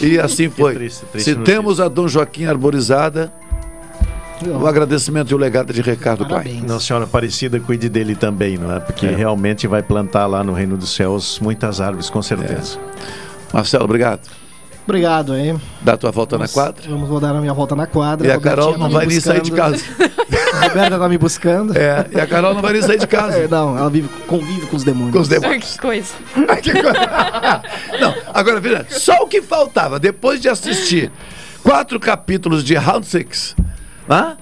E 0.00 0.18
assim 0.18 0.50
foi. 0.50 0.74
triste, 0.74 1.04
triste 1.06 1.24
Se 1.24 1.34
notícia. 1.36 1.54
temos 1.54 1.80
a 1.80 1.88
Dom 1.88 2.08
Joaquim 2.08 2.46
arborizada, 2.46 3.32
o 4.42 4.66
agradecimento 4.66 5.30
e 5.30 5.34
o 5.34 5.38
legado 5.38 5.72
de 5.72 5.80
Ricardo 5.80 6.26
Klein. 6.26 6.62
Nossa 6.62 6.86
Senhora 6.86 7.04
Aparecida 7.04 7.58
cuide 7.60 7.88
dele 7.88 8.14
também, 8.14 8.58
não 8.58 8.74
é? 8.74 8.80
Porque 8.80 9.06
realmente 9.06 9.66
vai 9.66 9.82
plantar 9.82 10.26
lá 10.26 10.42
no 10.42 10.52
Reino 10.52 10.76
dos 10.76 10.94
Céus 10.94 11.38
muitas 11.40 11.80
árvores, 11.80 12.10
com 12.10 12.22
certeza. 12.22 12.78
Marcelo, 13.52 13.84
obrigado. 13.84 14.28
Obrigado 14.84 15.32
aí. 15.32 15.56
Dá 15.80 15.96
tua 15.96 16.10
volta 16.10 16.36
na 16.36 16.46
quadra. 16.46 16.82
Vamos 16.88 17.08
vou 17.08 17.18
dar 17.18 17.34
a 17.34 17.40
minha 17.40 17.54
volta 17.54 17.74
na 17.74 17.86
quadra. 17.86 18.28
E 18.28 18.30
a 18.30 18.38
Carol 18.38 18.72
tá 18.72 18.78
não 18.78 18.90
vai 18.90 19.06
nem 19.06 19.18
sair 19.18 19.40
de 19.40 19.50
buscando. 19.50 19.80
A 20.54 20.68
Roberta 20.68 20.98
tá 20.98 21.08
me 21.08 21.18
buscando. 21.18 21.76
É, 21.76 22.06
e 22.12 22.20
a 22.20 22.26
Carol 22.26 22.54
não 22.54 22.62
vai 22.62 22.72
nem 22.74 22.82
sair 22.82 22.98
de 22.98 23.06
casa. 23.06 23.34
É, 23.44 23.48
não, 23.48 23.76
ela 23.76 23.90
vive, 23.90 24.08
convive 24.26 24.66
com 24.66 24.76
os 24.76 24.84
demônios. 24.84 25.12
Com 25.12 25.20
os 25.20 25.28
demônios. 25.28 25.72
Que 25.72 25.78
coisa. 25.78 26.14
Não, 28.00 28.14
agora, 28.32 28.60
veja, 28.60 28.86
só 28.88 29.22
o 29.22 29.26
que 29.26 29.42
faltava, 29.42 29.98
depois 29.98 30.40
de 30.40 30.48
assistir 30.48 31.10
quatro 31.62 31.98
capítulos 31.98 32.62
de 32.62 32.74
Round 32.74 33.04
Six, 33.06 33.56
né? 34.08 34.36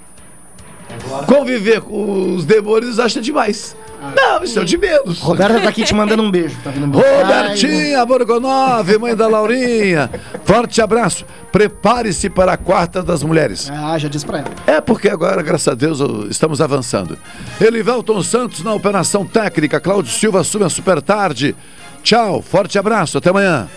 conviver 1.26 1.80
com 1.80 2.34
os 2.34 2.44
demônios 2.44 2.98
acha 2.98 3.20
demais. 3.20 3.76
Não, 4.16 4.42
isso 4.42 4.58
é 4.58 4.64
de 4.64 4.76
menos. 4.76 5.20
Roberta 5.20 5.60
tá 5.60 5.68
aqui 5.68 5.84
te 5.84 5.94
mandando 5.94 6.22
um 6.22 6.30
beijo. 6.30 6.56
Tá 6.62 6.70
buscar. 6.70 7.22
Robertinha 7.22 8.04
Borgonov, 8.04 8.98
mãe 8.98 9.14
da 9.14 9.28
Laurinha, 9.28 10.10
forte 10.44 10.82
abraço. 10.82 11.24
Prepare-se 11.52 12.28
para 12.28 12.54
a 12.54 12.56
quarta 12.56 13.02
das 13.02 13.22
mulheres. 13.22 13.70
Ah, 13.70 13.96
já 13.98 14.08
disse 14.08 14.26
pra 14.26 14.38
ela. 14.38 14.50
É 14.66 14.80
porque 14.80 15.08
agora, 15.08 15.40
graças 15.40 15.68
a 15.68 15.74
Deus, 15.74 16.00
estamos 16.28 16.60
avançando. 16.60 17.16
Elivelton 17.60 18.22
Santos 18.22 18.64
na 18.64 18.74
operação 18.74 19.24
técnica, 19.24 19.80
Cláudio 19.80 20.10
Silva 20.10 20.40
assume 20.40 20.64
a 20.64 20.68
super 20.68 21.00
tarde. 21.00 21.54
Tchau, 22.02 22.42
forte 22.42 22.78
abraço, 22.78 23.18
até 23.18 23.30
amanhã. 23.30 23.68